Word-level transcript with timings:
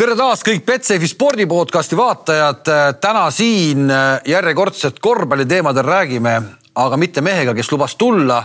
tere 0.00 0.14
taas 0.16 0.40
kõik 0.40 0.62
Betsafe 0.64 1.08
spordi 1.10 1.44
podcasti 1.44 1.96
vaatajad. 1.98 2.68
täna 3.02 3.26
siin 3.30 3.90
järjekordselt 4.24 4.96
korvpalliteemadel 5.00 5.84
räägime, 5.84 6.32
aga 6.74 6.96
mitte 6.96 7.20
mehega, 7.20 7.52
kes 7.54 7.68
lubas 7.72 7.98
tulla. 8.00 8.38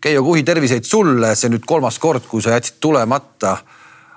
Keijo 0.00 0.24
Kuhi, 0.26 0.42
terviseid 0.42 0.88
sulle, 0.88 1.36
see 1.38 1.52
nüüd 1.52 1.62
kolmas 1.62 1.98
kord, 2.02 2.26
kui 2.26 2.42
sa 2.42 2.56
jätsid 2.56 2.80
tulemata. 2.80 3.56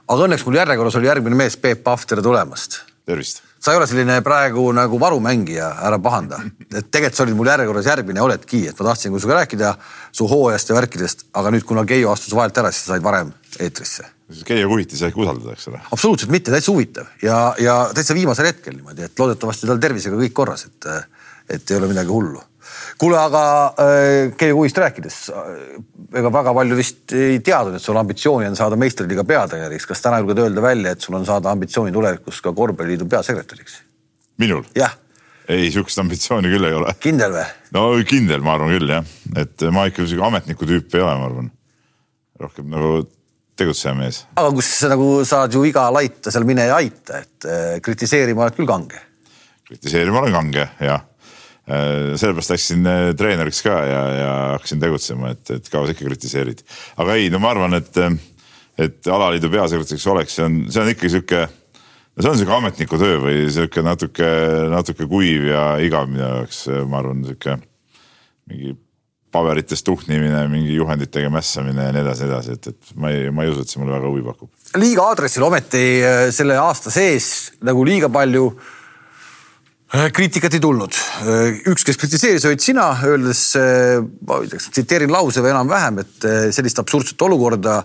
aga 0.08 0.26
õnneks 0.26 0.46
mul 0.48 0.58
järjekorras 0.58 0.96
oli 0.96 1.08
järgmine 1.12 1.36
mees, 1.36 1.58
Peep 1.58 1.84
Pahv, 1.84 2.08
tere 2.08 2.22
tulemast. 2.22 2.80
tervist. 3.06 3.44
sa 3.60 3.72
ei 3.72 3.78
ole 3.78 3.88
selline 3.88 4.22
praegu 4.22 4.72
nagu 4.72 5.00
varumängija, 5.00 5.76
ära 5.82 6.00
pahanda. 6.00 6.42
et 6.74 6.90
tegelikult 6.92 7.16
sa 7.16 7.24
olid 7.24 7.36
mul 7.36 7.54
järjekorras 7.54 7.86
järgmine, 7.86 8.22
oledki, 8.22 8.68
et 8.68 8.80
ma 8.80 8.86
tahtsin 8.86 9.20
sinuga 9.20 9.44
rääkida 9.44 9.76
su 10.12 10.28
hooajast 10.28 10.70
ja 10.70 10.76
värkidest, 10.76 11.26
aga 11.34 11.52
nüüd, 11.52 11.70
kuna 11.70 11.86
Keijo 11.86 12.12
astus 12.12 12.34
vahelt 12.34 12.58
ära, 12.58 12.72
siis 12.72 12.86
sa 12.86 12.96
said 12.96 13.04
varem 13.04 13.34
eetrisse 13.60 14.10
Keijo 14.48 14.70
Kuhit 14.72 14.94
ei 14.94 15.00
saa 15.00 15.12
ikka 15.12 15.22
usaldada, 15.24 15.54
eks 15.56 15.68
ole. 15.72 15.82
absoluutselt 15.92 16.32
mitte, 16.34 16.52
täitsa 16.54 16.72
huvitav 16.72 17.12
ja, 17.24 17.38
ja 17.62 17.76
täitsa 17.96 18.16
viimasel 18.18 18.50
hetkel 18.50 18.76
niimoodi, 18.78 19.06
et 19.08 19.20
loodetavasti 19.20 19.70
tal 19.70 19.82
tervisega 19.84 20.18
kõik 20.20 20.34
korras, 20.36 20.66
et, 20.70 20.90
et 21.58 21.72
ei 21.72 21.78
ole 21.80 21.90
midagi 21.92 22.12
hullu. 22.14 22.42
kuule, 23.02 23.20
aga 23.20 23.44
äh, 23.68 24.34
Keijo 24.38 24.58
Kuhist 24.60 24.82
rääkides, 24.82 25.20
ega 26.20 26.34
väga 26.34 26.54
palju 26.58 26.80
vist 26.80 27.16
ei 27.18 27.40
teadnud, 27.46 27.78
et 27.78 27.86
sul 27.86 28.00
ambitsiooni 28.00 28.50
on 28.50 28.60
saada 28.60 28.80
meistriliiga 28.80 29.26
peatreeneriks. 29.28 29.88
kas 29.90 30.04
täna 30.04 30.22
julged 30.24 30.44
öelda 30.46 30.62
välja, 30.62 30.92
et 30.92 31.02
sul 31.02 31.18
on 31.20 31.26
saada 31.26 31.52
ambitsiooni 31.52 31.94
tulevikus 31.96 32.42
ka 32.42 32.54
korvpalliliidu 32.54 33.10
peasekretäriks? 33.10 33.82
minul? 34.38 34.64
jah. 34.76 34.96
ei, 35.48 35.72
sihukest 35.72 36.00
ambitsiooni 36.06 36.54
küll 36.54 36.70
ei 36.70 36.78
ole. 36.78 36.94
kindel 37.00 37.36
või? 37.40 37.50
no 37.76 37.90
kindel, 38.08 38.46
ma 38.46 38.56
arvan 38.58 38.78
küll 38.78 38.96
jah, 38.98 39.12
et 39.36 39.68
ma 39.72 39.90
ikka 39.90 40.08
sihuke 40.08 40.30
ametniku 40.30 40.70
tüüp 40.70 40.96
ei 40.96 41.04
ole, 41.04 41.18
ma 41.20 41.30
arvan. 41.32 41.52
rohkem 42.44 42.72
nagu 42.74 43.04
tegutseja 43.60 43.94
mees. 43.98 44.24
aga 44.36 44.52
kus 44.56 44.70
nagu 44.90 45.08
saad 45.28 45.54
ju 45.54 45.64
iga 45.68 45.88
laita 45.94 46.34
seal 46.34 46.46
mine 46.48 46.68
ja 46.70 46.78
aita, 46.82 47.24
et 47.24 47.48
äh, 47.48 47.80
kritiseerima 47.86 48.46
oled 48.46 48.58
küll 48.58 48.70
kange. 48.70 49.02
kritiseerima 49.70 50.24
olen 50.24 50.38
kange, 50.38 50.68
jah. 50.84 51.08
Äh, 51.64 52.14
sellepärast 52.20 52.54
läksin 52.56 52.88
äh, 52.90 53.10
treeneriks 53.18 53.62
ka 53.64 53.80
ja, 53.88 54.04
ja 54.18 54.32
hakkasin 54.58 54.82
tegutsema, 54.84 55.34
et, 55.36 55.44
et 55.56 55.70
kaua 55.72 55.88
sa 55.88 55.96
ikka 55.96 56.10
kritiseerid. 56.10 56.64
aga 57.00 57.18
ei, 57.20 57.30
no 57.34 57.42
ma 57.44 57.54
arvan, 57.54 57.78
et, 57.80 58.00
et 58.78 59.12
alaliidu 59.12 59.52
peasekretäriks 59.54 60.08
oleks, 60.12 60.40
see 60.40 60.48
on, 60.48 60.64
see 60.74 60.84
on 60.84 60.96
ikkagi 60.96 61.14
sihuke 61.18 61.44
no 61.48 62.26
see 62.26 62.32
on 62.34 62.40
sihuke 62.42 62.58
ametniku 62.58 63.00
töö 63.02 63.20
või 63.24 63.46
sihuke 63.54 63.86
natuke, 63.86 64.32
natuke 64.74 65.08
kuiv 65.10 65.48
ja 65.54 65.68
igav 65.82 66.10
minu 66.10 66.26
jaoks, 66.26 66.66
ma 66.90 67.00
arvan, 67.00 67.24
sihuke 67.30 67.62
mingi 68.50 68.76
paberitest 69.34 69.86
tuhnimine, 69.88 70.46
mingi 70.52 70.78
juhenditega 70.78 71.32
mässamine 71.34 71.88
ja 71.88 71.96
nii 71.96 72.04
edasi, 72.04 72.28
nii 72.28 72.32
edasi, 72.34 72.58
et, 72.58 72.70
et 72.74 72.94
ma 73.00 73.12
ei, 73.14 73.32
ma 73.34 73.46
ei 73.46 73.52
usu, 73.54 73.66
et 73.66 73.74
see 73.74 73.82
mulle 73.82 73.96
väga 73.96 74.12
huvi 74.12 74.24
pakub. 74.28 74.52
liiga 74.80 75.10
aadressil 75.10 75.46
ometi 75.48 75.84
äh, 76.06 76.24
selle 76.36 76.58
aasta 76.62 76.94
sees 76.94 77.28
nagu 77.66 77.86
liiga 77.88 78.10
palju 78.14 78.46
äh, 78.54 80.08
kriitikat 80.14 80.58
ei 80.58 80.64
tulnud. 80.64 81.00
Äh, 81.26 81.62
üks, 81.74 81.86
kes 81.88 81.98
kritiseeris, 82.02 82.46
olid 82.50 82.64
sina, 82.64 82.88
öeldes, 83.10 83.44
ma 84.28 84.40
ütleks, 84.46 84.70
tsiteerin 84.76 85.14
lause 85.14 85.42
või 85.46 85.54
enam-vähem, 85.56 86.02
et 86.04 86.30
sellist 86.56 86.82
absurdset 86.84 87.26
olukorda 87.26 87.80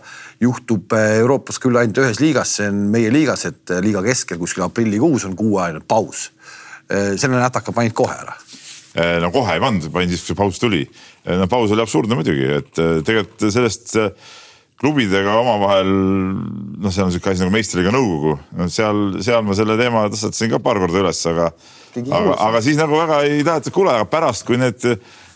juhtub 0.45 0.93
Euroopas 1.01 1.61
küll 1.63 1.81
ainult 1.81 2.03
ühes 2.05 2.21
liigas, 2.25 2.59
see 2.61 2.69
on 2.73 2.89
meie 2.93 3.13
liigas, 3.15 3.49
et 3.49 3.79
liiga 3.85 4.05
keskel 4.05 4.41
kuskil 4.41 4.69
aprillikuus 4.69 5.29
on 5.29 5.37
kuuajane 5.39 5.85
paus. 5.89 6.31
selle 6.89 7.37
nätaka 7.37 7.73
panid 7.77 7.93
kohe 7.93 8.15
ära 8.17 8.33
no 9.21 9.29
kohe 9.31 9.53
ei 9.55 9.61
pannud, 9.61 9.91
panin 9.93 10.09
siis, 10.09 10.23
kui 10.25 10.33
see 10.33 10.39
paus 10.39 10.61
tuli 10.63 10.81
no 11.37 11.48
paus 11.51 11.73
oli 11.75 11.84
absurdne 11.84 12.19
muidugi, 12.19 12.47
et 12.61 12.81
äh, 12.83 13.01
tegelikult 13.05 13.48
sellest 13.53 13.97
äh, 14.01 14.12
klubidega 14.79 15.35
omavahel, 15.41 15.89
noh, 16.79 16.93
seal 16.95 17.09
on 17.09 17.15
sihuke 17.15 17.33
asi 17.33 17.43
nagu 17.43 17.53
meistriga 17.55 17.91
nõukogu, 17.95 18.37
no 18.61 18.69
seal, 18.70 19.19
seal 19.27 19.43
ma 19.47 19.57
selle 19.59 19.75
teema 19.81 20.05
tõstatasin 20.12 20.53
ka 20.53 20.61
paar 20.62 20.79
korda 20.79 21.03
üles, 21.03 21.23
aga, 21.33 21.48
aga, 21.98 22.37
aga 22.47 22.62
siis 22.62 22.79
nagu 22.79 22.95
väga 23.01 23.25
ei 23.27 23.43
tahetud, 23.47 23.75
kuule, 23.75 23.97
aga 23.97 24.07
pärast, 24.11 24.47
kui 24.47 24.61
need 24.61 24.87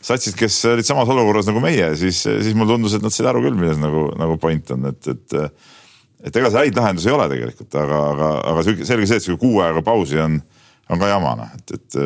satsid, 0.03 0.39
kes 0.39 0.61
olid 0.71 0.87
samas 0.87 1.11
olukorras 1.11 1.51
nagu 1.51 1.63
meie, 1.63 1.91
siis, 1.99 2.23
siis 2.23 2.55
mulle 2.55 2.77
tundus, 2.77 2.95
et 2.95 3.03
nad 3.03 3.15
said 3.15 3.29
aru 3.31 3.43
küll, 3.43 3.59
milles 3.59 3.83
nagu, 3.83 4.09
nagu 4.19 4.39
point 4.43 4.75
on, 4.77 4.91
et, 4.93 5.11
et 5.11 5.39
et 6.23 6.37
ega 6.39 6.53
see 6.53 6.61
häid 6.61 6.77
lahendusi 6.79 7.09
ei 7.11 7.15
ole 7.17 7.25
tegelikult, 7.33 7.77
aga, 7.83 8.01
aga, 8.13 8.27
aga 8.53 8.63
selge 8.69 9.09
see, 9.11 9.19
et 9.19 9.25
sihuke 9.25 9.43
kuu 9.43 9.63
aega 9.65 9.83
pausi 9.83 10.21
on, 10.23 10.39
on 10.93 11.01
ka 11.03 11.09
jama 11.11 11.33
noh, 11.41 11.55
et, 11.59 11.73
et 11.75 11.97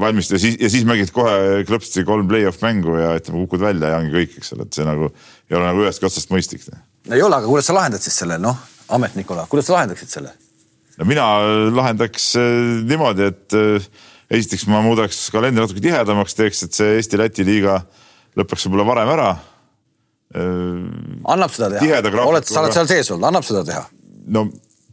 valmistu 0.00 0.36
ja 0.36 0.42
siis, 0.42 0.56
ja 0.60 0.70
siis 0.72 0.86
mängid 0.88 1.12
kohe 1.14 1.64
klõpsti 1.68 2.04
kolm 2.06 2.28
play-off 2.28 2.62
mängu 2.64 2.96
ja 2.98 3.14
ütleme, 3.18 3.44
kukud 3.44 3.62
välja 3.64 3.92
ja 3.92 4.00
ongi 4.00 4.14
kõik, 4.14 4.38
eks 4.40 4.54
ole, 4.56 4.66
et 4.66 4.76
see 4.76 4.86
nagu 4.86 5.10
ei 5.10 5.58
ole 5.58 5.66
nagu 5.66 5.84
ühestki 5.84 6.08
otsast 6.08 6.32
mõistlik. 6.32 6.66
ei 7.10 7.22
ole, 7.22 7.36
aga 7.36 7.46
kuidas 7.46 7.70
sa 7.70 7.76
lahendad 7.76 8.04
siis 8.04 8.18
selle, 8.20 8.38
noh, 8.42 8.58
ametnikuna, 8.94 9.46
kuidas 9.50 9.70
sa 9.70 9.78
lahendaksid 9.78 10.12
selle? 10.16 10.34
no 10.98 11.08
mina 11.08 11.28
lahendaks 11.74 12.34
äh, 12.40 12.50
niimoodi, 12.90 13.30
et 13.32 13.56
äh, 13.58 13.88
esiteks 14.34 14.66
ma 14.70 14.82
muudaks 14.84 15.26
kalendri 15.34 15.64
natuke 15.64 15.82
tihedamaks, 15.84 16.36
teeks, 16.38 16.66
et 16.66 16.76
see 16.76 16.98
Eesti-Läti 16.98 17.46
liiga 17.46 17.80
lõpeks 18.38 18.66
võib-olla 18.66 18.86
varem 18.90 19.14
ära. 19.14 19.32
Äh, 20.34 20.84
annab 21.34 21.54
seda 21.54 21.72
teha, 21.78 22.02
oled, 22.26 22.46
sa 22.48 22.64
oled 22.64 22.76
seal 22.76 22.90
sees 22.90 23.12
olnud, 23.14 23.30
annab 23.30 23.46
seda 23.46 23.64
teha? 23.66 23.84
no 24.34 24.48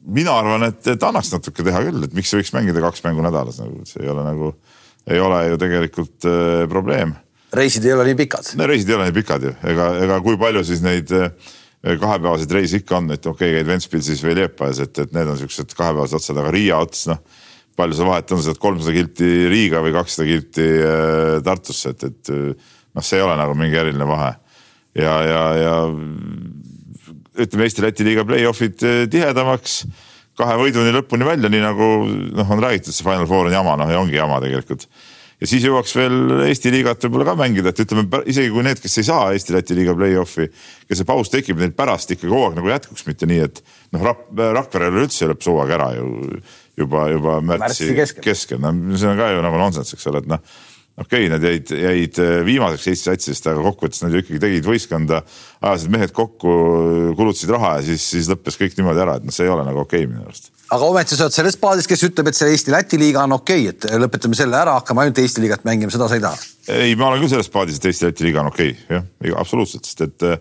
mina 0.06 0.34
arvan, 0.42 0.66
et, 0.70 0.82
et 0.94 1.04
annaks 1.06 1.32
natuke 1.34 1.66
teha 1.66 1.82
küll, 1.88 2.06
et 2.06 2.14
miks 2.18 2.34
võiks 2.36 2.54
mängida 2.56 2.84
kaks 2.84 3.04
mängu 3.06 3.24
nädalas 3.26 3.60
nagu, 3.62 3.84
see 3.88 4.04
ei 4.06 4.12
ole 4.14 4.26
nagu, 4.26 4.54
ei 5.10 5.22
ole 5.22 5.42
ju 5.52 5.60
tegelikult 5.62 6.30
äh, 6.30 6.64
probleem. 6.72 7.14
reisid 7.54 7.86
ei 7.86 7.94
ole 7.94 8.08
nii 8.10 8.20
pikad? 8.24 8.54
no 8.58 8.70
reisid 8.70 8.90
ei 8.90 8.98
ole 8.98 9.10
nii 9.10 9.18
pikad 9.20 9.48
ju, 9.48 9.56
ega, 9.74 9.90
ega 10.06 10.20
kui 10.26 10.40
palju 10.42 10.64
siis 10.68 10.84
neid 10.86 11.14
äh, 11.18 11.30
kahepäevaseid 11.82 12.58
reise 12.58 12.82
ikka 12.82 12.98
on, 13.00 13.14
et 13.14 13.26
okei 13.26 13.52
okay,, 13.52 13.60
käid 13.60 13.70
Ventspilsis 13.70 14.26
või 14.26 14.38
Liepajas, 14.42 14.84
et, 14.86 15.06
et 15.06 15.16
need 15.18 15.32
on 15.32 15.40
siuksed 15.40 15.74
kahepäevased 15.78 16.20
otsad, 16.22 16.42
aga 16.42 16.54
Riia 16.54 16.82
ots, 16.82 17.08
noh 17.12 17.22
palju 17.78 17.96
see 17.98 18.06
vahet 18.06 18.32
on, 18.36 18.42
sa 18.42 18.52
saad 18.52 18.60
kolmsada 18.62 18.94
kilti 18.94 19.28
Riiga 19.50 19.80
või 19.82 19.94
kakssada 19.96 20.28
kilti 20.28 20.66
äh, 20.86 21.38
Tartusse, 21.46 21.94
et, 21.96 22.04
et 22.10 22.32
noh, 22.92 23.06
see 23.06 23.18
ei 23.18 23.24
ole 23.26 23.38
nagu 23.40 23.56
mingi 23.58 23.80
eriline 23.80 24.06
vahe. 24.10 24.34
ja, 24.98 25.14
ja, 25.24 25.44
ja 25.56 25.76
ütleme 27.46 27.68
Eesti-Läti 27.68 28.08
liiga 28.08 28.26
play-off'id 28.28 28.84
eh, 28.88 29.00
tihedamaks, 29.12 29.82
kahe 30.40 30.58
võiduni 30.60 30.94
lõpuni 30.96 31.28
välja, 31.28 31.52
nii 31.52 31.64
nagu 31.64 31.88
noh, 32.08 32.54
on 32.54 32.62
räägitud, 32.64 32.96
see 32.96 33.06
Final 33.06 33.28
Four 33.30 33.50
on 33.50 33.56
jama, 33.56 33.76
noh 33.80 33.92
ja 33.92 34.00
ongi 34.02 34.18
jama 34.18 34.40
tegelikult. 34.44 34.88
ja 35.42 35.50
siis 35.50 35.66
jõuaks 35.66 35.94
veel 35.98 36.46
Eesti 36.48 36.72
liigat 36.74 37.04
võib-olla 37.06 37.32
ka 37.32 37.36
mängida, 37.40 37.74
et 37.74 37.84
ütleme 37.84 38.24
isegi 38.30 38.54
kui 38.54 38.66
need, 38.66 38.82
kes 38.82 38.98
ei 39.02 39.08
saa 39.10 39.30
Eesti-Läti 39.36 39.78
liiga 39.78 39.96
play-off'i, 39.98 40.50
kes 40.88 41.02
see 41.02 41.10
paus 41.10 41.34
tekib, 41.34 41.60
neil 41.62 41.76
pärast 41.78 42.14
ikkagi 42.16 42.32
kogu 42.32 42.48
aeg 42.48 42.58
nagu 42.62 42.74
jätkuks, 42.74 43.06
mitte 43.10 43.30
nii, 43.30 43.46
et 43.50 43.64
noh, 43.96 44.10
Rakverel 44.58 45.04
üldse 45.04 45.30
lõppes 45.30 45.52
hooaeg 45.52 45.78
ära 45.78 45.94
ju 46.00 46.10
juba, 46.82 47.08
juba 47.12 47.40
märtsi, 47.44 47.92
märtsi 47.92 47.96
keskel, 47.98 48.26
keskel., 48.26 48.62
no 48.64 48.98
see 48.98 49.10
on 49.12 49.20
ka 49.20 49.32
ju 49.34 49.42
nagu 49.44 49.60
nonsense, 49.60 49.98
eks 49.98 50.08
ole, 50.12 50.24
et 50.24 50.30
noh 50.32 50.44
okei 50.98 51.26
okay,, 51.26 51.30
nad 51.32 51.44
jäid, 51.44 51.72
jäid 51.72 52.20
äh, 52.20 52.46
viimaseks 52.46 52.88
Eesti 52.92 53.10
satsist, 53.10 53.48
aga 53.48 53.64
kokkuvõttes 53.64 54.04
nad 54.04 54.14
ju 54.14 54.22
ikkagi 54.22 54.40
tegid 54.44 54.68
võistkonda, 54.68 55.22
ajasid 55.64 55.94
mehed 55.94 56.14
kokku, 56.16 56.56
kulutasid 57.18 57.54
raha 57.54 57.78
ja 57.80 57.86
siis, 57.92 58.08
siis 58.16 58.30
lõppes 58.32 58.60
kõik 58.60 58.76
niimoodi 58.78 59.04
ära, 59.04 59.18
et 59.20 59.28
noh, 59.28 59.36
see 59.36 59.48
ei 59.48 59.54
ole 59.54 59.66
nagu 59.68 59.84
okei 59.86 60.04
okay, 60.04 60.12
minu 60.12 60.26
arust. 60.28 60.52
aga 60.68 60.90
ometi 60.90 61.16
sa 61.16 61.28
oled 61.28 61.38
selles 61.38 61.60
paadis, 61.62 61.88
kes 61.90 62.04
ütleb, 62.10 62.32
et 62.32 62.40
see 62.40 62.52
Eesti-Läti 62.56 63.00
liiga 63.02 63.24
on 63.24 63.38
okei 63.40 63.70
okay,, 63.70 63.78
et 63.94 64.04
lõpetame 64.04 64.38
selle 64.38 64.60
ära, 64.60 64.76
hakkame 64.82 65.06
ainult 65.06 65.24
Eesti 65.24 65.46
liigat 65.46 65.64
mängima, 65.68 65.94
seda 65.94 66.10
sa 66.12 66.20
ei 66.20 66.26
taha? 66.26 66.52
ei, 66.76 66.98
ma 67.00 67.12
olen 67.12 67.24
küll 67.24 67.36
selles 67.38 67.52
paadis, 67.54 67.80
et 67.80 67.88
Eesti-Läti 67.92 68.28
liiga 68.28 68.44
on 68.44 68.52
okei 68.52 68.76
okay,, 68.76 69.00
jah, 69.00 69.40
absoluutselt, 69.40 69.88
sest 69.88 70.06
et 70.10 70.28
äh, 70.28 70.40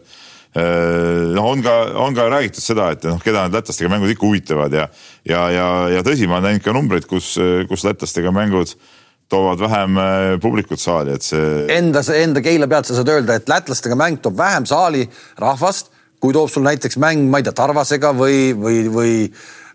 noh, 1.31 1.47
on 1.47 1.63
ka, 1.63 1.77
on 2.03 2.17
ka 2.17 2.27
räägitud 2.33 2.65
seda, 2.65 2.91
et 2.97 3.07
noh, 3.07 3.23
keda 3.23 3.47
need 3.47 3.61
lätlastega 3.61 3.93
mängud 3.93 4.11
ikka 4.11 4.27
huvitavad 4.27 4.75
ja, 4.75 4.89
ja, 5.23 5.45
ja, 5.55 5.67
ja 5.95 6.03
tõsi, 6.07 6.27
ma 6.27 6.41
olen 6.41 6.51
näinud 6.51 6.67
ka 6.67 6.75
numbreid, 6.75 7.07
kus, 7.07 7.37
kus 7.71 7.87
lätlastega 7.87 8.35
mängud 8.35 8.75
äh, 8.75 8.97
toovad 9.31 9.63
vähem 9.63 10.01
äh, 10.01 10.35
publikut 10.43 10.83
saali, 10.83 11.15
et 11.17 11.27
see. 11.27 11.65
Enda, 11.77 12.03
enda 12.19 12.43
keila 12.45 12.69
pealt 12.71 12.91
sa 12.91 12.99
saad 12.99 13.13
öelda, 13.13 13.39
et 13.39 13.51
lätlastega 13.51 13.99
mäng 13.99 14.21
toob 14.23 14.37
vähem 14.39 14.67
saali 14.69 15.07
rahvast, 15.41 15.93
kui 16.21 16.35
toob 16.37 16.51
sul 16.53 16.67
näiteks 16.67 16.99
mäng, 17.01 17.31
ma 17.31 17.41
ei 17.41 17.47
tea, 17.47 17.57
Tarvasega 17.57 18.13
või, 18.17 18.51
või, 18.59 18.85
või 18.93 19.17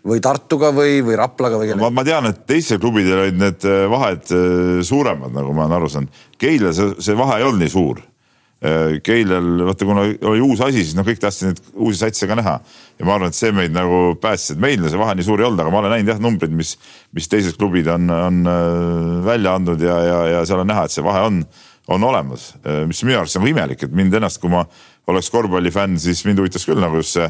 või 0.06 0.20
Tartuga 0.22 0.68
või, 0.70 1.00
või 1.02 1.16
Raplaga 1.18 1.58
või 1.58 1.70
kellega? 1.70 1.88
ma 1.90 2.04
tean, 2.06 2.28
et 2.30 2.44
teistel 2.46 2.78
klubidel 2.78 3.24
olid 3.24 3.40
need 3.40 3.64
äh, 3.66 3.86
vahed 3.90 4.28
äh, 4.30 4.82
suuremad, 4.86 5.32
nagu 5.34 5.54
ma 5.54 5.64
olen 5.64 5.80
aru 5.80 5.88
saanud. 5.90 6.20
Keila 6.38 6.70
see, 6.76 6.94
see 7.02 7.16
vahe 7.18 7.40
ei 7.40 7.48
olnud 7.48 7.64
nii 7.64 7.72
suur 7.72 8.04
Keilel, 9.04 9.66
vaata 9.68 9.84
kuna 9.84 10.02
oli 10.30 10.40
uus 10.40 10.62
asi, 10.64 10.80
siis 10.80 10.94
noh, 10.96 11.04
kõik 11.04 11.18
tahtsid 11.20 11.50
neid 11.50 11.58
uusi 11.74 12.00
satse 12.00 12.24
ka 12.26 12.38
näha. 12.38 12.54
ja 12.96 13.04
ma 13.04 13.18
arvan, 13.18 13.28
et 13.28 13.36
see 13.36 13.50
meid 13.52 13.74
nagu 13.74 14.14
päästis, 14.20 14.54
et 14.54 14.62
meil 14.62 14.80
see 14.88 14.96
vahe 14.96 15.12
nii 15.18 15.26
suur 15.26 15.42
ei 15.42 15.46
olnud, 15.46 15.60
aga 15.60 15.74
ma 15.74 15.82
olen 15.82 15.92
näinud 15.92 16.08
jah 16.14 16.22
numbreid, 16.24 16.54
mis, 16.56 16.72
mis 17.12 17.28
teised 17.28 17.58
klubid 17.60 17.90
on, 17.92 18.08
on 18.10 18.40
äh, 18.48 19.26
välja 19.26 19.52
andnud 19.60 19.84
ja, 19.84 19.98
ja, 20.08 20.20
ja 20.32 20.40
seal 20.48 20.64
on 20.64 20.72
näha, 20.72 20.86
et 20.88 20.94
see 20.94 21.04
vahe 21.04 21.26
on, 21.28 21.42
on 21.92 22.08
olemas. 22.08 22.54
Äh, 22.64 22.86
mis 22.88 23.04
minu 23.04 23.20
arust 23.20 23.36
on 23.36 23.44
nagu 23.44 23.52
imelik, 23.52 23.84
et 23.84 23.92
mind 23.92 24.16
ennast, 24.16 24.40
kui 24.40 24.50
ma 24.50 24.64
oleks 25.12 25.28
korvpallifänn, 25.36 26.00
siis 26.00 26.24
mind 26.24 26.40
huvitas 26.40 26.64
küll 26.64 26.80
nagu 26.80 27.04
just 27.04 27.18
see 27.18 27.28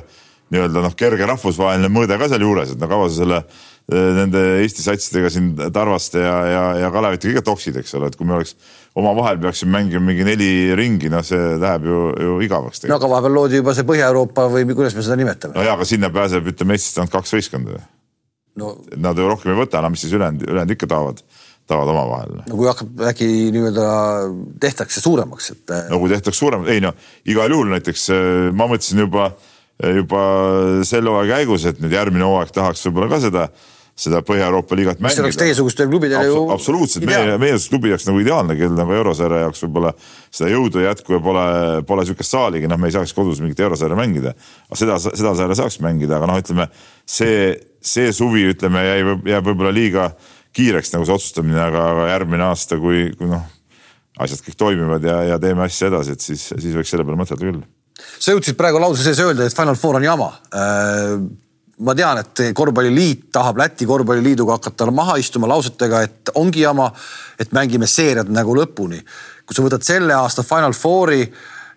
nii-öelda 0.54 0.84
noh, 0.84 0.94
kerge 0.94 1.26
rahvusvaheline 1.26 1.90
mõõde 1.90 2.22
ka 2.22 2.30
sealjuures, 2.30 2.76
et 2.76 2.78
no 2.78 2.86
kaua 2.86 3.10
sa 3.10 3.24
selle, 3.24 3.42
nende 3.90 4.42
Eesti 4.62 4.82
satsidega 4.82 5.30
siin 5.30 5.52
Tarvaste 5.74 6.22
ja, 6.22 6.36
ja, 6.50 6.64
ja 6.84 6.90
Kalevitiga 6.94 7.34
ikka 7.34 7.44
toksid, 7.50 7.78
eks 7.82 7.94
ole, 7.98 8.10
et 8.10 8.18
kui 8.18 8.26
me 8.26 8.38
oleks 8.38 8.54
omavahel 8.96 9.40
peaksime 9.40 9.74
mängima 9.76 10.00
mingi 10.08 10.24
neli 10.24 10.50
ringi, 10.78 11.10
noh, 11.12 11.24
see 11.26 11.56
läheb 11.60 11.84
ju, 11.88 11.98
ju 12.26 12.36
igavaks. 12.46 12.86
no 12.88 12.96
aga 12.96 13.10
vahepeal 13.12 13.34
loodi 13.36 13.60
juba 13.60 13.74
see 13.76 13.84
Põhja-Euroopa 13.88 14.46
või 14.52 14.64
kuidas 14.72 14.96
me 14.96 15.04
seda 15.04 15.18
nimetame. 15.20 15.56
no 15.56 15.66
jaa, 15.66 15.76
aga 15.76 15.88
sinna 15.88 16.10
pääseb, 16.14 16.48
ütleme 16.52 16.76
Eestist 16.76 17.02
ainult 17.02 17.12
kaks 17.12 17.36
võistkonda 17.36 17.82
no.. 18.62 18.76
Nad 18.96 19.20
ju 19.20 19.28
rohkem 19.28 19.52
ei 19.52 19.58
võta, 19.58 19.82
no 19.84 19.92
mis 19.92 20.06
siis 20.06 20.16
ülejäänud, 20.16 20.46
ülejäänud 20.48 20.72
ikka 20.76 20.88
tahavad, 20.94 21.20
tahavad 21.68 21.92
omavahel. 21.92 22.40
no 22.46 22.56
kui 22.56 22.70
hakkab 22.70 23.04
äkki 23.12 23.28
nii-öelda 23.54 23.86
tehtakse 24.64 25.04
suuremaks, 25.04 25.52
et. 25.52 25.64
Äh, 25.76 25.86
no 25.92 26.00
kui 26.00 26.12
tehtaks 26.14 26.40
suuremaks, 26.40 26.72
ei 26.72 26.80
no 26.84 26.94
igal 27.28 27.52
juhul 27.52 27.76
näiteks 27.76 28.08
äh, 28.16 28.32
ma 28.56 28.68
mõtlesin 28.70 29.04
juba, 29.04 29.30
juba 30.00 30.26
selle 30.88 31.12
hooaja 31.12 31.36
käigus, 31.36 31.68
et 31.68 31.84
nüüd 31.84 31.92
järgmine 32.00 32.24
hooaeg 32.24 32.54
tahaks 32.56 32.88
võib-olla 32.88 33.12
ka 33.12 33.24
seda 33.28 33.48
seda 33.96 34.20
Põhja-Euroopa 34.26 34.76
liigat 34.76 34.98
mängida. 35.00 35.16
see 35.16 35.24
oleks 35.24 35.38
teiesugustel 35.40 35.88
klubidel 35.88 36.26
ju. 36.28 36.40
absoluutselt, 36.52 37.06
meie, 37.08 37.38
meie 37.40 37.56
klubi 37.70 37.88
jaoks 37.94 38.04
nagu 38.08 38.20
ideaalne, 38.20 38.56
kel 38.58 38.74
nagu 38.76 38.92
eurosarja 38.92 39.46
jaoks 39.46 39.64
võib-olla 39.64 39.92
seda 40.28 40.50
jõudu 40.52 40.82
ei 40.82 40.84
jätku 40.84 41.16
ja 41.16 41.20
pole, 41.24 41.46
pole 41.88 42.04
sihukest 42.04 42.34
saaligi, 42.34 42.68
noh, 42.68 42.80
me 42.80 42.90
ei 42.90 42.96
saaks 42.96 43.16
kodus 43.16 43.40
mingit 43.40 43.62
eurosarja 43.64 43.96
mängida. 43.96 44.34
aga 44.68 44.80
seda, 44.82 44.98
seda 45.06 45.32
sarja 45.38 45.56
saaks 45.62 45.80
mängida, 45.84 46.18
aga 46.18 46.28
noh, 46.28 46.40
ütleme 46.42 46.68
see, 47.08 47.54
see 47.80 48.12
suvi, 48.12 48.44
ütleme, 48.52 48.84
jäi, 48.84 48.98
jääb 49.32 49.48
võib-olla 49.48 49.72
liiga 49.72 50.10
kiireks 50.56 50.92
nagu 50.92 51.08
see 51.08 51.16
otsustamine, 51.16 51.62
aga, 51.64 51.88
aga 51.94 52.10
järgmine 52.12 52.44
aasta, 52.50 52.76
kui, 52.80 53.08
kui 53.16 53.32
noh, 53.32 53.48
asjad 54.20 54.44
kõik 54.44 54.60
toimivad 54.60 55.08
ja, 55.08 55.22
ja 55.32 55.40
teeme 55.40 55.64
asja 55.64 55.88
edasi, 55.88 56.16
et 56.16 56.28
siis, 56.28 56.50
siis 56.52 56.76
võiks 56.76 56.92
selle 56.92 57.08
peale 57.08 57.20
mõtelda 57.22 57.48
küll 57.48 57.64
sa 57.96 58.34
jõudsid 58.34 58.56
praegu 58.58 58.80
lause 58.80 59.00
sees 59.00 59.20
öelda, 59.24 59.46
et 59.46 59.56
Final 59.56 59.76
Four 59.80 59.96
on 59.96 60.04
jama 60.04 60.28
äh, 60.52 61.16
ma 61.84 61.94
tean, 61.94 62.20
et 62.22 62.42
korvpalliliit 62.56 63.26
tahab 63.32 63.58
Läti 63.60 63.86
korvpalliliiduga 63.86 64.56
hakata 64.56 64.88
maha 64.90 65.16
istuma 65.20 65.48
lausetega, 65.50 66.02
et 66.02 66.32
ongi 66.34 66.64
jama, 66.64 66.88
et 67.38 67.52
mängime 67.52 67.86
seeriad 67.86 68.30
nagu 68.32 68.56
lõpuni. 68.56 69.02
kui 69.46 69.54
sa 69.54 69.62
võtad 69.62 69.82
selle 69.86 70.14
aasta 70.14 70.42
Final 70.42 70.72
Fouri 70.74 71.20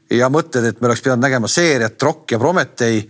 ja 0.09 0.29
mõtled, 0.29 0.65
et 0.65 0.81
me 0.81 0.87
oleks 0.87 1.01
pidanud 1.05 1.21
nägema 1.21 1.47
seeriat 1.47 2.01
Rock 2.01 2.31
ja 2.31 2.39
Prometee. 2.39 3.03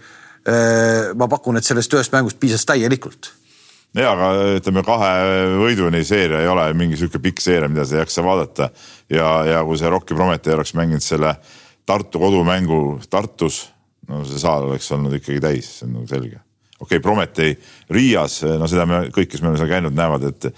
Eh, 0.50 1.14
ma 1.16 1.28
pakun, 1.28 1.58
et 1.58 1.64
sellest 1.64 1.94
ühest 1.94 2.12
mängust 2.16 2.40
piisas 2.40 2.66
täielikult 2.66 3.34
ja 3.94 4.12
aga 4.14 4.30
ütleme, 4.60 4.84
kahe 4.86 5.12
võiduni 5.60 6.04
seeria 6.06 6.44
ei 6.44 6.48
ole 6.48 6.68
mingi 6.78 6.98
sihuke 6.98 7.20
pikk 7.20 7.42
seeria, 7.44 7.70
mida 7.70 7.86
sa 7.86 7.98
ei 7.98 8.04
jaksa 8.04 8.24
vaadata 8.26 8.70
ja, 9.12 9.30
ja 9.46 9.64
kui 9.68 9.78
see 9.78 9.90
Rock 9.92 10.14
ja 10.14 10.20
Prometee 10.20 10.56
oleks 10.56 10.76
mänginud 10.80 11.06
selle 11.06 11.36
Tartu 11.90 12.22
kodumängu 12.22 13.00
Tartus, 13.10 13.64
no 14.08 14.22
see 14.26 14.42
saal 14.42 14.70
oleks 14.70 14.92
olnud 14.96 15.18
ikkagi 15.20 15.42
täis, 15.44 15.74
see 15.80 15.90
on 15.90 15.98
nagu 16.00 16.08
selge 16.10 16.49
okei 16.80 16.98
okay,, 16.98 17.04
Prometee 17.04 17.56
Riias, 17.92 18.42
no 18.60 18.68
seda 18.72 18.86
me 18.90 19.06
kõik, 19.14 19.32
kes 19.34 19.44
me 19.44 19.50
oleme 19.50 19.62
seal 19.62 19.72
käinud, 19.72 19.96
näevad, 19.96 20.28
et, 20.32 20.52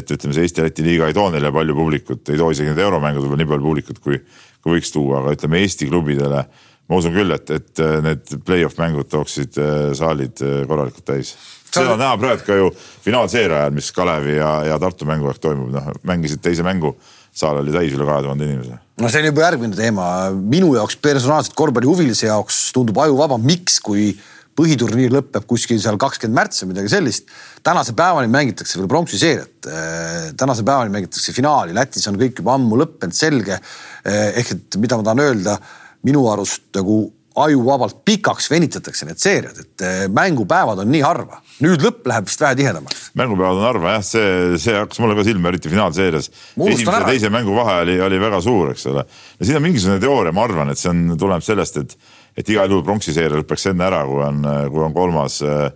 et 0.00 0.14
ütleme, 0.14 0.34
see 0.36 0.46
Eesti-Läti 0.46 0.86
liiga 0.86 1.08
ei 1.08 1.16
too 1.16 1.28
neile 1.34 1.52
palju 1.54 1.76
publikut, 1.78 2.24
ei 2.28 2.40
too 2.40 2.50
isegi 2.54 2.72
need 2.72 2.82
euromängud 2.82 3.24
võib-olla 3.24 3.42
nii 3.42 3.52
palju 3.52 3.68
publikut, 3.68 4.00
kui, 4.04 4.18
kui 4.64 4.78
võiks 4.78 4.90
tuua, 4.94 5.22
aga 5.22 5.36
ütleme 5.38 5.62
Eesti 5.62 5.90
klubidele 5.90 6.46
ma 6.88 6.98
usun 6.98 7.14
küll, 7.14 7.34
et, 7.36 7.52
et 7.52 7.84
need 8.04 8.34
play-off 8.48 8.80
mängud 8.80 9.10
tooksid 9.12 9.60
äh, 9.60 9.76
saalid 9.96 10.40
korralikult 10.40 11.04
täis. 11.04 11.34
seda 11.68 11.92
on 11.92 12.00
näha 12.00 12.16
praegu 12.18 12.46
ka 12.46 12.56
ju 12.56 12.70
finaalseeria 13.04 13.62
ajal, 13.62 13.76
mis 13.76 13.92
Kalevi 13.92 14.38
ja, 14.38 14.52
ja 14.70 14.78
Tartu 14.80 15.06
mängu 15.06 15.28
aeg 15.28 15.38
toimub, 15.42 15.68
noh 15.74 15.92
mängisid 16.08 16.40
teise 16.42 16.64
mängu, 16.66 16.94
saal 17.38 17.60
oli 17.60 17.74
täis 17.74 17.92
üle 17.94 18.08
kahe 18.08 18.24
tuhande 18.24 18.48
inimese. 18.48 18.80
no 18.98 19.12
see 19.12 19.20
on 19.22 19.28
juba 19.30 19.44
järgmine 19.44 19.76
teema, 19.78 20.08
minu 20.32 20.72
jaoks 20.78 20.96
personaalselt 21.04 21.54
korvpallihuvilise 21.60 22.30
jaoks 22.32 22.70
tundub 22.74 22.98
ajuvaba, 23.04 23.38
miks, 23.38 23.78
kui 23.84 24.10
põhiturniir 24.58 25.12
lõpeb 25.14 25.46
kuskil 25.48 25.78
seal 25.82 25.98
kakskümmend 26.00 26.38
märts 26.40 26.64
või 26.64 26.72
midagi 26.72 26.92
sellist. 26.92 27.28
tänase 27.62 27.94
päevani 27.98 28.30
mängitakse 28.32 28.78
veel 28.78 28.88
pronksi 28.90 29.18
seeriat. 29.20 29.66
Äh, 29.66 30.32
tänase 30.36 30.64
päevani 30.66 30.94
mängitakse 30.94 31.32
finaali, 31.32 31.76
Lätis 31.76 32.08
on 32.10 32.18
kõik 32.18 32.42
juba 32.42 32.56
ammu 32.58 32.80
lõppenud, 32.82 33.14
selge. 33.14 33.60
Äh, 34.06 34.40
ehk 34.42 34.56
et 34.56 34.80
mida 34.82 34.98
ma 34.98 35.06
tahan 35.06 35.24
öelda, 35.26 35.58
minu 36.06 36.26
arust 36.32 36.68
nagu 36.74 37.06
ajuvabalt 37.38 38.00
pikaks 38.04 38.50
venitatakse 38.50 39.06
need 39.06 39.20
seeriad, 39.22 39.58
et 39.62 39.84
äh, 39.84 40.00
mängupäevad 40.12 40.82
on 40.82 40.90
nii 40.90 41.02
harva. 41.04 41.42
nüüd 41.62 41.82
lõpp 41.82 42.06
läheb 42.06 42.26
vist 42.28 42.42
vähe 42.42 42.54
tihedamaks. 42.58 43.08
mängupäevad 43.18 43.60
on 43.60 43.66
harva 43.66 43.94
jah, 43.96 44.04
see, 44.06 44.58
see 44.62 44.74
hakkas 44.74 45.00
mulle 45.02 45.16
ka 45.18 45.24
silma, 45.26 45.52
eriti 45.52 45.70
finaalseerias. 45.70 46.30
esimese 46.56 46.90
ja 46.90 47.04
teise 47.06 47.30
mängu 47.34 47.54
vahe 47.56 47.80
oli, 47.84 47.98
oli 48.08 48.20
väga 48.20 48.40
suur, 48.42 48.72
eks 48.74 48.86
ole. 48.90 49.04
ja 49.38 49.46
siin 49.46 49.60
on 49.60 49.66
mingisugune 49.66 50.00
teooria, 50.02 50.34
ma 50.34 50.46
arvan, 50.46 50.72
et 50.74 50.82
see 50.82 50.90
on, 50.92 51.04
tuleb 51.18 51.44
sellest, 51.46 51.82
et 51.82 51.96
et 52.38 52.52
igal 52.52 52.70
juhul 52.70 52.84
pronksiseeria 52.86 53.40
lõpeks 53.40 53.70
enne 53.72 53.86
ära, 53.88 54.04
kui 54.06 54.22
on, 54.22 54.44
kui 54.70 54.84
on 54.86 54.94
kolmas 54.94 55.40
äh, 55.46 55.72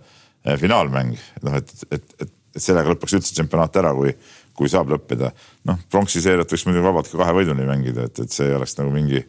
finaalmäng. 0.59 1.17
noh, 1.43 1.57
et, 1.59 1.73
et, 1.91 2.13
et, 2.23 2.29
et 2.55 2.63
sellega 2.63 2.93
lõpeks 2.93 3.17
üldse 3.17 3.35
tsempionaat 3.35 3.79
ära, 3.81 3.93
kui, 3.97 4.13
kui 4.57 4.71
saab 4.71 4.93
lõppeda. 4.93 5.31
noh, 5.69 5.81
pronksiseeriat 5.91 6.51
võiks 6.51 6.67
muidugi 6.67 6.85
vabalt 6.85 7.09
ka 7.11 7.19
kahe 7.23 7.35
võiduni 7.39 7.67
mängida, 7.67 8.07
et, 8.09 8.23
et 8.25 8.35
see 8.35 8.47
ei 8.47 8.55
oleks 8.57 8.77
nagu 8.79 8.93
mingi, 8.93 9.23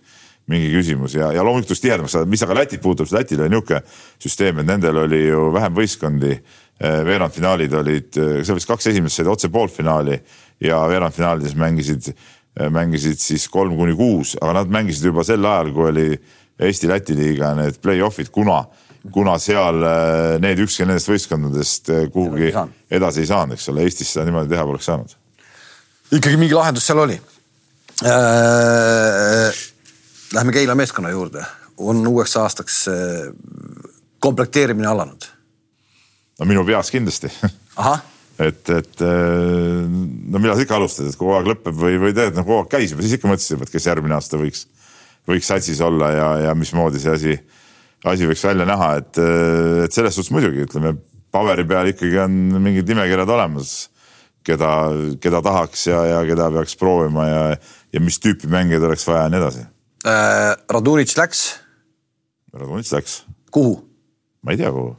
mingi 0.51 0.71
küsimus 0.75 1.17
ja, 1.17 1.33
ja 1.35 1.47
loomulikult 1.47 1.81
tihedamaks 1.81 2.19
saada, 2.19 2.31
mis 2.31 2.45
aga 2.45 2.59
Lätit 2.61 2.83
puudutab, 2.85 3.09
siis 3.09 3.19
Lätil 3.19 3.43
oli 3.43 3.55
niisugune 3.55 3.81
süsteem, 4.23 4.61
et 4.61 4.71
nendel 4.71 5.03
oli 5.07 5.25
ju 5.27 5.49
vähem 5.55 5.75
võistkondi. 5.81 6.37
Äh, 6.75 7.01
veerandfinaalid 7.07 7.75
olid, 7.79 8.17
äh, 8.19 8.39
seal 8.43 8.59
vist 8.59 8.67
kaks 8.67 8.89
esimest 8.91 9.21
said 9.21 9.29
otse 9.31 9.47
poolfinaali 9.55 10.17
ja 10.65 10.81
veerandfinaalides 10.91 11.55
mängisid, 11.59 12.09
mängisid 12.75 13.19
siis 13.19 13.45
kolm 13.51 13.77
kuni 13.79 13.95
kuus, 13.99 14.35
aga 14.39 14.61
nad 14.61 14.73
mängisid 14.75 15.07
juba 15.07 15.23
sel 15.27 15.47
ajal, 15.47 15.71
kui 15.75 15.87
oli 15.91 16.09
Eesti-Läti 16.61 17.17
liiga 17.19 17.51
need 17.59 17.81
play-off'id, 17.83 18.31
kuna, 18.35 18.61
kuna 19.13 19.35
seal 19.43 19.83
äh, 19.83 20.37
need 20.43 20.63
ükski 20.63 20.87
nendest 20.87 21.11
võistkondadest 21.11 21.91
äh, 21.91 22.07
kuhugi 22.15 22.53
edasi 22.95 23.25
ei 23.25 23.31
saanud, 23.31 23.57
eks 23.57 23.69
ole, 23.73 23.87
Eestis 23.89 24.15
seda 24.15 24.29
niimoodi 24.29 24.53
teha 24.55 24.67
poleks 24.69 24.87
saanud. 24.91 25.17
ikkagi 26.15 26.39
mingi 26.39 26.55
lahendus 26.55 26.87
seal 26.87 27.03
oli 27.07 27.21
äh,. 28.07 29.63
Lähme 30.35 30.51
Keila 30.51 30.75
meeskonna 30.75 31.13
juurde, 31.13 31.45
on 31.79 32.01
uueks 32.11 32.33
aastaks 32.41 32.79
komplekteerimine 34.19 34.89
alanud? 34.91 35.27
no 36.39 36.47
minu 36.51 36.65
peas 36.67 36.91
kindlasti 36.91 37.31
et, 38.49 38.71
et 38.71 39.03
no 39.03 40.39
millal 40.39 40.57
sa 40.59 40.65
ikka 40.65 40.79
alustad, 40.79 41.11
et 41.11 41.19
kui 41.19 41.31
hooaeg 41.31 41.51
lõpeb 41.51 41.77
või, 41.79 41.99
või 42.03 42.15
tead, 42.15 42.35
noh 42.39 42.47
hooaeg 42.47 42.71
käis 42.73 42.95
juba, 42.95 43.03
siis 43.03 43.19
ikka 43.19 43.31
mõtlesid, 43.31 43.63
et 43.63 43.75
kes 43.75 43.91
järgmine 43.91 44.17
aasta 44.17 44.39
võiks 44.41 44.67
võiks 45.29 45.49
satsis 45.49 45.81
olla 45.85 46.11
ja, 46.13 46.29
ja 46.49 46.55
mismoodi 46.59 47.01
see 47.03 47.15
asi, 47.15 47.35
asi 48.11 48.29
võiks 48.29 48.45
välja 48.47 48.67
näha, 48.69 48.91
et, 49.01 49.21
et 49.87 49.97
selles 49.97 50.17
suhtes 50.17 50.33
muidugi 50.35 50.65
ütleme, 50.67 50.95
paberi 51.35 51.67
peal 51.69 51.91
ikkagi 51.93 52.21
on 52.25 52.39
mingid 52.63 52.89
nimekirjad 52.91 53.33
olemas, 53.37 53.75
keda, 54.47 54.71
keda 55.23 55.43
tahaks 55.45 55.87
ja, 55.91 56.05
ja 56.13 56.23
keda 56.29 56.51
peaks 56.59 56.77
proovima 56.81 57.29
ja, 57.29 57.45
ja 57.95 58.05
mis 58.05 58.21
tüüpi 58.23 58.51
mängijaid 58.53 58.89
oleks 58.91 59.07
vaja 59.09 59.27
ja 59.27 59.35
nii 59.35 59.43
edasi 59.43 59.65
äh,. 60.05 60.51
Radunitš 60.71 61.17
läks. 61.17 61.45
Radunitš 62.53 62.97
läks. 62.99 63.21
kuhu? 63.55 63.79
ma 64.45 64.53
ei 64.53 64.61
tea, 64.61 64.73
kuhu. 64.73 64.97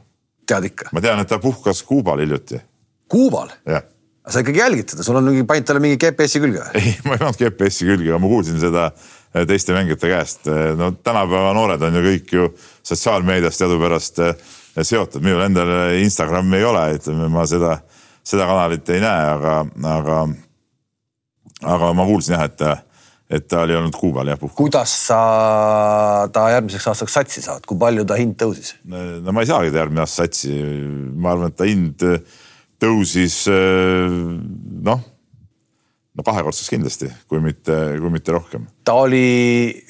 tead 0.48 0.72
ikka? 0.72 0.90
ma 0.92 1.04
tean, 1.04 1.22
et 1.22 1.30
ta 1.30 1.38
puhkas 1.42 1.84
Kuubal 1.86 2.24
hiljuti. 2.24 2.58
Kuubal? 3.10 3.54
jah 3.66 3.86
sa 4.26 4.40
ikkagi 4.42 4.58
jälgid 4.58 4.88
teda, 4.90 5.04
sul 5.06 5.14
on 5.14 5.28
mingi, 5.28 5.44
panid 5.46 5.62
talle 5.68 5.78
mingi 5.78 6.00
GPS-i 6.02 6.40
külge 6.42 6.58
või? 6.58 6.80
ei, 6.80 6.96
ma 7.06 7.14
ei 7.14 7.20
pannud 7.20 7.38
GPS-i 7.38 7.86
külge, 7.86 8.08
aga 8.10 8.18
ma 8.18 8.30
kuulsin 8.32 8.58
seda 8.58 8.88
Äh, 8.90 9.15
teiste 9.48 9.74
mängijate 9.76 10.08
käest. 10.08 10.46
Äh, 10.48 10.72
no 10.78 10.92
tänapäeva 10.92 11.52
noored 11.56 11.82
on 11.82 11.98
ju 11.98 12.04
kõik 12.06 12.32
ju 12.32 12.48
sotsiaalmeedias 12.86 13.60
teadupärast 13.60 14.22
äh, 14.24 14.34
seotud, 14.82 15.22
minul 15.24 15.44
endal 15.46 15.72
Instagrami 16.00 16.60
ei 16.60 16.66
ole, 16.68 16.86
ütleme, 16.98 17.28
ma 17.32 17.46
seda, 17.48 17.78
seda 18.26 18.48
kanalit 18.48 18.88
ei 18.92 19.02
näe, 19.04 19.30
aga, 19.36 19.54
aga, 19.92 20.20
aga 21.76 21.94
ma 21.96 22.08
kuulsin 22.08 22.36
jah, 22.38 22.50
et 22.50 22.68
et 23.26 23.42
ta 23.50 23.64
oli 23.64 23.74
olnud 23.74 23.96
Kuubal 23.98 24.28
jah 24.30 24.38
puhkul. 24.38 24.68
kuidas 24.68 24.92
sa 25.08 25.16
ta 26.30 26.44
järgmiseks 26.52 26.84
aastaks 26.86 27.16
satsi 27.16 27.40
saad, 27.42 27.64
kui 27.66 27.74
palju 27.74 28.04
ta 28.06 28.14
hind 28.14 28.36
tõusis? 28.38 28.76
no 28.86 29.34
ma 29.34 29.42
ei 29.42 29.50
saagi 29.50 29.72
ta 29.74 29.80
järgmine 29.82 30.04
aasta 30.04 30.22
satsi, 30.22 30.54
ma 31.18 31.32
arvan, 31.32 31.50
et 31.50 31.56
ta 31.58 31.66
hind 31.66 32.04
tõusis 32.78 33.40
noh 34.86 35.02
no 36.16 36.24
kahekordseks 36.24 36.70
kindlasti, 36.72 37.08
kui 37.28 37.40
mitte, 37.44 37.74
kui 38.00 38.10
mitte 38.12 38.34
rohkem. 38.34 38.66
ta 38.84 38.96
oli 39.02 39.20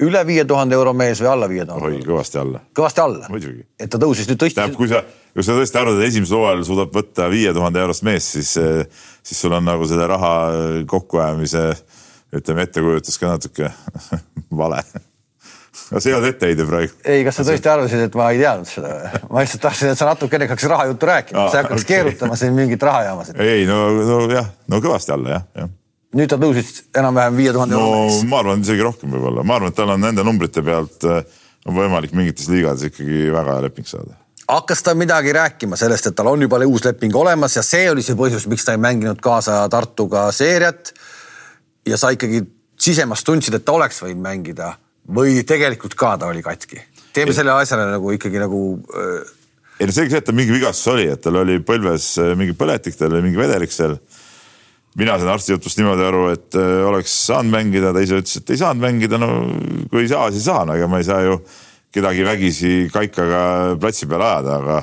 üle 0.05 0.23
viie 0.27 0.45
tuhande 0.49 0.77
euro 0.79 0.93
mees 0.97 1.23
või 1.23 1.31
alla 1.33 1.49
viie 1.51 1.67
tuhande? 1.69 1.93
oi, 1.93 2.03
kõvasti 2.07 2.41
alla. 2.43 2.63
kõvasti 2.77 3.03
alla? 3.05 3.31
et 3.79 3.91
ta 3.93 4.01
tõusis 4.03 4.29
nüüd 4.31 4.43
tõesti. 4.43 4.59
tähendab, 4.59 4.81
kui 4.81 4.91
sa, 4.91 5.03
kui 5.35 5.47
sa 5.47 5.57
tõesti 5.59 5.81
arvad, 5.81 6.01
et 6.01 6.11
esimesel 6.11 6.41
hooajal 6.41 6.65
suudab 6.67 6.95
võtta 6.97 7.31
viie 7.33 7.55
tuhande 7.57 7.83
eurost 7.83 8.07
meest, 8.07 8.35
siis, 8.39 8.55
siis 9.23 9.43
sul 9.43 9.55
on 9.57 9.67
nagu 9.69 9.87
selle 9.89 10.09
raha 10.11 10.33
kokkuajamise 10.91 11.69
ütleme, 12.37 12.67
ettekujutus 12.67 13.21
ka 13.23 13.37
natuke 13.37 13.71
vale 14.63 14.83
no 15.93 16.01
see 16.03 16.11
ei 16.11 16.19
olnud 16.19 16.33
etteheide 16.33 16.67
praegu. 16.67 17.01
ei, 17.07 17.23
kas 17.27 17.39
sa 17.39 17.47
tõesti 17.47 17.71
arvasid, 17.71 18.07
et 18.09 18.19
ma 18.19 18.33
ei 18.35 18.43
teadnud 18.43 18.67
seda? 18.67 18.95
ma 19.31 19.47
lihtsalt 19.47 19.63
tahtsin, 19.69 19.95
et 19.95 20.03
sa 20.03 20.11
natukene 20.11 20.51
hakkaks 20.51 20.71
rahajuttu 20.75 21.15
rääkima, 21.15 21.49
sa 21.53 21.61
ei 21.61 21.67
hakkaks 21.69 21.87
okay. 21.87 21.95
keerutama 21.95 22.39
siin 22.41 22.57
mingit 22.59 22.83
rahajaamasid. 22.83 23.43
ei 23.47 23.67
no, 23.71 23.83
no 24.11 24.23
jah, 24.33 24.51
no 24.73 24.83
kõvasti 24.83 25.15
alla 25.15 25.37
jah, 25.39 25.51
jah 25.63 25.75
nüüd 26.15 26.31
ta 26.31 26.39
tõusis 26.41 26.85
enam-vähem 26.97 27.41
viie 27.41 27.55
tuhande 27.55 27.75
euro 27.75 28.05
no, 28.07 28.21
ma 28.31 28.39
arvan, 28.43 28.63
isegi 28.63 28.85
rohkem 28.85 29.11
võib-olla, 29.17 29.43
ma 29.47 29.59
arvan, 29.59 29.75
et 29.75 29.79
tal 29.79 29.93
on 29.95 30.07
nende 30.07 30.25
numbrite 30.27 30.63
pealt 30.67 31.09
on 31.67 31.75
võimalik 31.75 32.15
mingites 32.17 32.49
liigades 32.53 32.87
ikkagi 32.91 33.27
väga 33.35 33.57
hea 33.57 33.67
leping 33.67 33.89
saada. 33.91 34.17
hakkas 34.47 34.83
ta 34.87 34.95
midagi 34.95 35.35
rääkima 35.35 35.77
sellest, 35.77 36.11
et 36.11 36.17
tal 36.17 36.31
on 36.31 36.43
juba 36.47 36.61
uus 36.67 36.85
leping 36.87 37.15
olemas 37.17 37.57
ja 37.59 37.65
see 37.67 37.91
oli 37.91 38.05
see 38.07 38.19
põhjus, 38.19 38.47
miks 38.51 38.65
ta 38.65 38.77
ei 38.77 38.83
mänginud 38.83 39.21
kaasa 39.23 39.65
Tartuga 39.73 40.29
seeriat. 40.33 40.93
ja 41.87 41.99
sa 41.99 42.11
ikkagi 42.15 42.45
sisemas 42.79 43.25
tundsid, 43.25 43.55
et 43.55 43.65
ta 43.65 43.73
oleks 43.73 44.03
võinud 44.03 44.23
mängida 44.23 44.77
või 45.07 45.43
tegelikult 45.47 45.95
ka 45.95 46.17
ta 46.19 46.31
oli 46.31 46.43
katki. 46.43 46.81
teeme 47.13 47.33
selle 47.33 47.53
asjale 47.53 47.91
nagu 47.91 48.13
ikkagi 48.13 48.39
nagu 48.39 48.63
äh, 48.95 49.35
ei 49.81 49.89
no 49.89 49.93
selge 49.93 50.15
see, 50.15 50.23
et 50.23 50.29
tal 50.29 50.37
mingi 50.37 50.55
vigastus 50.55 50.93
oli, 50.93 51.09
et 51.13 51.21
tal 51.21 51.37
oli 51.43 51.59
põlves 51.65 52.15
äh, 52.23 52.33
mingi 52.39 52.55
põletik, 52.57 52.97
tal 52.97 53.13
oli 53.13 53.27
mingi 53.27 53.41
vedelik 53.41 53.73
seal. 53.75 53.99
Mina 54.97 55.17
sain 55.21 55.31
arsti 55.31 55.55
jutust 55.55 55.79
niimoodi 55.81 56.05
aru, 56.07 56.27
et 56.33 56.57
äh, 56.57 56.83
oleks 56.89 57.15
saanud 57.27 57.53
mängida, 57.53 57.93
ta 57.93 58.03
ise 58.05 58.21
ütles, 58.23 58.39
et 58.41 58.53
ei 58.55 58.61
saanud 58.61 58.83
mängida, 58.83 59.21
no 59.21 59.31
kui 59.91 60.05
ei 60.05 60.11
saa, 60.13 60.31
siis 60.33 60.45
ei 60.45 60.49
saa, 60.49 60.65
no 60.69 60.77
ega 60.77 60.89
ma 60.91 61.01
ei 61.03 61.09
saa 61.09 61.21
ju 61.27 61.41
kedagi 61.97 62.25
vägisi 62.27 62.73
kaikaga 62.93 63.43
platsi 63.81 64.09
peale 64.09 64.29
ajada, 64.31 64.57
aga, 64.61 64.79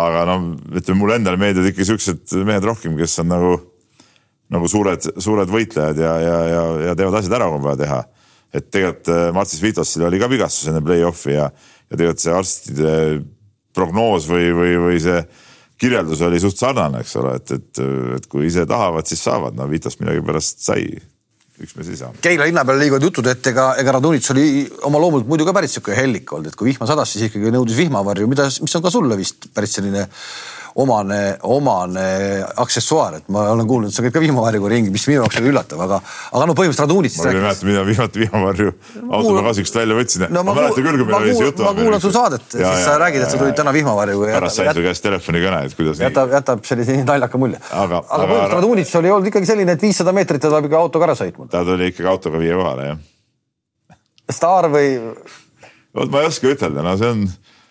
aga 0.00 0.22
no 0.28 0.38
ütleme, 0.78 0.98
mulle 1.02 1.18
endale 1.20 1.40
meeldivad 1.40 1.70
ikka 1.72 1.88
siuksed 1.90 2.38
mehed 2.46 2.66
rohkem, 2.66 2.96
kes 2.98 3.18
on 3.22 3.30
nagu, 3.30 3.52
nagu 4.54 4.70
suured, 4.70 5.10
suured 5.22 5.50
võitlejad 5.50 5.98
ja, 6.02 6.14
ja, 6.22 6.38
ja, 6.54 6.64
ja 6.88 6.96
teevad 6.98 7.20
asjad 7.20 7.36
ära, 7.38 7.50
kui 7.50 7.60
on 7.60 7.66
vaja 7.66 7.82
teha. 7.84 8.00
et 8.54 8.70
tegelikult 8.70 9.12
äh, 9.14 9.28
Martis 9.34 9.62
Vitossil 9.62 10.06
oli 10.06 10.18
ka 10.18 10.30
vigastus 10.30 10.70
enne 10.70 10.82
play-off'i 10.82 11.36
ja, 11.36 11.50
ja 11.50 11.94
tegelikult 11.94 12.22
see 12.22 12.34
arstide 12.34 12.96
prognoos 13.74 14.26
või, 14.30 14.50
või, 14.54 14.74
või 14.78 14.98
see 15.02 15.22
kirjeldus 15.80 16.20
oli 16.26 16.40
suht 16.42 16.60
sarnane, 16.60 17.00
eks 17.04 17.16
ole, 17.20 17.36
et, 17.40 17.54
et, 17.56 17.80
et 18.18 18.28
kui 18.30 18.46
ise 18.48 18.66
tahavad, 18.68 19.08
siis 19.08 19.22
saavad, 19.24 19.56
no 19.56 19.68
Vitos 19.70 19.98
millegipärast 20.00 20.60
sai 20.66 20.84
üks 21.60 21.76
mees 21.76 21.90
ei 21.92 21.98
saanud. 21.98 22.20
Keila 22.24 22.46
linna 22.48 22.64
peal 22.64 22.78
liiguvad 22.80 23.04
jutud, 23.04 23.26
et 23.28 23.50
ega, 23.50 23.66
ega 23.80 23.96
Radunits 23.96 24.32
oli 24.32 24.44
oma 24.88 25.00
loomult 25.02 25.28
muidu 25.28 25.44
ka 25.48 25.54
päris 25.56 25.76
sihuke 25.76 25.96
hellik 25.96 26.32
olnud, 26.32 26.48
et 26.48 26.56
kui 26.56 26.70
vihma 26.70 26.88
sadas, 26.88 27.12
siis 27.12 27.28
ikkagi 27.28 27.52
nõudis 27.52 27.76
vihmavarju, 27.80 28.28
mida, 28.30 28.48
mis 28.64 28.76
on 28.78 28.84
ka 28.84 28.92
sulle 28.92 29.18
vist 29.20 29.50
päris 29.56 29.76
selline 29.76 30.06
omane, 30.74 31.38
omane 31.42 32.06
aksessuaar, 32.62 33.18
et 33.20 33.28
ma 33.32 33.46
olen 33.54 33.66
kuulnud, 33.68 33.94
sa 33.94 34.04
käid 34.04 34.14
ka 34.14 34.22
vihmavarjuga 34.22 34.70
ringi, 34.70 34.92
mis 34.94 35.06
minu 35.10 35.22
jaoks 35.24 35.40
oli 35.40 35.50
üllatav, 35.50 35.82
aga, 35.86 35.98
aga 36.30 36.46
no 36.46 36.54
põhimõtteliselt 36.58 36.86
Radunits. 36.86 37.18
ma 37.18 37.32
ei 37.32 37.40
mäleta, 37.40 37.66
mida 37.68 37.84
viimati 37.88 38.22
vihmavarju 38.24 38.72
auto 39.08 39.34
kasuks 39.48 39.74
välja 39.74 39.98
võtsin 39.98 40.26
no,. 40.30 40.44
ma 40.46 40.54
mäletan 40.56 40.86
küll, 40.86 41.00
kui 41.00 41.08
meil 41.10 41.18
oli 41.18 41.34
see 41.34 41.48
jutu. 41.50 41.66
ma 41.66 41.74
kuulan 41.78 42.04
su 42.04 42.12
saadet, 42.14 42.46
siis 42.54 42.84
sa 42.86 42.96
räägid, 43.02 43.26
et 43.26 43.34
sa 43.34 43.42
tulid 43.42 43.58
täna 43.58 43.74
vihmavarjuga. 43.74 44.32
pärast 44.38 44.60
sain 44.60 44.72
su 44.76 44.86
käest 44.86 45.06
telefonikõne, 45.08 45.60
et 45.66 45.76
kuidas. 45.78 46.02
jätab, 46.06 46.32
jätab 46.38 46.64
sellise 46.70 46.98
naljaka 47.02 47.42
mulje. 47.42 47.60
aga, 47.70 48.02
aga 48.06 48.24
põhimõtteliselt 48.24 48.56
Radunits 48.60 48.96
oli 49.02 49.14
olnud 49.16 49.30
ikkagi 49.32 49.52
selline, 49.52 49.78
et 49.78 49.86
viissada 49.88 50.14
meetrit 50.16 50.42
ta 50.42 50.52
peab 50.54 50.70
ikka 50.70 50.82
autoga 50.86 51.10
ära 51.10 51.18
sõitma. 51.18 51.50
ta 51.50 51.64
tuli 51.66 51.90
ikkagi 51.90 52.10
autoga 52.10 52.42
viie 52.42 52.56
kohale, 52.58 52.90
jah. 52.92 53.96
staar 54.30 54.70
või? 54.72 54.98
vot 55.96 56.12
ma 56.12 56.22
ei 56.22 56.30
oska 56.30 56.54
ütelda, 56.54 56.86
no 56.86 56.96
see 57.00 57.14
on 57.16 57.26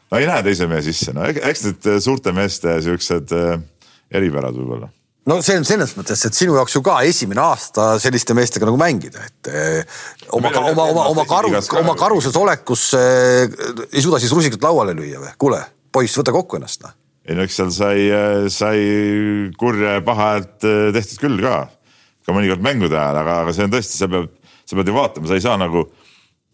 no 0.09 0.19
ei 0.19 0.29
näe 0.29 0.45
teise 0.45 0.67
mehe 0.69 0.81
sisse, 0.85 1.13
no 1.15 1.25
eks 1.29 1.65
need 1.65 1.89
äh, 1.89 1.99
suurte 2.03 2.33
meeste 2.35 2.79
siuksed 2.85 3.33
äh, 3.35 3.59
eripärad 4.19 4.57
võib-olla 4.57 4.89
no 5.29 5.39
see 5.45 5.59
on 5.59 5.67
selles 5.67 5.93
mõttes, 5.97 6.23
et 6.25 6.37
sinu 6.37 6.55
jaoks 6.57 6.77
ju 6.77 6.81
ka 6.85 6.99
esimene 7.07 7.43
aasta 7.43 7.91
selliste 8.01 8.35
meestega 8.37 8.69
nagu 8.69 8.79
mängida, 8.81 9.25
et 9.27 9.51
äh, 9.51 9.99
oma, 10.35 10.53
oma, 10.61 10.87
oma, 10.93 11.05
oma 11.13 11.27
karu, 11.29 11.53
oma 11.81 11.97
karuses 11.99 12.37
olekus 12.39 12.89
äh, 12.97 13.45
ei 13.91 14.05
suuda 14.05 14.21
siis 14.21 14.33
rusikat 14.35 14.65
lauale 14.65 14.97
lüüa 14.97 15.21
või? 15.25 15.35
kuule, 15.41 15.61
poiss, 15.93 16.17
võta 16.19 16.33
kokku 16.35 16.59
ennast 16.59 16.85
noh. 16.85 16.95
ei 17.29 17.37
no 17.37 17.45
eks 17.45 17.61
seal 17.61 17.73
sai, 17.75 18.09
sai 18.53 18.83
kurja 19.59 19.99
ja 19.99 20.05
paha 20.05 20.33
häält 20.33 20.69
tehtud 20.97 21.21
küll 21.21 21.45
ka, 21.45 21.61
ka 22.25 22.35
mõnikord 22.35 22.65
mängude 22.65 22.97
ajal, 22.97 23.21
aga, 23.21 23.41
aga 23.45 23.55
see 23.55 23.69
on 23.69 23.77
tõesti, 23.77 24.01
sa 24.01 24.09
pead, 24.09 24.33
sa 24.65 24.77
pead 24.79 24.89
ju 24.89 24.97
vaatama, 24.97 25.29
sa 25.29 25.37
ei 25.37 25.45
saa 25.45 25.57
nagu 25.61 25.85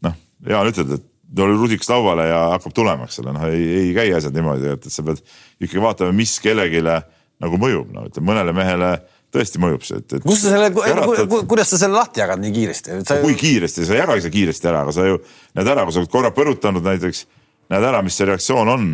noh, 0.03 0.23
Jaan 0.45 0.67
ütled, 0.67 0.97
et 0.97 1.11
tuli 1.35 1.57
rusiks 1.57 1.89
lauale 1.89 2.27
ja 2.29 2.39
hakkab 2.55 2.73
tulema, 2.75 3.07
eks 3.07 3.19
ole, 3.23 3.33
noh 3.35 3.45
ei, 3.49 3.65
ei 3.79 3.91
käi 3.95 4.13
asjad 4.15 4.35
niimoodi, 4.35 4.71
et, 4.75 4.87
et 4.87 4.93
sa 4.93 5.03
pead 5.05 5.21
ikkagi 5.59 5.83
vaatama, 5.83 6.15
mis 6.15 6.37
kellelegi 6.43 6.83
nagu 6.83 7.59
mõjub, 7.61 7.91
no 7.95 8.05
ütleme 8.09 8.31
mõnele 8.31 8.55
mehele 8.55 8.91
tõesti 9.35 9.59
mõjub 9.59 9.83
see, 9.83 9.99
et, 9.99 10.17
et. 10.17 10.25
kus 10.25 10.43
sa 10.45 10.53
selle 10.53 10.69
äratad..., 10.87 11.33
kuidas 11.49 11.73
sa 11.73 11.79
selle 11.81 11.97
lahti 11.97 12.23
jagad 12.23 12.39
nii 12.43 12.53
kiiresti 12.55 12.99
sa...? 13.01 13.17
kui 13.23 13.35
kiiresti, 13.39 13.87
sa 13.87 13.97
ei 13.97 14.03
jagagi 14.03 14.23
seda 14.23 14.35
kiiresti 14.37 14.69
ära, 14.71 14.83
aga 14.85 14.95
sa 14.95 15.07
ju 15.07 15.17
näed 15.57 15.71
ära, 15.73 15.83
kui 15.83 15.95
sa 15.95 16.03
oled 16.03 16.13
korra 16.13 16.31
põrutanud 16.35 16.85
näiteks, 16.85 17.25
näed 17.73 17.89
ära, 17.91 18.03
mis 18.05 18.15
see 18.15 18.29
reaktsioon 18.29 18.71
on. 18.71 18.87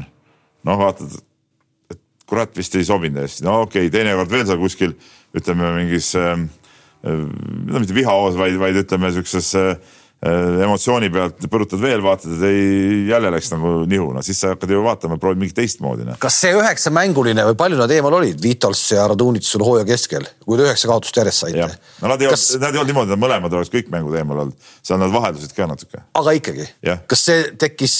noh, 0.67 0.81
vaatad, 0.81 1.13
et 1.93 2.01
kurat 2.29 2.57
vist 2.57 2.75
ei 2.79 2.87
sobinud 2.87 3.21
hästi, 3.21 3.45
no 3.45 3.61
okei 3.67 3.85
okay,, 3.85 3.93
teinekord 3.93 4.33
veel 4.33 4.47
seal 4.49 4.61
kuskil 4.61 4.97
ütleme 5.37 5.75
mingis 5.77 6.13
äh,, 6.17 6.33
no 7.05 7.81
mitte 7.81 7.97
vihahoos, 7.97 8.37
vaid, 8.39 8.57
vaid 8.61 8.81
ütleme 8.81 9.13
siukses 9.13 9.53
äh, 9.59 9.73
Äh, 9.73 10.00
emotsiooni 10.21 11.09
pealt 11.09 11.47
põrutad 11.49 11.81
veel, 11.81 12.01
vaatad, 12.05 12.35
et 12.35 12.43
ei, 12.45 12.65
jälle 13.09 13.31
läks 13.33 13.47
nagu 13.55 13.71
nihu, 13.89 14.11
no 14.13 14.21
siis 14.21 14.37
sa 14.43 14.51
hakkad 14.51 14.69
ju 14.69 14.83
vaatama, 14.85 15.17
proovid 15.21 15.41
mingit 15.41 15.57
teistmoodi. 15.57 16.05
Noh. 16.05 16.19
kas 16.21 16.35
see 16.43 16.51
üheksamänguline 16.53 17.45
või 17.47 17.57
palju 17.57 17.79
nad 17.79 17.89
eemal 17.95 18.13
olid, 18.19 18.37
Vitols 18.43 18.83
ja 18.93 19.07
Radunits 19.09 19.49
sul 19.49 19.63
hooaja 19.65 19.87
keskel, 19.89 20.27
kui 20.45 20.59
te 20.59 20.67
üheksa 20.67 20.91
kaotust 20.91 21.17
järjest 21.17 21.45
saite? 21.45 21.71
no 22.03 22.11
nad 22.11 22.21
ei 22.21 22.29
kas... 22.29 22.43
olnud, 22.51 22.65
nad 22.67 22.69
ei 22.69 22.81
olnud 22.83 22.91
niimoodi, 22.93 23.13
nad 23.15 23.23
mõlemad 23.23 23.55
oleks 23.57 23.73
kõik 23.73 23.89
mängud 23.95 24.19
eemal 24.19 24.43
olnud, 24.43 24.69
seal 24.85 25.01
nad 25.01 25.15
vaheldusid 25.15 25.55
ka 25.57 25.69
natuke. 25.71 26.03
aga 26.21 26.35
ikkagi, 26.37 26.69
kas 27.09 27.25
see 27.31 27.41
tekkis 27.65 27.97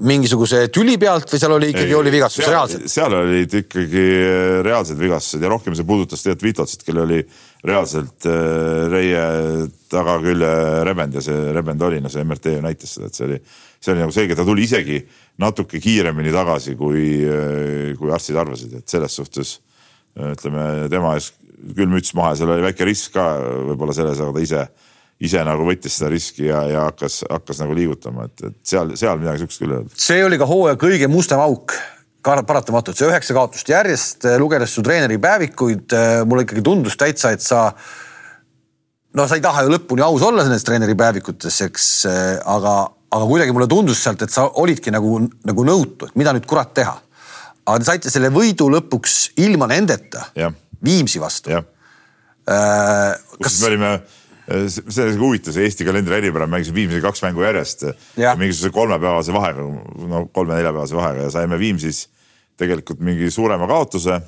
mingisuguse 0.00 0.64
tüli 0.72 0.96
pealt 1.02 1.28
või 1.28 1.42
seal 1.44 1.56
oli 1.58 1.72
ikkagi, 1.74 1.92
oli 1.98 2.14
vigastus 2.16 2.48
reaalselt? 2.48 2.88
seal 2.88 3.18
olid 3.20 3.58
ikkagi 3.60 4.06
reaalsed 4.64 4.96
vigastused 4.96 5.44
ja 5.44 5.52
rohkem 5.52 5.76
see 5.76 5.84
puudutas 5.84 6.24
tegelikult 6.24 6.48
Vitolsit, 6.48 6.80
kellel 6.86 7.04
oli 7.04 7.20
reaalselt 7.66 8.26
äh, 8.26 8.88
Reie 8.92 9.22
tagakülje 9.90 10.50
rebend 10.86 11.16
ja 11.18 11.22
see 11.24 11.52
rebend 11.54 11.82
oli, 11.82 12.00
no 12.02 12.10
see 12.12 12.22
MRT 12.24 12.54
ju 12.58 12.64
näitas 12.64 12.94
seda, 12.96 13.08
et 13.10 13.18
see 13.18 13.26
oli, 13.26 13.38
see 13.80 13.94
oli 13.94 14.04
nagu 14.04 14.14
selge, 14.14 14.36
ta 14.38 14.46
tuli 14.46 14.66
isegi 14.68 15.00
natuke 15.42 15.80
kiiremini 15.82 16.34
tagasi, 16.34 16.76
kui, 16.78 17.02
äh, 17.26 17.96
kui 17.98 18.12
arstid 18.14 18.38
arvasid, 18.38 18.78
et 18.78 18.94
selles 18.94 19.18
suhtes 19.20 19.56
äh, 20.18 20.34
ütleme 20.36 20.88
tema 20.92 21.16
ees 21.18 21.32
küll 21.74 21.90
müts 21.90 22.14
maha 22.14 22.36
seal 22.38 22.54
oli 22.54 22.68
väike 22.68 22.86
risk 22.86 23.16
ka 23.16 23.26
võib-olla 23.72 23.96
selles, 23.96 24.20
aga 24.22 24.36
ta 24.36 24.44
ise, 24.44 24.64
ise 25.26 25.42
nagu 25.46 25.66
võttis 25.66 25.98
seda 25.98 26.12
riski 26.14 26.46
ja, 26.46 26.62
ja 26.70 26.86
hakkas, 26.86 27.24
hakkas 27.26 27.64
nagu 27.64 27.74
liigutama, 27.74 28.28
et, 28.30 28.50
et 28.52 28.58
seal, 28.62 28.94
seal 29.00 29.18
midagi 29.18 29.42
sihukest 29.42 29.64
küll 29.64 29.74
ei 29.74 29.80
olnud. 29.82 30.02
see 30.06 30.22
oli 30.26 30.38
ka 30.38 30.46
hooaja 30.46 30.78
kõige 30.78 31.10
mustem 31.10 31.42
auk 31.42 31.74
paratamatult, 32.28 32.98
see 32.98 33.08
üheksa 33.08 33.36
kaotust 33.36 33.70
järjest, 33.70 34.24
eh, 34.26 34.36
lugedes 34.40 34.74
su 34.74 34.84
treeneri 34.84 35.18
päevikuid, 35.22 35.86
eh, 35.92 36.24
mulle 36.28 36.44
ikkagi 36.44 36.64
tundus 36.64 36.98
täitsa, 37.00 37.32
et 37.32 37.44
sa 37.44 37.72
no 39.14 39.26
sa 39.26 39.38
ei 39.38 39.44
taha 39.44 39.64
ju 39.64 39.72
lõpuni 39.72 40.04
aus 40.04 40.22
olla 40.22 40.44
nendes 40.44 40.66
treeneri 40.66 40.94
päevikutes, 40.98 41.60
eks, 41.68 41.88
eh, 42.06 42.36
aga, 42.44 42.74
aga 43.10 43.30
kuidagi 43.30 43.54
mulle 43.56 43.68
tundus 43.70 44.02
sealt, 44.02 44.22
et 44.22 44.34
sa 44.34 44.48
olidki 44.62 44.92
nagu, 44.94 45.20
nagu 45.48 45.64
nõutu, 45.64 46.08
et 46.08 46.16
mida 46.16 46.34
nüüd 46.36 46.46
kurat 46.46 46.74
teha. 46.74 47.00
aga 47.68 47.78
te 47.78 47.84
saite 47.84 48.10
selle 48.10 48.30
võidu 48.32 48.70
lõpuks 48.72 49.34
ilma 49.44 49.66
nendeta 49.68 50.30
Viimsi 50.82 51.18
vastu. 51.20 51.50
kas 52.46 53.60
me 53.60 53.66
olime 53.66 54.00
see 54.48 55.04
on 55.04 55.18
huvitav, 55.20 55.52
see 55.52 55.66
Eesti 55.68 55.84
kalendri 55.84 56.16
eripära, 56.16 56.46
mängisime 56.48 56.80
Viimsi 56.80 57.00
kaks 57.04 57.20
mängu 57.26 57.42
järjest. 57.44 57.84
Mingisuguse 58.16 58.70
kolmepäevase 58.72 59.34
vahega, 59.34 59.66
no 60.08 60.22
kolme-neljapäevase 60.32 60.96
vahega 60.96 61.26
ja 61.26 61.30
saime 61.34 61.58
Viimsis 61.60 62.06
tegelikult 62.58 63.02
mingi 63.04 63.30
suurema 63.32 63.68
kaotuse. 63.70 64.18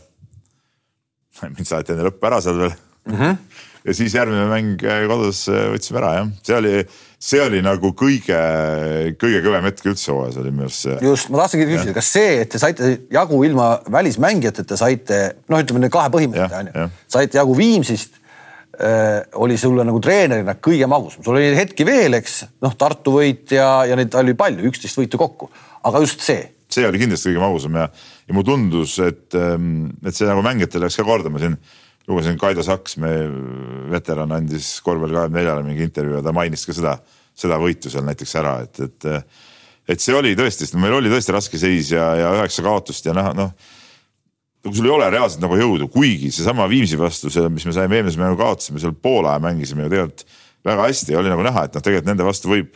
mind 1.56 1.66
saati 1.66 1.94
enne 1.94 2.08
lõppu 2.08 2.30
ära 2.30 2.40
seal 2.44 2.58
veel 2.58 2.72
mm. 2.72 3.14
-hmm. 3.16 3.36
ja 3.86 3.94
siis 3.96 4.14
järgmine 4.14 4.48
mäng 4.50 4.82
äh, 4.84 5.06
kodus 5.08 5.46
äh, 5.48 5.68
võtsime 5.74 6.02
ära 6.02 6.12
jah, 6.18 6.32
see 6.46 6.56
oli, 6.58 6.74
see 7.30 7.42
oli 7.42 7.62
nagu 7.64 7.92
kõige, 7.96 8.40
kõige 9.20 9.42
kõvem 9.46 9.68
hetk 9.70 9.90
üldse 9.92 10.12
hooajas 10.12 10.40
oli 10.42 10.52
minu 10.52 10.68
arust 10.68 10.86
see. 10.86 10.98
just, 11.06 11.30
ma 11.32 11.42
tahtsingi 11.44 11.68
küsida, 11.70 11.96
kas 11.96 12.12
see, 12.12 12.40
et 12.42 12.52
te 12.52 12.60
saite 12.60 12.90
jagu 13.12 13.42
ilma 13.46 13.70
välismängijateta, 13.92 14.76
saite 14.80 15.20
noh, 15.48 15.62
ütleme 15.62 15.86
need 15.86 15.94
kahe 15.94 16.12
põhimõtte 16.12 16.64
on 16.64 16.72
ju, 16.74 16.88
saite 17.16 17.40
jagu 17.40 17.56
Viimsist 17.56 18.20
Äh, 18.80 19.26
oli 19.34 19.58
sulle 19.60 19.84
nagu 19.84 19.98
treenerina 20.00 20.54
kõige 20.56 20.86
magusam, 20.88 21.20
sul 21.20 21.36
oli 21.36 21.50
hetki 21.52 21.84
veel, 21.84 22.14
eks 22.16 22.38
noh, 22.64 22.72
Tartu 22.80 23.12
võit 23.18 23.52
ja, 23.52 23.82
ja 23.84 23.96
neid 23.98 24.14
oli 24.16 24.32
palju, 24.38 24.62
üksteist 24.70 24.96
võitu 24.96 25.18
kokku, 25.20 25.50
aga 25.84 26.00
just 26.00 26.24
see. 26.24 26.46
see 26.72 26.86
oli 26.88 27.02
kindlasti 27.02 27.28
kõige 27.28 27.42
magusam 27.42 27.76
ja, 27.76 27.90
ja 28.30 28.36
mulle 28.36 28.46
tundus, 28.46 28.94
et, 29.02 29.34
ähm, 29.34 29.90
et 30.06 30.14
see 30.14 30.28
nagu 30.28 30.44
mängijatele 30.46 30.86
läks 30.86 31.00
ka 31.00 31.06
korda, 31.06 31.32
ma 31.34 31.42
siin 31.42 31.58
lugesin 32.06 32.38
Kaido 32.38 32.62
Saks, 32.66 32.94
meie 33.02 33.26
veteran 33.90 34.30
andis 34.38 34.76
korvpalli 34.86 35.18
kahekümne 35.18 35.40
neljale 35.40 35.66
mingi 35.66 35.82
intervjuu 35.88 36.20
ja 36.20 36.24
ta 36.24 36.34
mainis 36.34 36.62
ka 36.66 36.76
seda, 36.76 36.94
seda 37.34 37.58
võitu 37.60 37.90
seal 37.90 38.06
näiteks 38.06 38.36
ära, 38.38 38.54
et, 38.64 38.80
et, 38.86 39.10
et 39.90 40.02
see 40.02 40.14
oli 40.14 40.36
tõesti, 40.38 40.64
sest 40.64 40.78
meil 40.78 40.94
oli 41.00 41.10
tõesti 41.10 41.34
raske 41.34 41.58
seis 41.60 41.90
ja, 41.94 42.06
ja 42.22 42.32
üheksa 42.38 42.64
kaotust 42.66 43.10
ja 43.10 43.16
noh, 43.18 43.34
noh 43.36 43.52
nagu 44.60 44.76
sul 44.76 44.86
ei 44.86 44.92
ole 44.92 45.08
reaalselt 45.10 45.42
nagu 45.42 45.56
jõudu, 45.56 45.88
kuigi 45.92 46.30
seesama 46.34 46.68
Viimsi 46.70 46.98
vastu, 47.00 47.32
see, 47.32 47.48
mis 47.52 47.64
me 47.66 47.74
saime 47.74 47.96
eelmise 47.98 48.20
mängu 48.20 48.36
kaotasime, 48.40 48.80
seal 48.82 48.92
poole 48.92 49.32
aja 49.32 49.40
mängisime 49.42 49.86
ju 49.86 49.92
tegelikult 49.92 50.26
väga 50.68 50.88
hästi. 50.88 51.14
Ja 51.14 51.22
oli 51.22 51.32
nagu 51.32 51.44
näha, 51.46 51.64
et 51.64 51.76
noh, 51.76 51.84
tegelikult 51.84 52.10
nende 52.10 52.26
vastu 52.26 52.52
võib, 52.52 52.74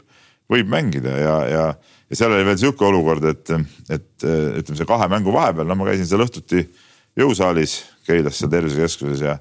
võib 0.50 0.70
mängida 0.72 1.12
ja, 1.20 1.34
ja, 1.50 1.66
ja 2.14 2.18
seal 2.20 2.34
oli 2.36 2.46
veel 2.46 2.58
sihuke 2.60 2.86
olukord, 2.86 3.24
et, 3.26 3.50
et 3.90 4.26
ütleme, 4.26 4.78
see 4.78 4.86
kahe 4.86 5.08
mängu 5.10 5.34
vahepeal, 5.34 5.66
no 5.66 5.74
ma 5.78 5.88
käisin 5.88 6.06
seal 6.06 6.22
õhtuti 6.22 6.62
jõusaalis 7.18 7.80
Keilas 8.06 8.38
seal 8.38 8.52
tervisekeskuses 8.52 9.24
ja, 9.24 9.38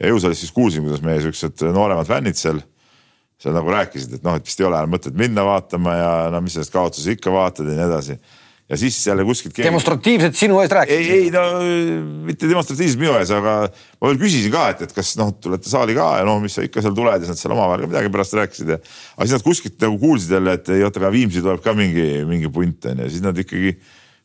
ja 0.00 0.12
jõusaalis 0.12 0.40
siis 0.40 0.54
kuulsin, 0.54 0.84
kuidas 0.86 1.02
meie 1.04 1.20
siuksed 1.20 1.66
nooremad 1.74 2.08
fännid 2.08 2.38
seal, 2.40 2.62
seal 3.40 3.56
nagu 3.56 3.72
rääkisid, 3.74 4.16
et 4.16 4.24
noh, 4.24 4.38
et 4.38 4.48
vist 4.48 4.62
ei 4.62 4.68
ole 4.68 4.78
enam 4.80 4.94
mõtet 4.94 5.16
minna 5.18 5.44
vaatama 5.44 5.98
ja 5.98 6.12
no 6.32 6.40
mis 6.44 6.56
sellest 6.56 6.72
kaotusi 6.72 7.18
ikka 7.18 7.34
vaatad 7.34 7.68
ja 7.68 7.76
nii 7.76 7.86
edasi 7.90 8.16
ja 8.68 8.78
siis 8.80 9.06
jälle 9.06 9.24
kuskilt 9.28 9.52
keegi.... 9.52 9.66
demonstratiivselt 9.68 10.36
sinu 10.38 10.60
ees 10.62 10.72
rääkisid? 10.72 11.10
ei, 11.10 11.24
ei 11.26 11.32
no 11.32 11.42
mitte 12.24 12.48
demonstratiivselt 12.48 13.02
minu 13.02 13.16
ees, 13.18 13.32
aga 13.36 13.56
ma 13.68 14.08
veel 14.08 14.20
küsisin 14.22 14.54
ka, 14.54 14.68
et, 14.72 14.86
et 14.86 14.94
kas 14.96 15.14
noh, 15.20 15.34
tulete 15.36 15.68
saali 15.68 15.96
ka 15.96 16.06
ja 16.20 16.28
noh, 16.28 16.40
mis 16.42 16.56
sa 16.56 16.64
ikka 16.64 16.84
seal 16.84 16.96
tuled 16.96 17.18
ja 17.18 17.20
siis 17.20 17.34
nad 17.34 17.42
seal 17.42 17.56
omavahel 17.56 17.84
ka 17.84 17.90
midagi 17.92 18.12
pärast 18.14 18.38
rääkisid 18.40 18.72
ja. 18.72 18.78
aga 19.16 19.26
siis 19.26 19.36
nad 19.36 19.44
kuskilt 19.44 19.76
nagu 19.84 20.00
kuulsid 20.00 20.32
jälle, 20.38 20.56
et 20.56 20.72
ei 20.72 20.86
oota, 20.86 21.02
aga 21.02 21.12
Viimsi 21.12 21.44
tuleb 21.44 21.60
ka 21.64 21.76
mingi, 21.76 22.08
mingi 22.28 22.48
punt 22.52 22.88
on 22.88 23.04
ju, 23.04 23.12
siis 23.12 23.24
nad 23.24 23.44
ikkagi 23.44 23.76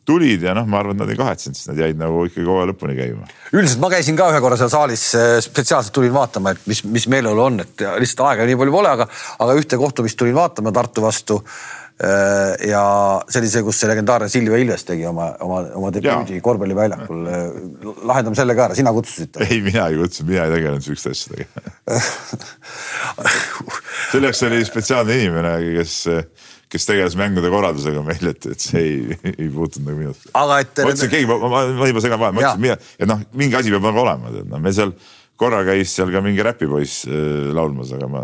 tulid 0.09 0.43
ja 0.47 0.55
noh, 0.57 0.67
ma 0.69 0.79
arvan, 0.81 0.95
et 0.95 1.03
nad 1.03 1.11
ei 1.11 1.19
kahetsenud, 1.19 1.57
sest 1.57 1.69
nad 1.69 1.81
jäid 1.83 1.99
nagu 1.99 2.23
ikkagi 2.29 2.47
hooaja 2.47 2.69
lõpuni 2.71 2.95
käima. 2.97 3.27
üldiselt 3.53 3.81
ma 3.83 3.91
käisin 3.91 4.17
ka 4.17 4.29
ühe 4.31 4.39
korra 4.43 4.57
seal 4.59 4.71
saalis, 4.71 5.03
äh, 5.19 5.35
spetsiaalselt 5.43 5.93
tulin 5.95 6.15
vaatama, 6.15 6.55
et 6.55 6.63
mis, 6.69 6.81
mis 6.87 7.09
meeleolu 7.11 7.43
on, 7.43 7.59
et 7.65 7.83
lihtsalt 8.01 8.23
aega 8.31 8.47
nii 8.49 8.57
palju 8.61 8.73
pole, 8.73 8.95
aga, 8.97 9.09
aga 9.45 9.57
ühte 9.59 9.77
kohtumist 9.81 10.17
tulin 10.19 10.37
vaatama 10.37 10.73
Tartu 10.75 11.03
vastu. 11.05 11.43
Äh, 11.99 12.69
ja 12.69 12.81
see 13.27 13.41
oli 13.41 13.49
see, 13.51 13.63
kus 13.67 13.81
see 13.81 13.89
legendaarne 13.89 14.29
Silvia 14.31 14.55
Ilves 14.61 14.85
tegi 14.87 15.03
oma, 15.09 15.25
oma, 15.43 15.57
oma 15.75 15.89
debüüdi 15.91 16.39
korvpalliväljakul. 16.43 17.25
Äh, 17.27 17.49
lahendame 18.07 18.39
selle 18.39 18.55
ka 18.55 18.69
ära, 18.69 18.75
sina 18.77 18.93
kutsusid 18.95 19.33
ta? 19.35 19.43
ei, 19.43 19.59
mina 19.65 19.89
ei 19.91 19.97
kutsunud, 19.99 20.29
mina 20.31 20.45
ei 20.47 20.53
tegelenud 20.55 20.83
sihukeste 20.85 21.09
asjadega 21.11 21.47
selleks 24.13 24.39
oli 24.47 24.59
spetsiaalne 24.67 25.13
inimene, 25.19 25.51
kes 25.75 25.93
kes 26.69 26.85
tegeles 26.85 27.15
mängude 27.17 27.49
korraldusega 27.51 28.01
meil, 28.05 28.31
et, 28.31 28.45
et 28.53 28.61
see 28.61 28.81
ei, 28.81 29.17
ei 29.33 29.47
puutunud 29.49 29.89
nagu 29.89 29.97
minusse. 30.03 30.29
aga 30.37 30.59
et. 30.63 30.73
ma 30.77 30.91
ütlesin, 30.93 31.11
keegi, 31.11 31.27
ma, 31.29 31.35
ma, 31.49 31.87
juba 31.89 32.03
segan 32.05 32.21
vahele, 32.21 32.35
ma 32.37 32.41
ütlesin, 32.45 32.91
et 32.99 33.09
noh, 33.09 33.23
mingi 33.41 33.57
asi 33.57 33.73
peab 33.73 33.85
nagu 33.89 34.03
olema, 34.03 34.25
tead 34.35 34.47
noh, 34.51 34.59
me 34.61 34.73
seal 34.75 34.93
korra 35.39 35.63
käis 35.67 35.95
seal 35.95 36.13
ka 36.13 36.21
mingi 36.23 36.45
räpipoiss 36.45 37.07
äh, 37.09 37.49
laulmas, 37.55 37.93
aga 37.97 38.07
ma 38.11 38.21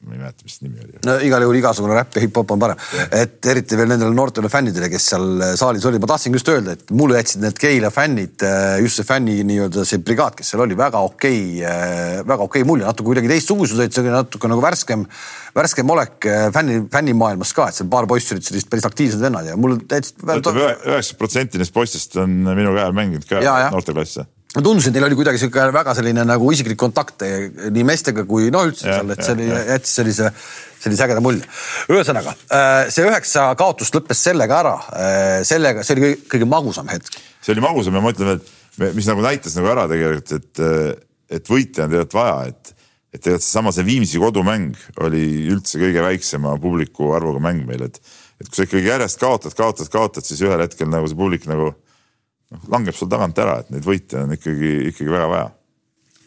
ma 0.00 0.14
ei 0.14 0.20
mäleta, 0.20 0.46
mis 0.46 0.54
nimi 0.64 0.80
oli. 0.80 0.98
no 1.04 1.14
igal 1.20 1.44
juhul 1.44 1.58
igasugune 1.58 1.96
räpp 1.98 2.16
ja 2.16 2.22
hip-hop 2.24 2.54
on 2.54 2.62
parem, 2.62 2.78
et 3.12 3.48
eriti 3.52 3.76
veel 3.76 3.90
nendele 3.90 4.16
noortele 4.16 4.48
fännidele, 4.52 4.88
kes 4.92 5.08
seal 5.12 5.44
äh, 5.44 5.52
saalis 5.60 5.84
olid, 5.90 6.00
ma 6.00 6.08
tahtsin 6.08 6.36
just 6.38 6.48
öelda, 6.48 6.72
et 6.78 6.94
mulle 6.96 7.20
jätsid 7.20 7.44
need 7.44 7.60
Keila 7.60 7.90
fännid, 7.92 8.40
äh, 8.46 8.78
just 8.80 8.96
see 8.96 9.08
fänni 9.08 9.36
nii-öelda 9.44 9.84
see 9.88 10.00
brigaad, 10.04 10.38
kes 10.38 10.54
seal 10.54 10.64
oli, 10.64 10.78
väga 10.78 11.04
okei 11.04 11.44
okay,, 11.60 12.24
väga 12.24 12.48
okei 12.48 12.64
okay 12.64 12.70
mulje, 12.72 12.88
natuke 12.88 13.10
kuidagi 13.10 13.32
teistsugused 13.34 13.76
olid, 13.76 13.92
see 13.92 14.06
oli 14.06 14.16
natuke 14.16 14.52
nagu 14.54 14.64
värskem, 14.64 15.04
värskem 15.60 15.94
olek 15.96 16.30
fänni, 16.56 16.80
fännimaailmas 16.96 17.52
ka, 17.56 17.68
et 17.68 17.82
seal 17.82 17.92
paar 17.92 18.08
poissi 18.08 18.38
olid 18.38 18.48
sellised 18.48 18.72
päris 18.72 18.88
aktiivsed 18.88 19.20
vennad 19.20 19.52
ja 19.52 19.60
mul 19.60 19.82
täitsa. 19.84 20.16
üheksakümmend 20.24 21.16
protsenti 21.20 21.60
neist 21.60 21.76
poistest 21.76 22.16
on 22.24 22.40
minu 22.48 22.72
käel 22.78 22.96
mänginud 22.96 23.28
ka 23.28 23.44
noorteklasse 23.68 24.30
ma 24.50 24.62
tundusin, 24.66 24.94
teil 24.94 25.06
oli 25.06 25.18
kuidagi 25.18 25.38
sihuke 25.38 25.68
väga 25.74 25.94
selline 25.94 26.24
nagu 26.26 26.48
isiklik 26.50 26.78
kontakt 26.80 27.22
nii 27.22 27.84
meestega 27.86 28.24
kui 28.28 28.48
no 28.50 28.64
üldse 28.66 28.88
ja, 28.88 28.98
seal, 28.98 29.12
et 29.14 29.22
see 29.22 29.34
oli, 29.36 29.48
jättis 29.50 29.92
sellise, 30.00 30.30
sellise 30.82 31.04
ägeda 31.06 31.22
mulje. 31.22 31.46
ühesõnaga 31.92 32.34
äh, 32.56 32.88
see 32.90 33.06
üheksa 33.06 33.50
kaotust 33.58 33.94
lõppes 33.94 34.24
sellega 34.26 34.58
ära, 34.64 34.72
äh, 34.90 35.36
sellega, 35.46 35.84
see 35.86 35.94
oli 35.94 36.06
kõige, 36.06 36.18
kõige 36.34 36.48
magusam 36.50 36.90
hetk. 36.90 37.20
see 37.38 37.54
oli 37.54 37.62
magusam 37.62 37.98
ja 37.98 38.02
ma 38.02 38.12
ütlen, 38.14 38.40
et 38.40 38.96
mis 38.96 39.10
nagu 39.10 39.22
näitas 39.22 39.54
nagu 39.58 39.70
ära 39.70 39.86
tegelikult, 39.90 40.32
et, 40.40 40.62
et 41.38 41.52
võita 41.52 41.84
on 41.84 41.94
tegelikult 41.94 42.16
vaja, 42.18 42.40
et, 42.50 42.72
et 43.14 43.20
tegelikult 43.20 43.46
seesama 43.46 43.74
see 43.76 43.86
Viimsi 43.86 44.22
kodumäng 44.22 44.82
oli 45.06 45.28
üldse 45.52 45.78
kõige 45.78 46.02
väiksema 46.08 46.56
publiku 46.62 47.12
arvuga 47.14 47.42
mäng 47.44 47.62
meil, 47.68 47.86
et, 47.86 48.02
et 48.40 48.50
kui 48.50 48.58
sa 48.58 48.66
ikkagi 48.66 48.90
järjest 48.90 49.22
kaotad, 49.22 49.54
kaotad, 49.54 49.92
kaotad, 49.94 50.26
siis 50.26 50.42
ühel 50.42 50.64
hetkel 50.64 50.90
nagu 50.90 51.06
see 51.06 51.18
publik 51.22 51.46
nagu 51.50 51.70
noh, 52.50 52.66
langeb 52.72 52.96
sul 52.96 53.10
tagant 53.10 53.38
ära, 53.42 53.60
et 53.62 53.72
neid 53.74 53.86
võite 53.86 54.24
on 54.24 54.34
ikkagi, 54.36 54.72
ikkagi 54.92 55.10
väga 55.12 55.30
vaja. 55.30 55.50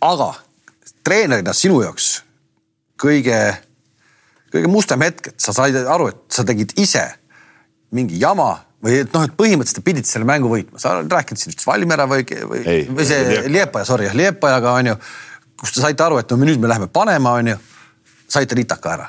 aga 0.04 0.34
treenerina 1.04 1.54
sinu 1.56 1.82
jaoks 1.84 2.14
kõige, 3.04 3.40
kõige 4.54 4.72
mustem 4.72 5.04
hetk, 5.04 5.34
et 5.34 5.44
sa 5.44 5.56
said 5.56 5.78
aru, 5.84 6.12
et 6.14 6.22
sa 6.34 6.46
tegid 6.48 6.76
ise 6.80 7.04
mingi 7.94 8.20
jama 8.22 8.56
või 8.84 9.00
et 9.04 9.14
noh, 9.16 9.24
et 9.28 9.36
põhimõtteliselt 9.38 9.86
pidid 9.86 10.08
selle 10.08 10.28
mängu 10.28 10.50
võitma, 10.52 10.80
sa 10.82 10.98
oled 10.98 11.12
rääkinud 11.12 11.40
siin 11.40 11.54
vist 11.54 11.66
Valmiera 11.68 12.08
või, 12.10 12.26
või, 12.50 12.64
või 12.92 13.08
see 13.08 13.44
Liepaja, 13.48 13.88
sorry, 13.88 14.10
Liepajaga 14.18 14.74
on 14.80 14.92
ju, 14.92 14.96
kus 15.60 15.76
te 15.76 15.84
saite 15.84 16.04
aru, 16.04 16.20
et 16.20 16.32
no 16.34 16.40
nüüd 16.44 16.60
me 16.60 16.72
läheme 16.72 16.90
panema, 16.92 17.38
on 17.40 17.54
ju, 17.54 17.60
saite 18.34 18.58
ritaka 18.60 18.96
ära. 18.98 19.08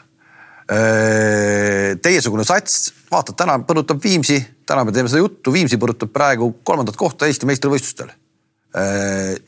Teiesugune 2.04 2.46
sats, 2.46 2.92
vaatad 3.14 3.38
täna 3.38 3.56
põrutab 3.66 4.02
Viimsi, 4.02 4.38
täna 4.66 4.84
me 4.84 4.92
teeme 4.94 5.10
seda 5.10 5.22
juttu, 5.22 5.52
Viimsi 5.54 5.78
põrutab 5.80 6.12
praegu 6.14 6.50
kolmandat 6.66 6.98
kohta 6.98 7.30
Eesti 7.30 7.48
meistrivõistlustel. 7.50 8.12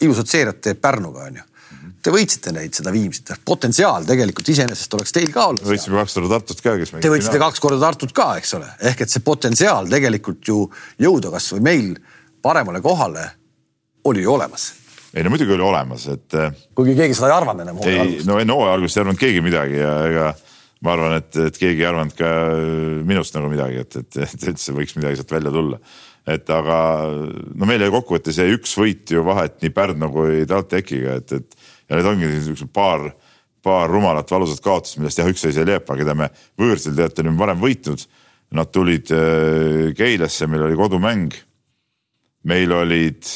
ilusat 0.01 0.31
seeriat 0.31 0.61
teeb 0.63 0.81
Pärnuga, 0.81 1.27
onju. 1.31 1.43
Te 2.03 2.13
võitsite 2.15 2.53
neid, 2.55 2.71
seda 2.77 2.93
Viimsit, 2.95 3.33
potentsiaal 3.45 4.05
tegelikult 4.07 4.49
iseenesest 4.53 4.95
oleks 4.95 5.15
teil 5.15 5.33
ka 5.35 5.49
olnud. 5.51 5.67
võitsime 5.67 5.99
kaks 5.99 6.15
korda 6.15 6.37
Tartut 6.37 6.63
ka, 6.63 6.77
kes. 6.79 6.95
Te 7.03 7.11
võitsite 7.11 7.41
kaks 7.43 7.63
korda 7.65 7.81
Tartut 7.83 8.15
ka, 8.15 8.29
eks 8.39 8.55
ole, 8.55 8.69
ehk 8.93 9.03
et 9.03 9.11
see 9.11 9.25
potentsiaal 9.27 9.91
tegelikult 9.91 10.47
ju 10.47 10.63
jõuda 11.03 11.35
kasvõi 11.35 11.65
meil 11.67 11.95
paremale 12.43 12.83
kohale 12.85 13.31
oli 14.07 14.23
ju 14.23 14.35
olemas 14.39 14.71
ei 15.17 15.25
no 15.25 15.31
muidugi 15.33 15.55
oli 15.55 15.65
olemas, 15.65 16.07
et. 16.13 16.35
kuigi 16.77 16.95
keegi 16.99 17.15
seda 17.17 17.31
ei 17.31 17.37
arvanud 17.39 17.65
ennem. 17.65 17.79
ei, 17.89 18.19
no 18.29 18.37
enne 18.43 18.53
hooaja 18.53 18.75
algust 18.77 18.99
ei 18.99 19.03
arvanud 19.03 19.21
keegi 19.21 19.43
midagi 19.45 19.79
ja 19.81 19.93
ega 20.11 20.27
ma 20.85 20.93
arvan, 20.93 21.17
et, 21.21 21.31
et 21.49 21.57
keegi 21.57 21.83
ei 21.83 21.89
arvanud 21.89 22.17
ka 22.19 22.33
minust 23.09 23.37
nagu 23.37 23.49
midagi, 23.53 23.81
et, 23.85 23.97
et, 24.03 24.19
et 24.27 24.51
üldse 24.51 24.75
võiks 24.77 24.97
midagi 24.99 25.21
sealt 25.21 25.33
välja 25.39 25.53
tulla. 25.55 25.79
et 26.27 26.51
aga 26.51 26.77
no 27.55 27.69
meil 27.69 27.85
jäi 27.85 27.93
kokkuvõttes 27.95 28.41
jäi 28.43 28.57
üks 28.57 28.75
võit 28.77 29.15
ju 29.15 29.23
vahet 29.25 29.61
nii 29.63 29.73
Pärnu 29.73 30.11
kui 30.13 30.45
TalTechiga, 30.49 31.21
et, 31.23 31.33
et 31.33 31.67
ja 31.89 31.99
need 31.99 32.09
ongi 32.11 32.31
niisugused 32.31 32.71
paar, 32.75 33.09
paar 33.65 33.91
rumalat 33.91 34.31
valusat 34.31 34.63
kaotust, 34.65 34.99
millest 35.01 35.21
jah, 35.21 35.29
üks 35.31 35.45
oli 35.47 35.57
see 35.57 35.67
Leepa, 35.67 35.97
keda 35.99 36.17
me 36.19 36.31
võõrsil 36.59 36.97
teate 36.99 37.25
olime 37.25 37.41
varem 37.41 37.63
võitnud. 37.63 38.07
Nad 38.57 38.71
tulid 38.71 39.11
äh, 39.11 39.93
Keilasse, 39.99 40.47
meil 40.47 40.69
oli 40.69 40.77
kodumäng. 40.79 41.35
meil 42.47 42.73
olid, 42.73 43.27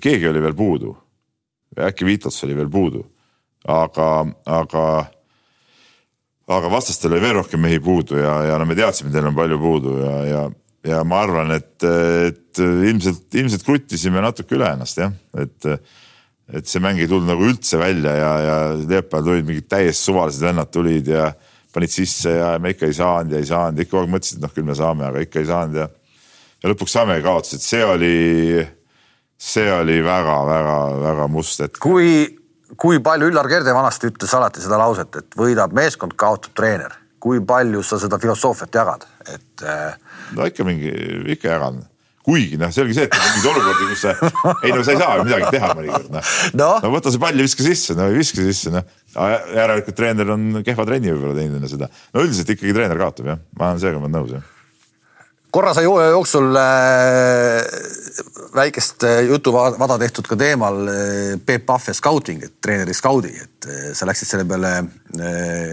keegi 0.00 0.28
oli 0.28 0.42
veel 0.42 0.54
puudu. 0.54 0.96
äkki 1.80 2.04
Viitots 2.04 2.44
oli 2.44 2.56
veel 2.56 2.68
puudu, 2.68 3.06
aga, 3.64 4.26
aga 4.44 4.82
aga 6.56 6.70
vastastel 6.72 7.12
oli 7.12 7.22
veel 7.22 7.38
rohkem 7.40 7.62
mehi 7.62 7.80
puudu 7.82 8.18
ja, 8.20 8.34
ja 8.50 8.58
no 8.60 8.66
me 8.68 8.76
teadsime, 8.78 9.10
et 9.10 9.16
neil 9.16 9.30
on 9.30 9.38
palju 9.38 9.58
puudu 9.62 9.96
ja, 10.00 10.14
ja, 10.28 10.42
ja 10.92 11.02
ma 11.08 11.22
arvan, 11.24 11.54
et, 11.56 11.74
et 11.82 12.62
ilmselt, 12.62 13.26
ilmselt 13.38 13.66
kruttisime 13.66 14.22
natuke 14.24 14.56
üle 14.58 14.72
ennast 14.74 15.00
jah, 15.02 15.14
et, 15.38 15.70
et 16.52 16.68
see 16.68 16.82
mäng 16.82 17.00
ei 17.00 17.10
tulnud 17.10 17.30
nagu 17.30 17.46
üldse 17.48 17.80
välja 17.80 18.16
ja, 18.18 18.34
ja 18.46 18.58
Leepaal 18.80 19.24
tulid 19.28 19.48
mingid 19.48 19.70
täiesti 19.70 20.10
suvalised 20.10 20.44
vennad 20.44 20.72
tulid 20.74 21.10
ja 21.12 21.30
panid 21.72 21.92
sisse 21.92 22.36
ja 22.36 22.52
me 22.60 22.74
ikka 22.74 22.88
ei 22.88 22.96
saanud 22.96 23.32
ja 23.32 23.40
ei 23.40 23.48
saanud, 23.48 23.80
ikka 23.80 23.96
kogu 23.96 24.04
aeg 24.04 24.14
mõtlesid, 24.16 24.38
et 24.38 24.44
noh, 24.44 24.52
küll 24.52 24.68
me 24.68 24.76
saame, 24.76 25.08
aga 25.08 25.24
ikka 25.24 25.40
ei 25.40 25.48
saanud 25.48 25.80
ja, 25.80 25.88
ja 26.62 26.72
lõpuks 26.72 26.96
saame 26.98 27.16
ja 27.16 27.24
kaotasid, 27.24 27.64
see 27.64 27.84
oli, 27.86 28.16
see 29.40 29.72
oli 29.72 29.98
väga-väga-väga 30.04 31.28
must 31.32 31.64
hetk. 31.64 31.80
kui 31.82 32.41
kui 32.76 33.00
palju 33.04 33.30
Üllar 33.30 33.48
Kerde 33.50 33.74
vanasti 33.76 34.10
ütles 34.10 34.34
alati 34.36 34.62
seda 34.62 34.80
lauset, 34.80 35.16
et 35.20 35.38
võidab 35.38 35.74
meeskond, 35.76 36.16
kaotab 36.18 36.56
treener. 36.58 36.98
kui 37.22 37.38
palju 37.38 37.84
sa 37.86 38.00
seda 38.02 38.18
filosoofiat 38.18 38.74
jagad, 38.74 39.04
et? 39.30 39.62
Äh, 39.62 39.92
no 40.34 40.46
ikka 40.48 40.64
mingi, 40.66 40.90
ikka 41.36 41.52
jagan 41.52 41.76
kuigi 42.26 42.58
noh, 42.58 42.70
selge 42.74 42.96
see, 42.96 43.06
et 43.06 43.14
mingeid 43.14 43.46
olukordi, 43.50 43.86
kus 43.92 44.02
sa, 44.02 44.14
ei 44.66 44.72
no 44.74 44.82
sa 44.82 44.94
ei 44.94 44.98
saa 44.98 45.18
ju 45.18 45.26
midagi 45.26 45.50
teha 45.54 45.70
mõnikord 45.78 46.10
noh 46.14 46.32
no. 46.58 46.68
no 46.82 46.90
võta 46.94 47.12
see 47.14 47.22
pall 47.22 47.38
ja 47.38 47.46
viska 47.46 47.66
sisse, 47.66 47.96
no 47.98 48.08
viska 48.14 48.42
sisse 48.42 48.72
noh. 48.74 48.86
järelikult 49.54 49.98
treener 49.98 50.34
on 50.34 50.62
kehva 50.66 50.86
trenni 50.88 51.10
võib-olla 51.10 51.38
teinud 51.38 51.58
enne 51.58 51.70
seda. 51.70 51.90
no 51.90 52.26
üldiselt 52.26 52.50
ikkagi 52.54 52.74
treener 52.74 52.98
kaotab 52.98 53.32
jah, 53.32 53.42
ma 53.58 53.72
olen 53.72 53.82
seega 53.82 54.02
nõus 54.02 54.34
jah 54.36 54.50
korra 55.52 55.74
sai 55.76 55.84
hooaja 55.84 56.12
jooksul 56.14 56.56
äh, 56.56 57.66
väikest 58.56 59.04
äh, 59.04 59.20
jutuvada 59.28 59.98
tehtud 60.00 60.28
ka 60.30 60.36
teemal 60.40 60.78
äh, 60.88 61.34
Peep 61.44 61.66
Pahv 61.68 61.90
ja 61.90 61.94
scouting, 61.96 62.40
et 62.46 62.54
treeneri 62.64 62.94
skaudi, 62.96 63.32
et 63.36 63.68
sa 63.96 64.08
läksid 64.08 64.30
selle 64.30 64.46
peale 64.48 64.72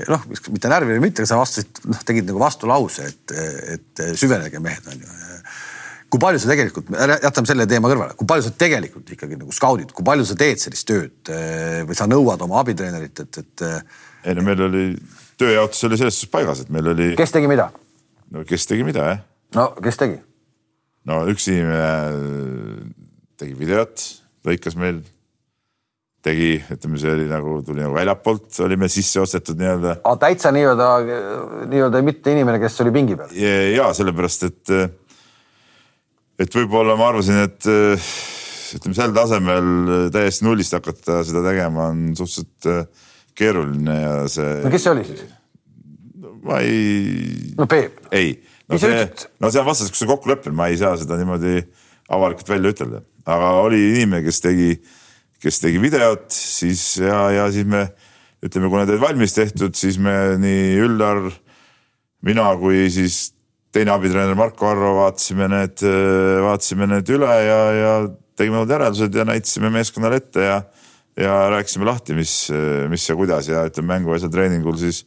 noh, 0.10 0.26
mitte 0.52 0.72
närvi 0.72 0.98
või 0.98 1.06
mitte, 1.08 1.24
aga 1.24 1.32
sa 1.32 1.40
vastasid, 1.40 1.80
noh, 1.88 2.04
tegid 2.06 2.28
nagu 2.28 2.42
vastulause, 2.42 3.08
et, 3.08 3.36
et 3.78 4.04
süvenege 4.20 4.62
mehed 4.64 4.92
on 4.92 5.00
ju. 5.00 5.16
kui 6.10 6.22
palju 6.22 6.42
sa 6.42 6.52
tegelikult, 6.52 6.92
jätame 7.24 7.50
selle 7.50 7.70
teema 7.70 7.92
kõrvale, 7.92 8.18
kui 8.20 8.28
palju 8.28 8.48
sa 8.50 8.54
tegelikult 8.66 9.16
ikkagi 9.16 9.40
nagu 9.40 9.56
skaudid, 9.56 9.96
kui 9.96 10.06
palju 10.06 10.28
sa 10.28 10.38
teed 10.38 10.62
sellist 10.62 10.90
tööd 10.90 11.34
või 11.88 11.98
sa 11.98 12.10
nõuad 12.10 12.44
oma 12.46 12.60
abitreenerit, 12.64 13.24
et, 13.26 13.42
et. 13.44 13.66
ei 14.26 14.36
no 14.36 14.46
meil 14.46 14.68
oli 14.68 14.86
tööjaotus 15.40 15.88
oli 15.88 16.02
selles 16.02 16.20
suhtes 16.20 16.36
paigas, 16.36 16.66
et 16.66 16.74
meil 16.74 16.92
oli. 16.96 17.14
kes 17.20 17.38
tegi 17.38 17.52
mida? 17.52 17.72
no 18.34 18.44
kes 18.46 18.68
tegi 18.70 18.84
mida 18.86 19.12
jah 19.14 19.28
no 19.56 19.70
kes 19.84 20.00
tegi? 20.02 20.20
no 21.10 21.24
üks 21.32 21.48
inimene 21.52 21.86
äh, 21.86 23.08
tegi 23.40 23.56
videot, 23.58 24.04
lõikas 24.48 24.76
meil, 24.80 25.02
tegi, 26.26 26.58
ütleme, 26.76 27.00
see 27.00 27.14
oli 27.16 27.28
nagu, 27.30 27.60
tuli 27.66 27.84
nagu 27.84 27.96
väljapoolt, 27.96 28.52
olime 28.66 28.90
sisse 28.92 29.22
ostetud 29.24 29.60
nii-öelda. 29.60 30.00
täitsa 30.20 30.52
nii-öelda, 30.56 30.90
nii-öelda 31.72 32.02
mitte 32.06 32.34
inimene, 32.36 32.60
kes 32.62 32.82
oli 32.84 32.94
pingi 32.96 33.18
peal? 33.20 33.32
ja 33.74 33.88
sellepärast, 33.96 34.50
et, 34.50 34.76
et 36.44 36.60
võib-olla 36.60 36.98
ma 37.00 37.14
arvasin, 37.14 37.40
et 37.48 37.72
ütleme 38.78 38.98
sel 38.98 39.16
tasemel 39.16 39.72
täiesti 40.14 40.46
nullist 40.46 40.76
hakata 40.78 41.24
seda 41.26 41.42
tegema 41.48 41.90
on 41.94 42.10
suhteliselt 42.20 42.70
äh, 42.70 43.08
keeruline 43.40 43.96
ja 43.96 44.14
see. 44.30 44.60
no 44.66 44.72
kes 44.74 44.86
see 44.86 44.94
oli 44.94 45.08
siis? 45.08 45.26
ma 46.44 46.60
ei. 46.62 47.54
no 47.58 47.66
Peep. 47.72 48.04
ei 48.12 48.36
no 48.70 48.78
Mis 48.78 48.84
sa 48.84 48.90
see 48.90 49.02
ütled?, 49.04 49.26
no 49.42 49.52
see 49.52 49.62
on 49.62 49.70
vastastikuse 49.70 50.10
kokkuleppel, 50.10 50.56
ma 50.56 50.70
ei 50.70 50.78
saa 50.80 50.96
seda 51.00 51.18
niimoodi 51.20 51.64
avalikult 52.10 52.50
välja 52.50 52.74
ütelda, 52.74 53.02
aga 53.30 53.50
oli 53.64 53.82
inimene, 53.92 54.24
kes 54.26 54.42
tegi, 54.46 54.70
kes 55.42 55.60
tegi 55.62 55.82
videot, 55.82 56.30
siis 56.34 56.84
ja, 57.02 57.26
ja 57.34 57.50
siis 57.54 57.68
me 57.70 57.88
ütleme, 58.46 58.70
kui 58.70 58.80
need 58.80 58.94
olid 58.94 59.04
valmis 59.04 59.36
tehtud, 59.36 59.76
siis 59.78 60.00
me 60.02 60.16
nii 60.40 60.80
Üllar, 60.86 61.28
mina 62.26 62.48
kui 62.60 62.88
siis 62.94 63.30
teine 63.76 63.94
abitreener 63.94 64.38
Marko 64.38 64.70
Arro 64.72 64.96
vaatasime 65.04 65.50
need, 65.52 65.84
vaatasime 66.46 66.88
need 66.90 67.10
üle 67.14 67.30
ja, 67.30 67.60
ja 67.76 67.94
tegime 68.40 68.62
need 68.62 68.74
järeldused 68.74 69.18
ja 69.20 69.26
näitasime 69.28 69.72
meeskonnale 69.74 70.22
ette 70.22 70.46
ja, 70.46 70.60
ja 71.20 71.40
rääkisime 71.54 71.88
lahti, 71.90 72.16
mis, 72.18 72.34
mis 72.90 73.06
ja 73.10 73.18
kuidas 73.20 73.50
ja 73.52 73.66
ütleme 73.70 73.94
mänguasja 73.96 74.32
treeningul 74.34 74.80
siis, 74.82 75.04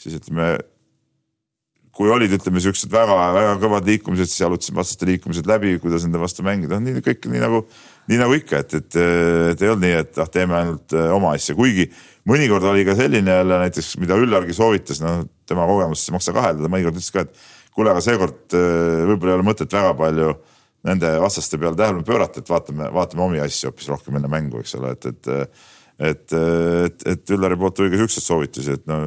siis 0.00 0.16
ütleme 0.22 0.54
kui 2.00 2.08
olid, 2.08 2.32
ütleme 2.32 2.62
siuksed 2.64 2.88
väga-väga 2.88 3.56
kõvad 3.60 3.88
liikumised, 3.90 4.30
siis 4.30 4.40
jalutasime 4.40 4.80
vastaste 4.80 5.04
liikumised 5.04 5.48
läbi, 5.48 5.74
kuidas 5.82 6.06
nende 6.06 6.20
vastu 6.22 6.44
mängida, 6.46 6.78
nii 6.80 7.02
kõik 7.04 7.26
nii 7.28 7.42
nagu, 7.42 7.58
nii 8.08 8.20
nagu 8.22 8.36
ikka, 8.38 8.62
et, 8.64 8.76
et, 8.78 8.96
et 9.50 9.64
ei 9.66 9.68
olnud 9.68 9.84
nii, 9.84 9.98
et 9.98 10.20
ah, 10.22 10.30
teeme 10.32 10.56
ainult 10.56 10.94
äh, 10.96 11.10
oma 11.12 11.34
asja, 11.36 11.52
kuigi 11.58 11.90
mõnikord 12.30 12.64
oli 12.70 12.86
ka 12.88 12.94
selline 12.96 13.34
jälle 13.36 13.58
näiteks, 13.66 13.90
mida 14.00 14.16
Üllargi 14.16 14.56
soovitas, 14.56 15.02
noh 15.04 15.26
tema 15.50 15.66
kogemust 15.68 16.08
ei 16.08 16.16
maksa 16.16 16.32
kahelda, 16.36 16.70
mõnikord 16.72 16.96
ütles 16.96 17.12
ka, 17.12 17.26
et 17.26 17.74
kuule, 17.76 17.92
aga 17.92 18.04
seekord 18.06 18.56
äh, 18.56 19.04
võib-olla 19.10 19.34
ei 19.34 19.40
ole 19.42 19.48
mõtet 19.50 19.76
väga 19.76 19.92
palju 19.98 20.32
nende 20.88 21.12
vastaste 21.20 21.60
peale 21.60 21.76
tähelepanu 21.76 22.08
pöörata, 22.08 22.40
et 22.40 22.48
vaatame, 22.48 22.88
vaatame 22.96 23.26
omi 23.26 23.44
asju 23.44 23.68
hoopis 23.68 23.92
rohkem 23.92 24.16
enne 24.16 24.32
mängu, 24.32 24.64
eks 24.64 24.78
ole, 24.80 24.96
et, 24.96 25.10
et 25.12 25.52
et, 26.00 26.32
et, 26.32 27.02
et 27.12 27.30
Üllari 27.34 27.58
poolt 27.60 27.74
tuli 27.76 27.90
ka 27.92 27.98
siukseid 28.00 28.24
soovitusi, 28.24 28.78
et 28.78 28.86
no 28.88 29.02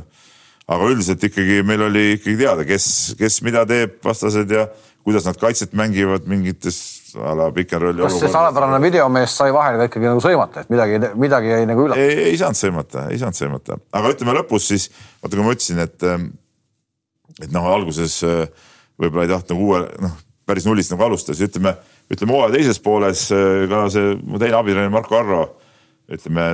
aga 0.71 0.89
üldiselt 0.93 1.23
ikkagi 1.28 1.62
meil 1.67 1.84
oli 1.89 2.06
ikkagi 2.17 2.39
teada, 2.39 2.65
kes, 2.67 2.88
kes 3.19 3.41
mida 3.45 3.65
teeb, 3.69 3.97
vastased 4.06 4.52
ja 4.52 4.67
kuidas 5.04 5.26
nad 5.28 5.39
kaitset 5.39 5.73
mängivad 5.76 6.28
mingites 6.32 6.80
a 7.19 7.34
la 7.38 7.52
pick 7.54 7.73
and 7.73 7.84
roll'i 7.84 8.02
kas 8.06 8.15
see 8.21 8.32
salapärane 8.32 8.80
videomees 8.82 9.36
sai 9.38 9.52
vahel 9.54 9.78
ka 9.82 9.88
ikkagi 9.89 10.10
nagu 10.10 10.21
sõimata, 10.23 10.63
et 10.63 10.71
midagi, 10.73 10.99
midagi 11.19 11.52
jäi 11.52 11.65
nagu 11.69 11.88
üle? 11.88 11.97
ei, 11.99 12.30
ei 12.32 12.38
saanud 12.39 12.60
sõimata, 12.60 13.08
ei 13.13 13.19
saanud 13.21 13.38
sõimata, 13.38 13.78
aga 13.99 14.13
ütleme 14.15 14.38
lõpus 14.39 14.69
siis 14.71 14.88
vaata, 15.21 15.36
kui 15.36 15.45
ma 15.45 15.56
ütlesin, 15.58 15.82
et, 15.84 16.08
et 17.43 17.54
noh, 17.54 17.67
alguses 17.73 18.19
äh, 18.28 18.45
võib-olla 19.02 19.28
ei 19.28 19.34
tahtnud 19.34 19.54
nagu 19.54 19.67
uue 19.67 19.84
noh, 20.08 20.15
päris 20.49 20.67
nullist 20.67 20.93
nagu 20.95 21.06
alustada, 21.06 21.38
siis 21.38 21.52
ütleme, 21.52 21.76
ütleme 22.13 22.38
hooaja 22.38 22.56
teises 22.56 22.82
pooles 22.84 23.28
äh, 23.36 23.65
ka 23.71 23.86
see 23.93 24.15
mu 24.23 24.41
teine 24.41 24.58
abitreener 24.62 24.93
Marko 24.93 25.19
Arro 25.19 25.43
ütleme 26.12 26.47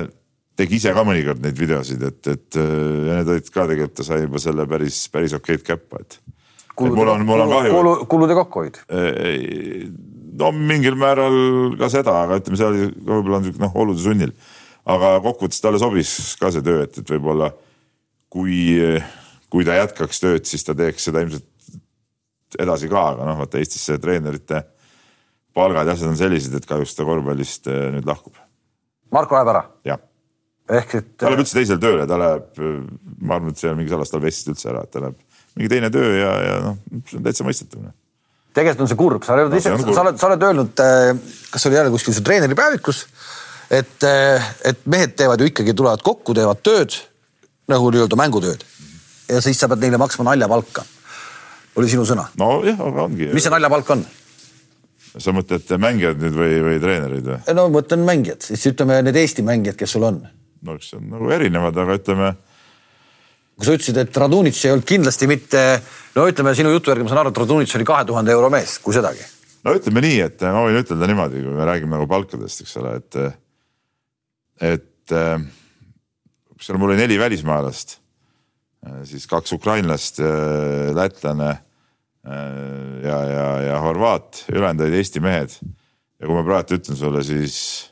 tegi 0.60 0.78
ise 0.80 0.92
ka 0.96 1.04
mõnikord 1.06 1.42
neid 1.44 1.58
videosid, 1.58 2.04
et, 2.06 2.20
et 2.30 2.60
äh, 2.60 2.68
ja 3.08 3.18
need 3.18 3.32
olid 3.34 3.50
ka 3.50 3.66
tegelikult, 3.70 3.96
ta 3.98 4.06
sai 4.06 4.22
juba 4.24 4.42
selle 4.42 4.66
päris, 4.70 5.02
päris 5.12 5.34
okeid 5.36 5.64
käppa, 5.66 6.04
et. 6.04 6.18
mul 6.80 7.12
on, 7.14 7.26
mul 7.28 7.44
on 7.44 7.54
kahju 7.56 7.74
kulu, 7.76 7.94
kulude 8.12 8.38
kokkuhoid. 8.38 8.80
no 10.40 10.52
mingil 10.56 10.96
määral 11.00 11.76
ka 11.80 11.90
seda, 11.92 12.16
aga 12.24 12.40
ütleme, 12.40 12.60
see 12.60 12.68
oli 12.70 12.90
võib-olla 12.94 13.42
noh, 13.48 13.78
olude 13.84 14.04
sunnil. 14.04 14.34
aga 14.90 15.16
kokkuvõttes 15.24 15.62
talle 15.64 15.80
sobis 15.82 16.14
ka 16.40 16.52
see 16.54 16.64
töö, 16.66 16.84
et, 16.86 17.00
et 17.02 17.14
võib-olla 17.16 17.50
kui, 18.30 18.78
kui 19.50 19.66
ta 19.66 19.80
jätkaks 19.80 20.22
tööd, 20.22 20.46
siis 20.48 20.64
ta 20.66 20.76
teeks 20.78 21.10
seda 21.10 21.24
ilmselt 21.24 21.48
edasi 22.58 22.90
ka, 22.90 23.10
aga 23.14 23.26
noh, 23.28 23.38
vaata 23.42 23.60
Eestis 23.60 23.84
see 23.86 23.98
treenerite 24.02 24.64
palgad 25.54 25.86
ja 25.86 25.94
asjad 25.96 26.10
on 26.10 26.18
sellised, 26.18 26.54
et 26.56 26.66
kahjuks 26.66 26.94
ta 26.96 27.06
korvpallist 27.06 27.68
eh, 27.70 27.88
nüüd 27.94 28.08
lahkub, 28.08 28.38
Marko 29.10 29.34
läheb 29.34 29.50
ära, 29.50 29.64
jah. 29.86 29.98
Ehk 30.78 30.94
et 31.00 31.08
ta 31.18 31.30
läheb 31.30 31.42
üldse 31.44 31.58
teisele 31.58 31.82
tööle, 31.82 32.06
ta 32.10 32.18
läheb, 32.20 32.60
ma 33.20 33.38
arvan, 33.38 33.54
et 33.54 33.62
see 33.62 33.70
on 33.70 33.78
mingi 33.78 33.92
salas 33.92 34.12
tal 34.12 34.22
vestist 34.24 34.52
üldse 34.52 34.70
ära, 34.72 34.84
et 34.86 34.92
ta 34.94 35.02
läheb 35.04 35.18
mingi 35.58 35.72
teine 35.72 35.90
töö 35.94 36.12
ja, 36.14 36.30
ja 36.46 36.60
noh, 36.64 36.78
see 37.08 37.18
on 37.18 37.26
täitsa 37.26 37.46
mõistetav 37.46 37.84
noh. 37.84 37.96
tegelikult 38.56 38.86
on 38.86 38.92
see 38.92 39.00
kurb, 39.00 39.26
sa 39.26 39.36
oled 39.36 39.50
No 39.50 39.60
see 39.60 39.94
sa 39.94 40.04
oled, 40.04 40.20
sa 40.20 40.30
oled 40.30 40.48
öelnud, 40.50 40.84
kas 41.54 41.68
oli 41.68 41.80
jälle 41.80 41.94
kuskil 41.94 42.16
su 42.16 42.24
treeneripäevikus, 42.26 43.04
et, 43.80 44.08
et 44.70 44.86
mehed 44.90 45.16
teevad 45.18 45.42
ju 45.42 45.50
ikkagi, 45.50 45.74
tulevad 45.76 46.04
kokku, 46.06 46.36
teevad 46.38 46.62
tööd 46.66 46.96
nagu 47.70 47.90
nii-öelda 47.90 48.18
mängutööd 48.18 48.64
ja 49.30 49.42
siis 49.44 49.58
sa 49.60 49.68
pead 49.70 49.84
neile 49.84 50.00
maksma 50.00 50.26
naljapalka. 50.30 50.84
oli 51.78 51.90
sinu 51.90 52.06
sõna. 52.06 52.26
nojah, 52.38 52.80
aga 52.86 53.06
ongi. 53.06 53.30
mis 53.34 53.46
see 53.46 53.52
naljapalk 53.54 53.94
on? 53.94 54.04
sa 55.18 55.34
mõtled 55.34 55.72
mängijad 55.82 56.20
nüüd 56.22 56.36
või, 56.38 56.58
või 56.66 56.82
treenerid 56.82 57.30
või? 57.30 57.40
no 57.54 57.66
ma 57.66 57.78
mõtlen 57.78 58.04
mängijad, 58.06 58.44
siis 58.46 58.66
ütleme 58.70 59.00
need 59.06 59.18
Eesti 59.18 59.44
mängijad, 59.46 59.78
kes 59.78 59.96
sul 59.96 60.06
on. 60.06 60.22
No 60.66 60.76
eks 60.76 60.92
see 60.92 61.00
on 61.00 61.10
nagu 61.14 61.30
erinevad, 61.34 61.76
aga 61.80 61.98
ütleme 62.00 62.30
kui 63.60 63.68
sa 63.68 63.76
ütlesid, 63.76 63.98
et 64.00 64.16
Radunitš 64.16 64.62
ei 64.64 64.72
olnud 64.72 64.88
kindlasti 64.88 65.28
mitte, 65.28 65.62
no 66.16 66.24
ütleme 66.30 66.54
sinu 66.56 66.72
jutu 66.72 66.94
järgi 66.94 67.04
ma 67.04 67.12
saan 67.12 67.22
aru, 67.22 67.32
et 67.34 67.40
Radunitš 67.42 67.76
oli 67.76 67.86
kahe 67.90 68.06
tuhande 68.08 68.32
euro 68.32 68.48
mees, 68.52 68.78
kui 68.80 68.96
sedagi. 68.96 69.26
no 69.66 69.74
ütleme 69.76 70.02
nii, 70.06 70.20
et 70.24 70.44
ma 70.48 70.64
võin 70.64 70.80
ütelda 70.80 71.08
niimoodi, 71.10 71.42
kui 71.44 71.56
me 71.58 71.66
räägime 71.68 71.98
nagu 71.98 72.08
palkadest, 72.08 72.64
eks 72.64 72.76
ole, 72.80 72.94
et, 73.02 73.18
et 74.70 75.16
äh, 75.16 75.44
seal 76.60 76.80
mul 76.80 76.94
oli 76.94 77.02
neli 77.02 77.20
välismaalast, 77.20 77.98
siis 79.04 79.28
kaks 79.28 79.52
ukrainlast, 79.58 80.22
lätlane 80.96 81.50
äh, 81.52 81.60
ja, 83.04 83.20
ja, 83.28 83.46
ja 83.66 83.84
horvaat, 83.84 84.46
ülejäänud 84.48 84.86
olid 84.86 85.00
Eesti 85.02 85.20
mehed. 85.20 85.52
ja 86.16 86.24
kui 86.24 86.32
ma 86.32 86.46
praegu 86.48 86.80
ütlen 86.80 86.96
sulle, 86.96 87.20
siis 87.28 87.89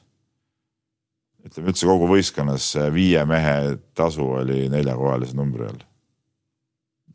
ütleme 1.49 1.73
üldse 1.73 1.89
kogu 1.89 2.09
võistkonnas 2.11 2.73
viie 2.95 3.25
mehe 3.29 3.79
tasu 3.97 4.27
oli 4.43 4.67
neljakohalise 4.73 5.37
numbri 5.37 5.69
all. 5.69 5.81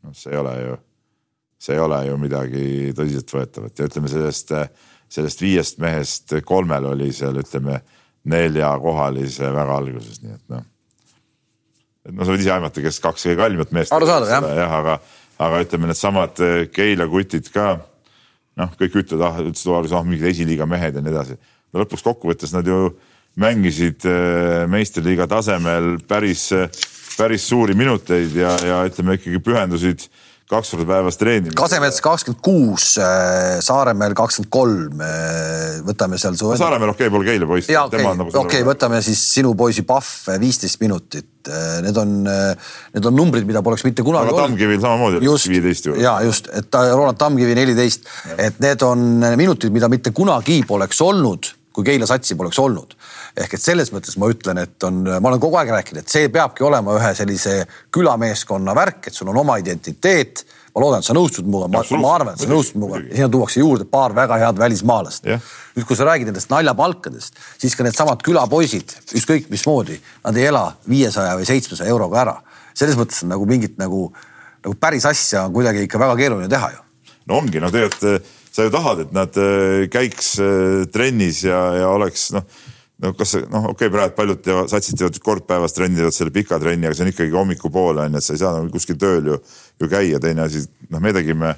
noh, 0.02 0.16
see 0.18 0.34
ei 0.34 0.40
ole 0.42 0.58
ju 0.60 0.82
see 1.64 1.74
ei 1.78 1.80
ole 1.80 2.00
ju 2.08 2.18
midagi 2.20 2.66
tõsiseltvõetavat 2.96 3.80
ja 3.80 3.88
ütleme 3.88 4.10
sellest, 4.12 4.52
sellest 5.12 5.40
viiest 5.40 5.80
mehest 5.82 6.36
kolmel 6.44 6.90
oli 6.90 7.10
seal, 7.14 7.38
ütleme 7.40 7.80
neljakohalise 8.28 9.50
väga 9.52 9.78
alguses, 9.80 10.20
nii 10.24 10.34
et 10.34 10.44
noh. 10.52 10.66
et 12.04 12.12
no 12.12 12.24
sa 12.24 12.34
võid 12.34 12.44
ise 12.44 12.52
aimata, 12.52 12.84
kes 12.84 13.00
kaks 13.04 13.26
kõige 13.28 13.40
kallimat 13.40 13.72
meest. 13.76 13.96
Arusaadav, 13.96 14.28
jah. 14.32 14.46
jah, 14.60 14.76
aga, 14.80 14.98
aga 15.46 15.64
ütleme, 15.64 15.88
needsamad 15.88 16.44
eh, 16.44 16.60
Keila 16.72 17.08
kutid 17.12 17.48
ka 17.54 17.74
noh, 18.60 18.76
kõik 18.80 19.00
ütlevad, 19.04 19.26
ah, 19.30 19.42
ütlesid 19.44 19.96
ah 19.96 20.06
mingid 20.06 20.28
esiliiga 20.32 20.68
mehed 20.68 20.96
ja 20.96 21.04
nii 21.04 21.12
edasi. 21.14 21.40
no 21.72 21.84
lõpuks 21.84 22.04
kokkuvõttes 22.06 22.52
nad 22.56 22.68
ju 22.68 22.94
mängisid 23.40 24.04
eh, 24.06 24.64
meistriliiga 24.70 25.26
tasemel 25.30 25.96
päris, 26.08 26.50
päris 27.18 27.48
suuri 27.48 27.74
minuteid 27.78 28.36
ja, 28.38 28.54
ja 28.62 28.84
ütleme 28.88 29.18
ikkagi 29.18 29.42
pühendusid 29.42 30.06
kaks 30.50 30.74
korda 30.74 30.84
päevas 30.86 31.16
treenimisele. 31.16 31.56
Kasemets 31.56 32.00
kakskümmend 32.04 32.40
kuus, 32.44 32.88
Saaremäel 33.64 34.14
kakskümmend 34.16 34.50
kolm, 34.52 35.04
võtame 35.86 36.18
seal 36.20 36.36
su. 36.38 36.50
Saaremaal 36.58 36.92
okei 36.92 37.08
okay,, 37.08 37.14
pole 37.14 37.28
Keila 37.28 37.48
poiss. 37.48 37.70
okei 37.70 38.04
okei 38.04 38.40
okay,, 38.42 38.66
võtame 38.66 39.00
siis 39.04 39.22
sinu 39.38 39.54
poisi 39.58 39.86
Pahv 39.88 40.36
viisteist 40.42 40.82
minutit. 40.84 41.30
Need 41.84 41.96
on, 42.00 42.12
need 42.24 43.08
on 43.08 43.16
numbrid, 43.16 43.48
mida 43.48 43.64
poleks 43.64 43.84
mitte 43.84 44.04
kunagi 44.04 44.30
aga 44.32 44.44
Tammkivil 44.46 44.78
samamoodi 44.80 45.24
just, 45.24 45.48
viieteist 45.52 45.90
ju. 45.90 45.96
ja 46.00 46.14
just, 46.24 46.48
et 46.56 46.70
ta, 46.72 46.86
Roland 46.92 47.20
Tammkivi 47.20 47.56
neliteist, 47.56 48.08
et 48.36 48.60
need 48.64 48.84
on 48.84 49.24
minutid, 49.36 49.72
mida 49.74 49.90
mitte 49.92 50.12
kunagi 50.16 50.62
poleks 50.68 51.02
olnud, 51.04 51.50
kui 51.74 51.84
Keila 51.88 52.08
satsi 52.08 52.36
poleks 52.38 52.60
olnud. 52.62 52.96
Ehk 53.34 53.56
et 53.56 53.62
selles 53.62 53.90
mõttes 53.94 54.16
ma 54.20 54.28
ütlen, 54.30 54.60
et 54.62 54.86
on, 54.86 55.00
ma 55.08 55.30
olen 55.30 55.40
kogu 55.42 55.58
aeg 55.58 55.72
rääkinud, 55.74 56.04
et 56.04 56.12
see 56.12 56.28
peabki 56.32 56.64
olema 56.66 56.94
ühe 56.98 57.10
sellise 57.18 57.56
külameeskonna 57.94 58.74
värk, 58.78 59.08
et 59.08 59.16
sul 59.16 59.30
on 59.32 59.40
oma 59.42 59.58
identiteet. 59.62 60.44
ma 60.74 60.82
loodan, 60.82 61.02
et 61.02 61.06
sa 61.06 61.14
nõustud 61.14 61.46
minuga, 61.46 61.68
ma, 61.70 61.82
ma 62.02 62.14
arvan, 62.16 62.34
et 62.34 62.42
sa 62.42 62.48
nõustud 62.50 62.80
minuga 62.80 62.98
ja 62.98 63.14
sinna 63.14 63.28
tuuakse 63.30 63.60
juurde 63.60 63.84
paar 63.86 64.14
väga 64.14 64.38
head 64.42 64.58
välismaalast 64.58 65.26
Jah. 65.30 65.42
nüüd, 65.76 65.86
kui 65.86 65.94
sa 65.94 66.06
räägid 66.08 66.26
nendest 66.26 66.50
naljapalkadest, 66.50 67.38
siis 67.62 67.76
ka 67.78 67.86
needsamad 67.86 68.22
külapoisid, 68.26 68.96
ükskõik 69.14 69.46
mismoodi, 69.54 70.00
nad 70.24 70.38
ei 70.38 70.48
ela 70.50 70.64
viiesaja 70.90 71.36
või 71.38 71.46
seitsmesaja 71.46 71.90
euroga 71.90 72.20
ära. 72.24 72.36
selles 72.74 72.98
mõttes 72.98 73.22
on 73.22 73.30
nagu 73.30 73.46
mingit 73.46 73.78
nagu, 73.78 74.08
nagu 74.64 74.74
päris 74.74 75.06
asja 75.06 75.44
on 75.46 75.54
kuidagi 75.54 75.86
ikka 75.86 75.98
väga 75.98 76.16
keeruline 76.16 76.50
teha 76.50 76.70
ju. 76.74 76.82
no 77.26 77.38
ongi, 77.38 77.62
no 77.62 77.70
tegelikult 77.70 78.10
eh, 78.10 78.34
sa 78.54 78.66
ju 78.66 78.70
tahad, 78.70 79.06
et 79.06 79.14
nad 79.14 79.38
eh, 79.38 79.86
käiks 79.90 80.34
eh, 80.42 80.86
trennis 80.90 81.44
ja, 81.46 81.60
ja 81.80 81.88
oleks 81.94 82.32
noh, 82.34 82.46
no 83.02 83.12
kas 83.18 83.34
see 83.34 83.42
noh, 83.50 83.70
okei 83.72 83.88
okay,, 83.88 83.92
praegu 83.92 84.14
paljud 84.16 84.40
teevad, 84.44 84.70
satsid 84.70 84.98
teevad 85.00 85.18
kord 85.24 85.46
päevas 85.48 85.74
trenni, 85.76 85.98
teevad 85.98 86.16
selle 86.16 86.32
pika 86.34 86.60
trenni, 86.62 86.86
aga 86.88 86.96
see 86.96 87.06
on 87.06 87.12
ikkagi 87.12 87.34
hommikupoole 87.34 88.06
on 88.06 88.16
ju, 88.16 88.22
et 88.22 88.26
sa 88.26 88.36
ei 88.36 88.42
saa 88.42 88.54
nagu 88.56 88.70
kuskil 88.72 88.98
tööl 89.00 89.32
ju, 89.32 89.38
ju 89.82 89.90
käia. 89.90 90.20
teine 90.22 90.46
asi, 90.46 90.64
noh, 90.90 91.02
me 91.02 91.12
tegime 91.16 91.54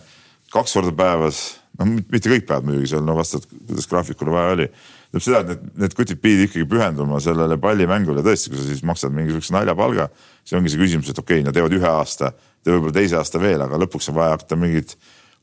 kaks 0.53 0.77
korda 0.79 0.94
päevas, 0.96 1.42
noh, 1.81 1.90
mitte 1.99 2.33
kõik 2.33 2.46
päevad 2.49 2.68
muidugi 2.68 2.92
seal, 2.92 3.05
no 3.05 3.18
vastavalt 3.18 3.51
kuidas 3.53 3.90
graafikule 3.90 4.33
vaja 4.33 4.55
oli. 4.57 4.68
tähendab 5.11 5.27
seda, 5.27 5.42
et 5.42 5.53
need, 5.53 5.66
need 5.85 5.99
kutid 5.99 6.22
pidid 6.22 6.49
ikkagi 6.49 6.68
pühenduma 6.70 7.20
sellele 7.22 7.59
pallimängule, 7.61 8.25
tõesti, 8.27 8.53
kui 8.53 8.61
sa 8.61 8.70
siis 8.70 8.83
maksad 8.87 9.12
mingisuguse 9.14 9.55
naljapalga, 9.55 10.09
siis 10.42 10.57
ongi 10.59 10.72
see 10.72 10.81
küsimus, 10.81 11.12
et 11.12 11.20
okei 11.20 11.40
okay,, 11.40 11.46
nad 11.46 11.57
teevad 11.57 11.77
ühe 11.77 11.90
aasta, 11.90 12.33
teevad 12.64 12.81
võib-olla 12.81 12.96
teise 12.96 13.20
aasta 13.20 13.42
veel, 13.42 13.62
aga 13.62 13.81
lõpuks 13.85 14.11
on 14.11 14.16
vaja 14.18 14.35
hakata 14.35 14.59
mingit 14.61 14.96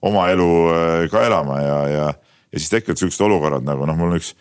oma 0.04 0.26
elu 0.34 0.50
äh, 0.74 1.06
ka 1.12 1.24
elama 1.26 1.62
ja, 1.62 1.78
ja, 1.88 2.08
ja 2.52 2.60
siis 2.60 2.74
tekivad 2.74 3.00
siuksed 3.00 3.24
olukorrad 3.24 3.64
nagu 3.66 3.88
noh, 3.88 3.98
mul 4.00 4.16
on 4.16 4.20
üks 4.20 4.34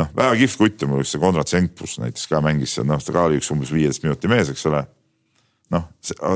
noh, 0.00 0.08
väga 0.16 0.38
kihvt 0.40 0.60
kutt 0.60 0.86
on 0.86 0.94
mul 0.94 1.04
üks 1.04 1.12
see 1.14 1.22
Konrad 1.22 1.50
Senkpus 1.50 1.98
näiteks 2.00 2.26
ka 2.30 2.40
mängis 2.44 2.76
seal, 2.76 2.88
noh, 2.88 3.02
ta 3.02 3.14
ka 3.14 3.26
oli 3.28 3.40
üks 3.40 3.50
umbes 3.54 3.72
viieteist 3.74 4.04
minuti 4.06 4.30
mees, 4.32 4.50
eks 4.52 4.64
ole. 4.70 4.82
noh, 5.70 5.86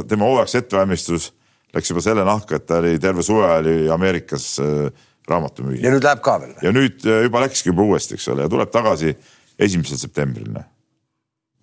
tema 0.08 0.28
hooajaks 0.28 0.60
ettevalmistus 0.60 1.32
läks 1.74 1.90
juba 1.90 2.04
selle 2.04 2.24
nahka, 2.26 2.60
et 2.60 2.68
ta 2.68 2.78
oli 2.82 2.98
terve 3.02 3.24
suve 3.26 3.48
oli 3.50 3.88
Ameerikas 3.90 4.46
äh, 4.62 5.08
raamatumüüja. 5.28 5.82
ja 5.86 5.94
nüüd 5.94 6.06
läheb 6.06 6.22
ka 6.24 6.36
veel? 6.42 6.54
ja 6.62 6.72
nüüd 6.74 7.06
äh, 7.08 7.24
juba 7.26 7.42
läkski 7.44 7.72
juba 7.72 7.88
uuesti, 7.88 8.18
eks 8.18 8.28
ole, 8.32 8.46
ja 8.46 8.52
tuleb 8.52 8.70
tagasi 8.74 9.14
esimesel 9.58 10.00
septembril. 10.00 10.52
noh, 10.54 10.68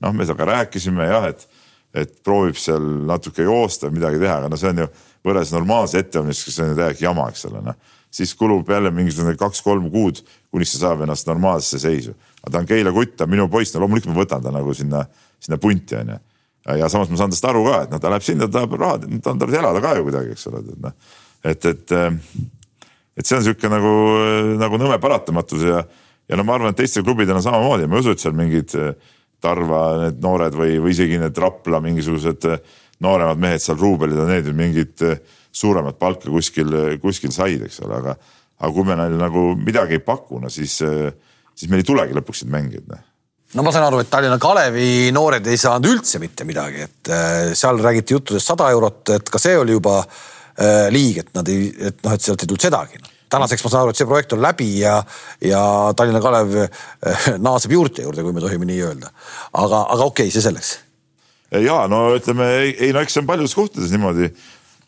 noh 0.04 0.18
me 0.18 0.28
temaga 0.28 0.50
rääkisime 0.56 1.08
jah, 1.08 1.30
et, 1.32 1.48
et 1.94 2.20
proovib 2.26 2.60
seal 2.60 2.84
natuke 3.08 3.46
joosta, 3.48 3.92
midagi 3.94 4.20
teha, 4.22 4.42
aga 4.42 4.52
no 4.52 4.60
see 4.60 4.74
on 4.74 4.84
ju 4.84 4.92
võrreldes 5.28 5.56
normaalse 5.56 6.02
ettevalmistusega, 6.02 6.56
see 6.56 6.66
on 6.66 6.74
ju 6.74 6.80
täielik 6.82 7.04
jama, 7.06 7.30
eks 7.32 7.48
ole, 7.52 7.64
noh. 7.70 7.98
Siis 8.12 8.34
kulub 8.36 8.70
jälle 8.70 8.92
mingisugune 8.92 9.38
kaks-kolm 9.40 9.88
kuud, 9.92 10.20
kuni 10.52 10.68
ta 10.68 10.82
saab 10.84 11.06
ennast 11.06 11.30
normaalsesse 11.30 11.80
seisu. 11.80 12.16
aga 12.42 12.52
ta 12.52 12.60
on 12.60 12.68
Keila 12.68 12.92
kutt, 12.92 13.16
ta 13.18 13.24
on 13.24 13.32
minu 13.32 13.48
poiss, 13.50 13.74
no 13.74 13.86
loomulikult 13.86 14.14
ma 14.14 14.22
võtan 14.22 14.44
ta 14.44 14.52
nagu 14.52 14.74
sinna, 14.76 15.06
sinna 15.40 15.58
punti 15.62 15.96
onju 15.96 16.20
ja 16.78 16.90
samas 16.90 17.10
ma 17.10 17.18
saan 17.18 17.32
tast 17.34 17.46
aru 17.50 17.64
ka, 17.66 17.78
et 17.86 17.94
noh, 17.94 18.02
ta 18.02 18.12
läheb 18.12 18.26
sinna, 18.26 18.48
ta 18.48 18.60
tahab 18.60 18.76
raha, 18.78 19.00
ta 19.24 19.34
on 19.34 19.40
tarvis 19.42 19.58
elada 19.58 19.82
ka 19.82 19.96
ju 19.98 20.06
kuidagi, 20.06 20.36
eks 20.36 20.48
ole, 20.52 20.62
et 20.62 20.84
noh. 20.84 21.16
et, 21.44 21.66
et, 21.66 21.96
et 23.18 23.26
see 23.26 23.38
on 23.38 23.48
sihuke 23.48 23.72
nagu, 23.72 23.94
nagu 24.62 24.82
nõme 24.82 25.00
paratamatus 25.02 25.66
ja, 25.66 25.82
ja 26.30 26.38
no 26.38 26.46
ma 26.46 26.60
arvan, 26.60 26.76
et 26.76 26.82
teistel 26.84 27.06
klubidel 27.08 27.40
on 27.40 27.46
samamoodi, 27.46 27.90
ma 27.90 27.98
ei 27.98 28.06
usu, 28.06 28.16
et 28.16 28.24
seal 28.24 28.38
mingid 28.38 28.78
Tarva 29.42 29.78
need 29.98 30.20
noored 30.22 30.54
või, 30.54 30.76
või 30.78 30.92
isegi 30.94 31.18
need 31.18 31.38
Rapla 31.42 31.80
mingisugused 31.82 32.44
nooremad 33.02 33.40
mehed 33.42 33.64
seal, 33.64 33.80
Ruubelid 33.80 34.20
on 34.22 34.30
need 34.30 34.52
mingit 34.54 35.02
suuremat 35.52 36.00
palka 36.00 36.32
kuskil, 36.32 36.74
kuskil 37.04 37.34
said, 37.36 37.64
eks 37.68 37.82
ole, 37.86 38.00
aga, 38.00 38.18
aga 38.62 38.74
kui 38.74 38.88
me 38.88 38.98
neile 39.00 39.20
nagu 39.20 39.52
midagi 39.60 40.00
ei 40.00 40.04
paku, 40.06 40.40
no 40.40 40.50
siis, 40.50 40.80
siis 40.80 41.72
meil 41.72 41.84
ei 41.84 41.88
tulegi 41.88 42.18
lõpuks 42.18 42.46
neid 42.46 42.56
mängijaid 42.58 42.92
noh 42.92 43.08
no 43.56 43.66
ma 43.66 43.72
saan 43.74 43.88
aru, 43.88 44.02
et 44.04 44.12
Tallinna 44.12 44.40
Kalevi 44.42 45.12
noored 45.16 45.48
ei 45.52 45.60
saanud 45.60 45.90
üldse 45.92 46.22
mitte 46.24 46.46
midagi, 46.48 46.86
et 46.88 47.12
äh, 47.12 47.40
seal 47.58 47.80
räägiti 47.84 48.16
juttudest 48.16 48.52
sada 48.52 48.70
eurot, 48.72 49.16
et 49.18 49.32
ka 49.32 49.42
see 49.42 49.58
oli 49.60 49.76
juba 49.76 49.98
äh, 50.02 50.88
liig, 50.94 51.24
et 51.24 51.34
nad 51.36 51.50
ei, 51.52 51.72
et 51.92 52.00
noh, 52.06 52.16
et 52.16 52.24
sealt 52.24 52.44
ei 52.44 52.52
tulnud 52.52 52.68
sedagi. 52.68 53.02
tänaseks 53.32 53.64
ma 53.64 53.72
saan 53.72 53.84
aru, 53.86 53.96
et 53.96 54.00
see 54.00 54.08
projekt 54.08 54.34
on 54.36 54.42
läbi 54.44 54.70
ja, 54.80 55.02
ja 55.44 55.64
Tallinna 55.98 56.24
Kalev 56.24 56.56
äh, 56.64 57.28
naaseb 57.48 57.76
juurte 57.76 58.08
juurde, 58.08 58.24
kui 58.24 58.36
me 58.36 58.44
tohime 58.44 58.70
nii 58.70 58.80
öelda. 58.88 59.12
aga, 59.52 59.84
aga 59.84 60.08
okei 60.08 60.30
okay,, 60.30 60.32
see 60.32 60.48
selleks. 60.48 60.78
ja 61.60 61.84
no 61.92 62.06
ütleme 62.16 62.48
ei, 62.62 62.76
ei 62.88 62.96
no 62.96 63.04
eks 63.04 63.18
see 63.18 63.26
on 63.26 63.28
paljudes 63.28 63.56
kohtades 63.58 63.92
niimoodi 63.92 64.32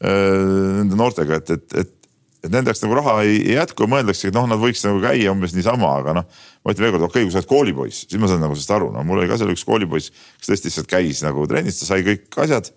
nende 0.04 0.98
noortega, 1.00 1.40
et, 1.40 1.54
et, 1.56 1.78
et 1.80 2.00
et 2.44 2.52
nende 2.52 2.72
jaoks 2.72 2.84
nagu 2.84 2.98
raha 3.00 3.14
ei, 3.24 3.38
ei 3.40 3.56
jätku 3.56 3.86
ja 3.86 3.92
mõeldakse, 3.94 4.28
et 4.28 4.36
noh, 4.36 4.48
nad 4.52 4.60
võiks 4.60 4.84
nagu 4.84 5.00
käia 5.04 5.32
umbes 5.32 5.54
niisama, 5.56 5.94
aga 6.02 6.16
noh. 6.18 6.42
ma 6.64 6.74
ütlen 6.74 6.88
veelkord, 6.88 7.06
okei 7.08 7.24
okay,, 7.24 7.28
kui 7.30 7.36
sa 7.36 7.40
oled 7.40 7.50
koolipoiss, 7.52 8.04
siis 8.10 8.20
ma 8.20 8.28
saan 8.28 8.44
nagu 8.44 8.58
sellest 8.58 8.74
aru, 8.76 8.90
no 8.92 9.04
mul 9.08 9.22
oli 9.22 9.30
ka 9.32 9.38
seal 9.40 9.54
üks 9.54 9.64
koolipoiss, 9.68 10.12
kes 10.42 10.52
tõesti 10.52 10.70
lihtsalt 10.70 10.90
käis 10.92 11.24
nagu 11.24 11.46
trennis, 11.48 11.80
ta 11.80 11.88
sai 11.88 12.04
kõik 12.04 12.42
asjad. 12.44 12.74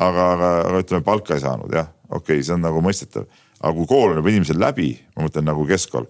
aga, 0.00 0.30
aga, 0.36 0.48
aga 0.70 0.80
ütleme, 0.80 1.04
palka 1.04 1.36
ei 1.36 1.44
saanud 1.44 1.76
jah, 1.76 1.90
okei 2.08 2.38
okay,, 2.38 2.46
see 2.46 2.56
on 2.56 2.64
nagu 2.64 2.80
mõistetav. 2.84 3.28
aga 3.60 3.74
kui 3.76 3.90
kool 3.90 4.14
on 4.14 4.22
juba 4.22 4.32
inimesel 4.32 4.60
läbi, 4.60 4.94
ma 5.16 5.28
mõtlen 5.28 5.48
nagu 5.52 5.68
keskkool 5.68 6.08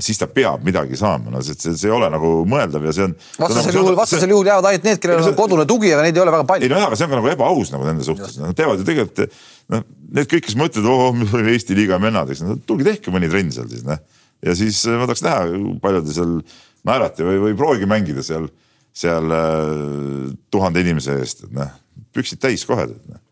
siis 0.00 0.16
ta 0.16 0.26
peab 0.30 0.62
midagi 0.64 0.96
saama, 0.96 1.28
no 1.34 1.42
see, 1.44 1.56
see, 1.58 1.74
see 1.76 1.90
ei 1.90 1.92
ole 1.92 2.08
nagu 2.12 2.28
mõeldav 2.48 2.84
ja 2.88 2.94
see 2.96 3.04
on. 3.04 3.16
vastasel 3.42 3.76
juhul, 3.76 3.96
vastasel 3.96 4.30
juhul 4.32 4.48
jäävad 4.48 4.70
ainult 4.70 4.86
need, 4.88 5.00
kellel 5.02 5.26
on 5.28 5.36
kodune 5.36 5.66
tugi, 5.68 5.90
aga 5.92 6.06
neid 6.06 6.16
ei 6.16 6.22
ole 6.22 6.32
väga 6.32 6.46
palju. 6.48 6.64
ei 6.64 6.72
no 6.72 6.78
jaa, 6.80 6.86
aga 6.88 6.96
see 6.96 7.06
on 7.06 7.12
ka 7.12 7.18
nagu 7.18 7.32
ebaaus 7.32 7.72
nagu 7.74 7.88
nende 7.88 8.06
suhtes, 8.06 8.38
nad 8.40 8.56
teevad 8.56 8.80
ju 8.80 8.86
tegelikult 8.88 9.20
noh, 9.72 9.84
need 10.12 10.30
kõik, 10.30 10.46
kes 10.48 10.58
mõtlevad, 10.58 10.90
oh, 10.90 11.14
mis 11.16 11.32
oli 11.36 11.54
Eesti 11.54 11.76
liiga 11.78 12.00
vennad, 12.02 12.32
eks 12.32 12.44
no 12.46 12.58
tulge 12.66 12.88
tehke 12.88 13.14
mõni 13.14 13.30
trenn 13.32 13.52
seal 13.54 13.70
siis 13.70 13.86
noh. 13.86 14.00
ja 14.44 14.56
siis 14.58 14.82
äh, 14.88 14.98
ma 14.98 15.08
tahaks 15.08 15.24
näha, 15.26 15.46
palju 15.82 16.04
te 16.06 16.16
seal 16.16 16.38
naerate 16.88 17.26
või, 17.26 17.40
või 17.46 17.58
proovige 17.58 17.88
mängida 17.90 18.24
seal, 18.26 18.48
seal 18.92 19.36
äh, 19.36 20.32
tuhande 20.52 20.84
inimese 20.84 21.18
eest, 21.20 21.46
et 21.46 21.54
noh, 21.56 21.70
püksid 22.12 22.42
täis 22.42 22.66
kohe. 22.68 22.88
No 23.08 23.22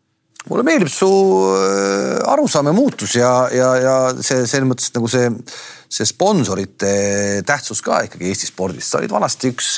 mulle 0.48 0.64
meeldib 0.64 0.88
su 0.88 1.08
äh, 1.52 2.16
arusaam 2.32 2.70
ja 2.70 2.72
muutus 2.72 3.16
ja, 3.18 3.32
ja, 3.52 3.68
ja 3.76 3.96
see 4.16 4.46
selles 4.48 4.68
mõttes 4.68 4.88
nagu 4.94 5.10
see, 5.10 5.28
see 5.92 6.08
sponsorite 6.08 6.92
tähtsus 7.46 7.82
ka 7.84 8.00
ikkagi 8.06 8.30
Eesti 8.30 8.48
spordis. 8.48 8.88
sa 8.88 9.00
olid 9.02 9.12
vanasti 9.12 9.52
üks, 9.52 9.74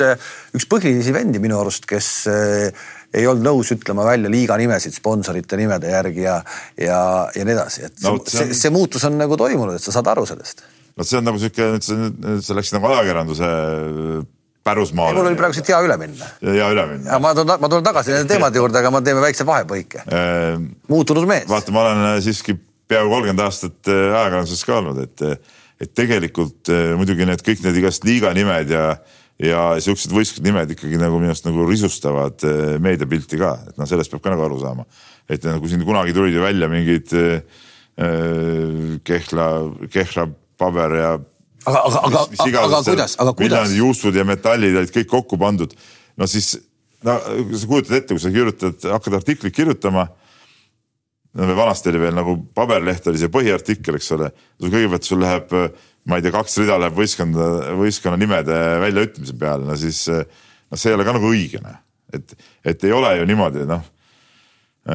üks 0.55 0.69
põhilisi 0.71 1.15
vendi 1.15 1.43
minu 1.43 1.59
arust, 1.59 1.89
kes 1.91 2.13
äh, 2.31 2.87
ei 3.15 3.27
olnud 3.29 3.45
nõus 3.47 3.73
ütlema 3.75 4.07
välja 4.09 4.31
liiga 4.33 4.57
nimesid 4.61 4.95
sponsorite 4.97 5.59
nimede 5.61 5.91
järgi 5.93 6.25
ja, 6.25 6.39
ja, 6.81 7.01
ja 7.37 7.49
nii 7.49 7.57
edasi, 7.57 7.89
et 7.89 8.05
no, 8.05 8.17
see, 8.27 8.49
see, 8.49 8.61
see 8.65 8.75
muutus 8.75 9.05
on 9.09 9.19
nagu 9.21 9.37
toimunud, 9.41 9.77
et 9.77 9.85
sa 9.85 9.95
saad 9.95 10.13
aru 10.15 10.27
sellest. 10.29 10.65
no 10.97 11.07
see 11.07 11.21
on 11.21 11.29
nagu 11.29 11.41
sihuke, 11.43 11.73
nüüd 11.77 12.47
sa 12.47 12.57
läksid 12.59 12.79
nagu 12.79 12.93
ajakirjanduse 12.93 13.51
pärusmaale. 14.65 15.19
mul 15.19 15.31
oli 15.31 15.39
praegu 15.39 15.57
siit 15.57 15.71
hea 15.73 15.81
üle 15.85 15.97
minna. 16.01 16.29
hea 16.47 16.69
üle 16.75 16.85
minna. 16.95 17.19
ma 17.23 17.33
tulen, 17.37 17.55
ma 17.61 17.71
tulen 17.71 17.87
tagasi 17.87 18.15
nende 18.15 18.31
teemade 18.31 18.61
juurde, 18.61 18.79
aga 18.81 18.93
me 18.95 19.03
teeme 19.07 19.25
väikse 19.25 19.47
vahepõike 19.49 20.05
äh,. 20.07 20.61
muutunud 20.93 21.27
mees. 21.29 21.49
vaata, 21.51 21.75
ma 21.75 21.87
olen 21.87 22.05
äh, 22.13 22.21
siiski 22.25 22.57
peaaegu 22.91 23.11
kolmkümmend 23.11 23.45
aastat 23.47 23.91
äh, 23.91 24.05
ajakirjanduses 24.21 24.65
ka 24.69 24.79
olnud, 24.79 25.03
et, 25.03 25.25
äh, 25.27 25.59
et 25.83 25.95
tegelikult 25.99 26.71
muidugi 26.99 27.27
need 27.27 27.43
kõik 27.43 27.65
need 27.67 27.83
igast 27.83 28.07
liiga 28.07 28.31
nimed 28.37 28.71
ja, 28.71 28.87
ja 29.43 29.63
siuksed 29.83 30.13
võistlused 30.15 30.45
nimed 30.47 30.71
ikkagi 30.75 31.01
nagu 31.01 31.19
minu 31.19 31.33
arust 31.33 31.49
nagu 31.49 31.67
risustavad 31.67 32.45
meediapilti 32.83 33.41
ka, 33.41 33.57
et 33.73 33.81
noh, 33.81 33.89
sellest 33.91 34.13
peab 34.13 34.23
ka 34.23 34.35
nagu 34.35 34.47
aru 34.47 34.61
saama. 34.63 34.87
et 35.29 35.45
nagu 35.49 35.69
siin 35.69 35.83
kunagi 35.87 36.15
tulid 36.15 36.35
ju 36.35 36.43
välja 36.45 36.69
mingid 36.71 37.13
äh, 37.19 37.43
Kehla, 39.05 39.49
Kehra 39.93 40.29
paber 40.59 40.97
ja 40.97 41.13
aga, 41.67 41.83
aga, 41.83 42.01
aga, 42.07 42.23
aga, 42.39 42.65
aga 42.65 42.83
kuidas, 42.87 43.17
aga 43.19 43.35
kuidas? 43.35 43.45
miljardid 43.45 43.79
juustud 43.79 44.17
ja 44.17 44.25
metallid 44.27 44.79
olid 44.81 44.95
kõik 44.95 45.11
kokku 45.11 45.39
pandud. 45.41 45.75
no 46.17 46.29
siis, 46.31 46.55
no 47.07 47.19
sa 47.21 47.69
kujutad 47.69 47.99
ette, 47.99 48.15
kui 48.15 48.23
sa 48.23 48.33
kirjutad, 48.35 48.89
hakkad 48.97 49.19
artiklit 49.21 49.55
kirjutama. 49.55 50.09
no 51.39 51.55
vanasti 51.57 51.93
oli 51.93 52.03
veel 52.07 52.17
nagu 52.17 52.37
paberleht 52.55 53.07
oli 53.09 53.21
see 53.21 53.33
põhiartikkel, 53.33 53.99
eks 54.01 54.13
ole. 54.17 54.33
kõigepealt 54.63 55.09
sul 55.09 55.23
läheb, 55.23 55.55
ma 56.09 56.19
ei 56.19 56.25
tea, 56.25 56.35
kaks 56.35 56.59
rida 56.63 56.79
läheb 56.83 56.99
võistkonda, 56.99 57.49
võistkonna 57.79 58.19
nimede 58.21 58.59
väljaütlemise 58.83 59.39
peale, 59.39 59.67
no 59.69 59.79
siis 59.79 60.05
noh, 60.11 60.77
see 60.77 60.91
ei 60.91 60.99
ole 60.99 61.07
ka 61.07 61.17
nagu 61.17 61.31
õige 61.31 61.63
noh, 61.63 61.81
et, 62.15 62.37
et 62.67 62.89
ei 62.89 62.95
ole 62.97 63.17
ju 63.21 63.29
niimoodi, 63.31 63.67
noh 63.71 63.85
Äh, 64.85 64.95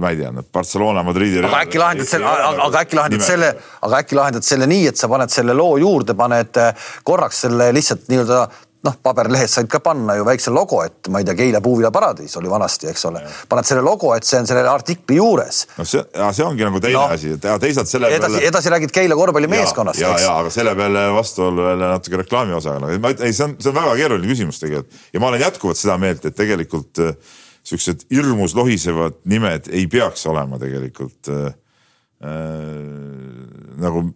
ma 0.00 0.08
ei 0.08 0.16
tea, 0.16 0.30
noh 0.32 0.44
Barcelona, 0.50 1.02
Madridi. 1.04 1.42
aga 1.44 1.58
äkki 1.60 1.76
lahendad 1.76 2.08
selle, 2.08 2.30
aga 2.64 2.80
äkki 2.80 2.96
lahendad 2.96 3.24
selle, 3.26 3.50
aga 3.84 3.98
äkki 4.00 4.16
lahendad 4.16 4.46
selle 4.46 4.68
nii, 4.70 4.86
et 4.88 4.96
sa 4.96 5.10
paned 5.12 5.28
selle 5.28 5.52
loo 5.52 5.74
juurde, 5.76 6.14
paned 6.16 6.56
äh, 6.56 6.86
korraks 7.04 7.42
selle 7.44 7.66
lihtsalt 7.76 8.08
nii-öelda 8.08 8.38
noh, 8.86 8.94
paberlehes 9.02 9.56
said 9.58 9.68
ka 9.70 9.80
panna 9.82 10.14
ju 10.18 10.24
väikse 10.26 10.52
logo, 10.54 10.80
et 10.86 11.08
ma 11.12 11.20
ei 11.22 11.26
tea, 11.26 11.34
Keila 11.38 11.60
puuviljaparadiis 11.64 12.36
oli 12.40 12.50
vanasti, 12.50 12.88
eks 12.92 13.04
ole. 13.10 13.22
paned 13.50 13.66
selle 13.66 13.82
logo, 13.84 14.12
et 14.14 14.26
see 14.26 14.38
on 14.38 14.46
selle 14.46 14.62
artikli 14.70 15.18
juures. 15.18 15.64
no 15.78 15.86
see, 15.88 16.04
see 16.36 16.46
ongi 16.46 16.66
nagu 16.66 16.80
teine 16.82 16.98
no. 16.98 17.06
asi, 17.14 17.34
et 17.34 17.48
teisalt 17.62 17.90
selle 17.90 18.10
edasi, 18.14 18.36
peale. 18.36 18.52
edasi 18.52 18.72
räägid 18.74 18.94
Keila 18.94 19.18
korvpallimeeskonnast. 19.18 20.00
ja, 20.02 20.12
ja, 20.14 20.22
ja, 20.26 20.36
aga 20.44 20.52
selle 20.54 20.74
peale 20.78 21.08
vastuollu 21.16 21.66
jälle 21.70 21.90
natuke 21.94 22.22
reklaami 22.22 22.54
osaga, 22.58 22.84
no 22.84 22.92
ma 23.02 23.12
ei, 23.16 23.32
see 23.32 23.48
on, 23.48 23.56
see 23.58 23.72
on 23.72 23.78
väga 23.80 23.96
keeruline 24.02 24.30
küsimus 24.30 24.62
tegelikult 24.62 25.02
ja 25.12 25.22
ma 25.24 25.32
olen 25.32 25.44
jätkuvalt 25.46 25.82
seda 25.82 25.98
meelt, 26.00 26.28
et 26.30 26.38
tegelikult 26.38 27.02
äh, 27.02 27.34
siuksed 27.66 28.06
hirmus 28.14 28.54
lohisevad 28.58 29.18
nimed 29.28 29.68
ei 29.74 29.88
peaks 29.90 30.26
olema 30.30 30.60
tegelikult 30.62 31.32
äh, 31.34 31.50
äh, 32.22 33.74
nagu 33.82 34.06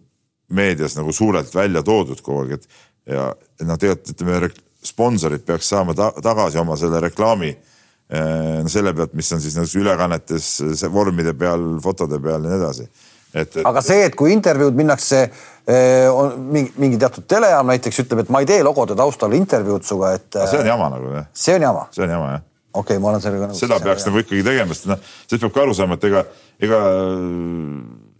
meedias 0.53 0.95
nagu 0.97 1.11
suurelt 1.11 1.55
välja 1.55 1.83
toodud 1.83 2.21
kogu 2.21 2.43
aeg, 2.43 2.57
et 2.59 2.67
ja 3.09 3.29
noh, 3.67 3.79
tegelikult 3.79 4.13
ütleme, 4.15 4.51
sponsorid 4.83 5.45
peaks 5.47 5.69
saama 5.71 5.95
ta 5.95 6.11
tagasi 6.23 6.59
oma 6.59 6.75
selle 6.79 6.99
reklaami 7.03 7.51
äh, 7.53 8.61
no 8.63 8.71
selle 8.71 8.93
pealt, 8.95 9.15
mis 9.17 9.31
on 9.35 9.41
siis 9.43 9.57
nagu 9.57 9.79
ülekannetes 9.79 10.85
vormide 10.91 11.35
peal, 11.37 11.65
fotode 11.83 12.19
peal 12.23 12.43
ja 12.43 12.53
nii 12.53 12.59
edasi. 12.59 12.87
et, 13.33 13.49
et. 13.49 13.59
aga 13.65 13.83
see, 13.83 14.05
et 14.07 14.15
kui 14.19 14.33
intervjuud 14.35 14.79
minnakse 14.79 15.25
äh, 15.25 16.07
on 16.11 16.47
mingi, 16.53 16.73
mingi 16.79 17.01
teatud 17.01 17.27
telejaam 17.27 17.71
näiteks 17.71 18.03
ütleb, 18.05 18.25
et 18.25 18.33
ma 18.33 18.43
ei 18.43 18.49
tee 18.49 18.63
logode 18.63 18.97
taustal 18.99 19.35
intervjuud 19.39 19.87
sinuga, 19.87 20.15
et. 20.19 20.41
see 20.47 20.63
on 20.63 20.73
jama 20.73 20.89
nagu 20.95 21.13
jah. 21.19 21.29
see 21.33 21.59
on 21.59 21.69
jama. 21.69 21.87
see 21.91 22.07
on 22.07 22.17
jama 22.17 22.33
jah 22.37 22.49
okei 22.73 22.95
okay,, 22.97 23.01
ma 23.01 23.11
olen 23.11 23.21
sellega 23.21 23.49
nõus. 23.49 23.61
seda 23.61 23.77
peaks 23.83 24.05
nagu 24.07 24.21
ikkagi 24.21 24.43
tegema, 24.45 24.75
sest 24.75 24.89
noh, 24.89 25.01
sellest 25.27 25.45
peab 25.45 25.53
ka 25.55 25.65
aru 25.65 25.75
saama, 25.77 25.97
et 25.99 26.07
ega, 26.09 26.23
ega 26.65 26.79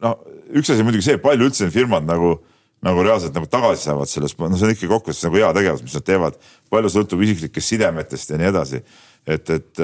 noh, 0.05 0.19
üks 0.59 0.73
asi 0.73 0.85
muidugi 0.85 1.07
see, 1.07 1.21
palju 1.21 1.49
üldse 1.49 1.65
need 1.65 1.75
firmad 1.75 2.05
nagu, 2.07 2.35
nagu 2.83 3.03
reaalselt 3.05 3.35
nagu 3.37 3.49
tagasi 3.51 3.87
saavad 3.87 4.11
sellest, 4.11 4.39
no 4.39 4.59
see 4.59 4.67
on 4.67 4.75
ikkagi 4.75 4.91
kokkuvõttes 4.91 5.25
nagu 5.27 5.39
hea 5.39 5.51
tegevus, 5.55 5.83
mis 5.85 5.97
nad 5.97 6.07
teevad. 6.07 6.39
palju 6.73 6.89
sõltub 6.89 7.21
isiklikest 7.23 7.73
sidemetest 7.73 8.33
ja 8.33 8.39
nii 8.41 8.49
edasi. 8.49 8.81
et, 9.25 9.49
et 9.49 9.83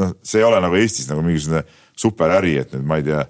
noh, 0.00 0.14
see 0.22 0.40
ei 0.40 0.46
ole 0.46 0.60
nagu 0.64 0.78
Eestis 0.80 1.10
nagu 1.10 1.24
mingisugune 1.24 1.64
superäri, 1.96 2.56
et 2.62 2.72
nüüd 2.72 2.86
ma 2.88 3.00
ei 3.00 3.08
tea, 3.08 3.26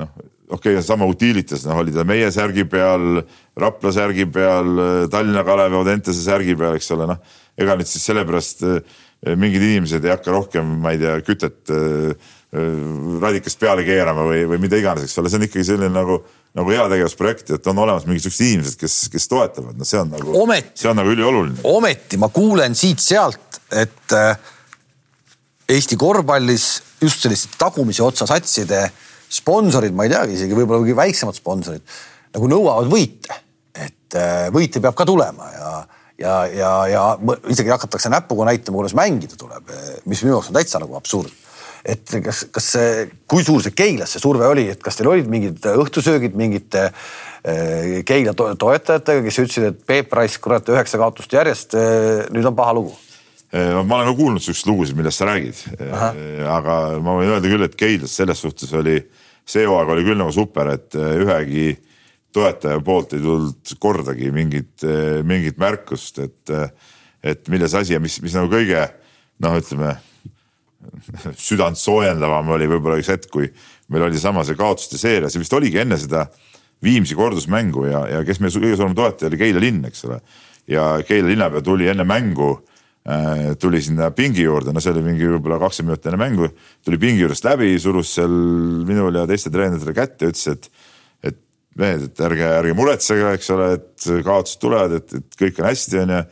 noh 0.00 0.14
okei 0.54 0.74
okay,, 0.76 0.82
sama 0.84 1.06
Utilitas, 1.08 1.64
noh 1.68 1.80
oli 1.80 1.92
ta 1.92 2.04
meie 2.08 2.30
särgi 2.32 2.64
peal, 2.68 3.22
Rapla 3.56 3.92
särgi 3.92 4.26
peal, 4.30 5.08
Tallinna 5.12 5.44
Kalevi 5.44 5.76
Audentese 5.78 6.24
särgi 6.24 6.56
peal, 6.56 6.76
eks 6.78 6.90
ole, 6.96 7.08
noh 7.12 7.40
ega 7.60 7.76
nüüd 7.78 7.88
siis 7.88 8.04
sellepärast 8.08 8.64
äh, 8.66 8.78
mingid 9.38 9.62
inimesed 9.62 10.04
ei 10.04 10.12
hakka 10.14 10.34
rohkem, 10.34 10.76
ma 10.82 10.94
ei 10.94 11.00
tea, 11.02 11.16
kütet 11.26 11.72
äh, 11.72 12.32
äh, 12.54 12.80
radikast 13.22 13.60
peale 13.62 13.86
keerama 13.86 14.26
või, 14.28 14.44
või 14.50 14.62
mida 14.66 14.80
iganes, 14.80 15.06
eks 15.06 15.20
ole, 15.22 15.30
see 15.30 15.40
on 15.40 15.46
ikkagi 15.48 15.68
selline 15.70 15.92
nagu, 15.94 16.20
nagu 16.54 16.70
heategevusprojekt, 16.70 17.50
et 17.56 17.66
on 17.70 17.78
olemas 17.82 18.06
mingisugused 18.06 18.46
inimesed, 18.46 18.78
kes, 18.78 18.98
kes 19.10 19.28
toetavad, 19.30 19.74
no 19.78 19.86
see 19.88 19.98
on 19.98 20.12
nagu, 20.14 20.34
see 20.78 20.90
on 20.90 21.00
nagu 21.00 21.10
ülioluline. 21.10 21.64
ometi 21.66 22.18
ma 22.22 22.30
kuulen 22.34 22.76
siit-sealt, 22.78 23.62
et 23.74 24.18
Eesti 25.64 25.96
korvpallis 25.96 26.66
just 27.00 27.24
selliste 27.24 27.56
tagumise 27.56 28.02
otsa 28.04 28.26
satside 28.28 28.82
sponsorid, 29.32 29.94
ma 29.96 30.04
ei 30.04 30.12
teagi, 30.12 30.36
isegi 30.36 30.56
võib-olla 30.56 30.82
kõige 30.84 30.98
väiksemad 30.98 31.38
sponsorid 31.38 31.96
nagu 32.34 32.50
nõuavad 32.50 32.90
võite, 32.90 33.38
et 33.72 34.18
äh, 34.18 34.48
võite 34.54 34.82
peab 34.82 34.96
ka 34.98 35.06
tulema 35.08 35.48
ja, 35.54 35.70
ja, 36.20 36.34
ja, 36.50 36.72
ja 36.90 37.04
isegi 37.50 37.72
hakatakse 37.72 38.12
näpuga 38.12 38.46
näitama, 38.50 38.82
kuidas 38.82 38.96
mängida 38.98 39.38
tuleb, 39.40 39.72
mis 40.04 40.22
minu 40.22 40.36
jaoks 40.36 40.52
on 40.52 40.58
täitsa 40.58 40.82
nagu 40.82 40.98
absurd 40.98 41.32
et 41.84 42.16
kas, 42.24 42.44
kas 42.54 42.70
see, 42.76 43.06
kui 43.28 43.44
suur 43.44 43.62
see 43.64 43.76
Keilas 43.76 44.14
see 44.14 44.22
surve 44.22 44.48
oli, 44.48 44.68
et 44.72 44.82
kas 44.82 44.96
teil 44.96 45.10
olid 45.12 45.30
mingid 45.30 45.64
õhtusöögid 45.74 46.36
mingite 46.38 46.86
äh, 46.88 48.00
Keila 48.08 48.32
to 48.36 48.50
toetajatega, 48.60 49.24
kes 49.26 49.42
ütlesid, 49.44 49.70
et 49.72 49.82
Peep 49.88 50.14
Raisk, 50.16 50.40
kurat, 50.44 50.68
üheksa 50.72 51.00
kaotust 51.00 51.32
järjest, 51.36 51.76
nüüd 52.32 52.48
on 52.48 52.56
paha 52.56 52.78
lugu 52.80 52.94
Äh, 53.54 53.84
ma 53.86 54.00
olen 54.00 54.08
ka 54.10 54.16
kuulnud 54.18 54.42
siukseid 54.42 54.66
lugusid, 54.66 54.96
millest 54.98 55.20
sa 55.20 55.28
räägid. 55.28 55.58
Aga 56.50 56.78
ma 57.04 57.14
võin 57.20 57.30
öelda 57.36 57.50
küll, 57.50 57.66
et 57.66 57.76
Keilas 57.78 58.16
selles 58.18 58.40
suhtes 58.42 58.72
oli, 58.74 58.96
see 59.46 59.66
hooaeg 59.68 59.92
oli 59.94 60.06
küll 60.06 60.18
nagu 60.18 60.34
super, 60.34 60.72
et 60.74 60.96
ühegi 60.98 61.68
toetaja 62.34 62.80
poolt 62.82 63.14
ei 63.14 63.22
tulnud 63.22 63.76
kordagi 63.78 64.32
mingit, 64.34 64.82
mingit 65.22 65.60
märkust, 65.62 66.18
et, 66.24 66.54
et 67.22 67.52
milles 67.52 67.76
asi 67.78 67.94
ja 67.94 68.02
mis, 68.02 68.18
mis 68.24 68.34
nagu 68.34 68.50
kõige 68.50 68.88
noh, 69.44 69.54
ütleme 69.60 69.94
südant 71.48 71.80
soojendavam 71.80 72.54
oli 72.56 72.68
võib-olla 72.70 72.98
üks 73.00 73.12
hetk, 73.12 73.30
kui 73.32 73.48
meil 73.92 74.06
oli 74.08 74.20
sama 74.20 74.44
see 74.46 74.58
kaotuste 74.58 75.00
seeria, 75.00 75.30
see 75.32 75.42
vist 75.42 75.56
oligi 75.56 75.82
enne 75.84 76.00
seda 76.00 76.28
Viimsi 76.84 77.16
kordusmängu 77.16 77.86
ja, 77.88 78.00
ja 78.10 78.24
kes 78.26 78.42
meie 78.42 78.52
kõige 78.52 78.76
suurem 78.76 78.96
toetaja 78.98 79.30
oli 79.30 79.38
Keila 79.40 79.60
linn, 79.62 79.84
eks 79.88 80.04
ole. 80.04 80.18
ja 80.68 80.98
Keila 81.06 81.30
linnapea 81.30 81.64
tuli 81.64 81.88
enne 81.88 82.04
mängu 82.04 82.50
Äh, 83.04 83.52
tuli 83.60 83.82
sinna 83.84 84.06
pingi 84.16 84.46
juurde, 84.46 84.72
no 84.72 84.80
see 84.80 84.94
oli 84.94 85.02
mingi 85.04 85.26
võib-olla 85.28 85.58
kakskümmend 85.60 85.90
minutit 85.90 86.06
enne 86.08 86.18
mängu, 86.22 86.46
tuli 86.80 86.96
pingi 87.02 87.20
juurest 87.20 87.44
läbi, 87.44 87.74
surus 87.76 88.14
seal 88.16 88.32
minule 88.88 89.20
ja 89.20 89.28
teiste 89.28 89.52
treeneritele 89.52 89.92
kätte, 89.92 90.30
ütles, 90.32 90.46
et, 90.48 90.70
mehed, 91.76 92.06
et 92.06 92.22
ärge, 92.24 92.46
ärge 92.62 92.72
muretsege, 92.78 93.34
eks 93.36 93.52
ole, 93.52 93.66
et 93.76 94.06
kaotused 94.24 94.62
tulevad, 94.62 94.96
et, 94.96 95.12
et 95.20 95.36
kõik 95.36 95.60
on 95.60 95.68
hästi, 95.68 96.00
onju. 96.00 96.22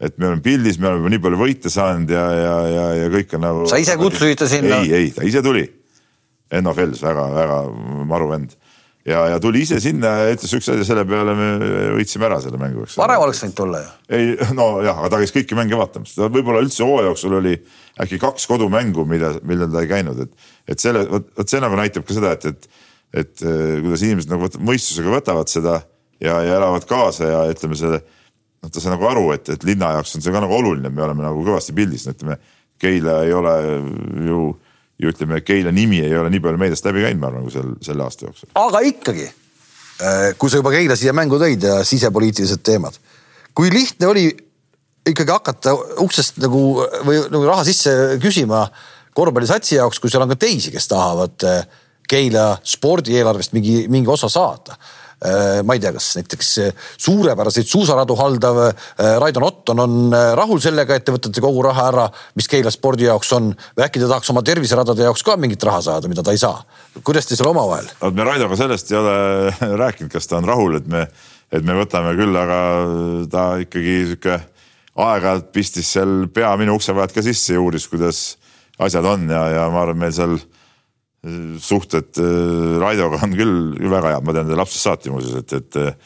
Et 0.00 0.14
me 0.18 0.30
oleme 0.30 0.44
pildis, 0.44 0.78
me 0.78 0.92
oleme 0.92 1.10
nii 1.14 1.22
palju 1.24 1.40
võite 1.40 1.72
saanud 1.72 2.10
ja, 2.14 2.24
ja, 2.38 2.54
ja, 2.70 2.86
ja 3.02 3.10
kõik 3.12 3.34
on 3.38 3.44
nagu. 3.46 3.66
sa 3.70 3.80
ise 3.82 3.98
kutsusid 3.98 4.38
ta 4.38 4.48
sinna? 4.50 4.82
ei, 4.84 4.94
ei, 4.94 5.10
ta 5.14 5.26
ise 5.26 5.42
tuli. 5.44 5.66
Enno 6.48 6.72
Fels, 6.72 7.02
väga-väga 7.04 7.58
maru 8.08 8.30
vend 8.30 8.54
ja, 9.08 9.24
ja 9.32 9.40
tuli 9.40 9.62
ise 9.64 9.78
sinna 9.82 10.12
ja 10.20 10.32
ütles 10.34 10.52
üks 10.56 10.68
asja, 10.70 10.86
selle 10.86 11.04
peale 11.08 11.34
me 11.36 11.48
võitsime 11.96 12.28
ära 12.28 12.38
selle 12.44 12.60
mängu, 12.60 12.84
eks. 12.86 12.96
varem 13.00 13.24
oleks 13.24 13.42
võinud 13.44 13.56
tulla 13.58 13.82
ju. 13.82 13.92
ei, 14.18 14.32
nojah, 14.56 15.00
aga 15.02 15.12
ta 15.12 15.20
käis 15.22 15.34
kõiki 15.34 15.58
mänge 15.58 15.78
vaatamas, 15.78 16.14
ta 16.16 16.28
võib-olla 16.32 16.62
üldse 16.64 16.84
hooaja 16.86 17.10
jooksul 17.10 17.38
oli 17.40 17.54
äkki 18.04 18.20
kaks 18.22 18.46
kodumängu, 18.50 19.06
mida, 19.08 19.34
millel 19.48 19.70
ta 19.72 19.84
ei 19.84 19.90
käinud, 19.90 20.20
et, 20.26 20.50
et 20.74 20.82
selle, 20.82 21.04
vot, 21.10 21.30
see 21.44 21.62
nagu 21.64 21.78
näitab 21.78 22.06
ka 22.08 22.16
seda, 22.16 22.34
et, 22.36 22.48
et, 22.52 22.84
et 23.24 23.44
äh, 23.44 23.78
kuidas 23.84 24.04
inimesed 24.06 24.32
nagu 24.34 24.50
mõistusega 24.58 25.14
võtavad 25.18 25.52
seda 25.52 25.80
ja, 26.20 26.38
ja 26.44 26.58
elavad 26.60 26.88
kaasa 26.88 27.32
ja 27.32 27.42
ütleme 27.52 27.78
selle, 27.78 28.02
noh, 28.62 28.70
ta 28.70 28.82
sai 28.82 28.94
nagu 28.94 29.08
aru, 29.08 29.28
et, 29.36 29.50
et 29.54 29.66
linna 29.66 29.92
jaoks 29.96 30.16
on 30.16 30.24
see 30.24 30.34
ka 30.34 30.42
nagu 30.42 30.56
oluline, 30.58 30.90
me 30.94 31.04
oleme 31.06 31.24
nagu 31.26 31.44
kõvasti 31.46 31.74
pildis, 31.76 32.08
ütleme 32.10 32.38
Keila 32.78 33.22
ei 33.26 33.32
ole 33.34 33.54
ju 34.28 34.42
ja 34.98 35.12
ütleme, 35.12 35.40
Keila 35.46 35.72
nimi 35.74 36.00
ei 36.02 36.14
ole 36.18 36.30
nii 36.30 36.42
palju 36.42 36.60
meediast 36.60 36.86
läbi 36.86 37.04
käinud, 37.04 37.22
ma 37.22 37.30
arvan, 37.30 37.46
kui 37.46 37.54
sel, 37.54 37.72
selle 37.84 38.04
aasta 38.06 38.26
jooksul. 38.26 38.50
aga 38.58 38.82
ikkagi, 38.86 39.26
äh, 40.02 40.26
kui 40.38 40.50
sa 40.50 40.62
juba 40.62 40.74
Keila 40.74 40.98
siia 40.98 41.14
mängu 41.16 41.40
tõid 41.40 41.64
ja 41.66 41.80
sisepoliitilised 41.86 42.62
teemad, 42.66 42.98
kui 43.54 43.70
lihtne 43.74 44.10
oli 44.10 44.28
ikkagi 45.08 45.32
hakata 45.32 45.74
uksest 46.04 46.40
nagu 46.42 46.62
või 47.06 47.22
nagu 47.32 47.44
raha 47.48 47.66
sisse 47.66 47.92
küsima 48.22 48.66
korvpallisatsi 49.16 49.78
jaoks, 49.78 49.98
kui 50.02 50.10
seal 50.10 50.26
on 50.26 50.34
ka 50.34 50.38
teisi, 50.38 50.74
kes 50.74 50.90
tahavad 50.90 51.46
äh, 51.46 51.62
Keila 52.08 52.54
spordieelarvest 52.64 53.52
mingi, 53.52 53.82
mingi 53.92 54.08
osa 54.08 54.30
saada 54.32 54.78
ma 55.66 55.74
ei 55.74 55.80
tea, 55.82 55.90
kas 55.96 56.12
näiteks 56.18 56.48
suurepäraseid 57.02 57.66
suusaradu 57.66 58.14
haldav 58.18 58.60
äh, 58.68 59.16
Raido 59.18 59.40
Notton 59.40 59.80
on 59.80 59.96
äh, 60.14 60.32
rahul 60.38 60.60
sellega, 60.62 60.94
et 60.94 61.06
te 61.06 61.14
võtate 61.14 61.42
kogu 61.42 61.62
raha 61.66 61.86
ära, 61.90 62.04
mis 62.38 62.48
Keila 62.50 62.70
spordi 62.74 63.08
jaoks 63.08 63.32
on 63.36 63.50
või 63.52 63.86
äkki 63.86 64.02
ta 64.02 64.10
tahaks 64.12 64.30
oma 64.30 64.44
terviseradade 64.46 65.06
jaoks 65.08 65.24
ka 65.26 65.36
mingit 65.40 65.64
raha 65.66 65.80
saada, 65.88 66.10
mida 66.10 66.22
ta 66.22 66.34
ei 66.34 66.40
saa. 66.40 66.62
kuidas 67.02 67.26
te 67.26 67.38
seal 67.38 67.50
omavahel? 67.50 67.90
me 68.14 68.28
Raidoga 68.28 68.58
sellest 68.60 68.92
ei 68.92 69.00
ole 69.00 69.16
rääkinud, 69.84 70.12
kas 70.12 70.30
ta 70.30 70.38
on 70.38 70.46
rahul, 70.48 70.78
et 70.78 70.86
me, 70.86 71.06
et 71.52 71.66
me 71.66 71.76
võtame 71.80 72.14
küll, 72.18 72.38
aga 72.38 72.60
ta 73.32 73.48
ikkagi 73.64 73.98
sihuke 74.12 74.38
aeg-ajalt 74.98 75.50
pistis 75.54 75.90
seal 75.94 76.28
pea 76.34 76.52
minu 76.58 76.78
ukse 76.78 76.94
vahelt 76.94 77.14
ka 77.14 77.22
sisse 77.26 77.54
ja 77.54 77.62
uuris, 77.62 77.88
kuidas 77.90 78.22
asjad 78.78 79.06
on 79.06 79.26
ja, 79.30 79.42
ja 79.54 79.66
ma 79.72 79.82
arvan, 79.82 79.98
meil 80.06 80.14
seal 80.14 80.38
suhted 81.60 82.18
äh, 82.22 82.78
Raidoga 82.80 83.18
on 83.26 83.34
küll 83.34 83.90
väga 83.90 84.14
head, 84.14 84.26
ma 84.26 84.34
tean 84.36 84.46
teda 84.46 84.60
lapsest 84.60 84.86
saati 84.86 85.10
muuseas, 85.10 85.40
et, 85.42 85.54
et 85.58 85.96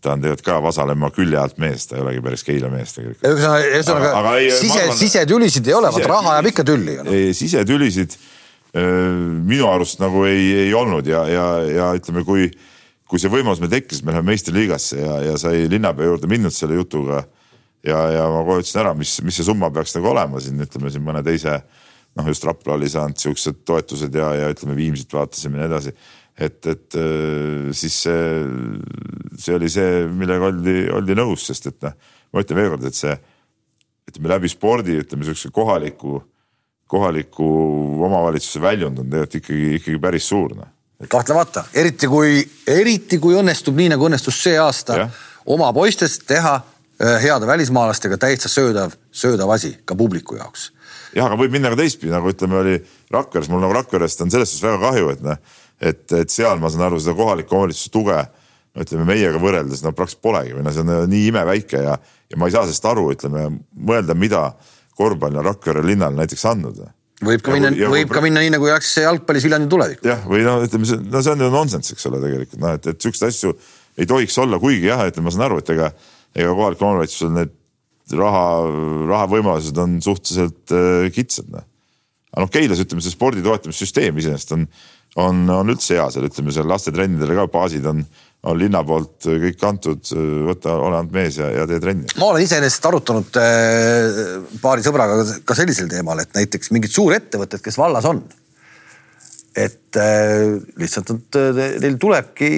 ta 0.00 0.14
on 0.14 0.22
tegelikult 0.22 0.44
ka 0.44 0.58
Vasalemma 0.64 1.10
külje 1.16 1.38
alt 1.40 1.56
mees, 1.60 1.86
ta 1.88 1.96
ei 1.96 2.04
olegi 2.04 2.20
päris 2.24 2.44
Keila 2.44 2.68
mees 2.72 2.92
tegelikult. 2.96 3.24
ühesõnaga, 3.24 3.70
ühesõnaga 3.70 4.34
sise, 4.58 4.84
sisetülisid 5.00 5.70
ei 5.70 5.76
ole, 5.76 5.92
vaat 5.96 6.10
raha 6.12 6.36
jääb 6.38 6.50
ikka 6.52 6.66
tülli 6.68 6.98
ju 6.98 7.06
no.. 7.08 7.16
sisetülisid 7.40 8.16
äh, 8.16 8.84
minu 9.48 9.68
arust 9.70 10.04
nagu 10.04 10.24
ei, 10.28 10.46
ei 10.66 10.76
olnud. 10.76 11.08
Ja, 11.08 11.24
ja, 11.28 11.48
ja 11.64 11.90
ütleme, 11.96 12.24
kui, 12.28 12.50
kui 13.08 13.22
see 13.22 13.32
võimalus 13.32 13.64
meil 13.64 13.72
tekkis, 13.72 14.04
me 14.04 14.12
läheme 14.12 14.34
meistriliigasse 14.34 15.00
ja, 15.00 15.18
ja 15.30 15.36
sai 15.40 15.66
linnapea 15.72 16.12
juurde 16.12 16.28
mindud 16.30 16.56
selle 16.56 16.76
jutuga. 16.76 17.24
ja, 17.80 18.00
ja 18.12 18.28
ma 18.28 18.44
kohe 18.44 18.60
ütlesin 18.60 18.84
ära, 18.84 18.92
mis, 18.96 19.18
mis 19.24 19.40
see 19.40 19.48
summa 19.48 19.72
peaks 19.72 19.96
nagu 19.96 20.12
olema 20.12 20.40
siin, 20.40 20.60
ütleme 20.60 20.92
siin 20.92 21.04
mõne 21.04 21.24
teise 21.24 21.62
äh, 21.62 21.86
noh, 22.20 22.30
just 22.30 22.44
Rapla 22.44 22.76
oli 22.76 22.88
saanud 22.92 23.18
siuksed 23.20 23.64
toetused 23.66 24.14
ja, 24.14 24.30
ja 24.36 24.48
ütleme, 24.52 24.76
Viimsit 24.76 25.12
vaatasime 25.16 25.58
ja 25.58 25.64
nii 25.64 25.72
edasi. 25.72 25.94
et, 26.36 26.66
et 26.66 26.96
äh, 27.00 27.72
siis 27.76 27.96
see, 28.04 28.22
see 29.40 29.56
oli 29.56 29.68
see, 29.72 30.06
millega 30.08 30.52
oldi, 30.52 30.76
oldi 30.94 31.16
nõus, 31.18 31.48
sest 31.50 31.72
et 31.72 31.80
noh, 31.88 31.96
ma 32.30 32.44
ütlen 32.44 32.60
veelkord, 32.60 32.86
et 32.88 32.96
see 32.96 33.16
ütleme 34.10 34.34
läbi 34.34 34.50
spordi, 34.50 34.98
ütleme 35.04 35.26
siukse 35.26 35.50
kohaliku, 35.54 36.20
kohaliku 36.90 37.46
omavalitsuse 38.06 38.62
väljund 38.62 38.98
on 38.98 39.10
tegelikult 39.10 39.38
ikkagi, 39.42 39.74
ikkagi 39.80 40.02
päris 40.02 40.28
suur 40.30 40.54
noh. 40.58 40.70
kahtlemata, 41.08 41.64
eriti 41.74 42.10
kui, 42.10 42.40
eriti 42.68 43.20
kui 43.22 43.36
õnnestub 43.38 43.78
nii 43.78 43.94
nagu 43.94 44.08
õnnestus 44.08 44.42
see 44.42 44.58
aasta 44.58 44.98
ja. 45.04 45.08
oma 45.46 45.70
poistest 45.76 46.26
teha 46.30 46.56
äh, 46.58 47.16
heade 47.22 47.46
välismaalastega 47.46 48.18
täitsa 48.20 48.50
söödav, 48.52 48.96
söödav 49.12 49.52
asi 49.54 49.76
ka 49.84 49.98
publiku 49.98 50.40
jaoks 50.40 50.70
jah, 51.14 51.26
aga 51.26 51.38
võib 51.40 51.54
minna 51.54 51.72
ka 51.72 51.80
teistpidi, 51.80 52.12
nagu 52.12 52.30
ütleme, 52.32 52.60
oli 52.60 52.76
Rakveres, 53.12 53.50
mul 53.50 53.64
nagu 53.64 53.74
Rakverest 53.76 54.22
on 54.24 54.32
selles 54.32 54.52
suhtes 54.52 54.66
väga 54.66 54.80
kahju, 54.82 55.14
et 55.14 55.24
noh, 55.24 55.40
et, 55.80 56.04
et 56.18 56.32
seal 56.32 56.60
ma 56.62 56.70
saan 56.70 56.86
aru 56.88 57.00
seda 57.02 57.16
kohaliku 57.18 57.56
omavalitsuse 57.56 57.92
tuge 57.94 58.20
ütleme 58.78 59.06
meiega 59.08 59.40
võrreldes 59.42 59.82
no 59.82 59.92
praktiliselt 59.96 60.22
polegi 60.22 60.54
või 60.54 60.64
noh, 60.66 60.74
see 60.74 60.84
on 60.84 61.10
nii 61.10 61.26
imeväike 61.32 61.82
ja, 61.82 61.96
ja 61.98 62.38
ma 62.38 62.46
ei 62.46 62.54
saa 62.54 62.66
sellest 62.68 62.86
aru, 62.86 63.08
ütleme 63.16 63.48
mõelda, 63.74 64.14
mida 64.14 64.44
korvpall 64.98 65.40
on 65.40 65.46
Rakvere 65.48 65.82
linnal 65.86 66.14
näiteks 66.14 66.46
andnud. 66.52 66.78
võib 67.24 67.42
ka 67.42 67.56
minna, 67.56 67.72
võib 67.74 68.06
kui... 68.06 68.14
ka 68.14 68.22
minna 68.24 68.44
nii 68.44 68.54
nagu 68.54 68.70
läks 68.70 68.92
jalgpallis 69.02 69.46
Viljandi 69.48 69.70
tulevik. 69.72 70.04
jah, 70.06 70.22
või 70.28 70.44
no 70.46 70.60
ütleme, 70.62 71.00
no 71.10 71.24
see 71.24 71.34
on 71.34 71.46
ju 71.46 71.50
nonsense, 71.56 71.96
eks 71.96 72.10
ole, 72.10 72.22
tegelikult 72.22 72.62
noh, 72.62 72.76
et, 72.78 72.90
et 72.94 73.08
siukseid 73.08 73.32
asju 73.32 73.56
ei 73.98 74.06
tohiks 74.10 74.38
olla, 74.38 74.60
kuigi 74.62 74.86
jah, 74.86 75.02
ütleme, 75.10 75.26
ma 75.26 75.34
saan 75.34 75.48
aru, 75.48 75.58
et 75.64 75.74
ega, 75.74 75.90
ega 76.36 76.54
kohalikul 76.54 76.92
omavalitsusel 76.92 77.34
need 77.34 77.56
raha, 78.18 78.46
rahavõimalused 79.10 79.82
on 79.82 79.98
suhteliselt 80.04 80.74
äh, 80.76 81.10
kitsad. 81.14 81.50
noh, 81.52 81.66
aga 82.30 82.46
noh, 82.46 82.50
Keilas 82.54 82.82
ütleme, 82.84 83.04
see 83.04 83.14
spordi 83.14 83.44
toetamissüsteem 83.44 84.18
iseenesest 84.22 84.56
on, 84.56 84.66
on, 85.20 85.44
on 85.60 85.72
üldse 85.74 85.96
hea 85.96 86.08
seal, 86.14 86.26
ütleme 86.30 86.54
seal 86.54 86.68
lastetrennidele 86.70 87.38
ka 87.38 87.46
baasid 87.50 87.86
on, 87.90 88.04
on 88.46 88.58
linna 88.58 88.82
poolt 88.86 89.26
kõik 89.26 89.64
antud, 89.66 90.12
võta, 90.46 90.76
ole 90.78 91.00
ainult 91.00 91.16
mees 91.16 91.40
ja, 91.42 91.50
ja 91.54 91.66
tee 91.70 91.80
trenni. 91.82 92.10
ma 92.20 92.30
olen 92.32 92.46
iseenesest 92.46 92.90
arutanud 92.90 93.40
äh, 93.42 94.20
paari 94.62 94.86
sõbraga 94.86 95.24
ka 95.44 95.58
sellisel 95.58 95.90
teemal, 95.90 96.22
et 96.22 96.36
näiteks 96.38 96.72
mingid 96.76 96.94
suurettevõtted, 96.94 97.62
kes 97.64 97.80
vallas 97.80 98.08
on 98.08 98.22
et 99.56 99.96
äh, 99.98 100.60
lihtsalt 100.78 101.10
äh, 101.36 101.58
neil 101.82 101.96
tulebki, 101.98 102.50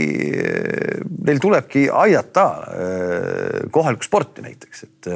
neil 1.24 1.40
tulebki 1.40 1.87
aidata 1.88 2.44
äh, 2.68 3.64
kohalikku 3.72 4.09
sporti 4.09 4.44
näiteks, 4.44 4.85
et 4.88 5.11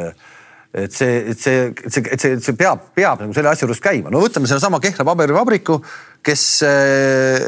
et 0.77 0.93
see, 0.93 1.23
et 1.33 1.41
see, 1.41 1.61
et 1.73 1.93
see, 1.93 2.03
et 2.13 2.21
see, 2.21 2.35
see 2.45 2.57
peab, 2.59 2.91
peab 2.97 3.23
nagu 3.23 3.33
selle 3.33 3.49
asja 3.49 3.65
juures 3.65 3.81
käima. 3.81 4.11
no 4.13 4.21
võtame 4.21 4.49
sellesama 4.51 4.81
Kehra 4.85 5.07
paberivabriku, 5.09 5.79
kes 6.27 6.45
äh, 6.67 7.41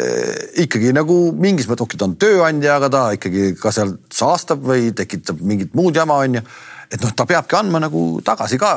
ikkagi 0.64 0.94
nagu 0.94 1.18
mingis 1.34 1.66
mõttes, 1.68 1.86
okei, 1.88 1.98
ta 1.98 2.06
on 2.06 2.16
tööandja, 2.20 2.78
aga 2.78 2.90
ta 2.94 3.04
ikkagi 3.16 3.52
ka 3.58 3.74
seal 3.74 3.96
saastab 4.14 4.62
või 4.68 4.92
tekitab 4.96 5.40
mingit 5.42 5.74
muud 5.78 5.98
jama, 5.98 6.20
onju 6.24 6.44
et 6.88 7.02
noh, 7.04 7.12
ta 7.12 7.26
peabki 7.28 7.56
andma 7.58 7.80
nagu 7.84 8.02
tagasi 8.24 8.56
ka 8.60 8.70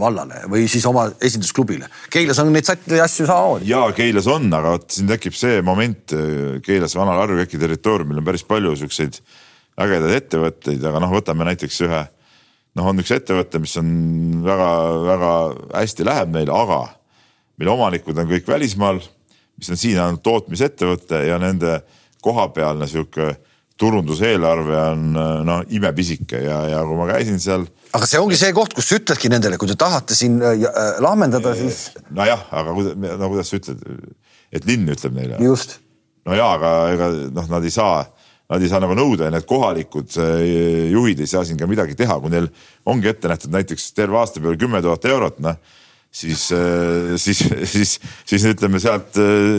vallale 0.00 0.44
või 0.48 0.64
siis 0.70 0.86
oma 0.88 1.04
esindusklubile. 1.24 1.88
Keilas 2.12 2.40
on 2.40 2.48
neid 2.52 2.68
sätte 2.68 3.00
asju 3.04 3.26
samamoodi. 3.28 3.68
ja 3.68 3.82
Keilas 3.96 4.28
on, 4.32 4.48
aga 4.56 4.72
vot 4.76 4.88
siin 4.94 5.10
tekib 5.10 5.36
see 5.36 5.60
moment, 5.64 6.14
äh, 6.16 6.62
Keilas 6.64 6.96
vanal 6.96 7.20
Harju 7.22 7.42
Käki 7.42 7.60
territooriumil 7.60 8.22
on 8.22 8.28
päris 8.28 8.46
palju 8.48 8.72
siukseid 8.80 9.20
ägedaid 9.78 10.16
ettevõtteid, 10.22 10.86
aga 10.88 11.02
noh, 11.04 11.12
võtame 11.12 11.46
näiteks 11.50 11.82
ühe, 11.86 12.00
noh, 12.78 12.88
on 12.88 13.04
üks 13.04 13.12
ettevõte, 13.14 13.60
mis 13.62 13.76
on 13.80 13.90
väga-väga 14.46 15.34
hästi 15.76 16.08
läheb 16.08 16.32
neile, 16.34 16.54
aga 16.54 16.80
mille 17.58 17.74
omanikud 17.74 18.18
on 18.18 18.30
kõik 18.32 18.48
välismaal, 18.48 19.02
mis 19.58 19.70
on 19.74 19.80
siin 19.80 19.98
ainult 20.00 20.22
tootmisettevõte 20.22 21.24
ja 21.26 21.38
nende 21.42 21.80
kohapealne 22.22 22.86
sihuke 22.90 23.32
turunduseelarve 23.78 24.78
on 24.90 25.02
noh 25.46 25.74
imepisike 25.74 26.40
ja, 26.42 26.58
ja 26.72 26.82
kui 26.86 26.98
ma 26.98 27.06
käisin 27.12 27.38
seal. 27.42 27.66
aga 27.94 28.08
see 28.10 28.20
ongi 28.20 28.38
see 28.38 28.54
koht, 28.56 28.74
kus 28.74 28.90
sa 28.90 28.98
ütledki 28.98 29.30
nendele, 29.30 29.58
kui 29.60 29.70
te 29.70 29.78
tahate 29.78 30.18
siin 30.18 30.40
äh, 30.42 30.64
äh 30.66 30.98
lahmendada, 31.04 31.54
siis. 31.58 31.88
nojah, 32.10 32.42
aga 32.50 32.74
kuidas, 32.74 32.98
no 32.98 33.30
kuidas 33.30 33.50
sa 33.50 33.60
ütled, 33.60 33.84
et 34.54 34.66
linn 34.66 34.90
ütleb 34.94 35.14
neile. 35.14 35.38
just. 35.46 35.78
no 36.26 36.34
ja, 36.38 36.50
aga 36.58 36.72
ega 36.94 37.10
noh, 37.38 37.50
nad 37.54 37.66
ei 37.66 37.74
saa, 37.74 38.02
nad 38.50 38.62
ei 38.62 38.70
saa 38.72 38.82
nagu 38.82 38.98
nõuda 38.98 39.28
ja 39.28 39.36
need 39.36 39.46
kohalikud 39.46 40.18
äh, 40.26 40.42
juhid 40.94 41.22
ei 41.22 41.30
saa 41.30 41.46
siin 41.46 41.60
ka 41.60 41.70
midagi 41.70 41.94
teha, 41.98 42.18
kui 42.18 42.34
neil 42.34 42.50
ongi 42.86 43.14
ette 43.14 43.30
nähtud 43.30 43.54
näiteks 43.54 43.92
terve 43.94 44.18
aasta 44.18 44.42
peale 44.42 44.58
kümme 44.58 44.82
tuhat 44.82 45.06
eurot, 45.06 45.38
noh 45.44 45.58
siis, 46.10 46.48
äh, 46.56 47.14
siis, 47.20 47.44
siis, 47.70 47.98
siis 48.26 48.48
ütleme 48.54 48.80
sealt 48.82 49.18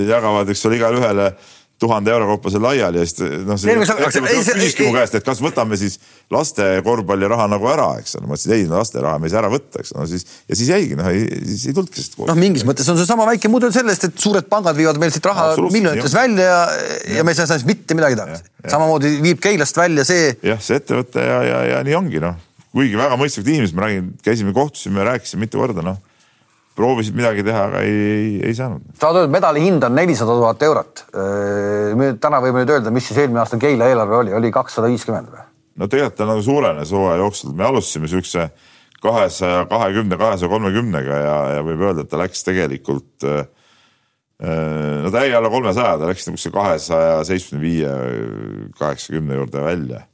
jagavad, 0.09 0.49
eks 0.49 0.65
ole, 0.67 0.79
igale 0.81 1.01
ühele 1.01 1.31
tuhande 1.79 2.11
euro 2.11 2.27
kaupa 2.33 2.51
see 2.51 2.59
laiali 2.61 2.99
ja 2.99 3.07
siis 3.07 3.21
noh, 3.47 3.59
küsiski 3.59 4.87
mu 4.87 4.91
käest, 4.95 5.15
et 5.15 5.25
kas 5.25 5.39
võtame 5.43 5.77
siis 5.79 5.95
laste 6.31 6.65
korvpalliraha 6.85 7.45
nagu 7.51 7.69
ära, 7.71 7.87
eks 8.01 8.17
ole, 8.19 8.27
ma 8.27 8.35
ütlesin 8.35 8.55
ei, 8.57 8.65
laste 8.69 8.99
raha 9.03 9.21
me 9.21 9.29
ei 9.29 9.33
saa 9.33 9.43
ära 9.45 9.51
võtta, 9.53 9.79
eks 9.79 9.93
ole, 9.95 10.03
no 10.03 10.09
siis 10.11 10.27
ja 10.27 10.57
siis 10.59 10.71
jäigi, 10.73 10.97
noh, 10.99 11.07
siis 11.13 11.69
ei 11.69 11.77
tulnudki 11.77 12.01
sellest 12.01 12.19
noh, 12.19 12.39
mingis 12.39 12.65
mõttes 12.67 12.91
on 12.91 12.99
seesama 12.99 13.29
väike 13.31 13.51
mudel 13.51 13.71
sellest, 13.75 14.09
et 14.09 14.19
suured 14.19 14.49
pangad 14.51 14.75
viivad 14.79 14.99
meil 14.99 15.13
siit 15.15 15.31
raha 15.31 15.53
miljonites 15.69 16.17
välja 16.19 16.49
ja, 16.49 16.59
ja 17.19 17.23
me 17.23 17.31
ei 17.35 17.39
saa 17.39 17.47
sellest 17.47 17.69
mitte 17.69 17.95
midagi 17.97 18.19
tagasi. 18.19 18.51
samamoodi 18.67 19.15
viib 19.23 19.39
Keilast 19.43 19.79
välja 19.79 20.07
see. 20.07 20.35
jah, 20.51 20.59
see 20.63 20.81
ettevõte 20.81 21.23
ja, 21.23 21.39
ja, 21.47 21.63
ja 21.75 21.81
nii 21.87 21.95
ongi 22.01 22.23
noh, 22.23 22.35
kuigi 22.75 22.99
väga 22.99 23.15
mõistlikud 23.19 23.55
inimesed, 23.55 23.79
ma 23.79 23.87
räägin, 23.87 24.13
käisime, 24.25 24.51
kohtusime, 24.57 25.07
rääkisime 25.07 25.47
mitu 25.47 25.63
korda, 25.63 25.85
noh 25.85 26.03
proovisid 26.79 27.17
midagi 27.17 27.43
teha, 27.45 27.65
aga 27.69 27.83
ei, 27.85 27.99
ei, 28.13 28.31
ei 28.49 28.55
saanud. 28.57 28.87
sa 28.95 29.11
oled 29.11 29.23
öelnud, 29.23 29.35
medali 29.35 29.63
hind 29.65 29.85
on 29.85 29.95
nelisada 29.97 30.35
tuhat 30.39 30.65
eurot. 30.69 31.05
me 31.99 32.11
täna 32.21 32.41
võime 32.43 32.63
nüüd 32.63 32.73
öelda, 32.77 32.93
mis 32.95 33.09
siis 33.09 33.19
eelmine 33.19 33.43
aasta 33.43 33.59
Keila 33.61 33.89
eelarve 33.91 34.19
oli, 34.23 34.35
oli 34.39 34.51
kakssada 34.55 34.91
viiskümmend 34.91 35.31
või? 35.33 35.45
no 35.79 35.87
tegelikult 35.87 36.19
ta 36.19 36.27
nagu 36.29 36.43
suurenes 36.43 36.91
hooaja 36.95 37.21
jooksul, 37.23 37.55
me 37.55 37.67
alustasime 37.67 38.11
siukse 38.11 38.49
kahesaja 39.03 39.63
kahekümne, 39.71 40.19
kahesaja 40.19 40.51
kolmekümnega 40.51 41.23
ja, 41.23 41.37
ja 41.57 41.65
võib 41.67 41.87
öelda, 41.87 42.03
et 42.03 42.11
ta 42.11 42.19
läks 42.19 42.43
tegelikult 42.47 43.27
no 44.39 45.11
ta 45.11 45.23
jäi 45.25 45.35
alla 45.35 45.51
kolmesaja, 45.51 45.97
ta 45.99 46.07
läks 46.07 46.27
niisuguse 46.27 46.51
kahesaja 46.55 47.19
seitsmekümne 47.27 47.65
viie, 47.65 48.71
kaheksakümne 48.79 49.39
juurde 49.39 49.63
välja 49.63 50.05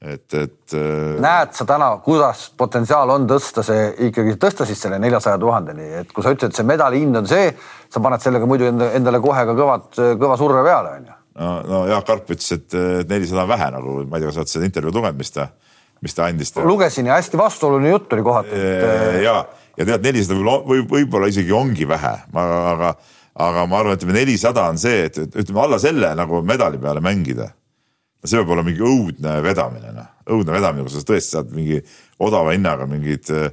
et, 0.00 0.34
et. 0.34 0.74
Äh, 0.74 1.16
näed 1.22 1.52
sa 1.56 1.66
täna, 1.68 1.90
kuidas 2.04 2.46
potentsiaal 2.58 3.10
on 3.14 3.26
tõsta 3.30 3.64
see 3.66 3.88
ikkagi, 4.08 4.36
tõsta 4.40 4.66
siis 4.68 4.80
selle 4.82 4.98
neljasaja 5.02 5.38
tuhandeni, 5.40 5.88
et 6.02 6.12
kui 6.14 6.24
sa 6.24 6.34
ütled, 6.34 6.52
et 6.52 6.58
see 6.58 6.68
medali 6.68 7.00
hind 7.02 7.20
on 7.22 7.28
see, 7.30 7.48
sa 7.92 8.02
paned 8.04 8.22
sellega 8.22 8.48
muidu 8.48 8.68
endale 8.68 9.22
kohe 9.24 9.46
ka 9.48 9.56
kõvad, 9.56 9.88
kõva 10.20 10.38
surve 10.40 10.64
peale, 10.66 10.96
onju. 11.00 11.18
no, 11.40 11.52
no 11.70 11.82
Jaak 11.90 12.12
Arp 12.16 12.34
ütles, 12.36 12.52
et 12.58 12.78
nelisada 13.08 13.46
on 13.46 13.52
vähe 13.54 13.70
nagu, 13.78 13.98
ma 14.04 14.18
ei 14.18 14.24
tea, 14.24 14.30
kas 14.30 14.38
sa 14.38 14.44
oled 14.44 14.54
seda 14.54 14.70
intervjuud 14.70 15.00
lugenud, 15.00 15.20
mis 15.24 15.34
ta, 15.34 15.50
mis 16.04 16.16
ta 16.16 16.28
andis. 16.28 16.54
lugesin 16.60 17.08
ja 17.08 17.18
hästi 17.18 17.40
vastuoluline 17.40 17.94
jutt 17.96 18.16
oli 18.16 18.26
kohati 18.26 18.56
et.... 18.56 19.20
ja, 19.24 19.36
ja 19.80 19.90
tead, 19.92 20.04
nelisada 20.04 20.40
võib, 20.40 20.72
võib, 20.72 20.90
võib-olla 20.98 21.32
isegi 21.32 21.56
ongi 21.56 21.88
vähe, 21.88 22.16
aga, 22.36 22.96
aga 23.48 23.68
ma 23.70 23.80
arvan, 23.80 23.96
ütleme 23.96 24.20
nelisada 24.20 24.68
on 24.68 24.80
see, 24.80 25.06
et 25.08 25.22
ütleme 25.24 25.64
alla 25.64 25.80
selle 25.80 26.12
nagu 26.18 26.44
medali 26.44 26.80
peale 26.82 27.00
mängida 27.04 27.54
see 28.26 28.40
peab 28.40 28.52
olema 28.54 28.70
mingi 28.70 28.84
õudne 28.84 29.38
vedamine, 29.44 29.92
noh, 29.94 30.10
õudne 30.34 30.54
vedamine, 30.56 30.86
kus 30.86 30.98
sa 30.98 31.06
tõesti 31.06 31.36
saad 31.36 31.52
mingi 31.54 31.80
odava 32.22 32.54
hinnaga 32.54 32.88
mingeid 32.90 33.30
äh, 33.34 33.50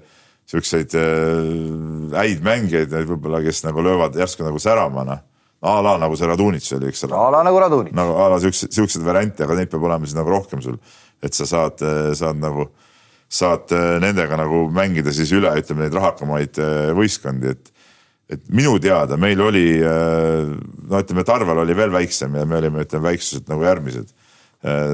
siukseid 0.50 0.96
äh, 1.00 2.16
häid 2.18 2.44
mängijaid, 2.46 2.94
võib-olla, 3.10 3.42
kes 3.46 3.64
nagu 3.68 3.84
löövad 3.86 4.18
järsku 4.20 4.46
nagu 4.46 4.62
särama, 4.62 5.06
noh 5.08 5.30
a 5.64 5.78
la 5.80 5.94
nagu 5.96 6.18
see 6.20 6.28
Radunitš 6.28 6.74
oli, 6.76 6.90
eks 6.92 7.06
ole. 7.08 7.16
a 7.16 7.30
la 7.32 7.40
nagu 7.48 7.60
Radunitš. 7.62 7.96
nagu 7.96 8.18
a 8.20 8.26
la 8.34 8.40
siukseid, 8.44 8.74
siukseid 8.76 9.06
variante, 9.06 9.46
aga 9.46 9.56
neid 9.56 9.70
peab 9.72 9.86
olema 9.88 10.04
siis 10.04 10.18
nagu 10.18 10.34
rohkem 10.34 10.60
sul, 10.64 10.76
et 11.24 11.38
sa 11.38 11.48
saad, 11.48 11.80
äh, 11.88 12.10
saad 12.20 12.42
nagu, 12.42 12.68
saad 13.32 13.72
nendega 14.04 14.36
nagu 14.38 14.66
mängida 14.76 15.14
siis 15.16 15.32
üle, 15.34 15.50
ütleme 15.58 15.86
neid 15.86 15.96
rahakamaid 15.96 16.60
võistkondi, 16.98 17.56
et 17.56 17.72
et 18.34 18.46
minu 18.56 18.78
teada 18.82 19.18
meil 19.20 19.42
oli, 19.44 19.66
no 19.84 21.00
ütleme, 21.04 21.26
Tarvel 21.28 21.60
oli 21.66 21.76
veel 21.78 21.92
väiksem 21.94 22.34
ja 22.40 22.46
me 22.50 22.56
olime, 22.58 22.86
ütleme 22.86 23.12
väiksuselt 23.12 23.50
nagu 23.52 23.66
järgmised 23.68 24.14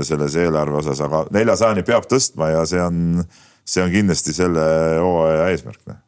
selles 0.03 0.36
eelarve 0.41 0.80
osas, 0.82 1.01
aga 1.05 1.26
neljasajani 1.34 1.84
peab 1.86 2.07
tõstma 2.09 2.49
ja 2.55 2.65
see 2.65 2.82
on, 2.82 3.20
see 3.67 3.84
on 3.84 3.91
kindlasti 3.93 4.34
selle 4.34 4.63
hooaja 4.97 5.49
eesmärk. 5.53 5.82
Noh. 5.89 5.99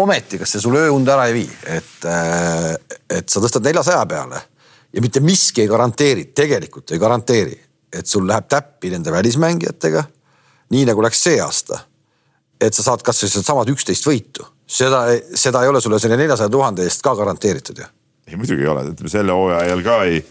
ometi, 0.00 0.40
kas 0.40 0.54
see 0.54 0.64
sul 0.64 0.78
ööund 0.80 1.08
ära 1.12 1.28
ei 1.28 1.36
vii, 1.36 1.50
et, 1.76 2.08
äh, 2.08 2.70
et 3.18 3.28
sa 3.28 3.42
tõstad 3.44 3.64
neljasaja 3.66 4.06
peale 4.10 4.40
ja 4.94 5.02
mitte 5.02 5.20
miski 5.20 5.64
ei 5.64 5.68
garanteeri, 5.68 6.28
tegelikult 6.34 6.94
ei 6.94 7.02
garanteeri, 7.02 7.56
et 7.92 8.06
sul 8.06 8.26
läheb 8.28 8.46
täppi 8.50 8.90
nende 8.92 9.12
välismängijatega, 9.12 10.04
nii 10.74 10.86
nagu 10.88 11.02
läks 11.04 11.22
see 11.28 11.40
aasta. 11.42 11.84
et 12.60 12.72
sa 12.72 12.84
saad 12.86 13.02
kasvõi 13.04 13.28
sealsamad 13.28 13.68
üksteist 13.68 14.06
võitu, 14.06 14.44
seda, 14.64 15.02
seda 15.36 15.60
ei 15.62 15.68
ole 15.68 15.80
sulle 15.82 15.98
selle 16.00 16.16
neljasaja 16.16 16.48
tuhande 16.48 16.86
eest 16.86 17.02
ka 17.02 17.12
garanteeritud 17.18 17.78
ju. 17.82 17.84
ei 18.30 18.38
muidugi 18.40 18.62
ei 18.62 18.70
ole, 18.70 18.86
ütleme 18.94 19.10
selle 19.10 19.34
hooaja 19.36 19.58
ajal 19.66 19.82
ka 19.84 19.96
ei 20.08 20.22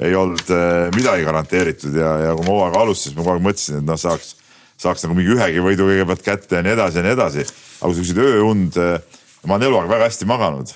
ei 0.00 0.14
olnud 0.18 0.48
äh, 0.50 0.88
midagi 0.94 1.26
garanteeritud 1.26 1.98
ja, 1.98 2.14
ja 2.28 2.32
kui 2.34 2.46
ma 2.46 2.56
hooaega 2.56 2.80
alustasin, 2.82 3.16
ma 3.18 3.22
kogu 3.22 3.36
aeg 3.36 3.44
mõtlesin, 3.46 3.82
et 3.82 3.88
noh, 3.88 4.00
saaks, 4.00 4.32
saaks 4.80 5.04
nagu 5.06 5.18
mingi 5.18 5.36
ühegi 5.36 5.62
võidu 5.62 5.86
kõigepealt 5.90 6.24
kätte 6.26 6.58
ja 6.58 6.64
nii 6.66 6.74
edasi 6.74 7.00
ja 7.00 7.04
nii 7.06 7.14
edasi. 7.14 7.46
aga 7.80 7.92
siukseid 7.98 8.24
ööund, 8.24 8.80
äh, 8.80 9.20
ma 9.46 9.58
olen 9.58 9.68
eluaeg 9.70 9.92
väga 9.92 10.10
hästi 10.10 10.28
maganud. 10.30 10.74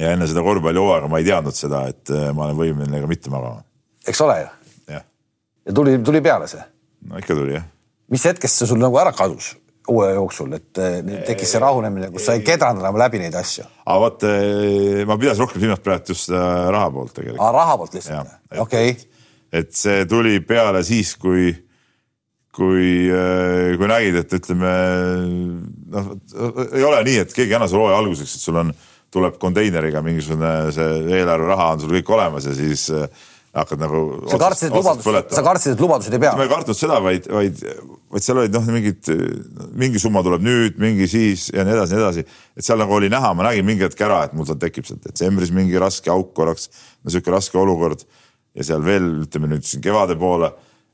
ja 0.00 0.14
enne 0.16 0.26
seda 0.30 0.44
korvpallihooaega 0.46 1.10
ma 1.12 1.20
ei 1.20 1.28
teadnud 1.28 1.56
seda, 1.56 1.86
et 1.92 2.10
äh, 2.10 2.30
ma 2.32 2.48
olen 2.48 2.58
võimeline 2.62 3.04
ka 3.04 3.10
mitte 3.10 3.30
magama. 3.30 3.64
eks 4.08 4.24
ole 4.24 4.40
ju? 4.40 4.50
ja 5.66 5.74
tuli, 5.74 5.98
tuli 6.04 6.20
peale 6.20 6.48
see? 6.50 6.62
no 7.08 7.20
ikka 7.20 7.36
tuli 7.36 7.56
jah. 7.56 7.66
mis 8.10 8.24
hetkest 8.26 8.62
see 8.62 8.70
sul 8.70 8.80
nagu 8.82 8.98
ära 9.00 9.12
kadus? 9.16 9.52
Uue 9.92 10.12
jooksul, 10.16 10.54
et 10.58 10.80
tekkis 11.28 11.54
see 11.54 11.62
rahunemine, 11.62 12.10
kus 12.14 12.28
sa 12.28 12.36
ei 12.36 12.44
kedranud 12.46 12.82
enam 12.84 12.98
läbi 13.00 13.20
neid 13.22 13.36
asju. 13.38 13.66
aga 13.84 13.98
vot 14.04 14.28
eh, 14.28 15.02
ma 15.08 15.18
pidasin 15.20 15.44
rohkem 15.44 15.64
silmas 15.64 15.82
praegu 15.84 16.14
just 16.14 16.32
raha 16.32 16.88
poolt 16.94 17.12
tegelikult. 17.16 17.42
aa, 17.42 17.52
raha 17.56 17.76
poolt 17.80 17.98
lihtsalt, 17.98 18.32
okei 18.56 18.94
okay.. 18.94 19.10
et 19.62 19.74
see 19.76 20.06
tuli 20.10 20.38
peale 20.46 20.82
siis, 20.86 21.14
kui, 21.20 21.50
kui, 22.54 22.86
eh, 23.08 23.74
kui 23.80 23.90
nägid, 23.90 24.22
et 24.22 24.38
ütleme 24.40 24.72
noh, 25.92 26.14
ei 26.70 26.88
ole 26.88 27.04
nii, 27.08 27.20
et 27.26 27.36
keegi 27.36 27.52
ei 27.52 27.60
anna 27.60 27.70
sulle 27.70 27.86
hooaja 27.86 28.00
alguseks, 28.02 28.38
et 28.38 28.48
sul 28.48 28.60
on, 28.64 28.72
tuleb 29.12 29.36
konteineriga 29.40 30.00
mingisugune 30.04 30.72
see 30.72 31.18
eelarveraha 31.18 31.68
on 31.74 31.82
sul 31.82 31.92
kõik 31.98 32.10
olemas 32.16 32.46
ja 32.48 32.54
siis 32.56 32.86
äh, 32.94 33.04
hakkad 33.52 33.82
nagu. 33.82 34.00
sa 34.30 34.38
kartsid, 34.40 34.70
et 34.70 34.76
lubadused, 34.76 35.34
sa 35.36 35.42
kartsid, 35.44 35.74
et 35.74 35.82
lubadused 35.82 36.14
ei 36.16 36.20
pea? 36.22 36.32
ma 36.38 36.46
ei 36.46 36.50
kartnud 36.50 36.76
seda, 36.76 36.98
vaid, 37.04 37.26
vaid, 37.28 37.58
vaid 38.14 38.24
seal 38.24 38.40
olid 38.40 38.54
noh, 38.56 38.64
mingid, 38.72 39.10
mingi 39.76 40.00
summa 40.00 40.22
tuleb 40.24 40.44
nüüd, 40.46 40.78
mingi 40.80 41.08
siis 41.10 41.50
ja 41.52 41.66
nii 41.68 41.76
edasi, 41.76 41.96
nii 41.96 42.00
edasi. 42.02 42.24
et 42.56 42.64
seal 42.64 42.80
nagu 42.80 42.96
oli 42.96 43.10
näha, 43.12 43.34
ma 43.36 43.50
nägin 43.50 43.68
mingi 43.68 43.84
hetk 43.84 44.00
ära, 44.08 44.22
et 44.24 44.36
mul 44.36 44.48
seal 44.48 44.60
tekib 44.62 44.88
seal 44.88 45.02
detsembris 45.04 45.52
mingi 45.52 45.76
raske 45.80 46.12
auk 46.12 46.32
korraks, 46.38 46.70
no 47.04 47.12
sihuke 47.12 47.34
raske 47.34 47.60
olukord. 47.60 48.06
ja 48.56 48.64
seal 48.68 48.84
veel 48.84 49.10
ütleme 49.26 49.52
nüüd 49.52 49.68
siin 49.68 49.84
kevade 49.84 50.16
poole, 50.20 50.48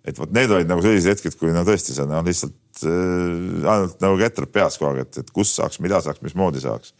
et 0.06 0.18
vot 0.18 0.34
need 0.34 0.50
olid 0.54 0.68
nagu 0.70 0.82
sellised 0.82 1.14
hetked, 1.14 1.38
kui 1.38 1.54
no 1.54 1.62
tõesti 1.66 1.94
sa 1.94 2.08
noh, 2.10 2.26
lihtsalt 2.26 2.82
äh, 2.86 3.70
ainult 3.70 4.02
nagu 4.02 4.18
ketrad 4.18 4.50
peas 4.50 4.82
kogu 4.82 4.96
aeg, 4.96 5.06
et, 5.06 5.22
et 5.22 5.32
kus 5.34 5.54
saaks, 5.54 5.78
mida 5.84 6.02
saaks, 6.02 6.26
mismoodi 6.26 6.62
saaks. 6.66 6.94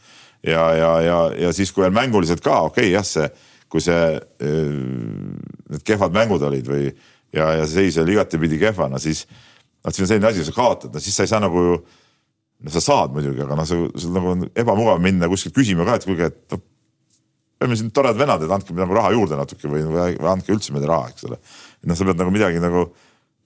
ja, 0.47 0.71
ja, 0.79 0.95
ja, 1.03 1.21
ja 1.47 1.55
siis, 1.55 1.75
kui 1.75 1.83
veel 1.83 1.99
mänguliselt 1.99 2.47
ka 2.47 2.61
okei 2.71 2.93
okay,, 2.93 2.95
jah, 2.95 3.07
see 3.07 3.27
kui 3.69 3.85
see, 3.85 4.19
need 4.41 5.85
kehvad 5.87 6.15
mängud 6.15 6.45
olid 6.49 6.69
või 6.69 6.89
ja, 7.35 7.51
ja 7.59 7.67
see 7.67 7.89
seis 7.89 7.99
oli 8.03 8.17
igatepidi 8.17 8.59
kehva, 8.61 8.89
no 8.93 9.01
siis, 9.03 9.25
noh, 9.85 9.93
siin 9.93 10.07
on 10.07 10.13
selline 10.13 10.31
asi, 10.31 10.43
kui 10.43 10.49
sa 10.49 10.57
kaotad, 10.57 10.95
no 10.95 11.03
siis 11.05 11.19
sa 11.19 11.27
ei 11.27 11.33
saa 11.33 11.43
nagu, 11.45 11.65
no 12.59 12.75
sa 12.75 12.83
saad 12.85 13.15
muidugi, 13.17 13.43
aga 13.45 13.59
noh, 13.59 13.69
sul 13.69 14.15
nagu 14.15 14.33
on 14.35 14.47
ebamugav 14.49 15.03
minna 15.05 15.29
kuskilt 15.31 15.57
küsima 15.57 15.87
ka, 15.89 15.99
et 15.99 16.09
kuulge, 16.09 16.31
et 16.33 16.57
noh, 16.57 16.65
me 17.69 17.79
siin 17.79 17.93
toredad 17.95 18.21
venad, 18.21 18.45
et 18.45 18.55
andke 18.55 18.77
nagu 18.77 18.97
raha 18.97 19.13
juurde 19.17 19.39
natuke 19.39 19.71
või, 19.71 19.85
või, 19.91 20.17
andke 20.31 20.55
üldse 20.55 20.75
meile 20.75 20.89
raha, 20.91 21.13
eks 21.13 21.29
ole. 21.29 21.41
noh, 21.91 21.99
sa 21.99 22.09
pead 22.09 22.23
nagu 22.23 22.35
midagi 22.35 22.63
nagu, 22.63 22.87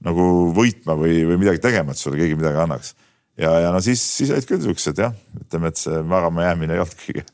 nagu 0.06 0.28
võitma 0.54 0.96
või, 0.98 1.22
või 1.26 1.40
midagi 1.42 1.62
tegema, 1.64 1.94
et 1.94 2.02
sulle 2.02 2.20
keegi 2.20 2.38
midagi 2.38 2.62
annaks. 2.62 2.94
ja, 3.40 3.56
ja 3.66 3.74
no 3.74 3.82
siis, 3.82 4.04
siis 4.18 4.30
olid 4.30 4.46
küll 4.46 4.62
siuksed 4.68 5.02
jah, 5.02 5.16
ütleme, 5.40 5.72
et 5.72 5.82
see 5.82 6.02
magama 6.06 6.46
jäämine 6.46 6.76
ei 6.76 6.84
olnud 6.84 6.98
kõige, 7.02 7.26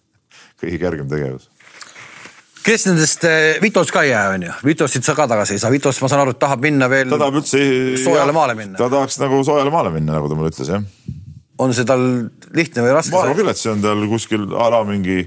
kõige 0.62 0.80
kergem 0.86 1.11
tegevus 1.11 1.51
kes 2.68 2.86
nendest, 2.88 3.24
eh, 3.24 3.58
Vitos 3.62 3.92
ka 3.94 4.02
ei 4.04 4.12
jää, 4.12 4.34
onju, 4.36 4.54
Vitosit 4.66 5.06
sa 5.06 5.14
ka 5.16 5.28
tagasi 5.30 5.56
ei 5.56 5.62
saa, 5.62 5.72
Vitos, 5.72 6.00
ma 6.04 6.10
saan 6.10 6.24
aru, 6.24 6.34
et 6.36 6.40
tahab 6.42 6.64
minna 6.64 6.88
veel. 6.90 7.08
ta 7.10 7.20
tahab 7.22 7.40
üldse. 7.40 7.60
soojale 8.02 8.34
maale 8.36 8.56
minna. 8.58 8.76
ta 8.80 8.90
tahaks 8.92 9.18
nagu 9.22 9.40
soojale 9.46 9.72
maale 9.72 9.92
minna, 9.94 10.18
nagu 10.18 10.28
ta 10.28 10.38
mulle 10.38 10.52
ütles, 10.52 10.68
jah. 10.72 10.84
on 11.58 11.72
see 11.76 11.88
tal 11.88 12.02
lihtne 12.56 12.84
või 12.84 12.96
raske? 12.96 13.14
ma 13.14 13.24
arvan 13.24 13.40
küll, 13.40 13.52
et 13.54 13.60
see 13.60 13.72
on 13.72 13.84
tal 13.84 14.04
kuskil 14.10 14.44
a 14.52 14.68
la 14.74 14.82
mingi 14.88 15.22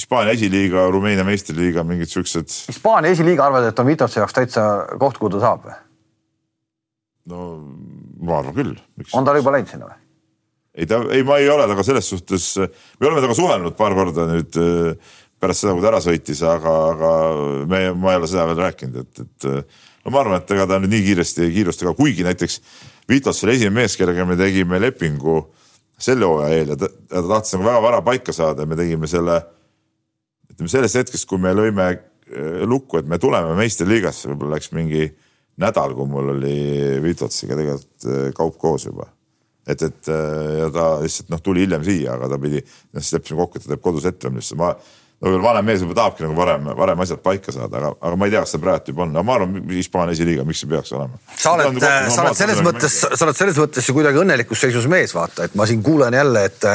Hispaania 0.00 0.32
esiliiga, 0.32 0.86
Rumeenia 0.88 1.26
meistriliiga, 1.28 1.82
mingid 1.84 2.08
siuksed. 2.08 2.48
Hispaania 2.70 3.10
esiliiga 3.12 3.44
arvad, 3.50 3.66
et 3.68 3.80
on 3.82 3.88
Vitose 3.90 4.22
jaoks 4.22 4.36
täitsa 4.36 4.66
koht, 4.98 5.18
kuhu 5.20 5.34
ta 5.34 5.42
saab 5.44 5.66
või? 5.68 5.78
no 7.30 7.48
ma 8.24 8.40
arvan 8.40 8.56
küll. 8.56 8.76
on 9.14 9.26
ta 9.26 9.36
juba 9.36 9.54
läinud 9.54 9.70
sinna 9.70 9.90
või? 9.90 9.98
ei 10.80 10.86
ta, 10.90 11.02
ei, 11.12 11.22
ma 11.26 11.38
ei 11.38 11.50
ole 11.52 11.66
temaga 11.68 11.86
selles 11.86 12.08
suhtes, 12.10 12.52
me 12.58 13.06
oleme 13.06 13.22
temaga 13.22 13.38
suhelnud 13.38 13.76
paar 13.78 13.94
korda 13.98 14.26
nüüd 14.30 14.58
pärast 15.40 15.64
seda, 15.64 15.74
kui 15.76 15.84
ta 15.84 15.90
ära 15.92 16.00
sõitis, 16.04 16.42
aga, 16.46 16.74
aga 16.94 17.12
me, 17.70 17.80
ma 17.96 18.12
ei 18.14 18.20
ole 18.20 18.28
seda 18.30 18.46
veel 18.50 18.60
rääkinud, 18.60 19.00
et, 19.00 19.22
et 19.24 19.48
no 20.04 20.12
ma 20.14 20.22
arvan, 20.22 20.42
et 20.42 20.52
ega 20.56 20.66
ta 20.68 20.80
nüüd 20.82 20.92
nii 20.94 21.06
kiiresti 21.08 21.46
ei 21.46 21.54
kiirusta 21.58 21.88
ka, 21.88 21.94
kuigi 21.98 22.26
näiteks 22.26 22.60
Vitos 23.10 23.42
oli 23.42 23.56
esimene 23.56 23.80
mees, 23.80 23.96
kellega 23.98 24.22
me 24.22 24.36
tegime 24.38 24.78
lepingu 24.78 25.40
selle 26.00 26.28
hooaja 26.28 26.60
eel 26.60 26.74
ja 26.74 26.76
ta, 26.78 26.88
ta 27.10 27.22
tahtis 27.26 27.56
nagu 27.56 27.66
väga 27.66 27.80
vara 27.82 28.02
paika 28.06 28.34
saada 28.36 28.64
ja 28.64 28.70
me 28.70 28.78
tegime 28.78 29.08
selle, 29.10 29.40
ütleme 30.52 30.70
sellest 30.70 31.00
hetkest, 31.00 31.26
kui 31.28 31.40
me 31.42 31.52
lõime 31.56 31.88
äh, 31.90 32.62
lukku, 32.68 33.00
et 33.00 33.08
me 33.10 33.18
tuleme 33.20 33.56
meistriliigasse, 33.58 34.30
võib-olla 34.30 34.56
läks 34.56 34.70
mingi 34.76 35.08
nädal, 35.60 35.96
kui 35.96 36.08
mul 36.08 36.36
oli 36.36 36.54
Vitotsiga 37.04 37.58
tegelikult 37.58 38.08
äh, 38.08 38.28
kaup 38.36 38.60
koos 38.60 38.86
juba. 38.88 39.10
Et, 39.66 39.82
et 39.82 40.08
äh, 40.08 40.54
ja 40.62 40.70
ta 40.74 40.86
lihtsalt 41.02 41.34
noh, 41.34 41.42
tuli 41.44 41.66
hiljem 41.66 41.84
siia, 41.84 42.14
aga 42.14 42.30
ta 42.32 42.40
pidi, 42.40 42.62
noh 42.94 43.04
siis 43.04 43.18
leppisime 43.18 43.42
kokku, 43.42 43.58
et 43.58 43.66
ta 43.66 43.74
teeb 43.74 43.84
kodus 43.84 44.08
ettemõtlust, 44.08 44.56
ma 44.60 44.72
no 45.20 45.32
veel 45.34 45.42
vanem 45.44 45.68
mees 45.68 45.82
võib-olla 45.82 45.98
tahabki 46.00 46.24
nagu 46.24 46.38
varem, 46.38 46.70
varem 46.78 47.04
asjad 47.04 47.20
paika 47.24 47.52
saada, 47.54 47.76
aga, 47.80 47.92
aga 48.00 48.16
ma 48.16 48.28
ei 48.28 48.34
tea, 48.34 48.42
kas 48.46 48.54
see 48.54 48.62
praegu 48.62 48.94
juba 48.94 49.04
on, 49.04 49.12
aga 49.14 49.26
ma 49.28 49.36
arvan, 49.36 49.60
Hispaania 49.74 50.16
esiliiga, 50.16 50.46
miks 50.48 50.64
see 50.64 50.70
peaks 50.70 50.94
olema. 50.96 51.20
sa 51.34 51.54
oled, 51.56 51.80
sa 51.82 52.24
oled 52.24 52.40
selles 52.40 52.64
mõttes, 52.64 52.98
sa 53.04 53.28
oled 53.28 53.38
selles 53.38 53.60
mõttes 53.60 53.88
ju 53.88 53.96
kuidagi 53.96 54.22
õnnelikus 54.22 54.64
seisus 54.64 54.88
mees, 54.90 55.14
vaata, 55.16 55.48
et 55.48 55.56
ma 55.60 55.68
siin 55.68 55.84
kuulen 55.84 56.16
jälle, 56.16 56.44
et 56.50 56.68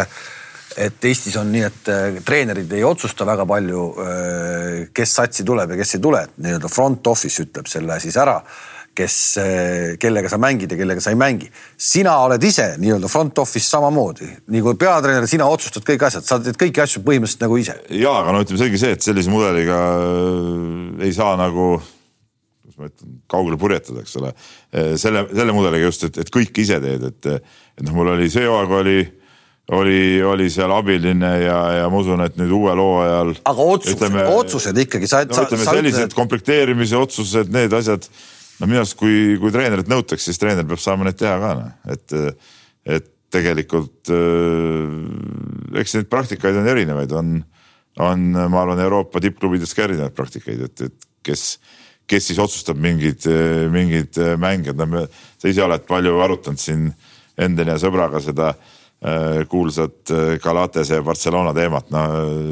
et 0.75 1.05
Eestis 1.07 1.37
on 1.39 1.47
nii, 1.53 1.61
et 1.63 1.89
äh, 1.91 2.17
treenerid 2.27 2.71
ei 2.75 2.81
otsusta 2.83 3.23
väga 3.27 3.45
palju, 3.47 3.83
äh, 4.03 4.79
kes 4.93 5.13
satsi 5.21 5.45
tuleb 5.47 5.71
ja 5.71 5.77
kes 5.79 5.95
ei 5.95 6.01
tule, 6.03 6.25
nii-öelda 6.35 6.71
front 6.71 7.07
office 7.07 7.45
ütleb 7.45 7.69
selle 7.71 7.95
siis 8.03 8.17
ära 8.19 8.41
kes, 8.95 9.15
eh, 9.41 9.95
kellega 10.01 10.29
sa 10.31 10.39
mängid 10.41 10.71
ja 10.71 10.77
kellega 10.79 11.03
sa 11.03 11.11
ei 11.13 11.19
mängi. 11.19 11.49
sina 11.77 12.17
oled 12.25 12.43
ise 12.43 12.75
nii-öelda 12.81 13.09
front 13.11 13.39
office 13.39 13.67
samamoodi, 13.69 14.27
nii 14.51 14.61
kui 14.65 14.77
peatreener, 14.79 15.27
sina 15.27 15.47
otsustad 15.51 15.83
kõik 15.87 16.07
asjad, 16.07 16.25
sa 16.27 16.39
teed 16.39 16.57
kõiki 16.59 16.83
asju 16.83 17.03
põhimõtteliselt 17.03 17.43
nagu 17.45 17.57
ise. 17.59 17.75
ja, 17.89 18.13
aga 18.21 18.35
no 18.35 18.45
ütleme, 18.45 18.61
selge 18.63 18.79
see, 18.81 18.95
et 18.95 19.05
sellise 19.05 19.33
mudeliga 19.33 19.81
äh, 19.97 21.03
ei 21.07 21.13
saa 21.15 21.35
nagu 21.39 21.75
kuidas 21.75 22.79
ma 22.79 22.89
ütlen, 22.89 23.19
kaugele 23.31 23.59
purjetada, 23.59 24.01
eks 24.01 24.15
ole. 24.21 24.31
Äh, 24.71 24.95
selle, 25.01 25.27
selle 25.33 25.55
mudeliga 25.55 25.91
just, 25.91 26.07
et, 26.07 26.17
et 26.23 26.31
kõike 26.33 26.63
ise 26.63 26.79
teed, 26.83 27.05
et, 27.11 27.29
et 27.75 27.85
noh, 27.85 27.95
mul 27.99 28.15
oli 28.15 28.31
see 28.31 28.47
hooaeg 28.47 28.79
oli 28.79 28.99
oli, 29.73 30.21
oli 30.23 30.45
seal 30.53 30.69
abiline 30.71 31.31
ja, 31.41 31.57
ja 31.79 31.89
ma 31.89 31.97
usun, 31.97 32.21
et 32.21 32.35
nüüd 32.37 32.51
uuel 32.53 32.77
hooajal. 32.77 33.33
aga 33.49 33.67
otsused, 33.73 34.17
otsused 34.29 34.81
ikkagi 34.85 35.09
sa. 35.09 35.23
no 35.25 35.45
ütleme 35.47 35.65
sellised 35.65 36.11
et... 36.11 36.13
komplekteerimise 36.17 36.99
otsused, 36.99 37.49
need 37.53 37.73
asjad 37.73 38.05
no 38.59 38.69
minu 38.69 38.81
arust, 38.81 38.97
kui, 38.99 39.35
kui 39.41 39.53
treenerit 39.53 39.89
nõutakse, 39.91 40.29
siis 40.29 40.41
treener 40.41 40.67
peab 40.67 40.81
saama 40.81 41.07
neid 41.07 41.19
teha 41.19 41.35
ka 41.41 41.53
noh, 41.59 41.71
et, 41.95 42.15
et 42.97 43.09
tegelikult 43.35 44.13
äh, 44.13 45.79
eks 45.81 45.97
neid 45.97 46.11
praktikaid 46.11 46.61
on 46.61 46.69
erinevaid, 46.71 47.15
on, 47.17 47.33
on, 48.03 48.29
ma 48.35 48.61
arvan, 48.61 48.83
Euroopa 48.85 49.23
tippklubides 49.23 49.75
ka 49.75 49.87
erinevaid 49.87 50.15
praktikaid, 50.15 50.67
et, 50.69 50.87
et 50.87 51.09
kes, 51.25 51.47
kes 52.07 52.31
siis 52.31 52.39
otsustab 52.41 52.79
mingeid, 52.79 53.27
mingeid 53.73 54.21
mänge, 54.39 54.75
no 54.77 54.87
me, 54.91 55.05
sa 55.41 55.51
ise 55.51 55.63
oled 55.65 55.87
palju 55.89 56.17
arutanud 56.23 56.61
siin 56.61 56.89
Endeni 57.35 57.73
ja 57.73 57.79
sõbraga 57.81 58.21
seda 58.23 58.53
äh, 58.53 58.55
Äh, 58.55 58.74
kuulsat 59.51 60.09
äh, 60.09 60.39
Galatese 60.41 60.97
ja 60.97 61.03
Barcelona 61.05 61.51
teemat, 61.53 61.91
no 61.93 62.01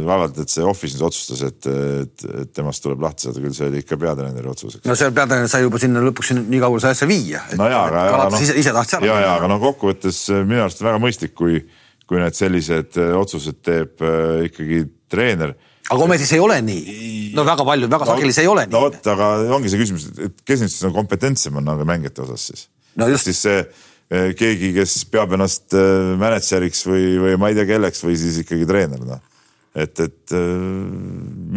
vaevalt, 0.05 0.37
et 0.43 0.51
see 0.51 0.65
Office 0.67 0.97
nüüd 0.97 1.07
otsustas, 1.07 1.41
et, 1.47 1.67
et, 1.69 2.25
et 2.43 2.51
temast 2.53 2.83
tuleb 2.83 3.01
lahti 3.01 3.27
saada, 3.27 3.41
küll 3.41 3.55
see 3.57 3.69
oli 3.71 3.81
ikka 3.81 3.97
peatreeneri 3.97 4.51
otsus. 4.51 4.77
no 4.83 4.97
seal 4.99 5.15
peatreener 5.15 5.49
sai 5.49 5.63
juba 5.63 5.81
sinna 5.81 6.03
lõpuks 6.03 6.33
nii 6.37 6.61
kaugele 6.61 6.83
sai 6.83 6.97
asja 6.97 7.07
viia. 7.09 7.41
no 7.57 7.69
jaa, 7.71 7.85
aga. 7.87 8.05
Galatas 8.11 8.37
no, 8.37 8.43
ise, 8.45 8.57
ise 8.59 8.73
tahtis 8.75 8.99
ära. 8.99 9.07
ja, 9.07 9.19
ja 9.23 9.35
aga 9.39 9.49
no 9.49 9.59
kokkuvõttes 9.63 10.19
äh, 10.35 10.43
minu 10.45 10.65
arust 10.65 10.83
väga 10.83 10.99
mõistlik, 11.01 11.33
kui, 11.39 11.63
kui 12.05 12.21
need 12.21 12.37
sellised 12.37 12.99
otsused 13.17 13.63
teeb 13.65 14.03
äh, 14.03 14.43
ikkagi 14.51 14.83
treener 15.09 15.55
aga 15.89 16.03
ometi 16.05 16.27
see 16.27 16.37
ei 16.39 16.43
ole 16.43 16.59
nii. 16.63 16.99
no 17.37 17.47
väga 17.47 17.65
palju, 17.67 17.89
väga 17.91 18.05
no, 18.05 18.11
sageli 18.13 18.35
see 18.35 18.45
ei 18.45 18.51
ole 18.51 18.67
nii. 18.67 18.75
no 18.75 18.83
vot, 18.85 18.99
aga 19.15 19.31
ongi 19.55 19.71
see 19.71 19.81
küsimus, 19.81 20.05
et 20.27 20.45
kes 20.45 20.63
nüüd 20.63 20.71
siis 20.71 20.85
on 20.87 20.93
kompetentsem 20.95 21.57
on 21.59 21.67
nagu 21.67 21.87
mängijate 21.87 22.23
osas 22.27 22.47
siis? 22.51 22.67
no 22.99 23.09
just. 23.11 23.27
siis 23.29 23.41
see 23.47 23.65
keegi, 24.37 24.71
kes 24.75 24.97
peab 25.11 25.35
ennast 25.37 25.75
eh, 25.77 26.13
mänedžeriks 26.19 26.85
või, 26.89 27.05
või 27.21 27.37
ma 27.41 27.51
ei 27.51 27.57
tea 27.57 27.67
kelleks 27.69 28.03
või 28.05 28.17
siis 28.19 28.41
ikkagi 28.43 28.67
treener, 28.69 29.03
noh. 29.07 29.21
et, 29.75 29.93
et 30.03 30.35
eh, 30.37 30.65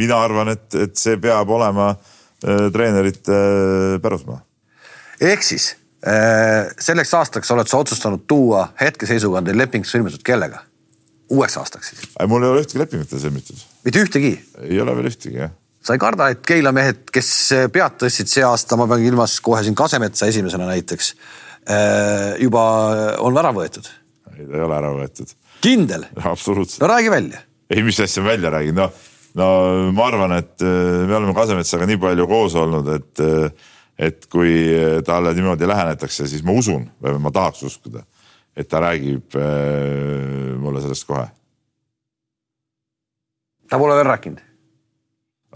mina 0.01 0.21
arvan, 0.25 0.53
et, 0.55 0.69
et 0.87 0.95
see 1.01 1.19
peab 1.23 1.51
olema 1.53 1.95
treenerite 2.37 3.37
pärusmaa. 4.05 4.43
ehk 5.25 5.43
siis 5.43 5.71
selleks 6.85 7.15
aastaks 7.17 7.49
oled 7.51 7.67
sa 7.67 7.79
otsustanud 7.81 8.27
tuua 8.29 8.67
hetkeseisuga 8.77 9.41
on 9.41 9.47
teil 9.49 9.57
leping 9.59 9.89
sõlmitud 9.89 10.21
kellega? 10.23 10.61
uueks 11.33 11.57
aastaks 11.57 11.89
siis? 11.91 12.03
mul 12.29 12.45
ei 12.45 12.53
ole 12.53 12.61
ühtegi 12.63 12.83
lepingut 12.83 13.15
veel 13.15 13.23
sõlmitud. 13.25 13.65
mitte 13.89 14.05
ühtegi? 14.05 14.35
ei 14.69 14.83
ole 14.85 14.95
veel 15.01 15.09
ühtegi, 15.09 15.41
jah 15.41 15.55
sa 15.87 15.97
ei 15.97 16.03
karda, 16.03 16.29
et 16.35 16.45
Keila 16.47 16.75
mehed, 16.77 17.05
kes 17.15 17.31
pead 17.73 17.99
tõstsid 18.03 18.31
see 18.31 18.45
aasta, 18.45 18.77
ma 18.79 18.89
pean 18.91 19.05
ilmas 19.07 19.39
kohe 19.41 19.65
siin 19.65 19.77
Kasemetsa 19.79 20.29
esimesena 20.29 20.69
näiteks 20.69 21.13
juba 22.41 22.63
on 23.27 23.39
ära 23.41 23.51
võetud? 23.55 23.89
ei, 24.37 24.47
ta 24.47 24.59
ei 24.59 24.65
ole 24.65 24.79
ära 24.79 24.93
võetud. 24.97 25.33
kindel? 25.65 26.07
absoluutselt. 26.23 26.81
no 26.83 26.91
räägi 26.91 27.13
välja. 27.13 27.43
ei, 27.71 27.83
mis 27.87 28.01
asja 28.01 28.23
ma 28.23 28.33
välja 28.35 28.53
räägin, 28.55 28.77
no, 28.79 28.91
no 29.39 29.49
ma 29.97 30.11
arvan, 30.11 30.37
et 30.39 30.65
äh, 30.65 31.07
me 31.09 31.17
oleme 31.19 31.35
Kasemetsaga 31.37 31.89
nii 31.91 32.01
palju 32.03 32.29
koos 32.31 32.57
olnud, 32.61 32.91
et, 32.95 33.25
äh, 33.25 33.71
et 34.09 34.29
kui 34.33 34.53
talle 35.07 35.35
niimoodi 35.37 35.69
lähenetakse, 35.69 36.29
siis 36.31 36.45
ma 36.47 36.57
usun 36.57 36.87
või 37.03 37.19
ma 37.23 37.33
tahaks 37.35 37.65
uskuda, 37.71 38.05
et 38.57 38.69
ta 38.69 38.83
räägib 38.85 39.37
mulle 40.61 40.83
sellest 40.85 41.09
kohe. 41.09 41.27
ta 43.71 43.81
pole 43.81 43.97
veel 43.99 44.13
rääkinud? 44.13 44.45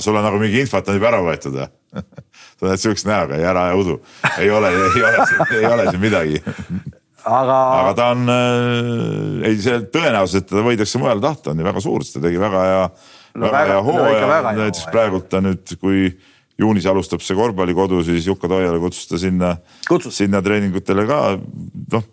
sul 0.01 0.17
on 0.17 0.25
nagu 0.25 0.41
mingi 0.41 0.63
info, 0.65 0.81
et 0.81 0.87
ta 0.87 0.95
on 0.95 0.99
juba 0.99 1.13
ära 1.13 1.21
võetud 1.25 1.61
või? 1.61 1.69
sa 2.61 2.69
oled 2.69 2.83
siukse 2.83 3.09
näoga, 3.09 3.39
ei 3.41 3.47
ära 3.49 3.69
usu, 3.79 3.97
ei 4.37 4.51
ole, 4.53 4.73
ei 4.77 5.05
ole, 5.05 5.29
ei 5.57 5.69
ole 5.69 5.87
siin 5.89 6.03
midagi. 6.03 6.43
aga. 7.25 7.57
aga 7.79 7.95
ta 7.97 8.11
on 8.15 8.35
äh,, 8.35 9.47
ei 9.49 9.57
see 9.65 9.79
tõenäosus, 9.95 10.43
et 10.43 10.51
teda 10.51 10.65
võidakse 10.67 11.01
mujale 11.01 11.25
tahta, 11.25 11.55
on 11.55 11.63
ju 11.63 11.71
väga 11.71 11.85
suur, 11.85 12.05
sest 12.05 12.19
ta 12.19 12.27
tegi 12.27 12.41
väga 12.41 12.67
hea 12.67 12.85
no,, 12.85 13.47
väga, 13.47 13.65
hea 13.73 13.81
hooaja, 13.89 14.43
näiteks 14.61 14.87
praegult 14.93 15.31
ta 15.33 15.41
nüüd, 15.45 15.75
kui 15.81 16.13
juunis 16.61 16.87
alustab 16.91 17.25
see 17.25 17.39
korvpallikodu, 17.39 18.03
siis 18.05 18.29
Jukka 18.29 18.51
Toiala 18.51 18.81
kutsus 18.83 19.09
ta 19.09 19.21
sinna, 19.21 19.55
sinna 20.13 20.43
treeningutele 20.45 21.07
ka. 21.09 21.21
noh, 21.97 22.09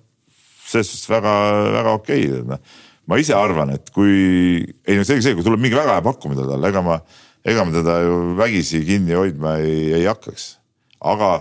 selles 0.67 0.91
suhtes 0.93 1.09
väga-väga 1.11 1.95
okei 1.99 2.27
okay., 2.31 2.43
noh. 2.53 2.83
ma 3.07 3.19
ise 3.19 3.35
arvan, 3.35 3.75
et 3.75 3.91
kui, 3.95 4.63
ei 4.87 4.99
no 4.99 5.03
selge 5.07 5.25
see, 5.25 5.35
kui 5.35 5.43
tuleb 5.43 5.63
mingi 5.63 5.75
väga 5.75 5.97
hea 5.97 6.05
pakkumine 6.07 6.47
talle, 6.47 6.71
ega 6.71 6.83
ma 6.85 7.01
ega 7.47 7.65
me 7.65 7.75
teda 7.75 7.99
ju 8.03 8.15
vägisi 8.37 8.83
kinni 8.85 9.15
hoidma 9.15 9.57
ei, 9.63 9.93
ei 10.01 10.05
hakkaks. 10.05 10.57
aga 10.99 11.31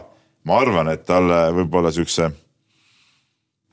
ma 0.47 0.59
arvan, 0.63 0.91
et 0.93 1.07
talle 1.07 1.39
võib-olla 1.57 1.91
siukse 1.95 2.29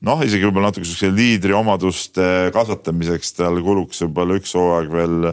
noh, 0.04 0.22
isegi 0.26 0.48
võib-olla 0.48 0.72
natuke 0.72 0.88
siukse 0.88 1.10
liidri 1.14 1.54
omaduste 1.56 2.50
kasvatamiseks 2.54 3.36
tal 3.38 3.60
kuluks 3.64 4.02
võib-olla 4.06 4.38
üks 4.40 4.54
hooaeg 4.58 4.90
veel, 4.92 5.30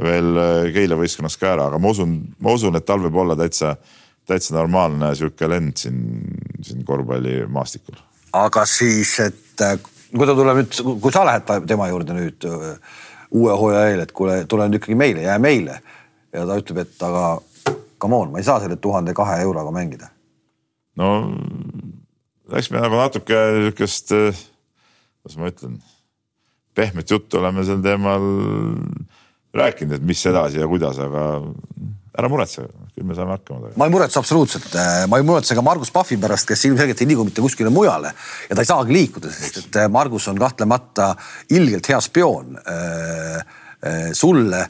veel 0.00 0.42
Keila 0.74 0.98
võistkonnas 1.00 1.38
ka 1.40 1.52
ära, 1.54 1.68
aga 1.68 1.80
ma 1.82 1.92
usun, 1.92 2.16
ma 2.40 2.54
usun, 2.56 2.78
et 2.78 2.86
tal 2.88 3.02
võib 3.04 3.20
olla 3.24 3.36
täitsa, 3.38 3.74
täitsa 4.28 4.56
normaalne 4.56 5.12
sihuke 5.18 5.50
lend 5.50 5.76
siin, 5.80 6.00
siin 6.64 6.86
korvpallimaastikul. 6.88 8.00
aga 8.38 8.64
siis, 8.68 9.18
et 9.26 9.66
kui 10.14 10.24
ta 10.24 10.32
tuleb 10.32 10.62
nüüd, 10.62 10.80
kui 11.04 11.12
sa 11.12 11.26
lähed 11.28 11.68
tema 11.68 11.90
juurde 11.92 12.16
nüüd 12.16 12.48
uue 13.28 13.52
hooaja 13.60 13.88
eel, 13.92 14.06
et 14.06 14.12
kuule, 14.16 14.40
tule 14.48 14.70
nüüd 14.70 14.80
ikkagi 14.80 14.96
meile, 14.96 15.26
jää 15.28 15.38
meile 15.42 15.82
ja 16.32 16.46
ta 16.46 16.58
ütleb, 16.60 16.82
et 16.84 17.04
aga 17.04 17.26
come 17.98 18.16
on, 18.16 18.32
ma 18.32 18.40
ei 18.40 18.46
saa 18.46 18.60
selle 18.62 18.78
tuhande 18.80 19.14
kahe 19.16 19.40
euroga 19.42 19.72
mängida. 19.74 20.10
no 20.98 21.10
eks 22.56 22.70
me 22.72 22.82
nagu 22.82 22.98
natuke 22.98 23.38
sihukest, 23.58 24.14
kuidas 25.20 25.38
ma 25.40 25.52
ütlen, 25.52 25.78
pehmet 26.78 27.10
juttu 27.10 27.40
oleme 27.40 27.64
sel 27.66 27.82
teemal 27.84 28.24
rääkinud, 29.58 29.98
et 29.98 30.06
mis 30.06 30.24
edasi 30.28 30.60
ja 30.60 30.68
kuidas, 30.70 30.98
aga 31.02 31.24
ära 32.18 32.30
muretse, 32.30 32.64
küll 32.96 33.06
me 33.06 33.16
saame 33.16 33.36
hakkama. 33.36 33.72
ma 33.78 33.86
ei 33.86 33.92
muretse 33.94 34.18
absoluutselt, 34.20 34.74
ma 35.10 35.20
ei 35.20 35.26
muretse 35.26 35.56
ka 35.56 35.64
Margus 35.64 35.92
Pahvi 35.94 36.18
pärast, 36.20 36.48
kes 36.48 36.66
ilmselgelt 36.68 37.02
ei 37.02 37.10
liigu 37.12 37.26
mitte 37.28 37.44
kuskile 37.44 37.70
mujale 37.72 38.12
ja 38.48 38.56
ta 38.56 38.64
ei 38.64 38.70
saagi 38.70 38.96
liikuda, 38.96 39.30
sest 39.32 39.60
et 39.62 39.80
Margus 39.92 40.28
on 40.32 40.40
kahtlemata 40.40 41.12
ilgelt 41.54 41.88
hea 41.92 42.00
spioon 42.04 42.58
äh, 42.58 43.38
äh, 43.38 44.10
sulle 44.16 44.64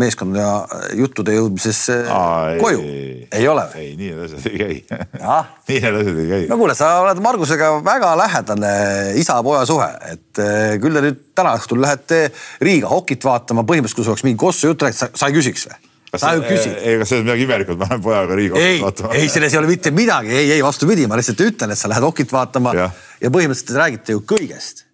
meeskonna 0.00 0.46
juttude 0.98 1.34
jõudmisesse 1.36 1.98
Aa, 2.10 2.56
koju. 2.60 2.80
ei 3.32 3.48
ole 3.50 3.66
või? 3.72 3.84
ei, 3.84 3.92
nii 3.98 4.10
need 4.14 4.24
asjad 4.26 4.48
ei 4.50 4.62
käi 4.62 5.00
nii 5.70 5.82
need 5.84 6.00
asjad 6.00 6.22
ei 6.24 6.30
käi. 6.32 6.48
no 6.50 6.58
kuule, 6.60 6.76
sa 6.78 6.94
oled 7.04 7.22
Margusega 7.24 7.70
väga 7.86 8.14
lähedane 8.20 8.72
isa-poja 9.20 9.62
suhe, 9.68 9.90
et 10.14 10.42
eh, 10.42 10.74
küll 10.82 10.96
te 10.96 11.04
nüüd 11.06 11.22
täna 11.36 11.54
õhtul 11.60 11.82
lähete 11.84 12.24
Riiga 12.64 12.90
hokit 12.90 13.24
vaatama, 13.24 13.66
põhimõtteliselt 13.68 14.00
kui 14.00 14.08
sul 14.08 14.16
oleks 14.16 14.26
mingi 14.26 14.40
Kossu 14.40 14.72
jutt 14.72 14.86
rääkida, 14.86 15.12
sa 15.14 15.30
ei 15.30 15.38
küsiks 15.38 15.68
või? 15.70 15.80
sa 16.18 16.34
ju 16.34 16.42
küsid. 16.42 16.74
ei, 16.82 16.98
kas 16.98 17.12
selles 17.12 17.22
on 17.22 17.28
midagi 17.28 17.44
imelikku, 17.46 17.74
et 17.76 17.80
ma 17.80 17.86
lähen 17.86 18.02
pojaga 18.02 18.38
Riiga 18.38 18.58
hokit 18.58 18.84
vaatama? 18.84 19.14
ei, 19.14 19.28
selles 19.30 19.54
ei 19.54 19.60
ole 19.60 19.70
mitte 19.70 19.92
midagi, 19.94 20.34
ei, 20.34 20.52
ei 20.56 20.62
vastupidi, 20.64 21.06
ma 21.10 21.18
lihtsalt 21.20 21.42
ütlen, 21.46 21.74
et 21.74 21.78
sa 21.78 21.90
lähed 21.92 22.06
hokit 22.06 22.32
vaatama 22.34 22.74
ja, 22.76 22.88
ja 23.22 23.30
põhimõtteliselt 23.30 23.74
te 23.74 23.78
räägite 23.78 24.16
ju 24.16 24.24
kõigest 24.34 24.86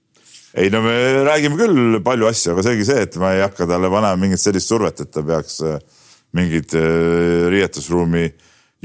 ei 0.57 0.71
no 0.73 0.81
me 0.85 0.97
räägime 1.27 1.59
küll 1.61 2.01
palju 2.05 2.29
asju, 2.31 2.55
aga 2.55 2.65
seegi 2.65 2.87
see, 2.89 3.05
et 3.05 3.17
ma 3.21 3.35
ei 3.37 3.43
hakka 3.45 3.69
talle 3.69 3.91
panema 3.93 4.17
mingit 4.21 4.41
sellist 4.41 4.71
survet, 4.73 5.03
et 5.05 5.13
ta 5.13 5.25
peaks 5.27 5.61
äh, 5.67 5.77
mingeid 6.37 6.73
äh, 6.79 7.49
riietusruumi 7.53 8.31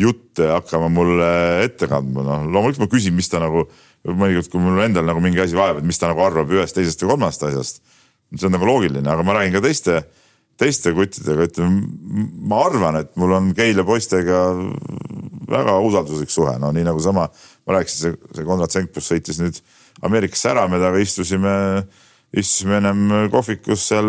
jutte 0.01 0.49
hakkama 0.51 0.89
mulle 0.91 1.31
ette 1.63 1.87
kandma, 1.91 2.25
noh 2.27 2.45
loomulikult 2.47 2.85
ma 2.85 2.91
küsin, 2.91 3.15
mis 3.15 3.31
ta 3.31 3.39
nagu 3.43 3.65
mõnikord, 4.07 4.49
kui 4.51 4.63
mul 4.63 4.81
endal 4.83 5.05
nagu 5.07 5.21
mingi 5.23 5.43
asi 5.43 5.55
vajab, 5.55 5.81
et 5.81 5.87
mis 5.87 5.99
ta 6.01 6.09
nagu 6.11 6.23
arvab 6.25 6.51
ühest, 6.51 6.75
teisest 6.75 7.03
või 7.03 7.13
kolmandast 7.13 7.45
asjast. 7.47 7.83
see 8.35 8.47
on 8.47 8.55
nagu 8.55 8.67
loogiline, 8.67 9.07
aga 9.07 9.23
ma 9.27 9.35
räägin 9.37 9.57
ka 9.57 9.63
teiste, 9.67 10.01
teiste 10.59 10.93
kuttidega, 10.95 11.47
ütleme, 11.49 11.83
ma 12.47 12.63
arvan, 12.67 13.01
et 13.03 13.11
mul 13.19 13.35
on 13.35 13.51
Keila 13.55 13.83
poistega 13.87 14.43
väga 15.51 15.77
usalduslik 15.83 16.31
suhe, 16.31 16.55
no 16.59 16.71
nii 16.71 16.87
nagu 16.87 16.99
sama, 17.03 17.27
ma 17.67 17.77
rääkisin, 17.77 18.17
see 18.35 18.47
Konrad 18.47 18.73
Senkpus 18.73 19.11
sõitis 19.11 19.39
nüüd 19.41 19.59
Ameerikasse 20.07 20.49
ära, 20.49 20.65
me 20.69 20.79
temaga 20.81 21.01
istusime, 21.01 21.51
istusime 22.33 22.79
ennem 22.79 23.29
kohvikus 23.33 23.85
seal, 23.91 24.07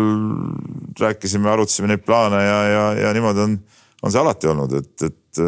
rääkisime, 0.99 1.51
arutasime 1.51 1.91
neid 1.91 2.05
plaane 2.05 2.39
ja, 2.41 2.57
ja, 2.69 2.87
ja 3.03 3.13
niimoodi 3.13 3.45
on, 3.45 3.59
on 4.01 4.13
see 4.13 4.21
alati 4.23 4.49
olnud, 4.49 4.73
et, 4.79 5.05
et 5.05 5.43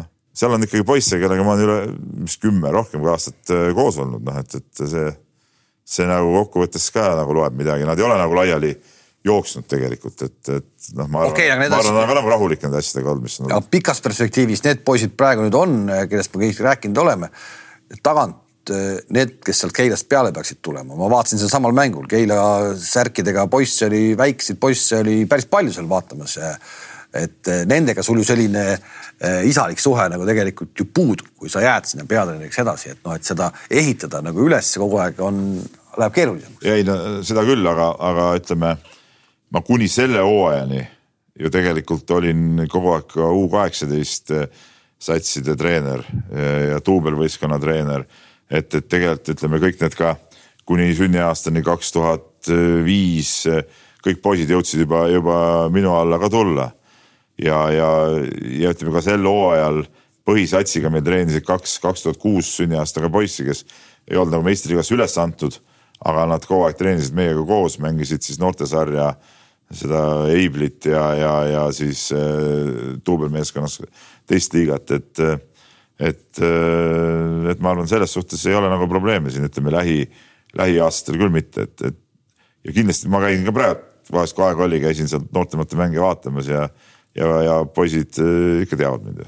noh, 0.00 0.08
seal 0.32 0.56
on 0.56 0.64
ikkagi 0.64 0.86
poisse, 0.88 1.20
kellega 1.20 1.44
ma 1.44 1.56
olen 1.56 1.66
üle, 1.66 1.78
mis 2.24 2.38
kümme, 2.40 2.72
rohkem 2.72 3.04
kui 3.04 3.12
aastat 3.12 3.52
äh, 3.52 3.68
koos 3.76 4.00
olnud, 4.00 4.24
noh 4.24 4.40
et, 4.40 4.56
et 4.60 4.84
see, 4.94 5.06
see 5.96 6.08
nagu 6.08 6.32
kokkuvõttes 6.40 6.88
ka 6.94 7.10
nagu 7.20 7.36
loeb 7.36 7.58
midagi, 7.58 7.88
nad 7.88 8.00
ei 8.00 8.06
ole 8.06 8.16
nagu 8.20 8.38
laiali 8.40 8.72
jooksnud 9.24 9.66
tegelikult, 9.68 10.24
et, 10.24 10.40
et 10.52 10.88
noh, 10.96 11.08
ma 11.08 11.24
arvan 11.24 11.32
okay,, 11.32 11.52
ma 11.52 11.68
arvan, 11.68 11.92
nad 11.96 12.02
on 12.04 12.10
ka 12.12 12.16
nagu 12.20 12.32
rahulik 12.32 12.64
nende 12.64 12.80
asjadega 12.80 13.12
olnud, 13.12 13.24
mis 13.24 13.36
on 13.40 13.48
olnud. 13.48 13.68
pikas 13.72 14.00
perspektiivis 14.04 14.64
need 14.66 14.82
poisid 14.84 15.14
praegu 15.16 15.44
nüüd 15.44 15.56
on, 15.56 15.76
kellest 16.10 16.32
me 16.32 16.44
kõik 16.44 16.64
rääkinud 16.64 17.00
oleme, 17.04 17.30
tagant 18.04 18.43
need, 18.70 19.38
kes 19.44 19.62
sealt 19.62 19.74
Keilast 19.76 20.08
peale 20.08 20.32
peaksid 20.34 20.60
tulema, 20.64 20.96
ma 20.98 21.08
vaatasin 21.12 21.40
seal 21.40 21.52
samal 21.52 21.74
mängul, 21.76 22.06
Keila 22.10 22.38
särkidega 22.80 23.46
poisse 23.52 23.88
oli, 23.88 24.16
väikseid 24.18 24.60
poisse 24.60 25.00
oli 25.02 25.24
päris 25.30 25.48
palju 25.50 25.74
seal 25.74 25.88
vaatamas. 25.90 26.38
et 27.14 27.46
eh, 27.46 27.62
nendega 27.70 28.02
sul 28.02 28.18
ju 28.18 28.24
selline 28.26 28.62
eh, 28.74 29.44
isalik 29.46 29.78
suhe 29.78 30.08
nagu 30.10 30.24
tegelikult 30.26 30.80
ju 30.80 30.88
puudub, 30.90 31.28
kui 31.38 31.50
sa 31.50 31.60
jääd 31.62 31.86
sinna 31.86 32.06
peatreeneriks 32.10 32.58
edasi, 32.58 32.90
et 32.90 33.04
noh, 33.06 33.14
et 33.14 33.22
seda 33.22 33.52
ehitada 33.70 34.18
nagu 34.24 34.42
üles 34.42 34.72
kogu 34.82 34.98
aeg 34.98 35.20
on, 35.22 35.38
läheb 35.94 36.16
keerulisemaks. 36.16 36.66
ei 36.66 36.82
no 36.82 36.96
seda 37.22 37.46
küll, 37.46 37.62
aga, 37.70 37.92
aga 38.10 38.26
ütleme 38.40 38.74
ma 39.54 39.62
kuni 39.62 39.86
selle 39.88 40.26
hooajani 40.26 40.82
ju 41.38 41.50
tegelikult 41.54 42.10
olin 42.18 42.64
kogu 42.70 42.96
aeg 42.96 43.06
ka 43.14 43.30
U 43.30 43.46
kaheksateist 43.52 44.34
satside 45.04 45.54
treener 45.58 46.02
ja 46.34 46.82
duubelvõistkonna 46.82 47.60
treener 47.62 48.06
et, 48.54 48.70
et 48.74 48.86
tegelikult 48.88 49.34
ütleme 49.34 49.60
kõik 49.62 49.82
need 49.82 49.98
ka 49.98 50.14
kuni 50.64 50.88
sünniaastani 50.96 51.62
kaks 51.64 51.92
tuhat 51.92 52.48
viis, 52.84 53.42
kõik 54.04 54.22
poisid 54.24 54.52
jõudsid 54.52 54.84
juba, 54.84 55.04
juba 55.12 55.36
minu 55.72 55.92
alla 55.96 56.18
ka 56.22 56.30
tulla. 56.32 56.70
ja, 57.40 57.58
ja, 57.74 57.90
ja 58.62 58.72
ütleme 58.72 58.94
ka 58.94 59.02
sel 59.04 59.26
hooajal 59.26 59.82
põhisatsiga 60.24 60.90
meil 60.92 61.04
treenisid 61.04 61.44
kaks, 61.44 61.78
kaks 61.82 62.06
tuhat 62.06 62.20
kuus 62.20 62.54
sünniaastaga 62.56 63.10
poissi, 63.12 63.44
kes 63.44 63.64
ei 64.08 64.16
olnud 64.16 64.36
nagu 64.36 64.46
meistriliigasse 64.46 64.96
üles 64.96 65.16
antud, 65.20 65.56
aga 66.04 66.26
nad 66.28 66.44
kogu 66.48 66.66
aeg 66.66 66.78
treenisid 66.78 67.16
meiega 67.16 67.44
koos, 67.48 67.78
mängisid 67.82 68.24
siis 68.24 68.40
noortesarja 68.40 69.14
seda 69.74 70.00
Eiblit 70.32 70.86
ja, 70.88 71.04
ja, 71.16 71.34
ja 71.48 71.64
siis 71.72 72.06
äh, 72.12 72.96
duubelmeeskonnas 73.04 73.80
teist 74.28 74.56
liigat, 74.56 74.92
et 74.96 75.22
äh, 75.24 75.38
et, 75.98 76.38
äh, 76.42 77.50
et 77.52 77.60
ma 77.62 77.74
arvan, 77.74 77.88
selles 77.90 78.14
suhtes 78.14 78.42
ei 78.48 78.56
ole 78.58 78.70
nagu 78.72 78.88
probleeme 78.90 79.32
siin 79.32 79.46
ütleme 79.46 79.72
lähi, 79.74 80.00
lähiaastatel 80.58 81.20
küll 81.20 81.34
mitte, 81.34 81.68
et, 81.68 81.86
et 81.90 82.00
ja 82.64 82.74
kindlasti 82.74 83.10
ma 83.12 83.22
käin 83.24 83.44
ka 83.46 83.54
praegu 83.54 83.92
vahest 84.12 84.36
kui 84.36 84.44
aega 84.44 84.66
oli, 84.66 84.82
käisin 84.82 85.08
sealt 85.08 85.30
noortemate 85.32 85.78
mänge 85.80 86.02
vaatamas 86.02 86.50
ja, 86.50 86.66
ja, 87.16 87.30
ja 87.46 87.56
poisid 87.64 88.18
äh, 88.20 88.62
ikka 88.66 88.78
teavad 88.80 89.06
mind. 89.06 89.24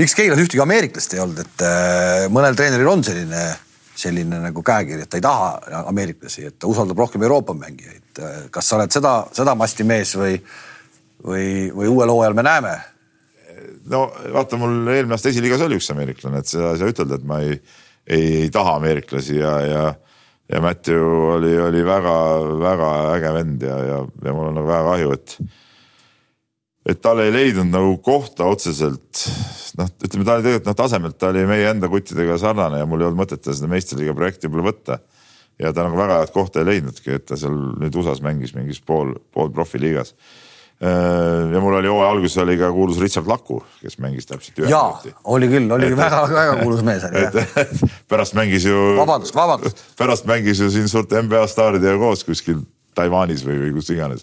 miks 0.00 0.16
Keilas 0.18 0.42
ühtegi 0.42 0.62
ameeriklast 0.64 1.14
ei 1.14 1.22
olnud, 1.22 1.44
et 1.44 1.64
äh, 1.66 2.26
mõnel 2.32 2.58
treeneril 2.58 2.90
on 2.90 3.04
selline, 3.06 3.44
selline 3.98 4.42
nagu 4.48 4.64
käekiri, 4.64 5.04
et 5.04 5.12
ta 5.12 5.20
ei 5.20 5.24
taha 5.24 5.84
ameeriklasi, 5.92 6.48
et 6.50 6.58
ta 6.58 6.70
usaldab 6.70 6.98
rohkem 7.04 7.22
Euroopa 7.26 7.54
mängijaid. 7.54 8.22
kas 8.50 8.68
sa 8.68 8.78
oled 8.78 8.94
seda, 8.94 9.14
seda 9.36 9.54
masti 9.54 9.86
mees 9.86 10.16
või, 10.18 10.38
või, 11.22 11.48
või 11.74 11.90
uuel 11.92 12.14
hooajal 12.14 12.38
me 12.38 12.46
näeme 12.46 12.78
no 13.92 14.08
vaata, 14.34 14.58
mul 14.60 14.88
eelmine 14.92 15.16
aasta 15.16 15.32
esiliigas 15.32 15.64
oli 15.66 15.78
üks 15.80 15.90
ameeriklane, 15.94 16.42
et 16.42 16.50
seda 16.50 16.72
ei 16.74 16.82
saa 16.82 16.92
ütelda, 16.92 17.18
et 17.18 17.28
ma 17.28 17.40
ei, 17.44 17.56
ei, 18.06 18.26
ei 18.44 18.50
taha 18.54 18.76
ameeriklasi 18.80 19.38
ja, 19.38 19.54
ja, 19.64 19.86
ja 20.52 20.64
Matthew 20.64 21.04
oli, 21.36 21.54
oli 21.68 21.84
väga-väga 21.86 22.92
äge 23.16 23.32
vend 23.38 23.64
ja, 23.68 23.78
ja, 23.92 24.02
ja 24.24 24.36
mul 24.36 24.50
on 24.50 24.60
nagu 24.60 24.70
väga 24.70 24.92
kahju, 24.92 25.16
et 25.18 25.38
et 26.88 27.00
tal 27.04 27.20
ei 27.20 27.32
leidnud 27.32 27.68
nagu 27.68 27.98
kohta 28.00 28.46
otseselt 28.48 29.26
noh, 29.76 29.90
ütleme 30.06 30.24
ta 30.24 30.38
oli 30.38 30.46
tegelikult 30.46 30.70
noh 30.70 30.76
tasemelt 30.78 31.18
ta 31.20 31.28
oli 31.34 31.44
meie 31.48 31.68
enda 31.68 31.90
kuttidega 31.92 32.38
sarnane 32.40 32.80
ja 32.80 32.88
mul 32.88 33.02
ei 33.02 33.10
olnud 33.10 33.20
mõtet 33.20 33.42
teda 33.44 33.56
seda 33.58 33.68
meistriliiga 33.68 34.14
projekti 34.16 34.48
võib-olla 34.48 34.70
võtta. 34.70 34.98
ja 35.60 35.72
ta 35.74 35.84
nagu 35.84 35.98
väga 35.98 36.22
head 36.22 36.32
kohta 36.32 36.62
ei 36.62 36.68
leidnudki, 36.70 37.18
et 37.18 37.26
ta 37.28 37.36
seal 37.36 37.56
nüüd 37.82 37.98
USA-s 37.98 38.22
mängis 38.24 38.54
mingis 38.56 38.80
pool, 38.80 39.16
pool 39.34 39.52
profiliigas 39.52 40.14
ja 40.78 41.60
mul 41.60 41.74
oli 41.74 41.88
hooaja 41.90 42.10
alguses 42.14 42.38
oli 42.38 42.54
ka 42.58 42.68
kuulus 42.72 43.00
Richard 43.02 43.26
Laku, 43.26 43.58
kes 43.82 43.96
mängis 43.98 44.28
täpselt 44.30 44.60
ühe 44.62 44.68
minuti. 44.70 45.10
oli 45.24 45.48
küll, 45.50 45.72
oli 45.74 45.88
väga-väga 45.98 46.58
kuulus 46.60 46.84
mees 46.86 47.06
oli 47.08 47.24
jah. 47.24 47.72
pärast 48.10 48.36
mängis 48.38 48.68
ju. 48.68 48.76
vabandust, 49.00 49.34
vabandust. 49.34 49.82
pärast 49.98 50.28
mängis 50.30 50.62
ju 50.62 50.70
siin 50.70 50.86
suurte 50.88 51.22
NBA 51.22 51.46
staaridega 51.50 51.98
koos 51.98 52.22
kuskil 52.28 52.62
Taiwanis 52.94 53.42
või, 53.46 53.58
või 53.64 53.72
kus 53.74 53.90
iganes. 53.90 54.22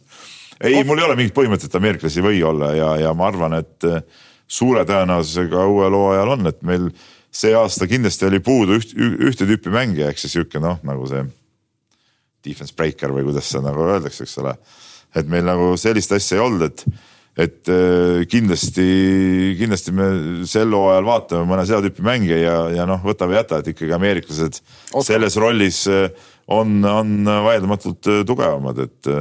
ei 0.62 0.80
oh., 0.80 0.88
mul 0.88 1.04
ei 1.04 1.10
ole 1.10 1.18
mingit 1.20 1.36
põhimõtet, 1.36 1.68
et 1.68 1.76
ameeriklasi 1.82 2.22
ei 2.22 2.28
või 2.30 2.40
olla 2.48 2.72
ja, 2.76 2.94
ja 3.04 3.12
ma 3.18 3.28
arvan, 3.34 3.58
et 3.60 3.90
äh, 3.90 4.00
suure 4.48 4.86
tõenäosusega 4.88 5.68
uuel 5.68 6.00
hooajal 6.00 6.34
on, 6.38 6.48
et 6.54 6.64
meil 6.64 6.88
see 7.36 7.52
aasta 7.58 7.88
kindlasti 7.92 8.30
oli 8.30 8.40
puudu 8.40 8.80
üht, 8.80 8.96
ühte 8.96 9.44
tüüpi 9.44 9.74
mängija, 9.74 10.08
ehk 10.08 10.24
siis 10.24 10.38
sihuke 10.38 10.64
noh, 10.64 10.80
nagu 10.88 11.08
see 11.12 11.26
defense 12.46 12.72
breaker 12.78 13.12
või 13.12 13.26
kuidas 13.28 13.52
seda 13.52 13.68
nagu 13.68 13.84
öeldakse, 13.90 14.24
eks 14.24 14.40
ole 14.40 14.56
et 15.16 15.30
meil 15.32 15.46
nagu 15.48 15.74
sellist 15.80 16.14
asja 16.16 16.38
ei 16.38 16.44
olnud, 16.44 16.66
et, 16.68 16.84
et 17.46 17.72
äh, 17.72 18.24
kindlasti, 18.32 18.86
kindlasti 19.60 19.94
me 19.96 20.08
sel 20.50 20.76
hooajal 20.76 21.08
vaatame 21.08 21.48
mõne 21.50 21.66
seda 21.68 21.82
tüüpi 21.86 22.06
mängija 22.06 22.40
ja, 22.42 22.56
ja 22.82 22.88
noh, 22.90 23.02
võta 23.06 23.28
või 23.30 23.40
jäta, 23.40 23.62
et 23.62 23.72
ikkagi 23.74 23.96
ameeriklased 23.96 24.60
Oskar. 24.60 25.08
selles 25.14 25.40
rollis 25.42 25.86
äh, 25.92 26.10
on, 26.52 26.78
on 26.90 27.16
vaieldamatult 27.48 28.12
äh, 28.12 28.24
tugevamad, 28.28 28.84
et, 28.88 29.12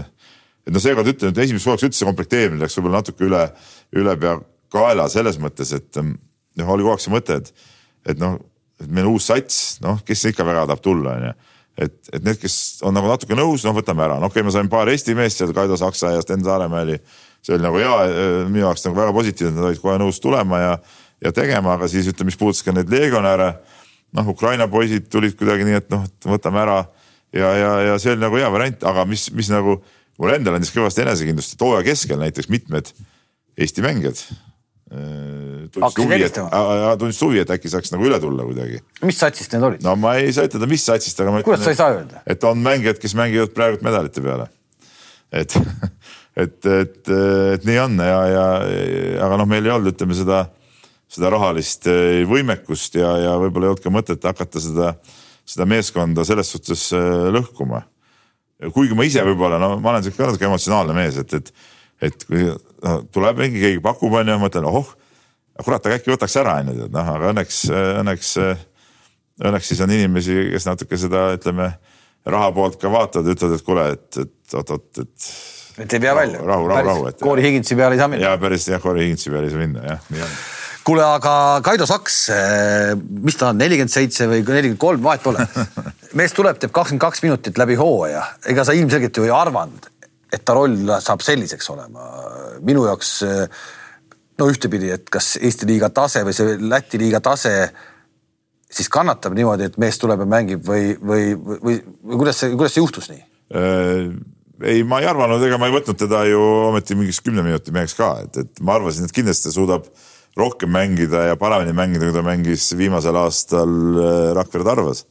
et 0.67 0.75
noh, 0.75 0.83
seekord 0.83 1.13
ütlen, 1.15 1.35
et 1.35 1.45
esimeseks 1.47 1.71
hooajaks 1.71 1.89
üldse 1.91 2.11
komplekteerimine 2.11 2.67
läks 2.67 2.79
võib-olla 2.81 3.05
natuke 3.05 3.29
üle, 3.29 3.47
ülepeakaela 3.95 5.09
selles 5.13 5.39
mõttes, 5.43 5.75
et 5.77 6.03
noh, 6.03 6.75
oli 6.75 6.87
kogu 6.87 6.97
aeg 6.97 7.07
see 7.07 7.15
mõte, 7.15 7.39
et, 7.43 7.71
et 8.15 8.21
noh, 8.21 8.39
et 8.83 8.91
meil 8.91 9.07
on 9.07 9.17
uus 9.19 9.31
sats, 9.31 9.79
noh, 9.85 10.03
kes 10.07 10.31
ikka 10.33 10.47
väga 10.47 10.67
tahab 10.67 10.83
tulla, 10.83 11.19
onju 11.21 11.35
et, 11.79 11.95
et 12.13 12.23
need, 12.23 12.39
kes 12.41 12.57
on 12.87 12.95
nagu 12.97 13.09
natuke 13.11 13.37
nõus, 13.39 13.65
noh, 13.67 13.75
võtame 13.77 14.05
ära, 14.07 14.19
no 14.21 14.31
okei 14.31 14.43
okay,, 14.43 14.49
ma 14.49 14.55
sain 14.55 14.71
paar 14.73 14.91
Eesti 14.93 15.17
meest 15.19 15.41
seal, 15.41 15.55
Kaido 15.57 15.79
Saksa 15.81 16.15
ja 16.15 16.23
Sten 16.23 16.45
Saaremäe 16.47 16.87
oli, 16.87 16.99
see 17.45 17.57
oli 17.57 17.67
nagu 17.67 17.81
hea, 17.81 17.95
minu 18.51 18.65
jaoks 18.65 18.87
nagu 18.87 18.99
väga 19.01 19.15
positiivne, 19.17 19.57
nad 19.59 19.71
olid 19.71 19.83
kohe 19.83 19.97
nõus 20.03 20.21
tulema 20.23 20.61
ja, 20.63 20.77
ja 21.25 21.35
tegema, 21.35 21.75
aga 21.79 21.91
siis 21.91 22.09
ütleme, 22.11 22.31
mis 22.31 22.39
puudutas 22.41 22.63
ka 22.67 22.75
neid 22.77 22.93
legionäre, 22.93 23.51
noh, 24.15 24.31
Ukraina 24.31 24.69
poisid 24.71 25.11
tulid 25.13 25.35
kuidagi 25.39 25.67
nii, 25.67 25.83
et 25.83 25.91
noh, 25.93 26.07
võtame 26.29 26.63
ära. 26.63 26.79
Ja, 27.35 27.51
ja, 27.59 27.71
ja 27.83 27.95
see 27.99 28.13
oli 28.13 28.23
nagu 28.23 28.39
hea 28.39 28.47
variant, 28.55 28.85
aga 28.87 29.03
mis, 29.11 29.27
mis 29.35 29.49
nagu 29.51 29.81
mulle 30.23 30.37
endale 30.39 30.61
andis 30.61 30.71
kõvasti 30.71 31.03
enesekindlust, 31.03 31.57
et 31.57 31.65
hooaja 31.67 31.83
keskel 31.89 32.21
näiteks 32.21 32.47
mitmed 32.53 32.93
Eesti 33.59 33.83
mängijad 33.83 34.21
tundis 35.75 35.99
huvi, 35.99 36.21
et, 36.23 36.41
tundis 36.99 37.21
huvi, 37.23 37.41
et 37.43 37.53
äkki 37.55 37.71
saaks 37.73 37.93
nagu 37.95 38.07
üle 38.09 38.19
tulla 38.23 38.47
kuidagi. 38.47 38.81
mis 39.07 39.19
satsist 39.21 39.55
need 39.55 39.67
olid? 39.69 39.85
no 39.85 39.95
ma 40.01 40.17
ei 40.21 40.33
saa 40.35 40.49
ütelda, 40.49 40.69
mis 40.71 40.85
satsist, 40.87 41.21
aga 41.21 41.33
ma 41.33 41.41
ütlen. 41.41 41.49
kuidas 41.49 41.67
sa 41.67 41.75
ei 41.75 41.79
saa 41.81 41.95
öelda? 41.97 42.23
et 42.31 42.45
on 42.49 42.61
mängijad, 42.65 43.01
kes 43.03 43.17
mängivad 43.19 43.55
praegu 43.57 43.81
medalite 43.87 44.25
peale. 44.25 44.49
et, 45.33 45.57
et, 46.45 46.59
et, 46.67 47.01
et 47.55 47.67
nii 47.69 47.81
on 47.85 47.99
ja, 48.07 48.21
ja 48.31 48.45
aga 49.27 49.41
noh, 49.41 49.51
meil 49.51 49.67
ei 49.67 49.75
olnud, 49.75 49.95
ütleme 49.95 50.17
seda, 50.19 50.45
seda 51.11 51.33
rahalist 51.35 51.89
eh, 51.91 52.23
võimekust 52.29 52.99
ja, 53.01 53.17
ja 53.29 53.35
võib-olla 53.41 53.71
ei 53.71 53.75
olnud 53.75 53.85
ka 53.85 53.95
mõtet 53.95 54.31
hakata 54.31 54.63
seda, 54.63 54.95
seda 55.49 55.69
meeskonda 55.71 56.27
selles 56.27 56.51
suhtes 56.55 56.89
eh, 56.97 57.29
lõhkuma. 57.35 57.85
kuigi 58.75 58.97
ma 58.97 59.07
ise 59.07 59.25
võib-olla, 59.27 59.61
no 59.63 59.77
ma 59.79 59.95
olen 59.95 60.07
sihuke 60.07 60.29
natuke 60.29 60.51
emotsionaalne 60.51 60.97
mees, 60.97 61.19
et, 61.23 61.41
et, 61.41 61.55
et 62.05 62.29
kui 62.29 62.45
no, 62.49 63.01
tuleb 63.15 63.41
mingi, 63.41 63.63
keegi 63.63 63.83
pakub, 63.85 64.15
onju, 64.21 64.39
mõtlen, 64.43 64.69
ohoh 64.71 64.93
kurat, 65.63 65.85
aga 65.87 65.99
äkki 66.01 66.11
võtaks 66.15 66.35
ära, 66.41 66.59
onju, 66.63 66.77
tead 66.81 66.95
noh, 66.95 67.11
aga 67.15 67.31
õnneks, 67.31 67.59
õnneks, 68.01 68.31
õnneks 69.45 69.71
siis 69.71 69.83
on 69.85 69.93
inimesi, 69.95 70.39
kes 70.55 70.67
natuke 70.67 70.99
seda, 70.99 71.29
ütleme, 71.37 71.71
raha 72.27 72.51
poolt 72.57 72.81
ka 72.81 72.91
vaatavad, 72.91 73.31
ütlevad, 73.37 73.55
et 73.59 73.67
kuule, 73.67 73.87
et, 73.95 74.25
et 74.25 74.59
oot-oot, 74.59 74.89
et. 75.05 75.31
et 75.85 75.95
ei 75.95 76.03
pea 76.03 76.17
välja. 76.17 76.43
rahu, 76.43 76.67
rahu, 76.73 76.89
rahu, 76.91 77.07
et. 77.13 77.23
Koori 77.23 77.47
Higinsi 77.47 77.79
peale 77.79 77.95
ei 77.95 78.03
saa 78.03 78.11
minna. 78.11 78.27
ja 78.27 78.43
päris 78.43 78.67
jah, 78.73 78.83
Koori 78.83 79.07
Higinsi 79.07 79.31
peale 79.31 79.51
ei 79.51 79.55
saa 79.55 79.63
minna 79.63 79.87
jah, 79.93 80.11
nii 80.11 80.27
on 80.27 80.37
kuule, 80.85 81.01
aga 81.01 81.63
Kaido 81.65 81.87
Saks, 81.89 82.17
mis 83.25 83.39
ta 83.41 83.53
on, 83.53 83.57
nelikümmend 83.57 83.93
seitse 83.93 84.27
või 84.29 84.43
nelikümmend 84.43 84.81
kolm, 84.83 85.01
vahet 85.07 85.23
pole. 85.25 85.47
mees 86.19 86.35
tuleb, 86.37 86.59
teeb 86.61 86.75
kakskümmend 86.77 87.01
kaks 87.01 87.25
minutit 87.25 87.61
läbi 87.61 87.79
hooaja, 87.81 88.27
ega 88.53 88.67
sa 88.69 88.75
ilmselgelt 88.77 89.17
ju 89.17 89.25
ei 89.25 89.33
arvanud, 89.33 89.89
et 90.35 90.45
ta 90.45 90.57
roll 90.57 90.93
saab 91.01 91.23
selliseks 91.25 91.71
olema. 91.75 92.05
minu 92.67 92.85
jaoks 92.89 93.17
no 94.39 94.51
ühtepidi, 94.51 94.91
et 94.95 95.11
kas 95.11 95.37
Eesti 95.41 95.69
liiga 95.69 95.91
tase 95.95 96.25
või 96.27 96.35
see 96.37 96.57
Läti 96.61 96.99
liiga 97.01 97.21
tase 97.25 97.55
siis 98.75 98.91
kannatab 98.91 99.37
niimoodi, 99.37 99.71
et 99.71 99.77
mees 99.79 99.99
tuleb 100.03 100.25
ja 100.25 100.29
mängib 100.29 100.65
või, 100.67 100.95
või, 100.99 101.35
või, 101.39 101.59
või, 101.67 102.17
kuidas 102.19 102.43
see, 102.43 102.55
kuidas 102.55 102.75
see 102.75 102.83
juhtus 102.83 103.11
nii 103.13 103.23
äh,? 103.55 104.09
ei, 104.65 104.83
ma 104.87 105.01
ei 105.03 105.09
arvanud, 105.11 105.43
ega 105.45 105.59
ma 105.59 105.69
ei 105.69 105.75
võtnud 105.75 105.99
teda 105.99 106.25
ju 106.29 106.41
ometi 106.71 106.97
mingiks 106.99 107.21
kümne 107.25 107.43
minuti 107.47 107.75
meheks 107.75 107.97
ka, 107.99 108.11
et, 108.25 108.39
et 108.45 108.63
ma 108.65 108.79
arvasin, 108.79 109.07
et 109.07 109.15
kindlasti 109.15 109.53
suudab 109.55 109.89
rohkem 110.39 110.71
mängida 110.75 111.29
ja 111.29 111.39
paremini 111.39 111.75
mängida, 111.77 112.07
kui 112.07 112.15
ta 112.15 112.23
mängis 112.27 112.69
viimasel 112.79 113.19
aastal 113.19 113.75
äh, 113.99 114.31
Rakvere 114.39 114.67
Tarvas. 114.67 115.05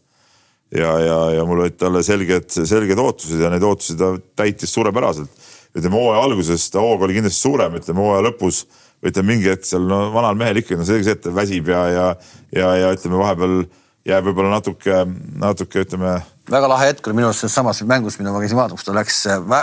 Ja, 0.71 0.93
ja, 0.99 1.17
ja 1.39 1.43
mul 1.49 1.65
olid 1.65 1.75
talle 1.77 2.03
selged, 2.05 2.49
selged 2.53 2.99
ootused 2.99 3.41
ja 3.41 3.51
neid 3.53 3.65
ootusi 3.65 3.97
ta 3.99 4.13
täitis 4.35 4.73
suurepäraselt. 4.73 5.29
ütleme 5.73 5.97
hooaja 5.97 6.23
alguses 6.23 6.69
ta 6.69 6.81
hoog 6.81 7.01
oli 7.01 7.17
kindlasti 7.17 7.41
suurem, 7.41 7.77
ütleme 7.81 8.03
hooaja 8.05 8.27
lõpus 8.29 8.63
ütleme 9.03 9.33
mingi 9.33 9.51
hetk 9.51 9.67
seal 9.67 9.87
no 9.87 10.05
vanal 10.13 10.37
mehel 10.39 10.61
ikkagi 10.61 10.79
no 10.79 10.87
selge 10.87 11.07
see, 11.07 11.17
et 11.17 11.23
ta 11.25 11.33
väsib 11.35 11.71
ja, 11.71 11.85
ja, 11.91 12.09
ja, 12.55 12.75
ja 12.79 12.91
ütleme 12.95 13.19
vahepeal 13.19 13.63
jääb 14.07 14.25
võib-olla 14.27 14.57
natuke, 14.57 15.03
natuke 15.39 15.83
ütleme. 15.85 16.17
väga 16.51 16.67
lahe 16.67 16.89
hetk 16.89 17.05
oli 17.07 17.17
minu 17.19 17.29
arust 17.29 17.45
selles 17.45 17.55
samas 17.55 17.79
mängus, 17.87 18.17
mida 18.19 18.33
ma 18.35 18.41
käisin 18.43 18.59
vaatamas, 18.59 18.83
ta 18.83 18.95
läks 18.95 19.19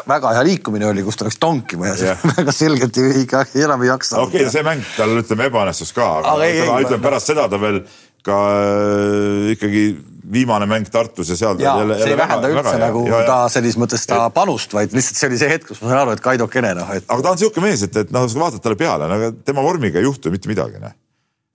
väga 0.08 0.32
hea 0.36 0.44
liikumine 0.48 0.88
oli, 0.88 1.04
kus 1.04 1.20
ta 1.20 1.26
läks 1.28 1.36
tonkima 1.40 1.90
ja 1.90 1.96
yeah. 2.00 2.22
väga 2.38 2.54
selgelt 2.56 3.00
ikka 3.24 3.44
enam 3.60 3.84
ei 3.84 3.92
jaksa. 3.92 4.22
okei 4.24 4.46
okay,, 4.46 4.52
see 4.52 4.64
mäng 4.64 4.84
tal 4.96 5.12
ütleme 5.20 5.48
ebaõnnestus 5.50 5.92
ka, 5.96 6.08
aga, 6.20 6.36
aga 6.36 6.48
ei, 6.48 6.62
ütleme, 6.62 6.86
ütleme 6.86 7.04
pärast 7.08 7.32
seda 7.32 7.48
ta 7.52 7.60
veel 7.60 7.82
ka 8.26 8.38
äh, 8.52 9.50
ikkagi 9.54 9.84
viimane 10.30 10.66
mäng 10.70 10.88
Tartus 10.92 11.30
ja 11.32 11.36
seal. 11.36 11.60
ja 11.60 11.74
jälle, 11.80 11.96
see 11.98 12.12
ei 12.12 12.18
vähenda 12.18 12.50
üldse 12.50 12.64
väga, 12.64 12.78
nagu 12.84 13.02
ja, 13.08 13.20
ta 13.26 13.38
selles 13.52 13.76
mõttes 13.80 14.04
ta 14.08 14.22
et, 14.28 14.34
panust, 14.36 14.74
vaid 14.76 14.94
lihtsalt 14.94 15.18
see 15.18 15.30
oli 15.30 15.40
see 15.40 15.50
hetk, 15.50 15.66
kus 15.70 15.80
ma 15.82 15.90
sain 15.90 16.02
aru, 16.02 16.14
et 16.14 16.22
Kaido 16.24 16.46
Kene 16.52 16.72
noh 16.78 16.92
et.... 16.94 17.06
aga 17.08 17.24
ta 17.24 17.34
on 17.34 17.40
sihuke 17.40 17.64
mees, 17.64 17.82
et, 17.86 17.96
et 18.04 18.12
noh, 18.14 18.26
sa 18.30 18.42
vaatad 18.42 18.62
talle 18.64 18.78
peale, 18.80 19.08
no 19.10 19.18
aga 19.18 19.32
tema 19.46 19.64
vormiga 19.64 20.00
ei 20.00 20.06
juhtu 20.06 20.32
mitte 20.32 20.50
midagi, 20.50 20.80
noh. 20.82 20.94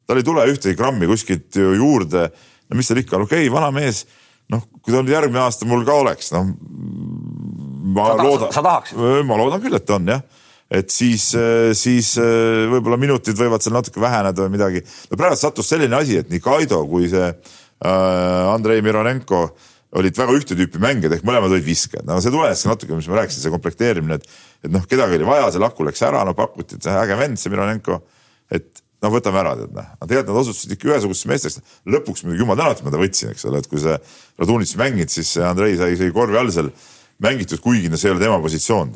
tal 0.10 0.22
ei 0.22 0.28
tule 0.28 0.46
ühtegi 0.52 0.78
grammi 0.80 1.10
kuskilt 1.12 1.60
ju 1.62 1.76
juurde. 1.78 2.28
no 2.70 2.80
mis 2.80 2.92
tal 2.92 3.02
ikka, 3.04 3.22
okei 3.22 3.46
okay,, 3.46 3.54
vana 3.54 3.72
mees, 3.76 4.06
noh, 4.52 4.66
kui 4.82 4.92
ta 4.92 5.00
nüüd 5.00 5.14
järgmine 5.16 5.46
aasta 5.46 5.70
mul 5.70 5.86
ka 5.88 6.00
oleks, 6.02 6.34
noh. 6.36 6.50
ma 7.96 8.10
sa 8.12 8.24
loodan, 8.24 8.58
sa 8.58 8.66
tahaksid? 8.66 9.06
ma 9.30 9.40
loodan 9.40 9.64
küll, 9.64 9.78
et 9.78 9.96
on 9.96 10.16
jah 10.16 10.26
et 10.76 10.92
siis, 10.92 11.30
siis 11.80 12.14
võib-olla 12.20 12.98
minutid 13.00 13.38
võivad 13.40 13.64
seal 13.64 13.76
natuke 13.78 14.02
väheneda 14.04 14.44
või 14.44 14.58
midagi. 14.58 14.82
no 15.12 15.20
praegu 15.20 15.38
sattus 15.40 15.70
selline 15.72 15.96
asi, 15.96 16.20
et 16.20 16.32
nii 16.34 16.44
Kaido 16.44 16.82
kui 16.90 17.08
see 17.12 17.30
Äh, 17.84 18.54
Andrei 18.54 18.82
Mironenko 18.82 19.50
olid 19.96 20.16
väga 20.18 20.36
ühte 20.36 20.56
tüüpi 20.56 20.80
mängijad 20.80 21.18
ehk 21.18 21.26
mõlemad 21.28 21.52
olid 21.52 21.66
viskajad, 21.66 22.06
no 22.08 22.18
see 22.24 22.32
tulenes 22.32 22.64
natuke, 22.68 22.96
mis 22.96 23.08
ma 23.12 23.20
rääkisin, 23.20 23.44
see 23.44 23.52
komplekteerimine, 23.52 24.18
et, 24.20 24.32
et 24.64 24.72
noh, 24.72 24.84
kedagi 24.88 25.20
oli 25.20 25.28
vaja, 25.28 25.50
see 25.52 25.62
Laku 25.64 25.86
läks 25.88 26.04
ära, 26.08 26.24
no 26.28 26.34
pakuti, 26.36 26.80
et 26.80 26.88
äge 26.92 27.18
vend, 27.20 27.40
see 27.40 27.52
Mironenko, 27.52 28.00
et 28.56 28.82
no 29.04 29.12
võtame 29.12 29.42
ära, 29.44 29.54
tead 29.60 29.76
noh, 29.76 29.92
tegelikult 30.02 30.32
nad 30.32 30.42
osutusid 30.42 30.76
ikka 30.76 30.92
ühesugusteks 30.94 31.32
meesteks. 31.32 31.60
lõpuks 31.96 32.26
muidugi 32.26 32.44
jumal 32.44 32.60
tänatud, 32.60 32.88
ma 32.88 32.96
ta 32.96 33.02
võtsin, 33.04 33.36
eks 33.36 33.48
ole, 33.52 33.62
et 33.64 33.72
kui 33.72 33.84
see 33.84 33.96
Radunitš 34.42 34.76
mänginud, 34.80 35.16
siis 35.16 35.36
Andrei 35.44 35.80
sai, 35.80 36.00
sai 36.00 36.12
korvi 36.16 36.40
all 36.40 36.52
seal 36.56 36.72
mängitud, 37.24 37.60
kuigi 37.64 37.92
no 37.92 38.00
see 38.00 38.10
ei 38.10 38.16
ole 38.16 38.24
tema 38.24 38.40
positsioon. 38.44 38.96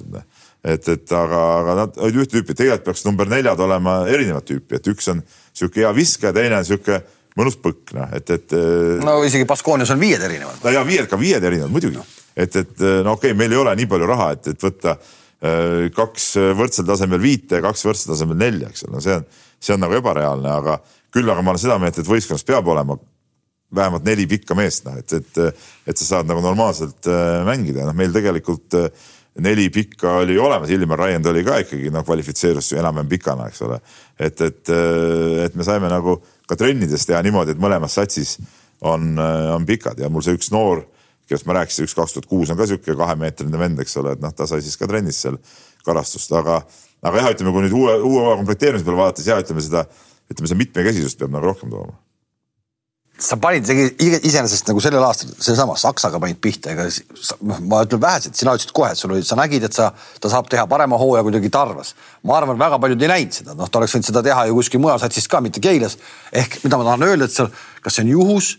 Et, 0.59 0.89
et 0.91 1.11
aga, 1.15 1.37
aga 1.61 1.75
nad 1.77 1.99
olid 2.03 2.17
ühte 2.19 2.33
tüüpi, 2.33 2.51
tegelikult 2.51 2.89
peaks 2.89 3.05
number 3.05 3.29
neljad 3.31 3.61
olema 3.63 4.01
erinevat 4.11 4.43
tüüpi, 4.49 4.75
et 4.75 4.89
üks 4.91 5.07
on 5.13 5.21
sihuke 5.55 5.85
hea 5.85 5.91
viskaja, 5.95 6.33
teine 6.35 6.57
on 6.57 6.67
sihuke 6.67 6.97
mõnus 7.39 7.55
põkk, 7.63 7.93
noh, 7.95 8.09
et, 8.17 8.27
et. 8.35 8.55
Äh, 8.57 8.97
no 9.05 9.19
isegi 9.23 9.47
Baskoonias 9.47 9.93
on 9.93 10.01
viied 10.01 10.23
erinevad. 10.25 10.59
no 10.63 10.73
ja 10.73 10.83
viied 10.87 11.07
ka 11.07 11.19
viied 11.19 11.43
erinevad 11.47 11.71
muidugi. 11.71 12.01
Et, 12.35 12.51
et 12.51 12.83
äh, 12.83 12.99
no 13.05 13.15
okei 13.15 13.31
okay,, 13.31 13.37
meil 13.39 13.55
ei 13.55 13.61
ole 13.61 13.75
nii 13.79 13.87
palju 13.91 14.09
raha, 14.09 14.31
et, 14.35 14.49
et 14.51 14.65
võtta 14.65 14.97
äh, 14.97 15.85
kaks 15.95 16.31
võrdsel 16.59 16.89
tasemel 16.89 17.21
viite 17.23 17.59
ja 17.59 17.63
kaks 17.63 17.85
võrdsel 17.87 18.11
tasemel 18.13 18.39
nelja, 18.39 18.71
eks 18.73 18.83
ole, 18.87 18.97
no 18.97 19.03
see 19.05 19.15
on, 19.15 19.29
see 19.59 19.75
on 19.75 19.83
nagu 19.85 19.95
ebareaalne, 19.99 20.57
aga 20.59 20.79
küll 21.13 21.31
aga 21.31 21.45
ma 21.45 21.53
olen 21.53 21.61
seda 21.61 21.79
meelt, 21.81 22.01
et 22.01 22.09
võistkonnas 22.09 22.43
peab 22.47 22.67
olema 22.67 22.99
vähemalt 23.75 24.03
neli 24.03 24.25
pikka 24.27 24.57
meest, 24.57 24.83
noh, 24.89 24.97
et, 24.99 25.13
et, 25.13 25.63
et 25.87 26.01
sa 26.01 26.15
saad 26.15 26.29
nagu 26.29 26.41
normaalselt 26.41 27.05
mängida, 27.45 27.85
noh, 27.85 27.95
meil 27.97 28.11
tegelikult 28.11 28.73
neli 29.37 29.69
pikka 29.69 30.11
oli 30.23 30.37
olemas, 30.37 30.69
Ilmar 30.69 30.99
Raiend 30.99 31.25
oli 31.25 31.43
ka 31.45 31.59
ikkagi 31.63 31.91
noh, 31.93 32.03
kvalifitseerus 32.05 32.73
enam-vähem 32.73 33.09
pikana, 33.09 33.47
eks 33.49 33.61
ole. 33.67 33.79
et, 34.19 34.41
et, 34.41 34.71
et 35.45 35.55
me 35.55 35.63
saime 35.63 35.91
nagu 35.91 36.17
ka 36.49 36.57
trennides 36.59 37.05
teha 37.05 37.21
niimoodi, 37.25 37.53
et 37.53 37.61
mõlemas 37.61 37.95
satsis 37.99 38.37
on, 38.81 39.13
on 39.53 39.65
pikad. 39.69 39.99
Ja 40.01 40.09
mul 40.09 40.25
see 40.25 40.35
üks 40.37 40.51
noor, 40.55 40.83
kellest 41.29 41.47
ma 41.47 41.59
rääkisin, 41.59 41.87
üks 41.87 41.95
kaks 41.97 42.17
tuhat 42.17 42.29
kuus 42.29 42.49
on 42.49 42.59
ka 42.59 42.67
sihuke 42.69 42.97
kahemeetrine 42.97 43.61
vend, 43.61 43.79
eks 43.83 43.97
ole, 44.01 44.17
et 44.17 44.23
noh, 44.23 44.33
ta 44.35 44.49
sai 44.49 44.63
siis 44.65 44.77
ka 44.79 44.89
trennis 44.89 45.21
seal 45.23 45.37
karastust, 45.85 46.33
aga, 46.35 46.59
aga 47.05 47.23
jah, 47.23 47.33
ütleme, 47.35 47.53
kui 47.55 47.67
nüüd 47.67 47.77
uue, 47.77 47.97
uue 48.01 48.35
komplekteerimise 48.41 48.87
peale 48.87 49.03
vaadata, 49.03 49.21
siis 49.21 49.31
jah, 49.31 49.41
ütleme 49.45 49.63
seda, 49.63 49.85
ütleme 50.29 50.51
seda 50.51 50.63
mitmekesisust 50.65 51.21
peab 51.21 51.35
nagu 51.37 51.51
rohkem 51.51 51.71
tooma 51.73 51.99
sa 53.19 53.35
panid 53.41 53.67
iseenesest 53.67 54.69
nagu 54.69 54.79
sellel 54.83 55.03
aastal 55.03 55.31
sellesama 55.35 55.75
Saksaga 55.79 56.21
panid 56.23 56.39
pihta, 56.41 56.71
ega 56.71 56.85
noh, 57.43 57.59
ma 57.67 57.81
ütlen 57.83 57.99
vähesed, 58.01 58.35
sina 58.37 58.53
ütlesid 58.55 58.71
kohe, 58.75 58.93
et 58.93 58.99
sul 58.99 59.11
oli, 59.11 59.25
sa 59.27 59.35
nägid, 59.39 59.65
et 59.67 59.75
sa, 59.75 59.89
ta 60.23 60.31
saab 60.31 60.47
teha 60.51 60.63
parema 60.71 60.97
hooaja 60.99 61.25
kuidagi 61.27 61.51
Tarvas. 61.51 61.93
ma 62.23 62.37
arvan, 62.37 62.59
väga 62.59 62.79
paljud 62.79 63.03
ei 63.03 63.11
näinud 63.11 63.35
seda, 63.35 63.55
noh, 63.59 63.67
ta 63.67 63.81
oleks 63.81 63.97
võinud 63.97 64.07
seda 64.07 64.23
teha 64.23 64.45
ju 64.47 64.55
kuskil 64.55 64.83
mujal 64.83 65.01
satsis 65.03 65.27
ka, 65.27 65.41
mitte 65.43 65.59
Keilas. 65.63 65.97
ehk 66.31 66.61
mida 66.63 66.79
ma 66.79 66.87
tahan 66.87 67.07
öelda, 67.09 67.27
et 67.27 67.35
seal, 67.35 67.49
kas 67.83 67.97
see 67.97 68.05
on 68.07 68.13
juhus 68.13 68.51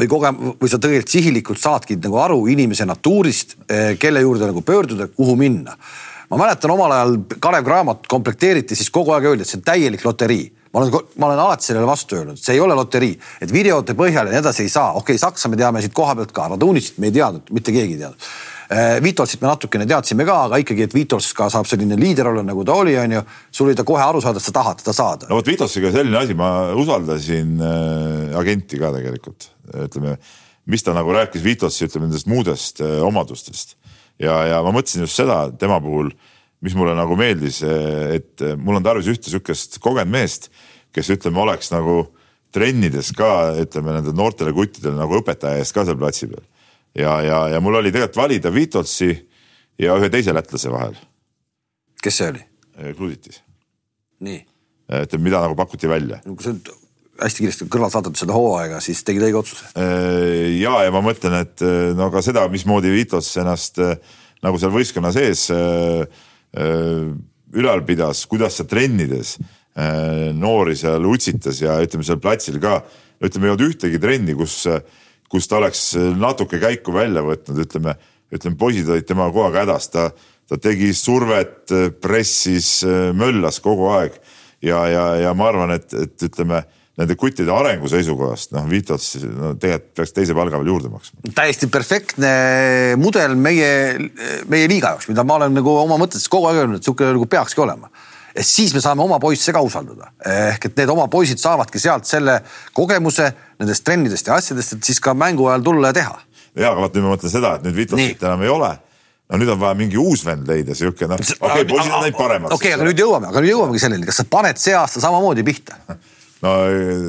või 0.00 0.08
kogem- 0.10 0.40
või 0.58 0.70
sa 0.72 0.80
tegelikult 0.82 1.12
sihilikult 1.14 1.62
saadki 1.62 1.98
nagu 2.02 2.18
aru 2.18 2.40
inimese 2.50 2.86
natuurist, 2.88 3.54
eh, 3.68 3.94
kelle 3.98 4.24
juurde 4.24 4.48
nagu 4.50 4.62
pöörduda, 4.62 5.06
kuhu 5.06 5.36
minna. 5.36 5.76
ma 6.30 6.38
mäletan 6.38 6.70
omal 6.70 6.92
ajal 6.92 7.18
Kalev 7.38 7.64
Cramat 7.64 8.06
komplekteeriti, 8.08 8.74
siis 8.74 8.90
kogu 8.90 9.12
aeg 9.12 9.24
öeldi, 9.24 9.42
et 9.42 9.48
see 9.48 9.58
on 9.58 9.62
täielik 9.62 10.04
loterii 10.04 10.50
ma 10.72 10.80
olen, 10.80 11.10
ma 11.20 11.28
olen 11.28 11.42
alati 11.42 11.68
sellele 11.68 11.86
vastu 11.86 12.16
öelnud, 12.16 12.40
see 12.40 12.56
ei 12.56 12.62
ole 12.64 12.76
loterii, 12.76 13.12
et 13.44 13.52
videote 13.52 13.96
põhjal 13.98 14.28
ja 14.28 14.32
nii 14.32 14.40
edasi 14.40 14.64
ei 14.64 14.72
saa, 14.72 14.94
okei 14.96 15.18
okay,, 15.18 15.20
Saksa 15.20 15.50
me 15.52 15.58
teame 15.60 15.82
siit 15.84 15.92
koha 15.96 16.16
pealt 16.18 16.32
ka, 16.32 16.48
Radunitsit 16.54 16.98
me 17.02 17.10
ei 17.10 17.16
teadnud, 17.18 17.52
mitte 17.52 17.74
keegi 17.74 17.98
ei 17.98 18.00
teadnud. 18.00 18.30
Äh, 18.72 19.02
Vitolsit 19.04 19.42
me 19.42 19.50
natukene 19.50 19.84
teadsime 19.88 20.24
ka, 20.24 20.38
aga 20.46 20.60
ikkagi, 20.62 20.86
et 20.86 20.94
Vitols 20.96 21.28
ka 21.36 21.50
saab 21.52 21.68
selline 21.68 21.98
liider 22.00 22.30
olla, 22.30 22.44
nagu 22.46 22.64
ta 22.64 22.78
oli, 22.80 22.94
onju. 22.96 23.20
sul 23.52 23.68
oli 23.68 23.76
ta 23.76 23.84
kohe 23.84 24.00
aru 24.00 24.22
saada, 24.24 24.40
et 24.40 24.46
sa 24.46 24.54
tahad 24.56 24.80
teda 24.80 24.94
saada. 24.96 25.28
no 25.28 25.40
vot 25.40 25.50
Vitolsiga 25.50 25.92
selline 25.92 26.22
asi, 26.22 26.36
ma 26.38 26.72
usaldasin 26.80 27.60
äh, 27.60 28.38
agenti 28.40 28.80
ka 28.80 28.94
tegelikult, 28.96 29.50
ütleme, 29.88 30.16
mis 30.72 30.86
ta 30.86 30.96
nagu 30.96 31.12
rääkis 31.12 31.44
Vitolsi, 31.44 31.84
ütleme 31.84 32.08
nendest 32.08 32.30
muudest 32.32 32.80
äh, 32.80 33.02
omadustest. 33.04 33.76
ja, 34.22 34.40
ja 34.54 34.62
ma 34.64 34.72
mõtlesin 34.72 35.04
just 35.04 35.20
seda 35.20 35.44
tema 35.58 35.76
puhul 35.82 36.14
mis 36.62 36.76
mulle 36.78 36.94
nagu 36.96 37.16
meeldis, 37.18 37.60
et 37.66 38.42
mul 38.60 38.78
on 38.78 38.84
tarvis 38.86 39.10
ühte 39.10 39.30
sihukest 39.30 39.80
kogenud 39.82 40.12
meest, 40.14 40.48
kes 40.94 41.10
ütleme, 41.14 41.40
oleks 41.42 41.72
nagu 41.72 42.04
trennides 42.54 43.10
ka 43.16 43.28
ütleme 43.62 43.96
nendele 43.96 44.16
noortele 44.16 44.52
kuttidele 44.54 44.94
nagu 44.98 45.18
õpetaja 45.18 45.62
eest 45.62 45.74
ka 45.74 45.86
seal 45.88 45.98
platsi 45.98 46.28
peal. 46.30 46.44
ja, 46.98 47.16
ja, 47.24 47.40
ja 47.54 47.60
mul 47.64 47.80
oli 47.80 47.90
tegelikult 47.92 48.20
valida 48.20 48.52
Vitolsi 48.54 49.10
ja 49.80 49.96
ühe 49.98 50.10
teise 50.12 50.34
lätlase 50.36 50.70
vahel. 50.72 50.94
kes 52.02 52.20
see 52.20 52.30
oli? 52.34 52.46
Kluditis. 52.98 53.42
nii. 54.20 54.40
et 55.02 55.18
mida 55.18 55.42
nagu 55.42 55.58
pakuti 55.58 55.90
välja. 55.90 56.20
no 56.26 56.36
kui 56.36 56.46
sa 56.46 56.54
nüüd 56.54 56.70
hästi 57.22 57.42
kiiresti 57.44 57.70
kõrvalt 57.70 57.94
vaatad 57.94 58.18
seda 58.18 58.34
hooaega, 58.36 58.80
siis 58.84 59.02
tegid 59.06 59.24
õige 59.26 59.40
otsuse. 59.42 59.72
ja, 60.60 60.76
ja 60.86 60.94
ma 60.94 61.02
mõtlen, 61.04 61.40
et 61.42 61.64
no 61.98 62.12
ka 62.14 62.22
seda, 62.22 62.46
mismoodi 62.52 62.92
Vitos 62.92 63.32
ennast 63.40 63.80
nagu 64.42 64.58
seal 64.60 64.74
võistkonna 64.74 65.10
sees 65.14 65.48
Äh, 65.50 66.06
ülal 66.52 67.84
pidas, 67.86 68.24
kuidas 68.28 68.58
sa 68.58 68.66
trennides 68.68 69.38
äh, 69.38 70.32
noori 70.36 70.76
seal 70.76 71.06
utsitas 71.08 71.62
ja 71.62 71.78
ütleme 71.84 72.04
seal 72.04 72.20
platsil 72.20 72.58
ka, 72.62 72.80
ütleme 73.22 73.48
ei 73.48 73.54
olnud 73.54 73.70
ühtegi 73.70 74.00
trenni, 74.02 74.34
kus, 74.36 74.66
kus 75.32 75.48
ta 75.48 75.60
oleks 75.60 75.92
natuke 76.18 76.60
käiku 76.60 76.94
välja 76.96 77.22
võtnud, 77.24 77.62
ütleme, 77.64 77.96
ütleme 78.34 78.58
poisid 78.60 78.90
olid 78.90 79.08
temaga 79.08 79.32
kogu 79.32 79.46
aeg 79.46 79.58
hädas, 79.62 79.88
ta, 79.92 80.10
ta 80.48 80.58
tegi 80.60 80.90
survet, 80.96 81.72
pressis, 82.02 82.82
möllas 83.16 83.62
kogu 83.64 83.88
aeg 83.94 84.18
ja, 84.62 84.84
ja, 84.88 85.04
ja 85.26 85.34
ma 85.36 85.50
arvan, 85.50 85.74
et, 85.76 85.92
et 85.94 86.28
ütleme 86.28 86.62
nende 87.00 87.16
kuttide 87.16 87.52
arengu 87.54 87.88
seisukohast, 87.88 88.52
noh, 88.52 88.66
Vitots 88.68 89.14
no, 89.24 89.54
tegelikult 89.60 89.96
peaks 89.96 90.12
teise 90.12 90.36
palga 90.36 90.60
veel 90.60 90.72
juurde 90.74 90.90
maksma. 90.92 91.32
täiesti 91.36 91.68
perfektne 91.72 92.32
mudel 93.00 93.36
meie, 93.40 93.70
meie 94.52 94.68
liiga 94.68 94.92
jaoks, 94.92 95.08
mida 95.08 95.24
ma 95.24 95.38
olen 95.40 95.56
nagu 95.56 95.72
oma 95.72 95.96
mõtetes 96.00 96.28
kogu 96.32 96.50
aeg 96.50 96.62
öelnud, 96.62 96.82
et 96.82 96.88
sihuke 96.88 97.08
nagu 97.08 97.28
peakski 97.32 97.64
olema. 97.64 97.88
et 98.36 98.44
siis 98.48 98.74
me 98.76 98.84
saame 98.84 99.04
oma 99.04 99.18
poisse 99.20 99.52
ka 99.52 99.64
usaldada. 99.64 100.12
ehk 100.52 100.68
et 100.68 100.76
need 100.82 100.92
oma 100.92 101.08
poisid 101.08 101.40
saavadki 101.40 101.80
sealt 101.80 102.04
selle 102.08 102.38
kogemuse 102.76 103.32
nendest 103.58 103.84
trennidest 103.88 104.28
ja 104.28 104.36
asjadest, 104.36 104.76
et 104.76 104.92
siis 104.92 105.00
ka 105.00 105.14
mängu 105.14 105.48
ajal 105.48 105.64
tulla 105.64 105.94
ja 105.94 106.00
teha. 106.02 106.16
ja, 106.54 106.70
aga 106.74 106.80
vaat 106.84 106.94
nüüd 106.94 107.08
ma 107.08 107.16
mõtlen 107.16 107.36
seda, 107.40 107.56
et 107.56 107.68
nüüd 107.68 107.78
Vitotsit 107.82 108.28
enam 108.28 108.44
ei 108.44 108.52
ole 108.52 108.74
no 109.32 109.40
nüüd 109.40 109.48
on 109.48 109.60
vaja 109.64 109.74
mingi 109.80 109.96
uus 109.96 110.26
vend 110.28 110.44
leida, 110.44 110.76
sihuke 110.76 111.08
noh, 111.08 111.16
okei 111.16 111.40
okay,, 111.40 111.64
poisid 111.64 111.88
on 111.92 112.02
läinud 112.04 112.20
paremaks. 112.20 112.52
okei 112.52 112.74
okay,, 112.74 112.76
aga 112.76 112.90
nüüd 112.90 113.00
jõuame, 113.00 113.32
aga 113.32 113.40
nüüd 113.40 113.56
jõuamegi 113.56 113.80
selleni, 113.80 114.04
kas 114.04 114.20
sa 114.20 114.28
paned 114.28 114.60
see 114.60 114.76
aasta 114.76 115.00
samamoodi 115.00 115.44
pihta 115.46 115.78
no 116.42 116.52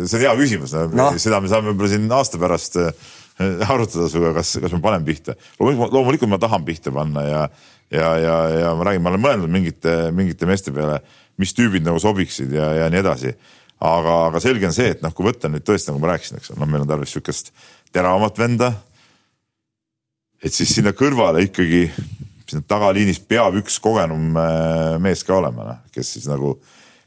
see 0.06 0.20
on 0.20 0.26
hea 0.28 0.38
küsimus 0.40 0.74
no. 0.78 0.88
no., 0.94 1.12
seda 1.22 1.42
me 1.42 1.52
saame 1.52 1.72
võib-olla 1.72 1.92
siin 1.96 2.10
aasta 2.14 2.42
pärast 2.42 2.80
äh, 2.82 2.92
arutada 3.74 4.08
sinuga, 4.10 4.34
kas, 4.38 4.56
kas 4.62 4.76
ma 4.76 4.82
panen 4.84 5.06
pihta. 5.08 5.36
loomulikult, 5.60 6.30
ma 6.30 6.40
tahan 6.42 6.66
pihta 6.66 6.94
panna 6.94 7.26
ja, 7.26 7.42
ja, 7.92 8.14
ja, 8.22 8.38
ja 8.60 8.72
ma 8.78 8.88
räägin, 8.88 9.04
ma 9.04 9.14
olen 9.14 9.24
mõelnud 9.24 9.54
mingite, 9.54 9.96
mingite 10.16 10.50
meeste 10.50 10.74
peale, 10.76 11.00
mis 11.42 11.54
tüübid 11.58 11.86
nagu 11.86 12.02
sobiksid 12.02 12.54
ja, 12.54 12.70
ja 12.84 12.90
nii 12.94 13.02
edasi. 13.02 13.34
aga, 13.84 14.18
aga 14.30 14.40
selge 14.44 14.70
on 14.70 14.76
see, 14.76 14.92
et 14.94 15.02
noh, 15.04 15.14
kui 15.16 15.26
võtta 15.28 15.50
nüüd 15.52 15.66
tõesti, 15.66 15.92
nagu 15.92 16.02
ma 16.04 16.14
rääkisin, 16.14 16.40
eks 16.40 16.54
ole, 16.54 16.62
noh, 16.62 16.70
meil 16.70 16.86
on 16.86 16.92
tarvis 16.94 17.16
sihukest 17.16 17.52
teravamat 17.94 18.38
venda. 18.40 18.74
et 20.44 20.54
siis 20.54 20.76
sinna 20.76 20.94
kõrvale 20.94 21.48
ikkagi, 21.48 21.88
sinna 22.50 22.64
tagaliinis 22.68 23.20
peab 23.26 23.58
üks 23.64 23.80
kogenum 23.82 24.38
äh, 24.38 25.02
mees 25.02 25.26
ka 25.26 25.40
olema, 25.42 25.72
noh, 25.72 25.84
kes 25.96 26.18
siis 26.18 26.30
nagu, 26.30 26.60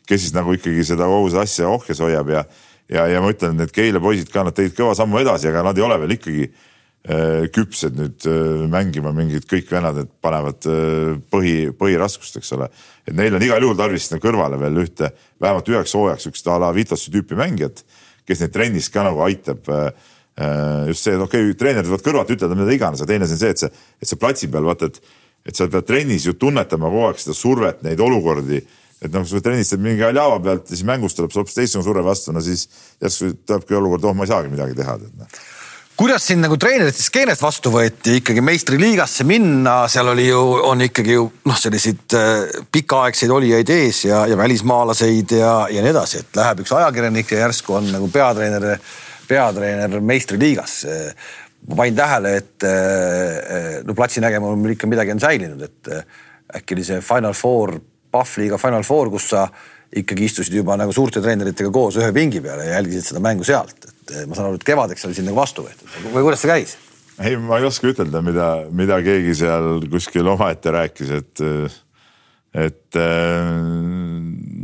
kes 0.06 0.26
siis 0.26 0.34
nagu 0.36 0.54
ikkagi 0.54 0.84
seda 0.86 1.08
kogu 1.10 1.32
seda 1.32 1.44
asja 1.46 1.68
ohjes 1.72 2.00
hoiab 2.02 2.32
ja 2.34 2.46
ja, 2.92 3.06
ja 3.10 3.20
ma 3.22 3.32
ütlen, 3.34 3.58
need 3.60 3.74
Keila 3.74 4.00
poisid 4.02 4.30
ka, 4.32 4.44
nad 4.46 4.56
tegid 4.56 4.76
kõva 4.78 4.94
sammu 4.98 5.20
edasi, 5.22 5.50
aga 5.50 5.64
nad 5.66 5.78
ei 5.78 5.84
ole 5.86 5.98
veel 6.02 6.14
ikkagi 6.16 6.46
äh, 6.46 7.46
küpsed 7.54 7.98
nüüd 7.98 8.26
äh, 8.30 8.64
mängima 8.72 9.12
mingid 9.16 9.48
kõik 9.50 9.70
vennad, 9.72 9.98
et 10.04 10.12
panevad 10.24 10.68
äh, 10.70 11.14
põhi, 11.32 11.56
põhiraskust, 11.78 12.38
eks 12.40 12.52
ole. 12.56 12.70
et 13.06 13.14
neil 13.16 13.36
on 13.36 13.46
igal 13.46 13.62
juhul 13.62 13.78
tarvis 13.78 14.08
sinna 14.08 14.22
kõrvale 14.22 14.60
veel 14.62 14.82
ühte, 14.84 15.12
vähemalt 15.42 15.70
üheks 15.72 15.96
hooajaks 15.98 16.28
sihukest 16.28 16.50
a 16.52 16.60
la 16.62 16.72
Vitosi 16.76 17.14
tüüpi 17.14 17.38
mängijat, 17.38 17.84
kes 18.26 18.42
neid 18.42 18.54
trennis 18.54 18.90
ka 18.90 19.06
nagu 19.06 19.22
aitab 19.26 19.70
just 20.84 21.06
see, 21.06 21.14
et 21.16 21.22
okei 21.22 21.46
okay,, 21.46 21.54
treenerid 21.56 21.86
võivad 21.88 22.02
kõrvalt 22.04 22.30
ütelda 22.34 22.56
mida 22.58 22.74
iganes, 22.74 23.00
aga 23.00 23.08
teine 23.08 23.24
asi 23.24 23.38
on 23.38 23.40
see, 23.40 23.52
et 23.54 23.62
see, 23.62 23.84
et 24.04 24.10
see 24.10 24.18
platsi 24.20 24.48
peal 24.52 24.66
vaata, 24.68 24.90
et, 24.90 24.98
et 25.48 25.56
sa 25.56 25.64
pead 25.72 25.86
trennis 25.88 26.26
ju 26.28 26.34
tunnetama 26.36 26.90
kogu 26.92 27.06
aeg 27.06 27.22
seda 27.22 27.36
survet, 27.38 27.80
neid 27.86 28.02
olukordi 28.04 28.60
et 29.02 29.12
noh, 29.12 29.24
kui 29.24 29.34
sa 29.34 29.42
trennistad 29.44 29.82
mingi 29.82 30.04
haljava 30.06 30.38
pealt 30.44 30.70
ja 30.70 30.76
siis 30.76 30.86
mängus 30.88 31.16
tuleb 31.18 31.34
hoopis 31.36 31.58
teistsugune 31.58 31.88
surve 31.88 32.06
vastu, 32.06 32.32
no 32.32 32.44
siis 32.44 32.68
järsku 33.02 33.34
tulebki 33.44 33.76
olukord, 33.76 34.08
oh, 34.08 34.16
ma 34.16 34.24
ei 34.24 34.32
saagi 34.32 34.52
midagi 34.52 34.78
teha, 34.78 34.98
noh 35.20 35.38
kuidas 35.96 36.26
sind 36.28 36.44
nagu 36.44 36.58
treenerite 36.60 37.00
skeenest 37.00 37.40
vastu 37.40 37.70
võeti 37.72 38.18
ikkagi 38.20 38.42
meistriliigasse 38.44 39.24
minna, 39.28 39.78
seal 39.88 40.10
oli 40.12 40.26
ju, 40.28 40.40
on 40.68 40.84
ikkagi 40.84 41.16
ju 41.16 41.24
noh, 41.48 41.56
selliseid 41.56 42.16
äh, 42.18 42.58
pikaaegseid 42.72 43.32
olijaid 43.32 43.72
ees 43.72 44.02
ja, 44.04 44.26
ja 44.28 44.36
välismaalaseid 44.36 45.36
ja, 45.38 45.54
ja 45.72 45.84
nii 45.84 45.94
edasi, 45.94 46.20
et 46.20 46.36
läheb 46.36 46.60
üks 46.64 46.74
ajakirjanik 46.76 47.32
ja 47.32 47.46
järsku 47.46 47.78
on 47.78 47.88
nagu 47.94 48.10
peatreener, 48.12 48.76
peatreener 49.28 50.00
meistriliigas. 50.12 50.78
ma 51.66 51.80
panin 51.80 51.96
tähele, 51.96 52.36
et 52.42 52.68
äh, 52.68 53.80
no 53.84 53.96
platsi 53.96 54.20
nägemine 54.20 54.76
ikka 54.76 54.86
midagi 54.86 55.16
on 55.16 55.20
säilinud, 55.20 55.62
et 55.64 55.92
äh, 55.96 56.04
äkki 56.60 56.76
oli 56.76 56.84
see 56.84 57.00
Final 57.00 57.32
Four 57.32 57.78
Pahvliiga 58.12 58.58
Final 58.60 58.84
Four, 58.86 59.10
kus 59.14 59.30
sa 59.32 59.46
ikkagi 59.96 60.26
istusid 60.26 60.56
juba 60.58 60.76
nagu 60.78 60.94
suurte 60.94 61.22
treeneritega 61.22 61.70
koos 61.74 61.98
ühe 62.00 62.08
pingi 62.14 62.42
peal 62.44 62.60
ja 62.64 62.76
jälgisid 62.76 63.12
seda 63.12 63.22
mängu 63.24 63.46
sealt, 63.46 63.86
et 63.86 64.12
eh, 64.14 64.26
ma 64.26 64.36
saan 64.36 64.50
aru, 64.50 64.60
et 64.60 64.66
kevadeks 64.66 65.06
oli 65.08 65.16
sind 65.16 65.30
nagu 65.30 65.38
vastu 65.38 65.64
võetud 65.66 66.12
või 66.12 66.26
kuidas 66.26 66.42
see 66.42 66.50
käis? 66.50 66.76
ei, 67.22 67.36
ma 67.40 67.60
ei 67.60 67.68
oska 67.68 67.88
ütelda, 67.92 68.22
mida, 68.24 68.48
mida 68.76 68.98
keegi 69.04 69.36
seal 69.38 69.86
kuskil 69.92 70.28
omaette 70.34 70.74
rääkis, 70.74 71.12
et, 71.20 71.44
et 72.66 73.00
eh, 73.00 73.52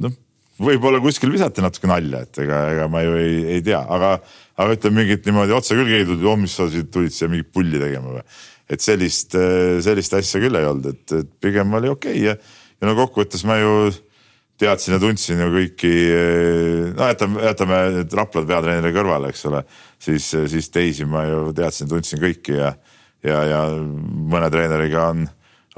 noh, 0.04 0.16
võib-olla 0.62 1.00
kuskil 1.02 1.32
visati 1.32 1.64
natuke 1.64 1.90
nalja, 1.90 2.24
et 2.26 2.42
ega, 2.44 2.62
ega 2.74 2.88
ma 2.92 3.04
ju 3.06 3.18
ei, 3.20 3.36
ei 3.56 3.66
tea, 3.66 3.80
aga, 3.80 4.16
aga 4.60 4.78
ütleme 4.78 5.02
mingit 5.02 5.28
niimoodi 5.28 5.54
otse 5.56 5.78
küll 5.78 5.90
keegi 5.94 6.10
tuli, 6.10 6.26
oh 6.28 6.40
mis 6.40 6.56
sa 6.58 6.68
siit 6.72 6.90
tulid 6.92 7.14
siia 7.14 7.30
mingit 7.32 7.52
pulli 7.54 7.80
tegema 7.80 8.18
või. 8.18 8.26
et 8.72 8.84
sellist, 8.84 9.38
eh, 9.38 9.78
sellist 9.84 10.18
asja 10.18 10.42
küll 10.42 10.58
ei 10.58 10.68
olnud, 10.68 10.90
et, 10.92 11.06
et 11.22 11.32
pigem 11.40 11.78
oli 11.78 11.94
okei 11.94 12.18
okay 12.18 12.26
ja 12.32 12.36
ja 12.82 12.88
no 12.90 12.96
kokkuvõttes 12.98 13.44
ma 13.46 13.56
ju 13.60 13.74
teadsin 14.62 14.96
ja 14.96 15.00
tundsin 15.02 15.40
ju 15.42 15.48
kõiki, 15.54 15.92
no 16.96 17.08
jätame, 17.10 17.44
jätame 17.48 17.78
Rapla 18.12 18.44
peatreeneri 18.46 18.94
kõrvale, 18.94 19.30
eks 19.32 19.46
ole, 19.50 19.62
siis, 20.02 20.28
siis 20.50 20.70
teisi 20.74 21.06
ma 21.08 21.24
ju 21.26 21.44
teadsin, 21.56 21.90
tundsin 21.90 22.20
kõiki 22.22 22.58
ja, 22.58 22.72
ja, 23.26 23.42
ja 23.48 23.62
mõne 23.72 24.50
treeneriga 24.52 25.08
on, 25.14 25.26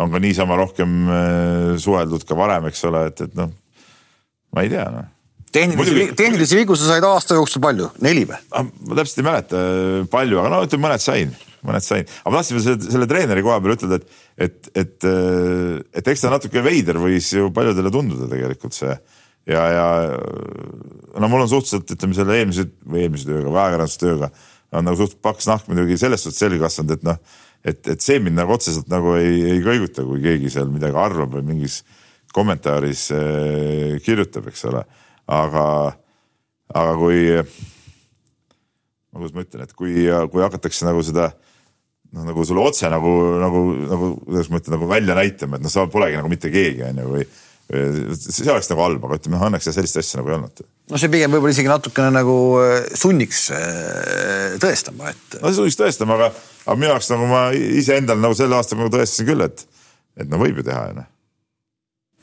on 0.01 0.13
ka 0.13 0.21
niisama 0.21 0.59
rohkem 0.61 0.97
äh, 1.07 1.75
suheldud 1.81 2.27
ka 2.29 2.37
varem, 2.39 2.69
eks 2.71 2.85
ole, 2.91 3.07
et, 3.13 3.25
et 3.29 3.37
noh, 3.39 3.53
ma 4.55 4.65
ei 4.65 4.73
tea 4.73 4.89
noh. 4.93 5.11
Tehnilisi, 5.55 6.09
tehnilisi 6.19 6.57
vigu 6.59 6.75
sa 6.75 6.89
said 6.89 7.05
aasta 7.07 7.37
jooksul 7.39 7.63
palju, 7.63 7.93
neli 8.03 8.25
või? 8.27 8.41
Ah, 8.51 8.65
ma 8.67 8.97
täpselt 8.99 9.21
ei 9.21 9.27
mäleta 9.29 9.61
palju, 10.11 10.41
aga 10.41 10.51
no 10.51 10.65
ütleme, 10.67 10.89
mõned 10.89 11.05
sain 11.05 11.31
mõned 11.65 11.85
sain, 11.85 12.07
aga 12.23 12.33
ma 12.33 12.41
tahtsin 12.41 12.63
selle, 12.63 12.93
selle 12.95 13.09
treeneri 13.11 13.45
koha 13.45 13.59
peal 13.65 13.77
ütelda, 13.77 14.01
et, 14.01 14.17
et, 14.47 14.71
et, 14.77 14.97
äh, 15.11 15.83
et 16.01 16.11
eks 16.13 16.25
ta 16.25 16.33
natuke 16.33 16.65
veider 16.65 17.01
võis 17.03 17.31
ju 17.35 17.53
paljudele 17.55 17.93
tunduda 17.95 18.31
tegelikult 18.31 18.77
see. 18.77 18.97
Ja, 19.45 19.63
ja 19.69 19.87
no 21.21 21.29
mul 21.29 21.45
on 21.45 21.51
suhteliselt, 21.51 21.91
ütleme 21.93 22.17
selle 22.17 22.39
eelmise 22.39 22.65
või 22.89 23.03
eelmise 23.05 23.29
tööga 23.29 23.51
või 23.51 23.61
ajakirjandustööga 23.61 24.31
on 24.79 24.89
nagu 24.89 24.99
suht 24.99 25.19
paks 25.23 25.49
nahk 25.49 25.69
muidugi 25.71 25.99
selles 26.01 26.25
suhtes 26.25 26.41
selga 26.43 26.65
kasvanud, 26.67 26.97
et 26.97 27.05
noh, 27.07 27.19
et, 27.65 27.81
et 27.95 28.05
see 28.05 28.21
mind 28.23 28.39
nagu 28.39 28.55
otseselt 28.57 28.89
nagu 28.93 29.15
ei, 29.19 29.37
ei 29.55 29.61
kõiguta, 29.65 30.05
kui 30.07 30.23
keegi 30.25 30.53
seal 30.53 30.71
midagi 30.73 30.99
arvab 31.01 31.37
või 31.37 31.45
mingis 31.53 31.83
kommentaaris 32.35 33.07
äh, 33.15 34.01
kirjutab, 34.05 34.49
eks 34.51 34.65
ole, 34.71 34.83
aga, 35.31 35.67
aga 36.75 36.97
kui, 36.99 37.21
kuidas 39.15 39.35
ma 39.37 39.45
ütlen, 39.47 39.67
et 39.67 39.75
kui, 39.79 39.95
kui 40.33 40.45
hakatakse 40.45 40.89
nagu 40.89 41.05
seda 41.07 41.31
noh, 42.15 42.27
nagu 42.29 42.45
sulle 42.47 42.63
otse 42.65 42.91
nagu, 42.93 43.15
nagu, 43.43 43.65
nagu 43.91 44.13
kuidas 44.23 44.51
ma 44.53 44.61
ütlen, 44.61 44.77
nagu 44.79 44.91
välja 44.91 45.17
näitama, 45.19 45.59
et 45.59 45.67
noh, 45.67 45.73
sa 45.73 45.87
polegi 45.91 46.21
nagu 46.21 46.31
mitte 46.33 46.53
keegi 46.55 46.87
on 46.89 47.03
ju 47.03 47.11
või 47.17 47.27
see 47.65 48.51
oleks 48.53 48.69
nagu 48.69 48.83
halb, 48.85 49.05
aga 49.07 49.17
ütleme 49.17 49.39
õnneks 49.41 49.71
sellist 49.73 49.97
asja 49.97 50.21
nagu 50.21 50.29
ei 50.29 50.37
olnud. 50.37 50.65
no 50.93 51.01
see 51.01 51.09
pigem 51.13 51.33
võib-olla 51.33 51.55
isegi 51.55 51.71
natukene 51.71 52.11
nagu 52.13 52.37
äh, 52.61 52.75
sunniks 53.01 53.47
äh, 53.57 54.59
tõestama, 54.61 55.15
et. 55.15 55.39
no 55.41 55.53
sunniks 55.57 55.81
tõestama, 55.81 56.19
aga, 56.19 56.29
aga 56.67 56.77
minu 56.77 56.93
jaoks 56.93 57.09
nagu 57.15 57.31
ma 57.31 57.47
iseendal 57.57 58.21
nagu 58.21 58.37
selle 58.37 58.59
aastaga 58.59 58.85
nagu 58.85 58.93
tõestasin 58.93 59.31
küll, 59.31 59.49
et, 59.49 59.65
et 60.21 60.29
no 60.29 60.43
võib 60.43 60.61
ju 60.61 60.69
teha 60.69 60.91
ju 60.91 61.01
noh 61.01 61.11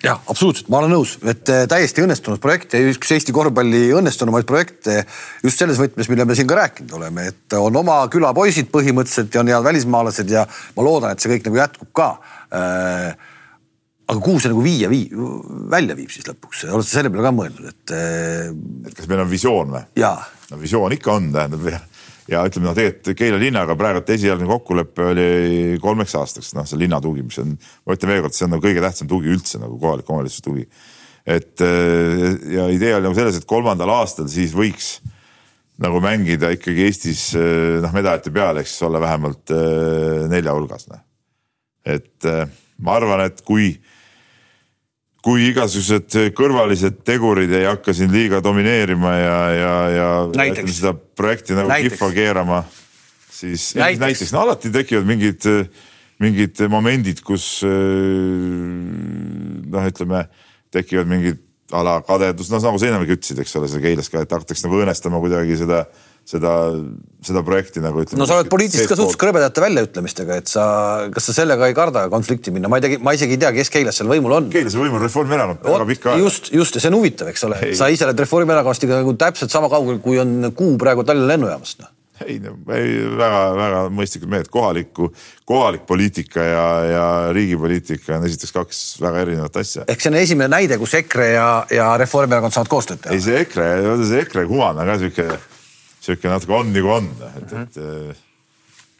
jah, 0.06 0.22
absoluutselt, 0.32 0.70
ma 0.72 0.80
olen 0.82 0.94
nõus, 0.96 1.16
et 1.30 1.50
äh, 1.52 1.64
täiesti 1.70 2.04
õnnestunud 2.04 2.42
projekt 2.44 2.76
ja 2.76 2.82
üks 2.92 3.14
Eesti 3.16 3.34
korvpalli 3.36 3.84
õnnestunumaid 3.98 4.48
projekte 4.50 5.02
just 5.46 5.62
selles 5.62 5.80
võtmes, 5.82 6.10
mille 6.12 6.26
me 6.28 6.38
siin 6.38 6.50
ka 6.50 6.58
rääkinud 6.62 6.96
oleme, 6.98 7.28
et 7.32 7.58
on 7.58 7.82
oma 7.82 8.00
küla 8.14 8.34
poisid 8.38 8.72
põhimõtteliselt 8.74 9.36
ja 9.36 9.44
on 9.44 9.52
head 9.52 9.68
välismaalased 9.68 10.34
ja 10.34 10.48
ma 10.78 10.88
loodan, 10.88 11.14
et 11.14 11.24
see 11.24 11.34
kõik 11.36 11.46
nagu 11.50 11.62
jätkub 11.62 11.94
ka. 11.98 12.10
Äh, 12.58 13.30
aga 14.12 14.20
kuhu 14.20 14.42
see 14.44 14.52
nagu 14.52 14.64
viia, 14.66 14.90
vii-, 14.92 15.12
välja 15.72 15.96
viib 15.96 16.12
siis 16.12 16.28
lõpuks, 16.28 16.66
oled 16.68 16.88
sa 16.88 16.98
selle 16.98 17.14
peale 17.14 17.30
ka 17.30 17.36
mõelnud, 17.36 17.72
et? 17.72 17.96
Äh, 17.96 18.52
et 18.90 18.98
kas 18.98 19.10
meil 19.12 19.24
on 19.24 19.32
visioon 19.32 19.76
või? 19.78 19.86
no 20.52 20.60
visioon 20.60 20.98
ikka 20.98 21.16
on, 21.20 21.32
tähendab 21.36 21.70
ja 22.32 22.42
ütleme 22.48 22.70
noh, 22.70 22.76
tegelikult 22.78 23.18
Keila 23.20 23.40
linnaga 23.42 23.76
praegu 23.80 24.04
esialgne 24.14 24.48
kokkulepe 24.50 25.08
oli 25.12 25.28
kolmeks 25.84 26.16
aastaks, 26.20 26.54
noh, 26.58 26.68
see 26.68 26.80
linna 26.80 27.02
tugi, 27.04 27.26
mis 27.28 27.40
on, 27.44 27.54
ma 27.86 27.98
ütlen 27.98 28.14
veelkord, 28.14 28.36
see 28.36 28.48
on 28.48 28.54
nagu 28.56 28.64
kõige 28.64 28.84
tähtsam 28.84 29.10
tugi 29.12 29.32
üldse 29.34 29.62
nagu 29.62 29.78
kohaliku 29.82 30.16
omavalitsuse 30.16 30.46
tugi. 30.48 30.68
et 31.26 31.62
äh, 31.62 32.28
ja 32.56 32.68
idee 32.74 32.96
oli 32.96 33.10
nagu 33.10 33.18
selles, 33.18 33.38
et 33.38 33.50
kolmandal 33.50 33.92
aastal 33.98 34.30
siis 34.32 34.56
võiks 34.58 34.96
nagu 35.82 36.02
mängida 36.02 36.52
ikkagi 36.56 36.88
Eestis 36.88 37.28
äh, 37.38 37.80
noh, 37.84 37.94
medalite 37.96 38.34
peale, 38.34 38.64
eks 38.64 38.80
olla 38.88 39.02
vähemalt 39.04 39.54
äh, 39.56 40.28
nelja 40.32 40.56
hulgas, 40.56 40.88
noh. 40.92 41.04
et 41.86 42.32
ma 42.82 42.96
arvan, 42.98 43.26
et 43.26 43.42
kui 43.46 43.74
kui 45.26 45.52
igasugused 45.52 46.34
kõrvalised 46.38 47.02
tegurid 47.06 47.52
ei 47.54 47.68
hakka 47.70 47.94
siin 47.94 48.12
liiga 48.14 48.42
domineerima 48.44 49.12
ja, 49.20 49.40
ja, 49.54 49.76
ja 49.94 50.08
seda 50.66 50.96
projekti 50.96 51.54
nagu 51.58 51.70
näiteks. 51.70 51.94
kihva 51.98 52.10
keerama, 52.16 52.60
siis 53.30 53.72
näiteks, 53.78 54.02
näiteks, 54.02 54.34
no 54.34 54.42
alati 54.48 54.74
tekivad 54.74 55.06
mingid, 55.10 55.46
mingid 56.22 56.64
momendid, 56.74 57.22
kus 57.26 57.62
noh, 59.72 59.88
ütleme 59.94 60.26
tekivad 60.74 61.08
mingid 61.12 61.38
a 61.72 61.84
la 61.86 62.00
kadedus, 62.04 62.50
noh 62.52 62.60
nagu 62.64 62.80
sa 62.82 62.90
enamgi 62.90 63.16
ütlesid, 63.16 63.40
eks 63.42 63.56
ole, 63.60 63.70
seal 63.72 63.84
Keilas 63.84 64.10
ka, 64.12 64.26
et 64.26 64.34
hakatakse 64.34 64.66
nagu 64.66 64.80
õõnestama 64.82 65.22
kuidagi 65.24 65.56
seda 65.62 65.86
seda, 66.28 66.54
seda 67.26 67.44
projekti 67.46 67.84
nagu 67.84 68.04
ütleme. 68.04 68.22
no 68.22 68.28
sa 68.30 68.40
oled 68.40 68.50
poliitiliselt 68.52 68.92
ka 68.92 68.98
suhteliselt 68.98 69.22
krõbedate 69.22 69.64
väljaütlemistega, 69.64 70.40
et 70.42 70.52
sa, 70.52 70.66
kas 71.14 71.30
sa 71.30 71.38
sellega 71.42 71.70
ei 71.70 71.78
karda 71.78 72.08
konflikti 72.14 72.54
minna, 72.56 72.72
ma 72.72 72.80
ei 72.80 72.86
tea, 72.86 73.00
ma 73.04 73.16
isegi 73.18 73.38
ei 73.38 73.42
tea, 73.42 73.54
kes 73.56 73.74
Keilas 73.74 74.02
seal 74.02 74.12
võimul 74.12 74.38
on. 74.38 74.52
Keilas 74.54 74.78
võimul 74.78 75.02
on 75.02 75.08
Reformierakond 75.08 75.66
väga 75.68 75.88
pikka 75.94 76.14
aega. 76.14 76.26
just, 76.26 76.52
just 76.56 76.78
ja 76.78 76.84
see 76.84 76.92
on 76.94 77.00
huvitav, 77.00 77.32
eks 77.32 77.48
ole, 77.50 77.64
sa 77.78 77.90
ise 77.94 78.08
oled 78.08 78.26
Reformierakonnast 78.26 78.88
ikka 78.88 79.02
nagu 79.02 79.16
täpselt 79.20 79.54
sama 79.54 79.72
kaugel, 79.72 80.00
kui 80.04 80.22
on 80.22 80.54
kuu 80.56 80.78
praegu 80.82 81.08
Tallinna 81.08 81.34
lennujaamast 81.36 81.84
noh 81.86 81.98
ei 82.28 82.38
no 82.42 82.54
väga-väga 82.66 83.84
mõistlikud 83.94 84.32
mehed, 84.32 84.50
kohaliku, 84.52 85.10
kohalik 85.48 85.86
poliitika 85.90 86.44
ja, 86.46 86.66
ja 86.86 87.06
riigipoliitika 87.36 88.18
on 88.18 88.28
esiteks 88.28 88.54
kaks 88.56 88.82
väga 89.02 89.24
erinevat 89.26 89.58
asja. 89.62 89.86
ehk 89.90 90.04
see 90.04 90.12
on 90.12 90.20
esimene 90.20 90.52
näide, 90.54 90.78
kus 90.82 90.94
EKRE 91.02 91.32
ja, 91.34 91.48
ja 91.74 91.92
Reformierakond 92.02 92.56
saavad 92.56 92.72
koostööd 92.72 93.02
teha. 93.04 93.16
ei, 93.16 93.24
see 93.24 93.42
EKRE, 93.46 93.72
see 94.06 94.22
EKRE 94.26 94.46
kuvan 94.50 94.82
on 94.82 94.92
ka 94.92 95.00
sihuke 95.02 95.28
sihuke 96.02 96.32
natuke 96.32 96.58
on 96.58 96.74
nagu 96.74 96.94
on, 96.98 97.10
et, 97.38 97.56
et 97.62 97.82
äh, 97.82 98.20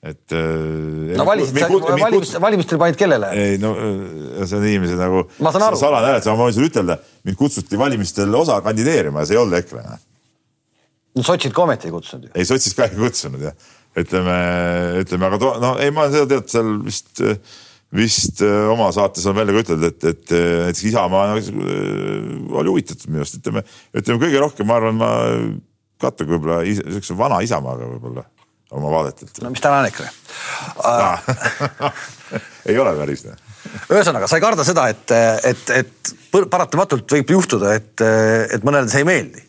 et. 0.02 0.34
Äh, 0.34 1.16
no 1.18 1.26
valisid, 1.28 1.58
valimistel, 1.62 2.42
valimistel 2.42 2.80
panid 2.82 2.98
kellele? 2.98 3.32
ei 3.38 3.60
no 3.62 3.74
äh, 3.78 4.46
see 4.50 4.58
on 4.58 4.66
inimesed 4.66 5.02
nagu. 5.02 5.26
salane 5.38 6.10
hääletus, 6.10 6.32
ma 6.32 6.48
võin 6.48 6.56
sulle 6.58 6.72
ütelda, 6.72 6.98
mind 7.28 7.38
kutsuti 7.38 7.80
valimistel 7.80 8.34
osa 8.38 8.58
kandideerima 8.66 9.22
ja 9.22 9.30
see 9.30 9.38
ei 9.38 9.44
olnud 9.44 9.60
EKRE. 9.62 9.86
no 11.18 11.28
sotsid 11.28 11.54
ka 11.54 11.66
ometi 11.68 11.92
ei 11.92 11.96
kutsunud 11.96 12.30
ju. 12.30 12.34
ei, 12.34 12.50
sotsid 12.50 12.78
ka 12.78 12.90
ei 12.90 12.98
kutsunud 12.98 13.46
jah, 13.46 13.74
ütleme, 14.02 14.38
ütleme, 15.04 15.30
aga 15.30 15.42
to, 15.44 15.54
no 15.62 15.74
ei, 15.82 15.94
ma 15.94 16.10
seda 16.10 16.26
tead 16.34 16.50
seal 16.50 16.76
vist, 16.88 17.22
vist 17.94 18.42
oma 18.74 18.90
saates 18.96 19.28
on 19.30 19.38
välja 19.38 19.54
ka 19.54 19.66
ütelnud, 19.68 19.90
et, 19.92 20.08
et 20.16 20.38
näiteks 20.66 20.88
Isamaa 20.90 21.36
äh, 21.38 21.52
oli 22.58 22.74
huvitatud 22.74 23.14
minust, 23.14 23.38
ütleme, 23.38 23.68
ütleme 23.94 24.26
kõige 24.26 24.48
rohkem, 24.48 24.72
ma 24.72 24.82
arvan, 24.82 24.98
ma 24.98 25.12
kattuge 26.02 26.36
võib-olla 26.36 26.62
sihukese 26.66 27.18
vana 27.18 27.42
Isamaaga 27.46 27.90
võib-olla 27.94 28.26
oma 28.72 28.92
vaadetelt. 28.96 29.42
no 29.44 29.52
mis 29.54 29.64
täna 29.64 29.82
on 29.82 29.90
EKRE 29.92 30.10
ei 32.72 32.82
ole 32.82 32.96
päris 32.98 33.26
nii 33.28 33.38
ühesõnaga, 33.92 34.28
sa 34.28 34.40
ei 34.40 34.44
karda 34.44 34.66
seda, 34.66 34.88
et, 34.92 35.14
et, 35.48 35.72
et 35.78 36.12
paratamatult 36.50 37.14
võib 37.14 37.34
juhtuda, 37.38 37.76
et, 37.78 38.02
et 38.02 38.66
mõnele 38.68 38.90
see 38.92 39.04
ei 39.04 39.08
meeldi? 39.08 39.46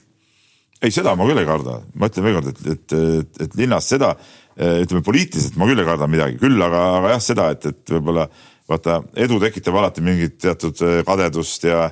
ei, 0.83 0.93
seda 0.95 1.15
ma 1.17 1.27
küll 1.29 1.41
ei 1.41 1.49
karda, 1.49 1.79
ma 1.97 2.11
ütlen 2.11 2.27
veel 2.27 2.39
kord, 2.39 2.53
et, 2.53 2.63
et, 2.75 2.97
et, 3.23 3.43
et 3.47 3.59
linnas 3.59 3.89
seda 3.95 4.15
ütleme 4.53 5.03
poliitiliselt 5.05 5.57
ma 5.57 5.69
küll 5.71 5.81
ei 5.81 5.89
karda 5.89 6.09
midagi, 6.11 6.39
küll 6.41 6.61
aga, 6.61 6.81
aga 6.99 7.15
jah, 7.15 7.23
seda, 7.25 7.51
et, 7.55 7.69
et 7.71 7.95
võib-olla 7.95 8.27
vaata 8.69 9.01
edu 9.25 9.39
tekitab 9.43 9.79
alati 9.81 10.05
mingit 10.05 10.37
teatud 10.43 10.83
kadedust 11.07 11.65
ja, 11.67 11.87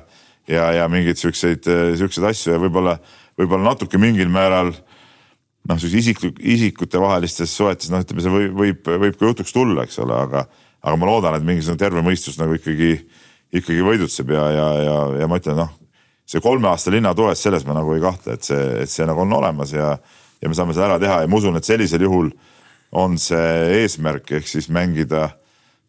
ja, 0.49 0.67
ja 0.77 0.87
mingeid 0.91 1.19
siukseid, 1.19 1.67
siukseid 1.97 2.27
asju 2.31 2.53
ja 2.53 2.61
võib-olla, 2.61 2.97
võib-olla 3.41 3.73
natuke 3.73 3.99
mingil 4.01 4.31
määral 4.31 4.71
noh, 4.71 5.77
siukse 5.77 5.97
isiklik, 5.99 6.39
isikute 6.39 7.01
vahelistes 7.01 7.53
suhetes, 7.57 7.91
noh, 7.93 8.01
ütleme 8.05 8.23
see 8.23 8.33
võib, 8.33 8.55
võib, 8.57 8.91
võib 9.05 9.17
ka 9.17 9.31
jutuks 9.31 9.53
tulla, 9.55 9.85
eks 9.85 9.99
ole, 10.03 10.17
aga 10.17 10.45
aga 10.81 10.97
ma 10.97 11.09
loodan, 11.09 11.37
et 11.37 11.45
mingisugune 11.45 11.77
terve 11.77 12.01
mõistus 12.05 12.39
nagu 12.41 12.55
ikkagi, 12.57 12.95
ikkagi 13.53 13.83
võidutseb 13.85 14.31
ja, 14.33 14.47
ja, 14.55 14.67
ja, 14.81 14.95
ja 15.21 15.27
ma 15.29 15.37
ütlen, 15.37 15.59
noh, 15.61 15.69
see 16.25 16.41
kolme 16.41 16.71
aasta 16.71 16.93
linna 16.93 17.13
toes, 17.17 17.41
selles 17.43 17.65
ma 17.67 17.75
nagu 17.77 17.93
ei 17.93 18.01
kahtle, 18.01 18.37
et 18.37 18.47
see, 18.47 18.63
et 18.81 18.89
see 18.89 19.05
nagu 19.05 19.21
on 19.21 19.37
olemas 19.37 19.75
ja, 19.75 19.93
ja 20.41 20.49
me 20.49 20.57
saame 20.57 20.73
seda 20.73 20.87
ära 20.89 20.97
teha 21.01 21.19
ja 21.21 21.29
ma 21.29 21.37
usun, 21.37 21.59
et 21.59 21.67
sellisel 21.67 22.07
juhul 22.07 22.31
on 22.97 23.17
see 23.21 23.51
eesmärk 23.81 24.33
ehk 24.39 24.49
siis 24.49 24.71
mängida 24.73 25.29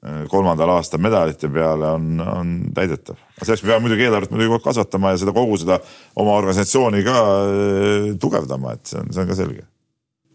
kolmandal 0.03 0.72
aastal 0.74 0.98
medalite 1.03 1.46
peale 1.53 1.92
on, 1.94 2.07
on 2.20 2.55
täidetav. 2.74 3.20
selleks 3.38 3.62
me 3.62 3.70
peame 3.70 3.84
muidugi 3.86 4.09
eelarvet 4.09 4.32
muidugi 4.34 4.59
kasvatama 4.64 5.12
ja 5.12 5.20
seda 5.22 5.34
kogu 5.36 5.61
seda 5.62 5.78
oma 6.18 6.34
organisatsiooni 6.40 7.05
ka 7.07 7.18
äh, 7.20 8.09
tugevdama, 8.18 8.74
et 8.74 8.90
see 8.90 8.98
on, 8.98 9.12
see 9.14 9.22
on 9.22 9.30
ka 9.30 9.38
selge 9.38 9.62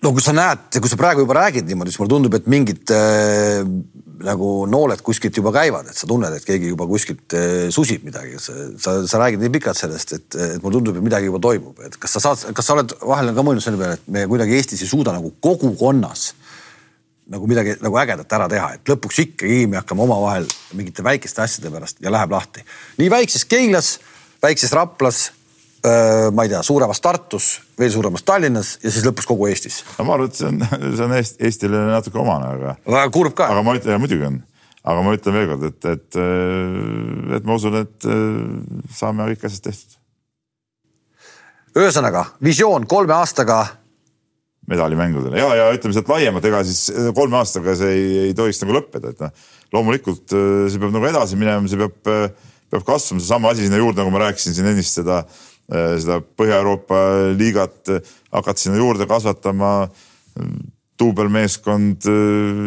no 0.03 0.13
kui 0.15 0.23
sa 0.23 0.33
näed, 0.35 0.69
kui 0.77 0.91
sa 0.91 0.99
praegu 0.99 1.25
juba 1.25 1.39
räägid 1.41 1.67
niimoodi, 1.67 1.91
siis 1.91 2.01
mulle 2.01 2.13
tundub, 2.13 2.37
et 2.37 2.47
mingid 2.51 2.93
äh, 2.95 3.59
nagu 4.23 4.51
nooled 4.69 5.01
kuskilt 5.05 5.35
juba 5.37 5.51
käivad, 5.53 5.91
et 5.91 5.99
sa 5.99 6.07
tunned, 6.09 6.33
et 6.33 6.45
keegi 6.45 6.71
juba 6.71 6.87
kuskilt 6.89 7.35
äh, 7.37 7.67
susib 7.73 8.05
midagi. 8.07 8.39
sa, 8.41 8.55
sa, 8.81 8.97
sa 9.09 9.21
räägid 9.25 9.43
nii 9.43 9.53
pikalt 9.57 9.79
sellest, 9.79 10.15
et, 10.15 10.27
et 10.37 10.63
mulle 10.63 10.79
tundub, 10.79 10.97
et 10.97 11.05
midagi 11.05 11.29
juba 11.29 11.41
toimub, 11.43 11.83
et 11.85 11.99
kas 12.01 12.17
sa 12.17 12.23
saad, 12.23 12.47
kas 12.55 12.69
sa 12.69 12.77
oled 12.77 12.95
vahel 13.03 13.33
ka 13.35 13.45
mõelnud 13.45 13.67
selle 13.67 13.81
peale, 13.81 13.99
et 13.99 14.11
me 14.13 14.27
kuidagi 14.31 14.57
Eestis 14.57 14.85
ei 14.85 14.91
suuda 14.95 15.15
nagu 15.17 15.33
kogukonnas 15.43 16.29
nagu 17.31 17.47
midagi 17.49 17.75
nagu 17.83 17.97
ägedat 17.99 18.33
ära 18.37 18.49
teha, 18.51 18.73
et 18.77 18.91
lõpuks 18.91 19.23
ikkagi 19.25 19.65
me 19.67 19.81
hakkame 19.81 20.05
omavahel 20.05 20.47
mingite 20.77 21.03
väikeste 21.03 21.43
asjade 21.43 21.71
pärast 21.73 21.99
ja 22.03 22.13
läheb 22.13 22.31
lahti. 22.31 22.63
nii 22.97 23.09
väikses 23.11 23.45
Keilas, 23.45 23.97
väikses 24.43 24.71
Raplas 24.75 25.27
ma 26.31 26.43
ei 26.43 26.49
tea, 26.49 26.61
suuremas 26.63 27.01
Tartus, 27.01 27.61
veel 27.79 27.91
suuremas 27.91 28.23
Tallinnas 28.25 28.77
ja 28.83 28.91
siis 28.91 29.05
lõpuks 29.05 29.27
kogu 29.29 29.47
Eestis. 29.47 29.83
no 29.97 30.07
ma 30.07 30.15
arvan, 30.15 30.31
et 30.31 30.39
see 30.39 30.49
on, 30.49 30.61
see 30.97 31.05
on 31.05 31.15
Eesti, 31.17 31.39
Eestile 31.45 31.83
natuke 31.91 32.19
omane, 32.21 32.49
aga. 32.57 32.75
väga 32.85 33.11
kurb 33.13 33.35
ka. 33.37 33.49
aga 33.53 33.63
ma 33.65 33.75
ütlen, 33.77 34.01
muidugi 34.01 34.27
on, 34.27 34.39
aga 34.83 35.05
ma 35.05 35.13
ütlen 35.17 35.37
veelkord, 35.37 35.67
et, 35.69 35.89
et, 35.93 36.19
et 37.37 37.47
ma 37.47 37.57
usun, 37.59 37.77
et 37.83 38.09
saame 38.97 39.29
kõik 39.33 39.47
asjad 39.49 39.69
tehtud. 39.69 39.99
ühesõnaga 41.77 42.25
visioon 42.43 42.87
kolme 42.89 43.15
aastaga. 43.17 43.65
Medalimängudele 44.67 45.39
ja, 45.39 45.49
ja 45.55 45.67
ütleme 45.75 45.95
sealt 45.95 46.09
laiemalt, 46.11 46.45
ega 46.49 46.63
siis 46.67 46.91
kolme 47.15 47.39
aastaga 47.39 47.75
see 47.79 47.93
ei, 47.95 48.07
ei 48.27 48.37
tohiks 48.37 48.59
nagu 48.63 48.75
lõppeda, 48.77 49.13
et 49.13 49.21
noh, 49.23 49.49
loomulikult 49.75 50.33
see 50.33 50.81
peab 50.81 50.95
nagu 50.95 51.07
edasi 51.09 51.39
minema, 51.39 51.69
see 51.71 51.79
peab, 51.79 51.95
peab 52.71 52.87
kasvama, 52.87 53.23
seesama 53.23 53.53
asi 53.53 53.67
sinna 53.67 53.79
juurde, 53.79 54.01
nagu 54.01 54.11
ma 54.13 54.25
rääkisin 54.27 54.57
siin 54.57 54.71
ennist 54.73 54.99
seda 54.99 55.23
seda 55.67 56.21
Põhja-Euroopa 56.23 56.99
liigat 57.35 57.89
hakata 58.31 58.61
sinna 58.61 58.77
juurde 58.79 59.07
kasvatama. 59.07 59.89
duubelmeeskond 60.97 62.07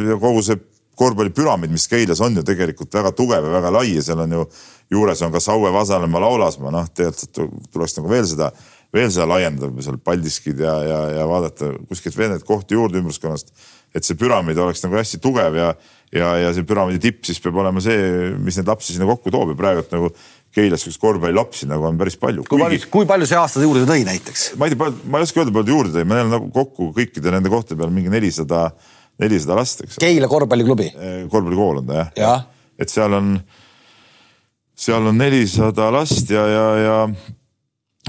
ja 0.06 0.16
kogu 0.22 0.42
see 0.46 0.58
korvpallipüramiid, 0.94 1.72
mis 1.72 1.88
Keilas 1.90 2.20
on 2.22 2.36
ju 2.36 2.44
tegelikult 2.46 2.92
väga 2.94 3.10
tugev 3.16 3.46
ja 3.46 3.50
väga 3.50 3.72
lai 3.74 3.96
ja 3.96 4.02
seal 4.04 4.20
on 4.22 4.36
ju 4.36 4.44
juures 4.90 5.22
on 5.22 5.32
ka 5.32 5.40
Saue 5.40 5.72
Vasalemma 5.72 6.20
Laulasmaa, 6.20 6.70
noh, 6.74 6.86
tegelikult 6.94 7.72
tuleks 7.72 7.96
nagu 7.96 8.10
veel 8.12 8.28
seda, 8.30 8.52
veel 8.94 9.10
seda 9.12 9.28
laiendada 9.30 9.84
seal 9.84 10.00
Paldiskid 10.02 10.60
ja, 10.64 10.74
ja, 10.86 11.00
ja 11.20 11.28
vaadata 11.30 11.72
kuskilt 11.88 12.16
veel 12.18 12.32
neid 12.34 12.44
kohti 12.46 12.74
juurde 12.74 12.98
ümbruskonnast. 13.00 13.52
et 13.94 14.06
see 14.06 14.18
püramiid 14.18 14.58
oleks 14.58 14.82
nagu 14.84 14.98
hästi 14.98 15.20
tugev 15.22 15.56
ja, 15.58 15.70
ja, 16.14 16.30
ja 16.44 16.50
see 16.54 16.66
püramiidi 16.66 17.02
tipp 17.02 17.24
siis 17.26 17.40
peab 17.42 17.58
olema 17.62 17.82
see, 17.82 18.34
mis 18.42 18.58
neid 18.58 18.70
lapsi 18.70 18.94
sinna 18.94 19.08
kokku 19.10 19.32
toob 19.34 19.54
ja 19.54 19.58
praegult 19.58 19.94
nagu 19.94 20.12
Keilas 20.50 20.82
siukseid 20.82 21.02
korvpallilapsi 21.04 21.68
nagu 21.70 21.86
on 21.86 21.98
päris 21.98 22.16
palju. 22.18 22.42
kui 22.50 22.58
palju, 22.58 22.82
kui 22.90 23.06
palju 23.06 23.26
see 23.30 23.38
aasta 23.38 23.62
juurde 23.62 23.86
tõi 23.86 24.02
näiteks? 24.06 24.46
ma 24.58 24.66
ei 24.66 24.74
tea, 24.74 24.92
ma 25.06 25.20
ei 25.20 25.26
oska 25.28 25.42
öelda, 25.42 25.54
palju 25.54 25.76
juurde 25.76 25.94
tõi, 25.94 26.06
ma 26.10 26.18
neil 26.18 26.32
nagu 26.32 26.50
kokku 26.54 26.90
kõikide 26.96 27.34
nende 27.34 27.52
kohtade 27.52 27.78
peal 27.78 27.94
mingi 27.94 28.10
nelisada, 28.10 28.68
nelisada 29.22 29.58
last, 29.60 29.84
eks. 29.86 30.00
Keila 30.02 30.30
korvpalliklubi? 30.30 30.90
Eh, 30.90 31.18
korvpallikool 31.30 31.84
on 31.84 31.90
ta 31.90 32.00
jah 32.00 32.14
ja. 32.18 32.32
ja.. 32.32 32.72
et 32.82 32.90
seal 32.90 33.14
on, 33.14 33.36
seal 34.74 35.06
on 35.12 35.22
nelisada 35.22 35.86
last 35.94 36.34
ja, 36.34 36.46
ja, 36.50 36.66
ja 36.82 36.98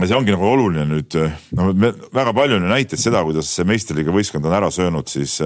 ja 0.02 0.10
see 0.10 0.18
ongi 0.18 0.34
nagu 0.34 0.48
oluline 0.48 0.88
nüüd, 0.90 1.20
no 1.58 1.72
me 1.74 1.94
väga 2.14 2.34
palju 2.38 2.58
on 2.58 2.66
ju 2.66 2.72
näiteid 2.72 3.02
seda, 3.02 3.22
kuidas 3.28 3.52
see 3.56 3.68
meistriliiga 3.70 4.14
võistkond 4.16 4.48
on 4.50 4.58
ära 4.58 4.72
söönud 4.74 5.12
siis, 5.12 5.38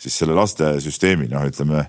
siis 0.00 0.20
selle 0.22 0.36
lastesüsteemi, 0.38 1.28
noh, 1.32 1.44
ütleme 1.48 1.86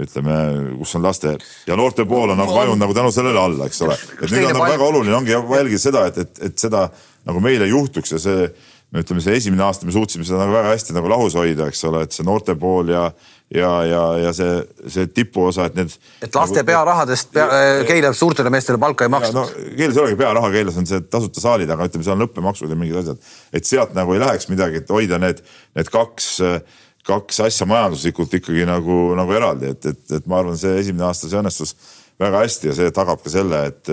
ütleme, 0.00 0.34
kus 0.78 0.94
on 0.96 1.04
laste 1.04 1.34
ja 1.68 1.76
noorte 1.76 2.06
pool 2.08 2.32
on 2.32 2.38
nagu 2.40 2.54
vajunud 2.56 2.80
nagu 2.80 2.94
tänu 2.96 3.10
sellele 3.12 3.40
alla, 3.40 3.66
eks 3.68 3.82
ole. 3.84 3.96
et 4.22 4.30
nüüd 4.32 4.46
on 4.48 4.54
nagu 4.56 4.68
väga 4.70 4.86
oluline 4.86 5.16
ongi 5.18 5.34
jälgida 5.34 5.82
seda, 5.82 6.06
et, 6.08 6.20
et, 6.22 6.40
et 6.48 6.64
seda 6.64 6.86
nagu 7.28 7.42
meil 7.44 7.60
ei 7.60 7.74
juhtuks 7.74 8.14
ja 8.14 8.20
see 8.22 8.46
no 8.92 9.02
ütleme, 9.04 9.20
see 9.24 9.36
esimene 9.36 9.66
aasta 9.66 9.88
me 9.88 9.92
suutsime 9.92 10.24
seda 10.24 10.40
nagu 10.40 10.56
väga 10.56 10.72
hästi 10.72 10.96
nagu 10.96 11.12
lahus 11.12 11.36
hoida, 11.36 11.68
eks 11.68 11.84
ole, 11.90 12.06
et 12.06 12.16
see 12.16 12.24
noorte 12.24 12.56
pool 12.60 12.92
ja, 12.92 13.10
ja, 13.54 13.70
ja, 13.84 14.02
ja 14.26 14.32
see, 14.36 14.58
see 14.90 15.08
tipuosa, 15.14 15.66
et 15.68 15.78
need. 15.78 15.96
et 16.22 16.34
laste 16.34 16.60
nagu, 16.60 16.68
pearahadest 16.72 17.32
pea, 17.34 17.48
Keilas 17.88 18.20
suurtele 18.20 18.52
meestele 18.52 18.80
palka 18.82 19.08
ei 19.08 19.12
makstud. 19.12 19.38
no 19.38 19.46
Keilas 19.76 19.98
ei 19.98 20.04
olegi 20.06 20.20
pearaha, 20.20 20.52
Keilas 20.54 20.78
on 20.80 20.88
see 20.88 21.02
tasuta 21.12 21.44
saalid, 21.44 21.72
aga 21.72 21.88
ütleme, 21.90 22.06
seal 22.06 22.18
on 22.18 22.28
õppemaksud 22.28 22.72
ja 22.72 22.78
mingid 22.78 23.02
asjad, 23.02 23.34
et 23.52 23.68
sealt 23.68 23.96
nagu 23.98 24.16
ei 24.16 24.22
läheks 24.22 24.48
midagi, 24.52 24.82
et 24.82 24.94
hoida 24.94 25.20
need, 25.22 25.44
need 25.78 25.92
kaks 25.92 26.32
äh, 26.46 26.62
kaks 27.06 27.40
asja 27.42 27.66
majanduslikult 27.66 28.34
ikkagi 28.38 28.66
nagu, 28.68 28.98
nagu 29.18 29.34
eraldi, 29.34 29.72
et, 29.74 29.86
et, 29.90 30.02
et 30.18 30.28
ma 30.30 30.38
arvan, 30.42 30.58
see 30.58 30.76
esimene 30.84 31.08
aasta, 31.08 31.30
see 31.30 31.40
õnnestus 31.40 31.74
väga 32.20 32.44
hästi 32.44 32.70
ja 32.70 32.76
see 32.78 32.92
tagab 32.94 33.22
ka 33.22 33.32
selle, 33.32 33.64
et, 33.72 33.90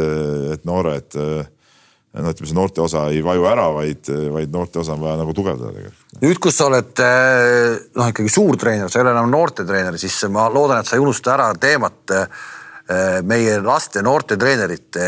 et 0.54 0.68
noored, 0.68 1.18
no 2.18 2.34
ütleme, 2.34 2.50
see 2.50 2.58
noorte 2.58 2.84
osa 2.84 3.08
ei 3.14 3.24
vaju 3.26 3.48
ära, 3.50 3.68
vaid, 3.74 4.10
vaid 4.34 4.54
noorte 4.54 4.82
osa 4.82 4.96
on 4.96 5.04
vaja 5.04 5.18
nagu 5.22 5.34
tugevdada 5.38 5.74
tegelikult. 5.76 6.06
nüüd, 6.24 6.40
kus 6.42 6.58
sa 6.58 6.70
oled 6.70 7.02
noh, 7.04 8.08
ikkagi 8.10 8.32
suur 8.34 8.58
treener, 8.60 8.90
sa 8.90 9.00
ei 9.00 9.06
ole 9.06 9.14
enam 9.16 9.34
noortetreener, 9.34 10.00
siis 10.02 10.18
ma 10.34 10.48
loodan, 10.54 10.82
et 10.82 10.90
sa 10.90 10.98
ei 10.98 11.04
unusta 11.04 11.36
ära 11.38 11.52
teemat 11.60 12.16
meie 13.30 13.60
laste 13.62 14.02
noorte 14.02 14.34
treenerite 14.42 15.04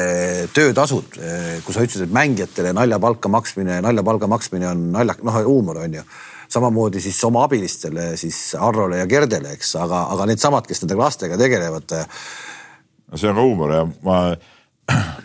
töötasud, 0.53 1.15
kui 1.65 1.73
sa 1.73 1.81
ütlesid, 1.81 2.05
et 2.05 2.13
mängijatele 2.13 2.75
naljapalka 2.77 3.31
maksmine, 3.33 3.79
naljapalga 3.81 4.29
maksmine 4.29 4.69
on 4.69 4.83
naljak, 4.93 5.23
noh 5.25 5.39
huumor 5.47 5.81
on 5.81 5.97
ju 5.97 6.05
samamoodi 6.51 7.01
siis 7.01 7.23
oma 7.23 7.45
abilistele, 7.47 8.11
siis 8.19 8.37
Arrole 8.59 8.99
ja 8.99 9.07
Gerdele, 9.09 9.55
eks, 9.55 9.75
aga, 9.79 10.03
aga 10.13 10.27
needsamad, 10.29 10.67
kes 10.67 10.83
nende 10.83 10.97
lastega 10.99 11.39
tegelevad. 11.39 11.95
no 13.11 13.19
see 13.19 13.31
on 13.31 13.39
ka 13.39 13.45
huumor 13.45 13.75
ja 13.75 13.85
ma, 14.05 14.17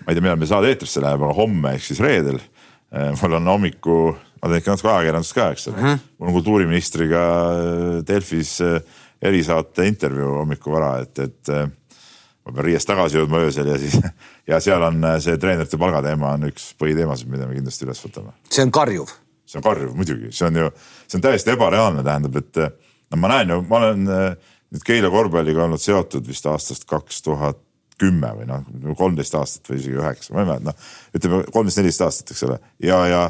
ma 0.06 0.12
ei 0.12 0.16
tea, 0.16 0.22
millal 0.22 0.38
meie 0.38 0.50
saade 0.50 0.70
eetrisse 0.70 1.02
läheb, 1.02 1.24
aga 1.26 1.34
homme 1.34 1.72
ehk 1.74 1.82
siis 1.88 2.00
reedel 2.04 2.38
eh, 2.38 3.10
mul 3.18 3.34
on 3.40 3.50
hommiku, 3.50 3.96
ma 4.38 4.50
teen 4.52 4.62
ikka 4.62 4.76
natuke 4.76 4.92
ajakirjandust 4.92 5.34
ka, 5.34 5.48
eks 5.56 5.66
ole 5.72 5.76
mm, 5.76 5.88
-hmm. 5.88 6.04
mul 6.18 6.30
on 6.30 6.36
kultuuriministriga 6.38 7.24
eh, 7.56 7.98
Delfis 8.06 8.60
eh, 8.62 8.78
erisaate 9.26 9.88
intervjuu 9.90 10.36
hommikuvara, 10.38 10.92
et, 11.02 11.18
et 11.18 11.50
ma 11.50 12.52
pean 12.52 12.66
riiest 12.68 12.86
tagasi 12.86 13.18
jõudma 13.18 13.42
öösel 13.48 13.66
ja 13.72 13.78
siis 13.82 13.98
ja 14.50 14.60
seal 14.62 14.82
on 14.86 15.02
see 15.24 15.38
treenerite 15.42 15.80
palgateema 15.80 16.36
on 16.36 16.50
üks 16.52 16.70
põhiteemasid, 16.78 17.32
mida 17.32 17.48
me 17.48 17.58
kindlasti 17.58 17.88
üles 17.88 18.02
võtame. 18.04 18.36
see 18.50 18.62
on 18.62 18.70
karjuv 18.70 19.10
see 19.46 19.58
on 19.58 19.66
karjuv 19.66 19.96
muidugi, 19.96 20.30
see 20.30 20.46
on 20.46 20.62
ju, 20.62 20.70
see 21.08 21.18
on 21.18 21.26
täiesti 21.26 21.54
ebareaalne, 21.56 22.04
tähendab, 22.06 22.36
et 22.36 22.62
no 23.10 23.22
ma 23.24 23.34
näen 23.34 23.56
ju, 23.56 23.62
ma 23.66 23.82
olen 23.82 24.06
nüüd 24.06 24.82
Keila 24.86 25.10
korvpalliga 25.10 25.64
olnud 25.64 25.82
seotud 25.82 26.26
vist 26.28 26.46
aastast 26.50 26.86
kaks 26.90 27.22
tuhat 27.22 27.65
kümme 28.00 28.32
või 28.36 28.48
noh, 28.48 28.64
kolmteist 28.98 29.36
aastat 29.38 29.70
või 29.70 29.80
isegi 29.80 29.98
üheksa, 30.00 30.34
ma 30.34 30.42
ei 30.42 30.50
mäleta, 30.50 30.70
noh 30.70 31.18
ütleme 31.18 31.42
kolmteist, 31.52 31.80
neliteist 31.80 32.04
aastat, 32.06 32.32
eks 32.34 32.46
ole, 32.48 32.60
ja, 32.84 33.02
ja 33.10 33.26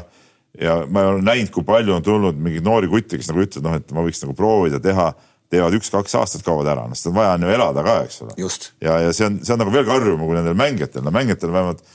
ja 0.57 0.79
ma 0.89 1.03
olen 1.11 1.25
näinud, 1.25 1.51
kui 1.53 1.65
palju 1.67 1.93
on 1.93 2.03
tulnud 2.03 2.37
mingeid 2.41 2.65
noori 2.65 2.87
kutte, 2.89 3.19
kes 3.19 3.27
nagu 3.29 3.43
ütlevad, 3.43 3.65
noh, 3.67 3.75
et 3.77 3.91
ma 3.93 4.03
võiks 4.05 4.23
nagu 4.23 4.33
proovida 4.33 4.79
teha, 4.81 5.11
teevad 5.53 5.75
üks-kaks 5.77 6.15
aastat, 6.17 6.41
kaovad 6.43 6.71
ära, 6.71 6.87
noh, 6.89 6.97
seda 6.97 7.11
on 7.13 7.19
vaja 7.19 7.35
on 7.37 7.45
ju 7.45 7.51
elada 7.53 7.83
ka, 7.85 7.97
eks 8.07 8.23
ole. 8.25 8.33
ja, 8.81 8.97
ja 9.05 9.13
see 9.13 9.27
on, 9.27 9.37
see 9.45 9.53
on 9.53 9.61
nagu 9.61 9.73
veel 9.75 9.85
karjuvam 9.87 10.25
kui 10.25 10.35
nendel 10.35 10.57
mängijatel, 10.57 11.05
no 11.05 11.13
mängijatel 11.13 11.53
vähemalt 11.53 11.85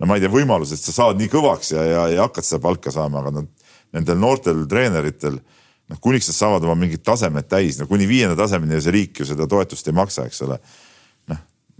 no 0.00 0.08
ma 0.08 0.16
ei 0.16 0.24
tea, 0.24 0.32
võimalused, 0.32 0.80
sa 0.80 0.94
saad 0.96 1.18
nii 1.20 1.30
kõvaks 1.32 1.74
ja, 1.74 1.84
ja, 1.84 2.04
ja 2.14 2.26
hakkad 2.26 2.46
seda 2.46 2.62
palka 2.64 2.92
saama, 2.94 3.20
aga 3.20 3.34
nad 3.40 3.48
nendel 3.96 4.20
noortel 4.20 4.62
treeneritel 4.70 5.36
noh, 5.40 5.98
kuniks 6.00 6.30
nad 6.30 6.38
saavad 6.38 6.66
oma 6.66 6.76
mingid 6.78 7.02
tasemed 7.06 7.48
täis, 7.50 7.80
no 7.80 7.88
kuni 7.90 8.08
viienda 8.08 8.38
tasemeni 8.38 8.80
see 8.80 8.94
riik 8.94 9.20
ju 9.20 9.28
seda 9.28 9.48
toetust 9.50 9.90
ei 9.90 9.96
maksa, 9.96 10.24
eks 10.30 10.44
ole. 10.46 10.60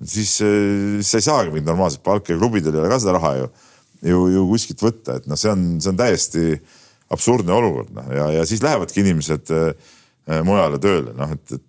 Siis, 0.00 0.36
siis 0.40 1.10
sa 1.10 1.20
ei 1.20 1.26
saagi 1.26 1.54
mingit 1.54 1.68
normaalset 1.68 2.02
palka 2.06 2.32
ja 2.32 2.40
klubidel 2.40 2.76
ei 2.76 2.82
ole 2.82 2.92
ka 2.92 3.00
seda 3.02 3.16
raha 3.18 3.32
ju, 3.38 3.48
ju, 4.12 4.20
ju 4.34 4.44
kuskilt 4.50 4.84
võtta, 4.84 5.18
et 5.20 5.26
noh, 5.30 5.40
see 5.40 5.52
on, 5.52 5.66
see 5.82 5.92
on 5.92 5.98
täiesti 6.00 6.44
absurdne 7.10 7.56
olukord 7.56 7.90
noh 7.96 8.12
ja, 8.14 8.30
ja 8.38 8.46
siis 8.48 8.62
lähevadki 8.64 9.02
inimesed 9.02 9.52
äh, 9.56 9.90
mujale 10.46 10.80
tööle, 10.82 11.12
noh 11.16 11.34
et, 11.34 11.58
et 11.58 11.66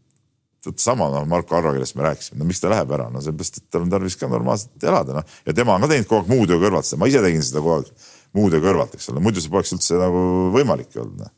vot 0.66 0.80
sama 0.82 1.10
noh, 1.10 1.26
Marko 1.30 1.58
Arro, 1.58 1.74
kellest 1.74 1.96
me 1.98 2.06
rääkisime, 2.06 2.40
no 2.40 2.48
miks 2.48 2.62
ta 2.62 2.70
läheb 2.72 2.92
ära, 2.94 3.08
no 3.10 3.22
sellepärast, 3.24 3.62
et 3.62 3.68
tal 3.74 3.86
on 3.86 3.92
tarvis 3.92 4.18
ka 4.20 4.30
normaalselt 4.30 4.86
elada, 4.86 5.18
noh. 5.18 5.38
ja 5.48 5.56
tema 5.58 5.76
on 5.76 5.86
ka 5.86 5.90
teinud 5.92 6.10
kogu 6.10 6.22
aeg 6.22 6.32
muu 6.32 6.50
töö 6.50 6.60
kõrvalt 6.62 6.88
seda, 6.88 7.00
ma 7.02 7.10
ise 7.10 7.24
tegin 7.24 7.46
seda 7.46 7.64
kogu 7.64 7.80
aeg 7.80 8.10
muu 8.38 8.52
töö 8.54 8.62
kõrvalt, 8.64 8.94
eks 8.98 9.10
ole, 9.12 9.24
muidu 9.26 9.42
see 9.42 9.54
poleks 9.54 9.74
üldse 9.76 9.98
nagu 9.98 10.22
võimalik 10.54 10.94
olnud, 11.02 11.24
noh. 11.24 11.32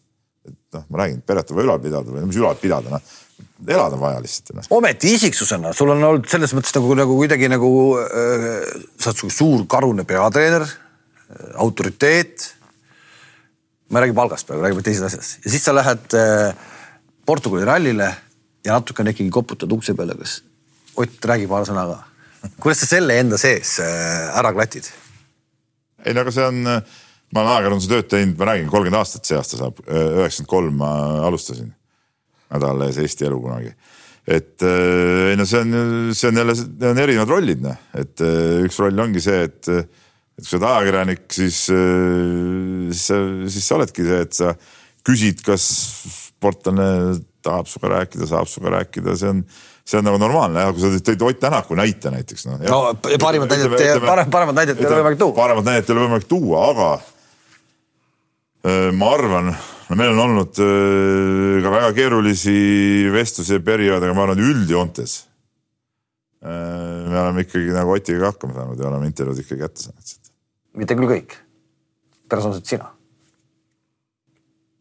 et 0.49 0.57
noh, 0.75 0.85
ma 0.89 1.03
räägin, 1.03 1.21
peret 1.23 1.53
on 1.53 1.59
vaja 1.59 1.69
ülal 1.69 1.83
pidada 1.85 2.15
või 2.17 2.25
mis 2.27 2.41
ülal 2.41 2.59
pidada, 2.59 2.97
noh. 2.97 3.13
Elada 3.67 3.99
vaja 3.99 4.21
lihtsalt 4.23 4.53
no.. 4.57 4.63
ometi 4.77 5.13
isiksusena 5.17 5.73
sul 5.75 5.93
on 5.93 6.03
olnud 6.03 6.27
selles 6.29 6.53
mõttes 6.55 6.75
nagu, 6.77 6.95
nagu 6.97 7.17
kuidagi 7.17 7.49
nagu 7.51 7.71
äh, 8.01 8.47
sa 8.99 9.13
oled 9.13 9.35
suur 9.35 9.65
karune 9.71 10.05
peatreener 10.07 10.65
äh,, 10.65 11.53
autoriteet. 11.63 12.49
ma 13.89 13.99
ei 13.99 14.07
räägi 14.07 14.17
palgast 14.17 14.47
praegu, 14.47 14.65
räägime 14.65 14.85
teisest 14.85 15.09
asjast 15.09 15.45
ja 15.45 15.53
siis 15.53 15.65
sa 15.65 15.75
lähed 15.75 16.17
äh, 16.19 16.55
Portugali 17.25 17.65
rallile 17.67 18.09
ja 18.65 18.79
natukene 18.79 19.13
ikkagi 19.13 19.31
koputad 19.31 19.71
ukse 19.71 19.95
peale, 19.95 20.17
kas 20.19 20.41
Ott 20.93 21.25
räägi 21.25 21.47
paar 21.49 21.63
sõna 21.65 21.87
ka. 21.89 21.95
kuidas 22.61 22.83
sa 22.83 22.91
selle 22.91 23.15
enda 23.17 23.39
sees 23.41 23.79
äh, 23.81 24.33
ära 24.37 24.53
klatid? 24.53 24.91
ei 26.05 26.13
no 26.13 26.21
aga 26.25 26.33
see 26.35 26.45
on, 26.45 26.59
ma 26.67 27.41
olen 27.41 27.53
ajakirjanduse 27.53 27.89
tööd 27.89 28.09
teinud, 28.11 28.35
ma 28.37 28.51
räägin, 28.51 28.67
kolmkümmend 28.69 28.99
aastat 28.99 29.25
see 29.25 29.37
aasta 29.39 29.59
saab, 29.61 29.79
üheksakümmend 29.87 30.51
kolm 30.51 30.77
ma 30.81 30.91
alustasin. 31.29 31.71
Nädal 32.53 32.87
ees 32.87 33.01
Eesti 33.03 33.27
elu 33.29 33.41
kunagi. 33.41 33.73
et 34.23 34.63
äh, 34.63 35.31
ei 35.33 35.39
no 35.39 35.45
see 35.49 35.59
on, 35.65 35.73
see 36.15 36.29
on 36.29 36.39
jälle, 36.39 36.55
need 36.55 36.87
on 36.93 37.03
erinevad 37.03 37.33
rollid 37.33 37.65
noh, 37.65 37.81
et 37.99 38.23
äh, 38.23 38.63
üks 38.67 38.79
roll 38.79 39.03
ongi 39.03 39.23
see, 39.23 39.41
et, 39.49 39.67
et 39.67 40.39
kui 40.39 40.47
sa 40.47 40.57
oled 40.57 40.69
ajakirjanik, 40.69 41.25
siis, 41.33 41.59
siis 41.67 43.03
sa, 43.09 43.19
siis 43.51 43.67
sa 43.67 43.77
oledki 43.77 44.07
see, 44.07 44.21
et 44.23 44.39
sa 44.39 44.53
küsid, 45.03 45.43
kas 45.43 45.67
sportlane 46.43 47.19
tahab 47.43 47.67
sinuga 47.67 47.97
rääkida, 47.97 48.27
saab 48.29 48.47
sinuga 48.47 48.77
rääkida, 48.77 49.15
see 49.19 49.31
on, 49.33 49.43
see 49.83 49.99
on 49.99 50.07
nagu 50.07 50.19
normaalne 50.21 50.63
jah, 50.63 50.71
kui 50.75 50.83
sa 50.83 51.03
tõid 51.11 51.25
Ott 51.27 51.41
Tänaku 51.43 51.75
näite 51.79 52.11
näiteks 52.13 52.47
noh. 52.47 52.61
no 52.63 52.79
parimat 53.19 53.51
näidet, 53.51 54.07
paremat 54.31 54.55
näidet 54.55 54.79
ei 54.79 54.87
ole 54.87 55.01
võimalik 55.01 55.19
tuua. 55.19 55.35
paremat 55.37 55.67
näidet 55.67 55.89
ei 55.89 55.95
ole 55.95 56.05
võimalik 56.07 56.29
tuua, 56.31 56.63
aga 56.71 56.89
ma 58.95 59.11
arvan, 59.11 59.51
no 59.93 59.99
meil 59.99 60.15
on 60.15 60.23
olnud 60.23 60.57
ka 60.57 61.75
väga 61.75 61.91
keerulisi 61.99 62.55
vestlusi 63.13 63.59
ja 63.59 63.63
perioode, 63.63 64.09
aga 64.09 64.17
ma 64.17 64.25
arvan, 64.25 64.41
et 64.41 64.49
üldjoontes 64.53 65.13
me 66.43 67.19
oleme 67.21 67.45
ikkagi 67.45 67.71
nagu 67.71 67.93
Otiga 67.93 68.33
hakkama 68.33 68.57
saanud 68.57 68.81
ja 68.81 68.89
oleme 68.89 69.07
intervjuud 69.11 69.39
ikkagi 69.45 69.61
kätte 69.61 69.85
saanud. 69.85 70.17
mitte 70.81 70.97
küll 70.97 71.11
kõik, 71.13 71.37
personaalselt 72.27 72.67
sina. 72.73 72.89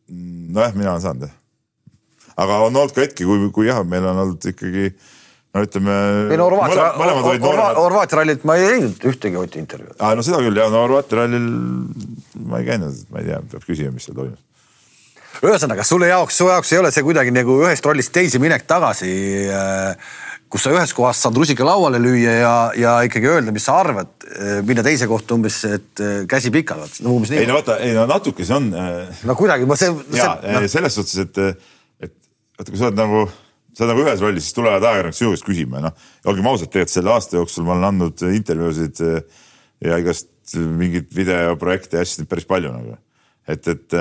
nojah, 0.08 0.74
mina 0.74 0.96
olen 0.96 1.06
saanud 1.06 1.28
jah 1.28 1.38
aga 2.40 2.60
on 2.66 2.76
olnud 2.76 2.94
ka 2.94 3.04
hetki, 3.04 3.26
kui, 3.28 3.50
kui 3.54 3.68
jah, 3.68 3.82
meil 3.88 4.06
on 4.08 4.22
olnud 4.24 4.46
ikkagi 4.52 4.88
no 5.52 5.64
ütleme. 5.66 5.96
ei 6.32 6.38
no 6.40 6.48
Horvaatia, 6.48 6.86
Horvaatia 7.78 8.20
rallilt 8.20 8.46
ma 8.48 8.56
ei 8.58 8.70
leidnud 8.70 9.04
ühtegi 9.12 9.40
Oti 9.40 9.60
intervjuud. 9.62 9.98
aa 9.98 10.16
no 10.16 10.24
seda 10.26 10.40
küll 10.44 10.60
ja 10.60 10.68
no 10.72 10.84
Horvaatia 10.86 11.22
rallil 11.22 11.50
ma 12.48 12.62
ei 12.62 12.68
käinud, 12.68 13.04
ma 13.12 13.22
ei 13.22 13.30
tea, 13.30 13.42
peab 13.52 13.68
küsima, 13.68 13.94
mis 13.96 14.08
seal 14.08 14.18
toimus. 14.18 14.40
Ühesõnaga 15.40 15.84
sulle 15.86 16.10
jaoks, 16.10 16.36
su 16.36 16.48
jaoks 16.50 16.72
ei 16.74 16.82
ole 16.82 16.92
see 16.94 17.04
kuidagi 17.06 17.32
nagu 17.34 17.56
ühest 17.64 17.86
rollist 17.86 18.12
teise 18.14 18.40
minek 18.42 18.66
tagasi 18.68 19.12
äh, 19.48 20.10
kus 20.52 20.66
sa 20.66 20.72
ühes 20.74 20.92
kohas 20.96 21.20
saad 21.24 21.38
rusika 21.40 21.64
lauale 21.64 22.00
lüüa 22.02 22.34
ja, 22.42 22.54
ja 22.76 22.96
ikkagi 23.06 23.30
öelda, 23.30 23.54
mis 23.54 23.64
sa 23.68 23.78
arvad, 23.80 24.10
äh, 24.28 24.58
minna 24.66 24.84
teise 24.84 25.08
kohta 25.10 25.36
umbes, 25.38 25.62
et 25.64 26.02
äh, 26.04 26.24
käsi 26.28 26.52
pikal, 26.54 26.84
no 27.04 27.16
umbes 27.16 27.32
nii. 27.32 27.44
ei 27.44 27.48
no 27.48 27.56
vaata, 27.56 27.78
ei 27.84 27.94
no 27.96 28.04
natuke 28.10 28.44
see 28.44 28.58
on. 28.58 28.68
no 28.72 29.38
kuidagi, 29.38 29.68
ma 29.68 29.78
see. 29.80 29.94
ja 30.18 30.34
no. 30.42 30.66
selles 30.68 30.98
suhtes, 30.98 31.16
et 31.24 31.40
vaata, 32.58 32.68
kui 32.68 32.80
sa 32.80 32.90
oled 32.90 33.00
nagu, 33.00 33.24
sa 33.72 33.86
oled 33.86 33.94
nagu 33.94 34.04
ühes 34.04 34.24
rollis, 34.24 34.48
siis 34.48 34.58
tulevad 34.58 34.84
ajakirjanikud 34.84 35.20
sinu 35.22 35.32
käest 35.32 35.48
küsima 35.48 35.86
noh, 35.86 36.04
olgem 36.28 36.50
ausad, 36.52 36.68
tegelikult 36.68 36.98
selle 36.98 37.14
aasta 37.14 37.40
jooksul 37.40 37.66
ma 37.68 37.78
olen 37.78 37.88
andnud 37.88 38.26
intervjuusid 38.28 39.00
ja 39.82 40.02
igast 40.02 40.28
mingeid 40.52 41.08
videoprojekte 41.16 41.96
ja 41.96 42.04
asju 42.04 42.26
päris 42.28 42.44
palju 42.50 42.74
nagu. 42.74 42.98
et, 43.48 43.72
et, 43.72 43.96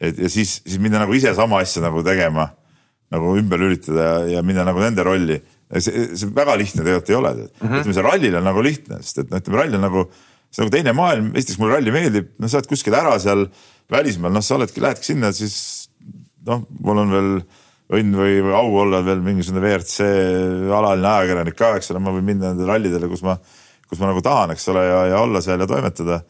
et 0.00 0.18
ja 0.20 0.30
siis, 0.32 0.60
siis 0.66 0.78
minna 0.82 1.00
nagu 1.02 1.14
ise 1.16 1.32
sama 1.36 1.60
asja 1.64 1.82
nagu 1.84 2.02
tegema, 2.06 2.50
nagu 3.12 3.36
ümber 3.38 3.60
lülitada 3.62 4.06
ja, 4.06 4.16
ja 4.36 4.44
minna 4.44 4.66
nagu 4.66 4.82
nende 4.82 5.04
rolli. 5.06 5.40
see, 5.78 6.06
see 6.14 6.30
väga 6.34 6.54
lihtne 6.60 6.84
tegelikult 6.84 7.10
ei 7.10 7.16
ole 7.18 7.32
mm. 7.34 7.46
-hmm. 7.60 7.78
ütleme, 7.80 7.94
see 7.94 8.06
rallil 8.06 8.36
on 8.38 8.44
nagu 8.46 8.62
lihtne, 8.62 9.02
sest 9.02 9.24
et 9.24 9.30
noh, 9.30 9.42
ütleme 9.42 9.60
rall 9.62 9.78
on 9.78 9.86
nagu, 9.86 10.06
see 10.50 10.62
on 10.62 10.66
nagu 10.66 10.76
teine 10.76 10.92
maailm, 10.94 11.30
esiteks 11.34 11.58
mulle 11.58 11.78
ralli 11.78 11.94
meeldib, 11.94 12.32
no 12.38 12.48
sa 12.48 12.60
oled 12.60 12.70
kuskil 12.70 12.94
ära 12.94 13.18
seal 13.22 13.48
välismaal, 13.90 14.34
noh, 14.34 14.44
sa 14.44 14.58
oledki, 14.58 14.82
lähedki 14.82 15.12
sinna, 15.12 15.32
siis 15.34 15.56
noh, 16.46 16.66
mul 16.82 17.02
on 17.02 17.14
veel 17.14 17.30
õnn 17.96 18.18
või, 18.18 18.38
või 18.42 18.54
au 18.58 18.72
olla 18.82 19.02
veel 19.06 19.20
mingisugune 19.22 19.62
WRC 19.62 20.06
alaline 20.74 21.10
ajakirjanik 21.10 21.58
ka, 21.58 21.76
eks 21.78 21.92
ole, 21.94 22.02
ma 22.02 22.14
võin 22.14 22.26
minna 22.26 22.50
nendele 22.50 22.72
rallidele, 22.72 23.10
kus 23.10 23.22
ma, 23.26 23.36
kus 23.86 24.00
ma 24.02 24.10
nagu 24.10 24.22
tahan, 24.24 24.54
eks 24.56 24.66
ole, 24.72 24.82
ja, 24.86 25.02
ja 25.12 25.20
olla 25.22 25.42
seal 25.44 25.62
ja 25.62 25.68
toimetada. 25.70 26.20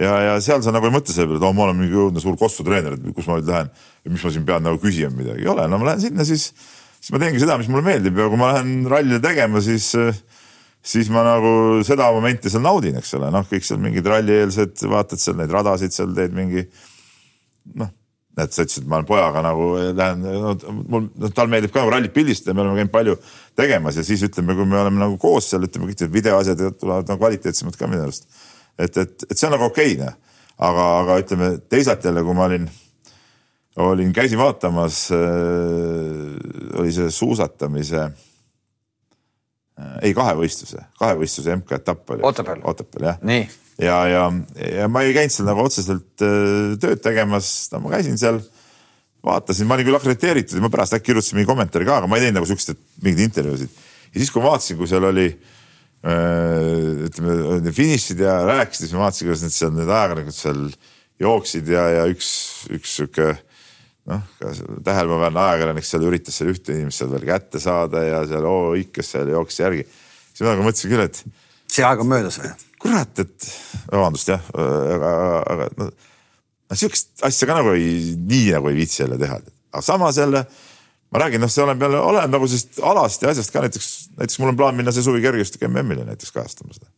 Ja, 0.00 0.12
ja 0.26 0.36
seal 0.44 0.62
sa 0.64 0.74
nagu 0.74 0.88
ei 0.88 0.94
mõtle 0.94 1.14
selle 1.14 1.30
peale, 1.30 1.40
et 1.40 1.48
oh, 1.48 1.56
ma 1.56 1.66
olen 1.66 1.80
mingi 1.80 1.98
õudne 1.98 2.22
suur 2.22 2.36
kossutreener, 2.40 2.98
et 2.98 3.16
kus 3.16 3.28
ma 3.30 3.38
nüüd 3.38 3.50
lähen, 3.50 3.72
mis 4.08 4.24
ma 4.24 4.34
siin 4.34 4.46
pean 4.48 4.64
nagu 4.66 4.80
küsima 4.82 5.12
midagi, 5.16 5.44
ei 5.44 5.50
ole, 5.52 5.66
no 5.70 5.80
ma 5.80 5.90
lähen 5.90 6.04
sinna, 6.06 6.26
siis, 6.28 6.50
siis 6.98 7.14
ma 7.14 7.22
teengi 7.22 7.42
seda, 7.42 7.58
mis 7.60 7.70
mulle 7.72 7.86
meeldib 7.86 8.20
ja 8.20 8.28
kui 8.32 8.40
ma 8.40 8.52
lähen 8.54 8.86
rallile 8.90 9.20
tegema, 9.24 9.62
siis 9.64 9.92
siis 10.82 11.10
ma 11.14 11.22
nagu 11.26 11.82
seda 11.86 12.08
momenti 12.14 12.50
seal 12.50 12.64
naudin, 12.64 12.96
eks 12.98 13.14
ole, 13.18 13.30
noh, 13.34 13.46
kõik 13.46 13.66
seal 13.66 13.82
mingid 13.82 14.06
rallieelsed, 14.10 14.80
vaatad 14.90 15.22
seal 15.22 15.38
neid 15.38 15.52
radasid, 15.54 15.94
seal 15.94 16.14
teed 16.16 16.34
mingi 16.34 16.66
noh 17.78 17.92
et 18.40 18.54
sa 18.54 18.64
ütlesid, 18.64 18.86
et 18.86 18.88
ma 18.88 18.98
olen 18.98 19.08
pojaga 19.08 19.42
nagu 19.44 19.66
lähen 19.92 20.22
no,, 20.24 20.54
mul, 20.88 21.08
noh 21.20 21.32
tal 21.36 21.50
meeldib 21.52 21.72
ka 21.72 21.82
nagu 21.82 21.92
rallit 21.92 22.14
pildistada, 22.14 22.54
me 22.56 22.64
oleme 22.64 22.80
käinud 22.80 22.92
palju 22.94 23.16
tegemas 23.58 23.98
ja 24.00 24.04
siis 24.06 24.24
ütleme, 24.24 24.56
kui 24.56 24.68
me 24.68 24.78
oleme 24.80 25.02
nagu 25.02 25.18
koos 25.20 25.50
seal, 25.52 25.66
ütleme 25.68 25.90
kõik 25.90 26.00
need 26.00 26.14
videoasjad 26.14 26.62
tulevad 26.80 27.10
nagu 27.10 27.20
kvaliteetsemad 27.20 27.76
ka 27.76 27.90
minu 27.90 28.06
arust. 28.06 28.24
Et, 28.78 28.96
et, 28.96 29.24
et 29.30 29.36
see 29.36 29.48
on 29.48 29.54
nagu 29.56 29.68
okei 29.68 29.96
okay,, 29.96 30.12
aga, 30.62 30.86
aga 31.02 31.18
ütleme 31.22 31.48
teisalt 31.70 32.04
jälle, 32.04 32.24
kui 32.24 32.36
ma 32.36 32.46
olin, 32.48 32.68
olin, 33.82 34.12
käisin 34.16 34.40
vaatamas 34.40 35.04
äh,, 35.16 35.18
oli 36.80 36.94
see 36.94 37.10
suusatamise 37.12 38.02
äh,, 38.06 39.98
ei 40.06 40.14
kahevõistluse, 40.16 40.86
kahevõistluse 41.00 41.58
MK-etapp 41.60 42.16
oli. 42.16 42.24
Otepääl. 42.28 42.64
Otepääl 42.72 43.10
jah. 43.12 43.20
nii 43.26 43.44
ja, 43.82 44.00
ja, 44.08 44.26
ja 44.78 44.88
ma 44.92 45.04
ei 45.04 45.14
käinud 45.16 45.34
seal 45.34 45.48
nagu 45.48 45.64
otseselt 45.64 46.24
äh, 46.24 46.74
tööd 46.82 47.00
tegemas, 47.04 47.46
no 47.72 47.84
ma 47.86 47.96
käisin 47.96 48.20
seal, 48.20 48.42
vaatasin, 49.24 49.66
ma 49.68 49.78
olin 49.78 49.88
küll 49.88 49.98
akrediteeritud 49.98 50.58
ja 50.58 50.64
ma 50.64 50.70
pärast 50.72 50.96
äkki 50.98 51.10
kirjutasin 51.10 51.38
mingi 51.38 51.50
kommentaari 51.50 51.88
ka, 51.88 52.02
aga 52.02 52.10
ma 52.10 52.18
ei 52.18 52.26
teinud 52.26 52.40
nagu 52.40 52.50
siukseid 52.50 52.78
mingeid 53.02 53.28
intervjuusid. 53.30 53.82
ja 54.12 54.16
siis, 54.20 54.30
kui 54.34 54.42
ma 54.42 54.52
vaatasin, 54.52 54.78
kui 54.78 54.90
seal 54.90 55.06
oli 55.08 55.28
äh, 55.30 55.61
ütleme 56.02 57.72
finišid 57.74 58.22
ja 58.24 58.40
rääkisid, 58.48 58.88
siis 58.88 58.94
ma 58.96 59.04
vaatasin, 59.04 59.28
kuidas 59.28 59.44
need 59.44 59.54
seal 59.54 59.74
need 59.76 59.90
ajakirjanikud 59.90 60.34
seal 60.34 60.62
jooksid 61.22 61.68
ja, 61.70 61.84
ja 61.94 62.06
üks, 62.10 62.30
üks 62.74 62.96
sihuke 62.98 63.28
noh, 64.10 64.24
tähelepanuväärne 64.40 65.44
ajakirjanik 65.44 65.86
seal 65.86 66.06
üritas 66.08 66.40
seal 66.40 66.50
ühte 66.50 66.74
inimest 66.74 67.02
seal 67.02 67.12
veel 67.14 67.28
kätte 67.28 67.62
saada 67.62 68.02
ja 68.02 68.24
seal 68.26 68.48
oo 68.50 68.72
hõikas 68.72 69.12
seal 69.14 69.30
jooksis 69.30 69.62
järgi. 69.62 69.86
siis 70.32 70.42
ma 70.42 70.56
nagu 70.56 70.66
mõtlesin 70.66 70.94
küll, 70.94 71.06
et. 71.06 71.22
see 71.70 71.86
aeg 71.86 72.02
on 72.02 72.10
möödas 72.10 72.40
või? 72.42 72.50
kurat, 72.82 73.22
et 73.22 73.48
vabandust 73.92 74.32
jah, 74.32 74.50
aga, 74.58 75.12
aga 75.54 75.70
no, 75.78 75.90
sihukest 76.74 77.22
asja 77.28 77.46
ka 77.46 77.60
nagu 77.60 77.76
ei, 77.76 78.16
nii 78.18 78.50
nagu 78.56 78.72
ei 78.72 78.80
viitsi 78.80 79.04
jälle 79.04 79.20
teha. 79.22 79.38
aga 79.70 79.86
samas 79.86 80.18
jälle 80.18 80.46
ma 81.12 81.20
räägin, 81.20 81.42
noh, 81.44 81.52
see 81.52 81.64
oleneb 81.64 81.84
jälle, 81.86 82.00
oleneb 82.00 82.32
nagu 82.32 82.48
sellest 82.48 82.80
alast 82.88 83.24
ja 83.24 83.32
asjast 83.32 83.52
ka 83.52 83.62
näiteks, 83.64 83.88
näiteks 84.16 84.40
mul 84.40 84.52
on 84.52 84.58
plaan 84.58 84.78
minna 84.78 84.94
see 84.94 85.04
suvi 85.04 85.22
kergejõustiku 85.24 85.68
MM-ile 85.68 86.06
näiteks 86.08 86.32
kajastama 86.34 86.74
seda. 86.76 86.88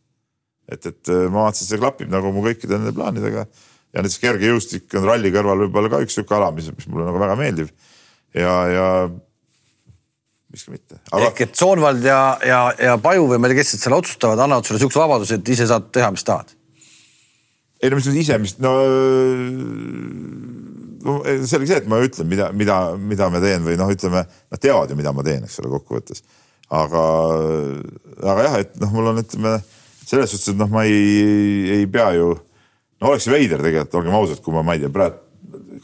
et, 0.71 0.85
et 0.91 1.13
ma 1.29 1.45
vaatasin, 1.45 1.67
see 1.69 1.81
klapib 1.81 2.11
nagu 2.13 2.31
mu 2.35 2.45
kõikide 2.45 2.79
nende 2.79 2.95
plaanidega 2.95 3.45
ja 3.45 4.03
näiteks 4.03 4.21
kergejõustik 4.23 4.97
on 4.99 5.07
ralli 5.07 5.31
kõrval 5.35 5.65
võib-olla 5.65 5.91
ka 5.91 6.01
üks 6.05 6.17
sihuke 6.17 6.35
ala, 6.37 6.51
mis, 6.55 6.71
mis 6.75 6.87
mulle 6.91 7.07
nagu 7.09 7.21
väga 7.21 7.37
meeldib. 7.39 7.71
ja, 8.35 8.55
ja 8.71 8.87
miks 10.51 10.67
ka 10.67 10.75
mitte 10.75 10.99
Aga.... 11.11 11.29
ehk 11.29 11.41
et 11.47 11.55
Soonvald 11.59 12.03
ja, 12.07 12.19
ja, 12.45 12.61
ja 12.79 12.97
Paju 13.01 13.29
või 13.33 13.39
ma 13.39 13.49
ei 13.49 13.55
tea, 13.55 13.63
kes 13.63 13.79
seal 13.83 13.97
otsustavad, 13.97 14.41
annavad 14.43 14.67
sulle 14.67 14.81
siukse 14.83 15.01
vabaduse, 15.01 15.39
et 15.39 15.55
ise 15.55 15.67
saad 15.69 15.91
teha, 15.95 16.11
mis 16.15 16.23
tahad? 16.27 16.55
ei 17.83 17.91
no 17.91 17.99
mis 17.99 18.07
nüüd 18.09 18.21
ise, 18.23 18.39
mis 18.41 18.55
no, 18.63 18.71
no 21.05 21.19
selge 21.25 21.69
see, 21.69 21.79
et 21.83 21.89
ma 21.91 22.01
ütlen, 22.03 22.29
mida, 22.29 22.49
mida, 22.55 22.79
mida 22.97 23.29
ma 23.33 23.41
teen 23.43 23.65
või 23.65 23.77
noh, 23.79 23.91
ütleme 23.93 24.25
nad 24.25 24.61
teavad 24.61 24.91
ju, 24.91 24.97
mida 24.99 25.13
ma 25.15 25.25
teen, 25.25 25.45
eks 25.45 25.61
ole, 25.63 25.71
kokkuvõttes. 25.77 26.23
aga, 26.73 27.03
aga 28.23 28.47
jah, 28.49 28.57
et 28.65 28.79
noh, 28.81 28.93
mul 28.95 29.11
on, 29.13 29.21
ütleme 29.21 29.59
selles 30.05 30.33
suhtes, 30.33 30.53
et 30.53 30.59
noh, 30.59 30.71
ma 30.71 30.85
ei, 30.89 31.77
ei 31.79 31.85
pea 31.91 32.11
ju, 32.17 32.33
no 33.01 33.11
oleks 33.11 33.29
veider 33.29 33.61
tegelikult, 33.61 33.99
olgem 34.01 34.17
ausad, 34.17 34.41
kui 34.45 34.55
ma, 34.55 34.65
ma 34.65 34.77
ei 34.77 34.83
tea, 34.83 34.93
praegu 34.93 35.23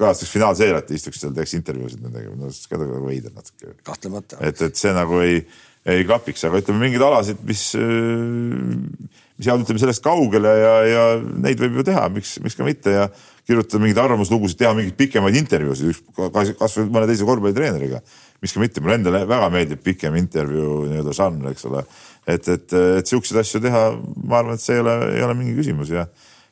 kajastaks 0.01 0.31
finaalseeriat, 0.33 0.93
istuks 0.95 1.19
seal, 1.21 1.33
teeks 1.35 1.55
intervjuusid 1.57 2.01
nendega, 2.03 2.31
no 2.37 2.49
see 2.53 2.77
on 2.77 2.85
ka 2.87 3.01
veider 3.05 3.33
natuke. 3.35 3.75
kahtlemata. 3.87 4.39
et, 4.47 4.61
et 4.67 4.79
see 4.79 4.93
nagu 4.95 5.19
ei, 5.23 5.41
ei 5.89 6.05
klapiks, 6.07 6.45
aga 6.47 6.61
ütleme 6.61 6.85
mingid 6.85 7.03
alasid, 7.05 7.41
mis, 7.47 7.65
mis 7.77 9.49
jäävad, 9.49 9.65
ütleme 9.65 9.83
sellest 9.83 10.03
kaugele 10.05 10.53
ja, 10.61 10.73
ja 10.87 11.05
neid 11.21 11.61
võib 11.61 11.81
ju 11.81 11.87
teha, 11.91 12.07
miks, 12.13 12.37
miks 12.45 12.57
ka 12.57 12.67
mitte 12.67 12.95
ja 12.95 13.07
kirjutada 13.47 13.81
mingeid 13.81 14.01
arvamuslugusid, 14.03 14.59
teha 14.59 14.73
mingeid 14.77 14.97
pikemaid 14.99 15.37
intervjuusid, 15.41 16.01
kasvõi 16.15 16.87
mõne 16.93 17.07
teise 17.09 17.27
korvpallitreeneriga. 17.27 18.01
miks 18.41 18.53
ka 18.53 18.61
mitte, 18.61 18.81
mulle 18.81 18.97
endale 18.97 19.23
väga 19.29 19.49
meeldib 19.53 19.83
pikem 19.85 20.15
intervjuu 20.17 20.85
nii-öelda 20.89 21.13
žanr, 21.13 21.51
eks 21.51 21.65
ole. 21.69 21.83
et, 22.27 22.47
et, 22.47 22.73
et 22.73 23.07
siukseid 23.07 23.41
asju 23.41 23.61
teha, 23.61 23.83
ma 24.23 24.41
arvan, 24.41 24.57
et 24.57 24.61
see 24.61 24.77
ei 24.77 24.83
ole, 24.83 24.95
ei 25.17 25.25
ole 25.25 25.37
mingi 25.37 25.57
küsimus 25.57 25.89
ja 25.93 26.07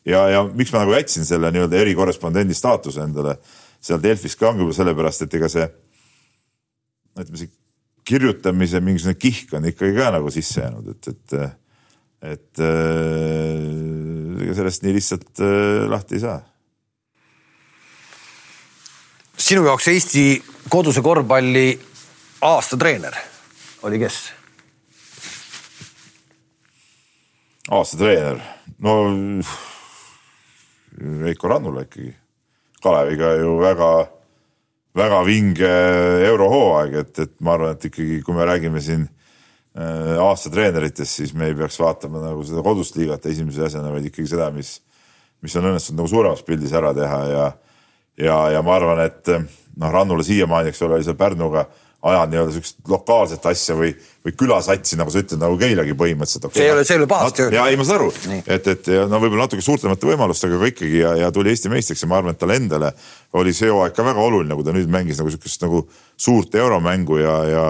ja, 0.06 0.26
ja 0.30 0.44
miks 0.44 0.74
ma 0.74 0.84
nagu 0.84 0.94
jätsin 0.96 1.26
selle 1.28 1.52
nii-öelda 1.54 1.78
erikorrespondendi 1.82 2.56
staatuse 2.58 3.02
endale 3.04 3.38
seal 3.84 4.02
Delfis 4.04 4.36
ka 4.40 4.52
ongi 4.52 4.68
sellepärast, 4.76 5.26
et 5.26 5.40
ega 5.40 5.50
see 5.52 5.66
ütleme, 7.20 7.40
see 7.40 7.52
kirjutamise 8.10 8.82
mingisugune 8.84 9.20
kihk 9.20 9.54
on 9.58 9.68
ikkagi 9.70 9.96
ka 9.98 10.12
nagu 10.16 10.32
sisse 10.34 10.62
jäänud, 10.64 10.88
et, 10.94 11.10
et, 11.12 11.36
et 12.34 12.62
ega 14.46 14.56
sellest 14.58 14.86
nii 14.86 14.96
lihtsalt 14.96 15.44
lahti 15.92 16.18
ei 16.18 16.24
saa. 16.24 16.40
Sinu 19.40 19.64
jaoks 19.66 19.88
Eesti 19.88 20.26
koduse 20.70 21.02
korvpalli 21.02 21.80
aastatreener 22.42 23.16
oli 23.88 24.00
kes? 24.00 24.20
aastatreener, 27.70 28.40
no 28.82 28.96
Veiko 31.00 31.48
Rannula 31.48 31.86
ikkagi. 31.86 32.10
Kaleviga 32.84 33.34
ju 33.38 33.58
väga, 33.60 33.90
väga 34.96 35.20
vinge 35.28 35.70
eurohooaeg, 36.26 36.96
et, 37.04 37.20
et 37.20 37.34
ma 37.44 37.54
arvan, 37.56 37.76
et 37.76 37.88
ikkagi, 37.90 38.22
kui 38.26 38.36
me 38.36 38.48
räägime 38.48 38.82
siin 38.84 39.04
äh, 39.06 40.16
aasta 40.24 40.52
treeneritest, 40.52 41.20
siis 41.20 41.34
me 41.36 41.52
ei 41.52 41.58
peaks 41.60 41.80
vaatama 41.80 42.24
nagu 42.24 42.44
seda 42.48 42.64
kodust 42.66 42.98
liigat 42.98 43.28
esimese 43.30 43.68
asjana, 43.68 43.92
vaid 43.94 44.08
ikkagi 44.10 44.32
seda, 44.32 44.50
mis, 44.56 44.78
mis 45.44 45.56
on 45.60 45.70
õnnestunud 45.70 46.02
nagu 46.02 46.12
suuremas 46.12 46.44
pildis 46.48 46.74
ära 46.76 46.94
teha 46.98 47.20
ja, 47.30 47.46
ja, 48.20 48.40
ja 48.56 48.64
ma 48.66 48.76
arvan, 48.76 49.04
et 49.06 49.30
noh, 49.30 49.92
Rannula 49.94 50.26
siiamaani, 50.26 50.74
eks 50.74 50.82
ole, 50.86 51.00
oli 51.00 51.08
seal 51.08 51.18
Pärnuga 51.20 51.68
ajad 52.02 52.32
nii-öelda 52.32 52.54
siukest 52.56 52.78
lokaalset 52.88 53.46
asja 53.50 53.76
või, 53.76 53.90
või 54.24 54.34
külasatsi, 54.40 54.96
nagu 55.00 55.12
sa 55.12 55.20
ütled, 55.20 55.40
nagu 55.42 55.58
Keilagi 55.60 55.96
põhimõtteliselt 56.00 56.46
okay,. 56.48 56.62
see 56.62 56.68
ei 56.70 56.72
ole, 56.72 56.84
see 56.88 56.96
ei 56.96 57.02
ole 57.02 57.08
pahasti 57.12 57.44
öeldud. 57.44 57.58
ja 57.58 57.66
ei, 57.68 57.80
ma 57.80 57.88
saan 57.88 58.00
aru, 58.00 58.14
et, 58.40 58.70
et 58.72 58.88
ja 58.94 59.04
no 59.12 59.20
võib-olla 59.20 59.50
natuke 59.50 59.64
suurtemate 59.66 60.08
võimalustega, 60.08 60.56
aga 60.56 60.70
ikkagi 60.72 61.02
ja, 61.02 61.12
ja 61.26 61.32
tuli 61.36 61.52
Eesti 61.52 61.72
meistriks 61.74 62.06
ja 62.06 62.08
ma 62.12 62.22
arvan, 62.22 62.38
et 62.38 62.40
talle 62.40 62.56
endale 62.56 62.94
oli 63.40 63.52
see 63.56 63.68
hooaeg 63.68 63.98
ka 63.98 64.06
väga 64.08 64.24
oluline, 64.24 64.56
kui 64.56 64.68
ta 64.68 64.76
nüüd 64.76 64.92
mängis 64.94 65.20
nagu 65.20 65.34
siukest 65.36 65.66
nagu 65.66 65.84
suurt 66.16 66.56
euromängu 66.56 67.20
ja, 67.20 67.36
ja, 67.52 67.66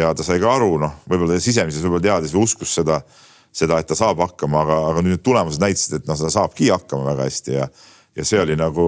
ja 0.00 0.14
ta 0.16 0.24
sai 0.24 0.40
ka 0.40 0.54
aru, 0.54 0.78
noh, 0.80 0.96
võib-olla 1.10 1.36
sisemises 1.36 1.84
võib-olla 1.84 2.06
teadis 2.08 2.32
või 2.38 2.48
uskus 2.48 2.72
seda, 2.80 3.02
seda, 3.52 3.82
et 3.82 3.92
ta 3.92 3.98
saab 4.00 4.24
hakkama, 4.24 4.64
aga, 4.64 4.80
aga 4.94 5.04
nüüd 5.04 5.20
tulemused 5.20 5.60
näitasid, 5.60 6.00
et 6.00 6.08
noh, 6.08 6.16
ta 6.16 6.32
saabki 6.32 6.72
hakkama 6.72 7.12
väga 7.12 7.28
hästi 7.28 7.60
ja 7.60 7.68
ja 8.18 8.24
see 8.26 8.40
oli 8.42 8.56
nagu, 8.58 8.86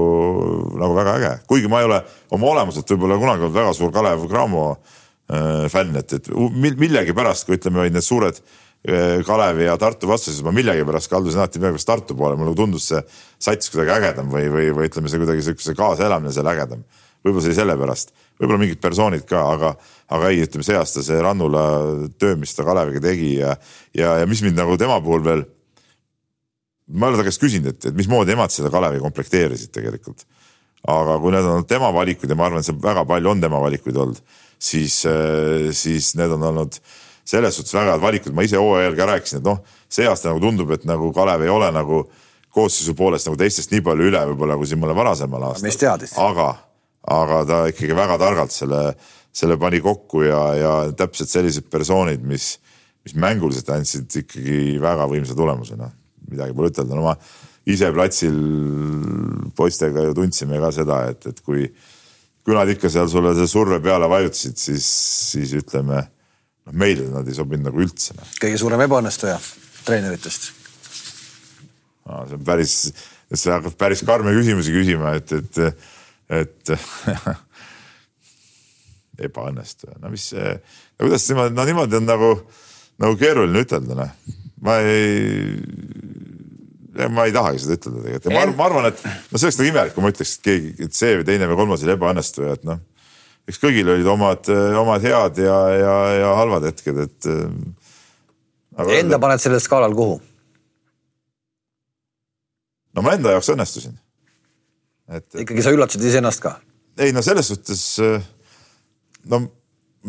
nagu 0.78 0.96
väga 0.96 1.18
äge, 1.18 1.34
kuigi 1.50 1.70
ma 1.70 1.82
ei 1.82 1.86
ole 1.88 2.00
oma 2.34 2.50
olemuselt 2.50 2.88
võib-olla 2.90 3.18
kunagi 3.20 3.46
olnud 3.46 3.54
väga 3.54 3.74
suur 3.76 3.92
Kalev 3.94 4.24
Cramo 4.30 4.64
äh, 4.72 5.68
fänn, 5.70 5.94
et, 6.00 6.16
et 6.18 6.30
millegipärast, 6.56 7.46
kui 7.46 7.58
ütleme, 7.58 7.84
olid 7.84 7.94
need 7.94 8.06
suured 8.06 8.40
äh, 8.40 9.20
Kalevi 9.26 9.68
ja 9.68 9.76
Tartu 9.80 10.10
vastased, 10.10 10.42
ma 10.46 10.54
millegipärast 10.56 11.12
kaldusin 11.12 11.44
alati 11.44 11.62
millegipärast 11.62 11.90
Tartu 11.92 12.16
poole, 12.18 12.38
mulle 12.40 12.56
tundus 12.58 12.88
see 12.90 13.04
sats 13.38 13.70
kuidagi 13.70 13.94
ägedam 14.00 14.32
või, 14.34 14.48
või, 14.50 14.72
või 14.74 14.90
ütleme, 14.90 15.12
see 15.12 15.22
kuidagi 15.22 15.46
siukese 15.46 15.76
kaasaelamine 15.78 16.34
seal 16.34 16.50
ägedam. 16.50 16.82
võib-olla 17.22 17.44
see 17.44 17.52
oli 17.52 17.60
sellepärast, 17.60 18.12
võib-olla 18.40 18.64
mingid 18.64 18.82
persoonid 18.82 19.24
ka, 19.30 19.44
aga, 19.54 19.74
aga 20.10 20.34
ei, 20.34 20.42
ütleme 20.48 20.66
see 20.66 20.78
aasta 20.80 21.06
see 21.06 21.22
Rannula 21.22 21.64
töö, 22.18 22.34
mis 22.40 22.56
ta 22.56 22.66
Kaleviga 22.66 23.06
tegi 23.06 23.36
ja, 23.38 23.54
ja, 23.94 24.18
ja 24.24 24.26
mis 24.26 24.42
mind 24.42 24.58
nagu 24.58 24.74
tema 24.80 24.98
puhul 25.04 25.22
veel 25.22 25.46
ma 26.92 27.08
olen 27.08 27.20
ta 27.20 27.26
käest 27.26 27.42
küsinud, 27.42 27.74
et, 27.74 27.88
et 27.90 27.96
mismoodi 27.96 28.34
nemad 28.34 28.52
seda 28.54 28.70
Kalevi 28.72 29.00
komplekteerisid 29.02 29.72
tegelikult. 29.74 30.26
aga 30.80 31.18
kui 31.20 31.34
need 31.34 31.44
on 31.44 31.58
olnud 31.58 31.68
tema 31.68 31.90
valikud 31.92 32.30
ja 32.30 32.36
ma 32.38 32.46
arvan, 32.48 32.62
et 32.62 32.66
see 32.70 32.78
väga 32.80 33.04
palju 33.04 33.28
on 33.28 33.42
tema 33.42 33.58
valikuid 33.60 33.98
olnud, 34.00 34.20
siis, 34.56 35.02
äh, 35.08 35.68
siis 35.76 36.14
need 36.16 36.32
on 36.32 36.46
olnud 36.48 36.78
selles 37.28 37.58
suhtes 37.58 37.74
väga 37.76 37.94
head 37.94 38.02
valikud, 38.02 38.34
ma 38.34 38.46
ise 38.46 38.56
hooajal 38.56 38.96
ka 38.96 39.10
rääkisin, 39.12 39.42
et 39.42 39.46
noh, 39.46 39.60
see 39.92 40.08
aasta 40.08 40.30
nagu 40.30 40.40
tundub, 40.40 40.72
et 40.72 40.86
nagu 40.88 41.12
Kalev 41.12 41.44
ei 41.44 41.52
ole 41.52 41.68
nagu 41.76 42.00
koosseisu 42.50 42.96
poolest 42.98 43.28
nagu 43.28 43.38
teistest 43.38 43.74
nii 43.74 43.84
palju 43.86 44.08
üle 44.08 44.24
võib-olla 44.32 44.56
kui 44.58 44.70
siin 44.70 44.80
mõnel 44.80 44.96
varasemal 44.98 45.50
aastal. 45.50 45.68
aga, 46.24 46.48
aga 47.20 47.44
ta 47.46 47.60
ikkagi 47.70 48.00
väga 48.00 48.18
targalt 48.24 48.56
selle, 48.56 48.82
selle 49.36 49.60
pani 49.60 49.84
kokku 49.84 50.24
ja, 50.24 50.42
ja 50.58 50.74
täpselt 50.96 51.30
sellised 51.30 51.68
persoonid, 51.70 52.24
mis, 52.24 52.54
mis 53.04 53.20
mänguliselt 53.20 53.68
andsid 53.76 54.22
ikkagi 54.24 54.80
väga 54.80 55.06
võimsa 55.12 55.36
tulemuse, 55.36 55.76
noh 55.76 55.99
midagi 56.30 56.56
pole 56.56 56.70
ütelda, 56.72 56.96
no 56.96 57.06
ma 57.08 57.16
ise 57.70 57.90
platsil 57.94 58.36
poistega 59.56 60.06
ju 60.08 60.14
tundsime 60.16 60.60
ka 60.62 60.70
seda, 60.74 61.02
et, 61.12 61.26
et 61.30 61.42
kui, 61.44 61.66
kui 62.46 62.56
nad 62.56 62.70
ikka 62.72 62.90
seal 62.92 63.10
sulle 63.12 63.34
selle 63.36 63.50
surve 63.50 63.80
peale 63.84 64.08
vajutasid, 64.10 64.56
siis, 64.58 64.88
siis 65.34 65.54
ütleme, 65.60 66.00
noh 66.00 66.16
meile 66.76 67.08
nad 67.10 67.28
ei 67.28 67.36
sobinud 67.36 67.70
nagu 67.70 67.82
üldse. 67.82 68.14
Noh. 68.18 68.34
kõige 68.40 68.58
suurem 68.60 68.82
ebaõnnestuja 68.86 69.36
treeneritest 69.86 70.50
no,? 72.06 72.24
see 72.28 72.36
on 72.36 72.44
päris, 72.46 72.74
sa 73.32 73.58
hakkad 73.58 73.78
päris 73.80 74.04
karme 74.06 74.34
küsimusi 74.36 74.74
küsima, 74.74 75.14
et, 75.18 75.32
et, 75.38 75.86
et 76.40 76.74
ebaõnnestuja, 79.28 79.98
no 80.02 80.12
mis 80.12 80.30
no 80.34 81.06
kuidas 81.06 81.26
niimoodi, 81.30 81.56
no 81.56 81.66
niimoodi 81.68 82.00
on 82.00 82.08
nagu, 82.08 82.30
nagu 83.02 83.18
keeruline 83.20 83.64
ütelda, 83.66 83.98
noh. 84.04 84.36
ma 84.64 84.78
ei 84.84 85.56
ma 86.90 87.26
ei 87.28 87.34
tahagi 87.34 87.62
seda 87.62 87.76
ütelda 87.78 88.04
tegelikult 88.04 88.30
ja 88.30 88.36
ma, 88.36 88.54
ma 88.56 88.66
arvan, 88.66 88.88
et 88.90 89.02
no 89.04 89.38
see 89.38 89.48
oleks 89.48 89.58
nagu 89.60 89.70
imelik, 89.70 89.94
kui 89.94 90.04
ma 90.04 90.12
ütleks, 90.12 90.32
et 90.36 90.46
keegi, 90.46 90.72
et 90.86 90.96
see 90.96 91.12
või 91.20 91.26
teine 91.28 91.50
või 91.50 91.58
kolmas 91.60 91.84
oli 91.86 91.94
ebaõnnestuja, 91.94 92.56
et 92.58 92.64
noh. 92.66 92.80
eks 93.50 93.60
kõigil 93.62 93.92
olid 93.94 94.08
omad, 94.10 94.50
omad 94.80 95.06
head 95.06 95.38
ja, 95.44 95.58
ja, 95.76 95.94
ja 96.18 96.32
halvad 96.40 96.66
hetked, 96.70 96.98
et. 97.06 97.30
Enda 98.80 98.96
öelda, 98.96 99.20
paned 99.22 99.42
sellel 99.42 99.62
skaalal 99.62 99.94
kuhu? 99.96 100.18
no 102.96 103.04
ma 103.06 103.14
enda 103.14 103.36
jaoks 103.36 103.52
õnnestusin. 103.54 103.94
et. 105.14 105.28
ikkagi 105.44 105.62
sa 105.62 105.74
üllatasid 105.74 106.08
iseennast 106.10 106.42
ka? 106.42 106.56
ei 106.98 107.14
no 107.14 107.22
selles 107.22 107.52
suhtes. 107.52 107.84
no 109.30 109.44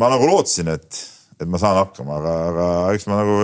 ma 0.01 0.09
nagu 0.13 0.29
lootsin, 0.29 0.71
et, 0.73 1.03
et 1.37 1.45
ma 1.49 1.61
saan 1.61 1.77
hakkama, 1.83 2.17
aga, 2.21 2.33
aga 2.49 2.65
eks 2.95 3.07
ma 3.11 3.21
nagu 3.21 3.37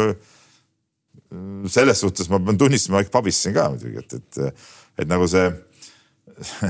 selles 1.71 2.03
suhtes 2.03 2.29
ma 2.31 2.39
pean 2.43 2.59
tunnistama, 2.59 3.01
ma 3.01 3.11
pabistasin 3.11 3.55
ka 3.55 3.67
muidugi, 3.73 4.03
et, 4.03 4.19
et, 4.19 4.67
et 5.03 5.09
nagu 5.09 5.27
see, 5.29 5.47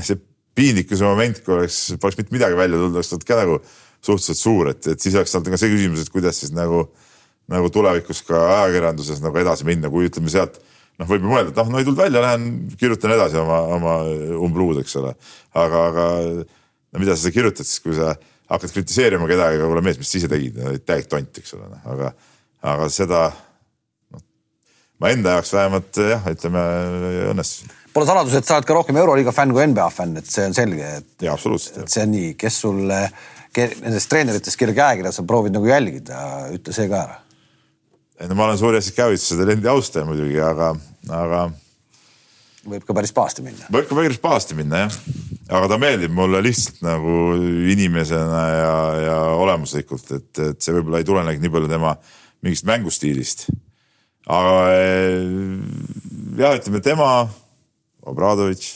see 0.08 0.18
piinlikkuse 0.58 1.06
moment, 1.06 1.42
kui 1.44 1.54
oleks, 1.60 1.82
poleks 2.02 2.18
mitte 2.18 2.34
midagi 2.34 2.58
välja 2.58 2.80
tulnud, 2.80 2.98
oleks 2.98 3.12
olnud 3.14 3.28
ka 3.28 3.38
nagu 3.38 3.60
suhteliselt 3.98 4.40
suur, 4.40 4.72
et, 4.72 4.90
et 4.94 5.02
siis 5.02 5.14
oleks 5.18 5.34
olnud 5.36 5.52
ka 5.54 5.60
see 5.60 5.70
küsimus, 5.74 6.02
et 6.02 6.14
kuidas 6.14 6.40
siis 6.42 6.54
nagu, 6.54 6.86
nagu 7.50 7.70
tulevikus 7.74 8.24
ka 8.26 8.40
ajakirjanduses 8.64 9.22
nagu 9.22 9.38
edasi 9.40 9.66
minna, 9.68 9.90
kui 9.92 10.10
ütleme 10.10 10.32
sealt 10.32 10.58
noh, 10.98 11.06
võib 11.06 11.22
ju 11.22 11.30
mõelda, 11.30 11.52
et 11.52 11.60
noh, 11.60 11.70
no 11.72 11.80
ei 11.80 11.86
tulnud 11.86 12.02
välja, 12.02 12.22
lähen 12.24 12.48
kirjutan 12.78 13.14
edasi 13.14 13.38
oma, 13.40 13.60
oma 13.76 13.98
umbluud, 14.38 14.80
eks 14.82 14.98
ole. 15.00 15.14
aga, 15.54 15.84
aga 15.92 16.08
no 16.34 17.02
mida 17.02 17.14
sa 17.18 17.32
kirjutad 17.34 17.66
siis, 17.66 17.82
kui 17.84 17.94
sa 17.98 18.16
hakkad 18.48 18.74
kritiseerima 18.74 19.28
kedagi, 19.30 19.60
kuule 19.62 19.84
mees, 19.84 20.00
mis 20.00 20.10
sa 20.10 20.18
ise 20.22 20.30
tegid, 20.30 20.58
täielik 20.88 21.10
tont, 21.10 21.42
eks 21.42 21.54
ole, 21.54 21.68
noh, 21.70 21.84
aga, 21.94 22.14
aga 22.74 22.88
seda 22.92 23.28
ma 24.98 25.12
enda 25.14 25.36
jaoks 25.36 25.52
vähemalt 25.54 26.00
jah, 26.02 26.30
ütleme 26.32 26.62
õnnestusin. 27.32 27.74
Pole 27.94 28.06
saladus, 28.06 28.34
et 28.38 28.46
sa 28.46 28.58
oled 28.58 28.66
ka 28.68 28.76
rohkem 28.76 28.98
Euroliiga 29.00 29.32
fänn 29.34 29.54
kui 29.54 29.64
NBA 29.66 29.86
fänn, 29.94 30.18
et 30.20 30.28
see 30.30 30.44
on 30.46 30.54
selge, 30.54 30.90
et. 31.00 31.08
jaa, 31.24 31.34
absoluutselt. 31.34 31.80
et 31.82 31.94
see 31.94 32.04
on 32.04 32.12
nii, 32.14 32.34
kes 32.38 32.58
sul 32.64 32.82
nendest 32.88 34.10
treeneritest, 34.12 34.58
kelle 34.60 34.74
käekirja 34.76 35.12
sa 35.14 35.24
proovid 35.26 35.56
nagu 35.56 35.66
jälgida, 35.66 36.18
ütle 36.54 36.74
see 36.74 36.90
ka 36.90 37.00
ära. 37.06 37.16
ei 38.20 38.28
no 38.30 38.36
ma 38.38 38.48
olen 38.48 38.60
suur 38.60 38.76
Jassikavitsa 38.76 39.38
lendi 39.46 39.70
austaja 39.70 40.06
muidugi, 40.06 40.38
aga, 40.42 40.74
aga. 41.14 41.46
võib 42.68 42.84
ka 42.86 42.98
päris 42.98 43.14
pahasti 43.16 43.46
minna. 43.46 43.70
võib 43.72 43.88
ka 43.88 43.98
päris 43.98 44.20
pahasti 44.22 44.58
minna 44.58 44.84
jah, 44.84 44.98
aga 45.48 45.72
ta 45.72 45.80
meeldib 45.80 46.14
mulle 46.14 46.42
lihtsalt 46.44 46.82
nagu 46.86 47.16
inimesena 47.72 48.42
ja, 48.52 48.74
ja 49.06 49.18
olemuslikult, 49.38 50.12
et, 50.18 50.30
et 50.50 50.60
see 50.62 50.76
võib-olla 50.76 51.00
ei 51.02 51.08
tulenegi 51.08 51.42
nii 51.42 51.54
palju 51.56 51.72
tema 51.72 51.96
mingist 52.44 52.68
mängustiilist 52.68 53.48
aga 54.28 54.56
eh, 54.76 55.22
jah, 56.38 56.58
ütleme 56.58 56.82
tema, 56.84 57.08
Obradovitš, 58.08 58.68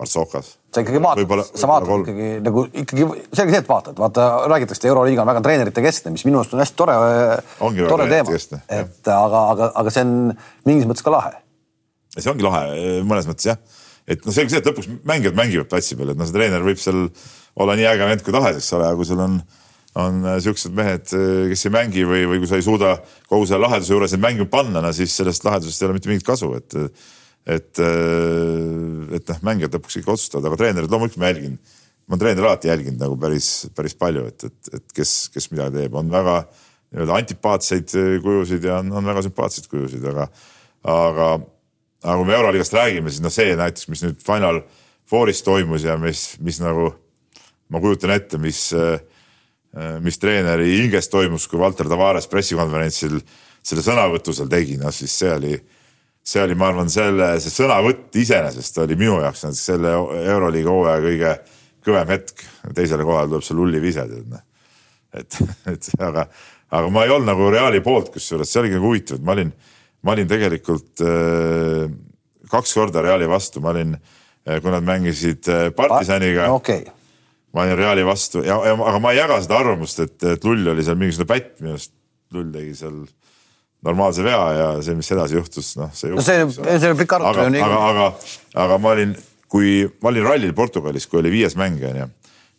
Partsokas. 0.00 0.54
sa 0.72 0.80
ikkagi 0.80 1.00
vaatad, 1.02 1.42
sa 1.60 1.68
vaatad 1.68 1.88
kolm. 1.90 2.06
ikkagi 2.06 2.28
nagu 2.44 2.62
ikkagi 2.68 3.06
selge 3.36 3.52
see, 3.52 3.60
et 3.60 3.68
vaatad, 3.68 3.98
vaata 4.00 4.28
räägitakse, 4.48 4.88
Euroliiga 4.88 5.24
on 5.24 5.28
väga 5.28 5.42
treenerite 5.44 5.84
keskne, 5.84 6.14
mis 6.14 6.24
minu 6.24 6.40
arust 6.40 6.56
on 6.56 6.62
hästi 6.62 6.78
tore, 6.78 6.96
tore 7.60 8.06
teema, 8.08 8.38
et 8.78 9.12
aga, 9.12 9.42
aga, 9.54 9.68
aga 9.82 9.92
see 9.92 10.06
on 10.06 10.14
mingis 10.68 10.88
mõttes 10.88 11.04
ka 11.04 11.12
lahe. 11.12 11.34
see 12.16 12.32
ongi 12.32 12.46
lahe 12.46 13.02
mõnes 13.04 13.28
mõttes 13.28 13.50
jah, 13.50 13.60
et 14.08 14.24
noh, 14.24 14.32
selge 14.32 14.54
see, 14.54 14.62
et 14.62 14.72
lõpuks 14.72 14.88
mängijad 15.04 15.36
mängivad 15.36 15.68
platsi 15.72 16.00
peal, 16.00 16.14
et 16.14 16.20
noh, 16.20 16.28
see 16.28 16.38
treener 16.38 16.64
võib 16.64 16.80
seal 16.80 17.08
olla 17.60 17.76
nii 17.76 17.90
äge 17.92 18.08
vend 18.08 18.24
kui 18.24 18.36
tahes, 18.36 18.62
eks 18.62 18.72
ole, 18.78 18.88
aga 18.88 18.96
kui 18.96 19.10
sul 19.10 19.20
on, 19.20 19.36
on 20.00 20.26
siuksed 20.42 20.74
mehed, 20.76 21.06
kes 21.52 21.64
ei 21.66 21.72
mängi 21.74 22.04
või, 22.08 22.26
või 22.30 22.42
kui 22.42 22.50
sa 22.50 22.58
ei 22.58 22.66
suuda 22.66 22.96
kogu 23.28 23.48
selle 23.48 23.64
laheduse 23.66 23.94
juures 23.94 24.14
neid 24.14 24.24
mängima 24.24 24.50
panna, 24.52 24.82
no 24.84 24.92
siis 24.96 25.14
sellest 25.16 25.44
lahedusest 25.46 25.82
ei 25.82 25.88
ole 25.88 25.98
mitte 25.98 26.10
mingit 26.10 26.26
kasu, 26.26 26.52
et 26.58 26.78
et, 27.48 27.78
et 29.16 29.30
noh, 29.32 29.38
mängijad 29.46 29.72
lõpuks 29.74 30.00
ikka 30.00 30.12
otsustavad, 30.12 30.48
aga 30.50 30.58
treenerid 30.60 30.92
loomulikult 30.92 31.22
ma 31.22 31.30
jälgin. 31.30 31.54
ma 32.06 32.16
olen 32.16 32.20
treeneri 32.24 32.46
alati 32.46 32.68
jälginud 32.68 33.00
nagu 33.00 33.16
päris, 33.22 33.48
päris 33.74 33.94
palju, 33.94 34.26
et, 34.26 34.44
et, 34.44 34.70
et 34.74 34.92
kes, 34.96 35.30
kes 35.30 35.46
midagi 35.52 35.76
teeb, 35.78 35.94
on 35.94 36.10
väga 36.10 36.40
nii-öelda 36.90 37.18
antipaatseid 37.20 37.94
kujusid 38.24 38.64
ja 38.66 38.80
on, 38.82 38.90
on 38.98 39.06
väga 39.06 39.22
sümpaatseid 39.28 39.68
kujusid, 39.70 40.04
aga, 40.10 40.26
aga, 40.90 41.28
aga 42.02 42.16
kui 42.18 42.26
me 42.26 42.34
Euroliigast 42.34 42.74
räägime, 42.74 43.12
siis 43.14 43.22
noh, 43.22 43.30
see 43.30 43.54
näiteks, 43.54 43.86
mis 43.92 44.02
nüüd 44.02 44.18
Final 44.26 44.58
Fouris 45.10 45.44
toimus 45.46 45.86
ja 45.86 45.94
mis, 46.02 46.32
mis 46.42 46.58
nagu 46.62 46.90
ma 47.70 47.82
kujutan 47.82 48.10
ette, 48.16 48.42
mis, 48.42 48.72
mis 50.02 50.18
treeneri 50.18 50.66
hinges 50.80 51.06
toimus, 51.06 51.44
kui 51.46 51.60
Valter 51.60 51.86
Tavares 51.86 52.26
pressikonverentsil 52.26 53.20
selle 53.62 53.84
sõnavõtu 53.84 54.34
seal 54.34 54.48
tegi, 54.50 54.74
noh 54.80 54.90
siis 54.94 55.12
see 55.20 55.30
oli 55.30 55.52
see 56.30 56.42
oli, 56.42 56.56
ma 56.58 56.68
arvan, 56.70 56.90
selle, 56.92 57.32
see 57.42 57.52
sõnavõtt 57.54 58.16
iseenesest 58.20 58.78
oli 58.84 58.96
minu 58.98 59.18
jaoks 59.22 59.44
näiteks 59.46 59.64
selle 59.72 59.94
Euroliiga 60.20 60.74
hooaja 60.74 61.02
kõige 61.04 61.32
kõvem 61.86 62.12
hetk. 62.14 62.44
teisele 62.76 63.06
kohale 63.08 63.30
tuleb 63.32 63.46
see 63.46 63.56
Lulli 63.56 63.80
vise, 63.82 64.04
tead 64.10 64.28
noh. 64.30 64.44
et, 65.16 65.40
et 65.72 65.90
aga, 65.98 66.26
aga 66.70 66.92
ma 66.92 67.04
ei 67.06 67.14
olnud 67.14 67.32
nagu 67.32 67.50
Reali 67.52 67.82
poolt, 67.84 68.12
kusjuures 68.14 68.52
see 68.52 68.62
oligi 68.62 68.78
nagu 68.78 68.90
huvitav, 68.90 69.18
et 69.18 69.26
ma 69.26 69.36
olin, 69.36 69.52
ma 70.04 70.14
olin 70.14 70.30
tegelikult 70.30 71.04
äh, 71.06 71.84
kaks 72.52 72.76
korda 72.76 73.04
Reali 73.06 73.28
vastu, 73.30 73.64
ma 73.64 73.72
olin 73.74 73.96
äh,, 73.96 74.60
kui 74.60 74.70
nad 74.74 74.86
mängisid 74.86 75.48
äh, 75.48 75.68
partisaniga 75.76 76.50
okay. 76.52 76.84
Ma 77.54 77.64
olin 77.64 77.78
Reali 77.78 78.04
vastu 78.06 78.44
ja, 78.46 78.58
ja, 78.66 78.74
aga 78.74 78.98
ma 79.02 79.14
ei 79.14 79.18
jaga 79.18 79.40
seda 79.42 79.58
arvamust, 79.62 80.04
et, 80.04 80.18
et 80.36 80.44
Lull 80.46 80.74
oli 80.74 80.84
seal 80.86 80.98
mingisugune 81.00 81.30
pätt, 81.30 81.56
minu 81.62 81.74
arust 81.76 81.94
Lull 82.34 82.52
tegi 82.54 82.76
seal 82.78 83.00
normaalse 83.86 84.24
vea 84.24 84.44
ja 84.54 84.68
see, 84.84 84.94
mis 84.98 85.10
edasi 85.14 85.38
juhtus, 85.38 85.72
noh, 85.80 85.90
see. 85.96 86.12
no 86.12 86.24
see, 86.24 86.44
see 86.52 86.92
on 86.92 86.98
pikk 87.00 87.16
arutelu. 87.16 87.62
aga, 87.64 87.66
aga, 87.66 87.90
aga, 87.90 88.32
aga 88.64 88.78
ma 88.82 88.94
olin, 88.94 89.14
kui 89.50 89.82
ma 90.02 90.12
olin 90.12 90.26
rallil 90.28 90.54
Portugalis, 90.56 91.08
kui 91.10 91.22
oli 91.22 91.32
viies 91.32 91.56
mäng 91.58 91.80
onju 91.90 92.08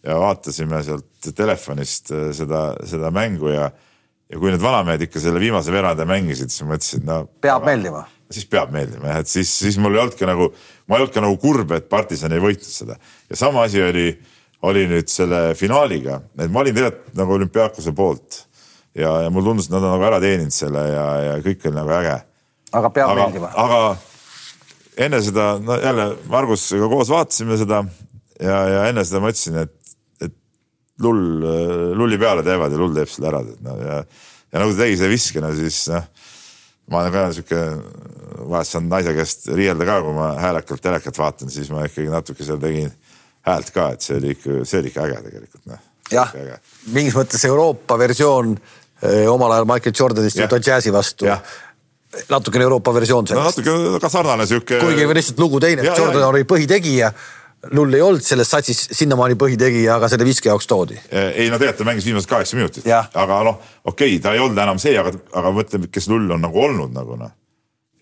ja 0.01 0.17
vaatasime 0.17 0.81
sealt 0.85 1.31
telefonist 1.37 2.11
äh, 2.15 2.31
seda, 2.35 2.71
seda 2.89 3.11
mängu 3.13 3.51
ja, 3.53 3.69
ja 4.31 4.39
kui 4.41 4.49
need 4.53 4.63
vanamehed 4.63 5.05
ikka 5.05 5.21
selle 5.21 5.41
viimase 5.41 5.73
veerandi 5.73 6.07
mängisid, 6.09 6.49
siis 6.53 6.65
ma 6.65 6.73
mõtlesin, 6.73 7.05
no. 7.05 7.21
peab 7.43 7.67
meeldima. 7.67 8.03
siis 8.31 8.47
peab 8.49 8.73
meeldima 8.73 9.11
jah, 9.11 9.21
et 9.21 9.29
siis, 9.29 9.51
siis 9.61 9.77
mul 9.81 9.97
ei 9.97 10.01
olnudki 10.01 10.27
nagu, 10.29 10.49
ma 10.89 10.97
ei 10.97 11.05
olnud 11.05 11.13
ka 11.13 11.23
nagu 11.23 11.37
kurb, 11.41 11.73
et 11.77 11.89
partisan 11.91 12.33
ei 12.33 12.41
võitnud 12.41 12.73
seda 12.73 12.97
ja 12.97 13.39
sama 13.39 13.67
asi 13.69 13.83
oli, 13.85 14.07
oli 14.67 14.85
nüüd 14.89 15.09
selle 15.09 15.41
finaaliga, 15.57 16.19
et 16.37 16.51
ma 16.51 16.61
olin 16.61 16.75
tegelikult 16.75 17.17
nagu 17.17 17.37
olümpiaakuse 17.37 17.93
poolt 17.97 18.43
ja, 18.95 19.15
ja 19.25 19.31
mulle 19.33 19.49
tundus, 19.49 19.67
et 19.69 19.75
nad 19.75 19.83
on 19.83 19.95
nagu 19.95 20.07
ära 20.07 20.21
teeninud 20.21 20.53
selle 20.55 20.85
ja, 20.91 21.05
ja 21.25 21.35
kõik 21.45 21.65
oli 21.67 21.77
nagu 21.79 21.93
äge. 21.97 22.15
aga 22.71 22.93
peab 22.93 23.13
aga, 23.13 23.25
meeldima. 23.25 23.51
aga 23.57 23.81
enne 25.07 25.21
seda, 25.25 25.51
no 25.63 25.77
jälle 25.81 26.07
Margusega 26.29 26.89
koos 26.91 27.11
vaatasime 27.11 27.57
seda 27.59 27.83
ja, 28.41 28.57
ja 28.75 28.83
enne 28.89 29.05
seda 29.07 29.21
ma 29.23 29.31
ütlesin, 29.33 29.61
et, 29.63 29.95
et 30.21 30.35
lull, 31.03 31.45
lulli 31.97 32.19
peale 32.21 32.45
teevad 32.45 32.73
ja 32.73 32.81
lull 32.81 32.95
teeb 32.95 33.09
selle 33.11 33.31
ära. 33.31 33.41
No, 33.65 33.77
ja, 33.81 34.01
ja 34.51 34.61
nagu 34.61 34.75
ta 34.75 34.83
tegi 34.83 34.99
selle 34.99 35.13
viske, 35.13 35.43
no 35.43 35.51
siis 35.57 35.83
noh, 35.91 36.07
ma 36.91 37.03
olen 37.03 37.15
ka 37.15 37.25
sihuke, 37.37 37.61
vahest 38.51 38.75
saan 38.75 38.89
naise 38.91 39.13
käest 39.15 39.47
riielda 39.55 39.87
ka, 39.87 40.01
kui 40.05 40.15
ma 40.17 40.33
häälekalt 40.41 40.83
telekat 40.83 41.19
vaatan, 41.21 41.51
siis 41.53 41.71
ma 41.71 41.85
ikkagi 41.87 42.11
natuke 42.11 42.45
seal 42.45 42.59
tegin 42.61 42.91
häält 43.47 43.71
ka, 43.73 43.89
et 43.95 44.05
see 44.05 44.19
oli 44.19 44.35
ikka, 44.35 44.61
see 44.65 44.83
oli 44.83 44.93
ikka 44.93 45.07
äge 45.07 45.23
tegelikult 45.29 45.65
noh. 45.71 45.81
jah, 46.11 46.35
mingis 46.93 47.17
mõttes 47.17 47.45
Euroopa 47.47 47.97
versioon 47.99 48.55
Eh, 49.01 49.25
omal 49.31 49.51
ajal 49.51 49.65
Michael 49.65 49.93
Jordanist 49.99 50.39
Utah 50.39 50.61
Jazzi 50.61 50.93
vastu. 50.93 51.25
natukene 52.29 52.63
Euroopa 52.63 52.93
versioon 52.93 53.27
sellest 53.27 53.57
no,. 53.57 53.73
natuke 53.73 53.99
ka 54.03 54.09
sarnane 54.09 54.45
sihuke. 54.45 54.79
kuigi 54.79 55.05
lihtsalt 55.15 55.39
lugu 55.39 55.59
teine, 55.59 55.85
Jordan 55.85 56.27
oli 56.27 56.43
põhitegija 56.43 57.11
Lull 57.71 57.93
ei 57.93 58.01
olnud 58.01 58.25
selles 58.25 58.49
satsis 58.49 58.79
sinnamaani 58.97 59.37
põhitegija, 59.37 59.95
aga 59.95 60.09
selle 60.09 60.25
viske 60.25 60.49
jaoks 60.49 60.67
toodi. 60.67 60.97
ei 61.13 61.47
no 61.49 61.57
tegelikult 61.61 61.77
ta 61.77 61.87
mängis 61.87 62.05
viimased 62.05 62.29
kaheksa 62.29 62.57
minutit, 62.57 62.87
aga 62.91 63.39
noh, 63.47 63.61
okei 63.85 64.15
okay,, 64.15 64.21
ta 64.21 64.33
ei 64.35 64.41
olnud 64.43 64.59
enam 64.59 64.81
see, 64.81 64.93
aga, 64.97 65.13
aga 65.39 65.53
mõtle, 65.55 65.81
kes 65.87 66.09
Lull 66.11 66.35
on 66.35 66.41
nagu 66.41 66.61
olnud 66.61 66.93
nagu 66.93 67.17
noh. 67.21 67.31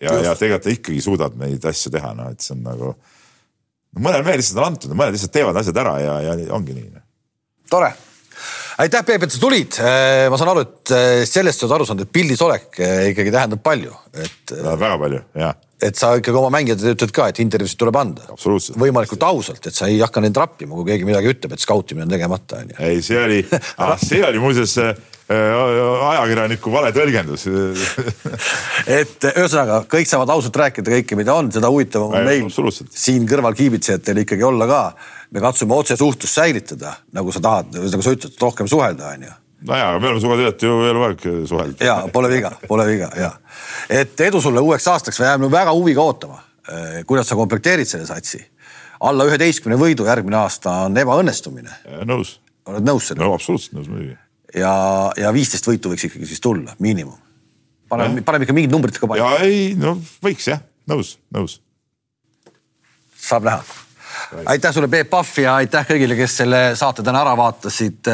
ja, 0.00 0.16
ja 0.26 0.34
tegelikult 0.34 0.66
ta 0.66 0.74
ikkagi 0.74 1.04
suudab 1.04 1.36
neid 1.40 1.64
asju 1.72 1.92
teha, 1.94 2.12
noh, 2.18 2.32
et 2.32 2.44
see 2.44 2.56
on 2.58 2.64
nagu. 2.66 2.94
Mõnel 3.98 4.22
mehel 4.26 4.38
lihtsalt 4.42 4.60
on 4.62 4.68
antud, 4.70 4.94
mõned 4.94 5.16
lihtsalt 5.16 5.34
teevad 5.34 5.58
asjad 5.60 5.82
ära 5.82 5.96
ja, 6.02 6.20
ja 6.28 6.38
ongi 6.54 6.76
nii. 6.76 6.92
Noh. 6.94 7.04
tore 7.70 7.90
aitäh, 8.80 9.02
Peep, 9.06 9.24
et 9.26 9.34
sa 9.34 9.40
tulid. 9.42 9.80
Äh, 9.82 10.26
ma 10.32 10.38
saan 10.40 10.52
aru, 10.54 10.64
et 10.64 10.92
äh, 10.96 11.22
sellest 11.28 11.60
sa 11.60 11.66
oled 11.66 11.76
aru 11.78 11.88
saanud, 11.88 12.06
et 12.06 12.14
pildis 12.14 12.40
olek 12.44 12.78
äh, 12.80 13.10
ikkagi 13.12 13.34
tähendab 13.34 13.64
palju, 13.64 13.96
et. 14.14 14.54
väga 14.54 14.94
palju, 15.00 15.24
jah 15.40 15.58
et 15.80 15.96
sa 15.96 16.10
ikkagi 16.18 16.36
oma 16.36 16.50
mängijatele 16.52 16.92
ütled 16.92 17.12
ka, 17.16 17.30
et 17.30 17.38
intervjuusid 17.40 17.78
tuleb 17.80 17.96
anda. 17.96 18.26
võimalikult 18.82 19.22
ausalt, 19.24 19.64
et 19.64 19.72
sa 19.72 19.88
ei 19.88 19.96
hakka 20.02 20.20
neid 20.20 20.34
trappima, 20.36 20.74
kui 20.76 20.90
keegi 20.90 21.06
midagi 21.08 21.32
ütleb, 21.32 21.54
et 21.56 21.62
skautimine 21.62 22.04
on 22.04 22.12
tegemata, 22.12 22.60
onju. 22.60 22.76
ei, 22.84 23.00
see 23.04 23.16
oli 23.16 23.38
ah,, 23.80 23.94
see 24.00 24.20
oli 24.26 24.42
muuseas 24.42 24.76
ajakirjaniku 25.30 26.72
vale 26.72 26.90
tõlgendus 26.94 27.46
et 29.00 29.28
ühesõnaga 29.30 29.84
kõik 29.90 30.08
saavad 30.10 30.32
ausalt 30.34 30.56
rääkida 30.62 30.96
kõike, 30.96 31.18
mida 31.18 31.36
on, 31.38 31.52
seda 31.54 31.70
huvitavam 31.70 32.16
on 32.18 32.26
meil 32.26 32.48
siin 32.90 33.28
kõrval 33.30 33.54
kiibitsejatel 33.58 34.24
ikkagi 34.24 34.46
olla 34.46 34.66
ka 34.70 34.80
me 35.30 35.42
katsume 35.44 35.76
otsesuhtlust 35.76 36.34
säilitada, 36.34 36.96
nagu 37.14 37.32
sa 37.32 37.42
tahad, 37.44 37.70
nagu 37.76 38.02
sa 38.02 38.16
ütled, 38.16 38.34
rohkem 38.42 38.68
suhelda, 38.70 39.14
onju 39.14 39.36
nojaa, 39.60 39.88
aga 39.90 40.00
me 40.00 40.08
oleme 40.08 40.36
tegelikult 40.36 40.62
ju 40.62 40.76
eluaeg 40.88 41.26
suhelnud. 41.48 41.82
ja 41.84 41.96
pole 42.12 42.30
viga, 42.32 42.52
pole 42.68 42.86
viga 42.88 43.10
ja, 43.16 43.30
et 43.90 44.20
edu 44.24 44.40
sulle 44.40 44.60
uueks 44.64 44.88
aastaks, 44.88 45.20
me 45.20 45.28
jääme 45.28 45.50
väga 45.52 45.74
huviga 45.76 46.02
ootama, 46.02 46.40
eh, 46.68 47.02
kuidas 47.06 47.28
sa 47.28 47.36
komplekteerid 47.36 47.88
selle 47.88 48.06
satsi. 48.06 48.40
alla 49.00 49.24
üheteistkümne 49.24 49.78
võidu 49.80 50.06
järgmine 50.08 50.36
aasta 50.36 50.70
on 50.86 50.96
ebaõnnestumine. 50.96 51.70
nõus. 52.04 52.38
oled 52.66 52.84
nõus 52.84 53.08
sellega? 53.08 53.26
no 53.26 53.34
absoluutselt 53.34 53.78
nõus 53.78 53.88
muidugi. 53.88 54.16
Ja, 54.54 54.72
ja 55.16 55.32
viisteist 55.34 55.66
võitu 55.66 55.92
võiks 55.92 56.06
ikkagi 56.08 56.28
siis 56.28 56.40
tulla, 56.40 56.74
miinimum. 56.78 57.18
paneme, 57.88 58.22
paneme 58.26 58.46
ikka 58.46 58.56
mingid 58.56 58.72
numbrid 58.74 58.98
ka 58.98 59.10
paika. 59.10 59.34
ei, 59.46 59.74
no 59.78 59.96
võiks 60.24 60.48
jah, 60.50 60.62
nõus, 60.90 61.16
nõus. 61.34 61.60
saab 63.18 63.48
näha 63.48 63.62
aitäh 64.46 64.74
sulle, 64.74 64.88
Peep 64.88 65.10
Pahv 65.10 65.38
ja 65.42 65.54
aitäh 65.60 65.86
kõigile, 65.88 66.16
kes 66.18 66.40
selle 66.42 66.64
saate 66.78 67.02
täna 67.06 67.22
ära 67.24 67.36
vaatasid. 67.36 68.10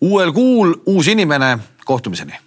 uuel 0.00 0.32
kuul 0.32 0.74
uus 0.86 1.08
inimene, 1.08 1.58
kohtumiseni 1.84 2.43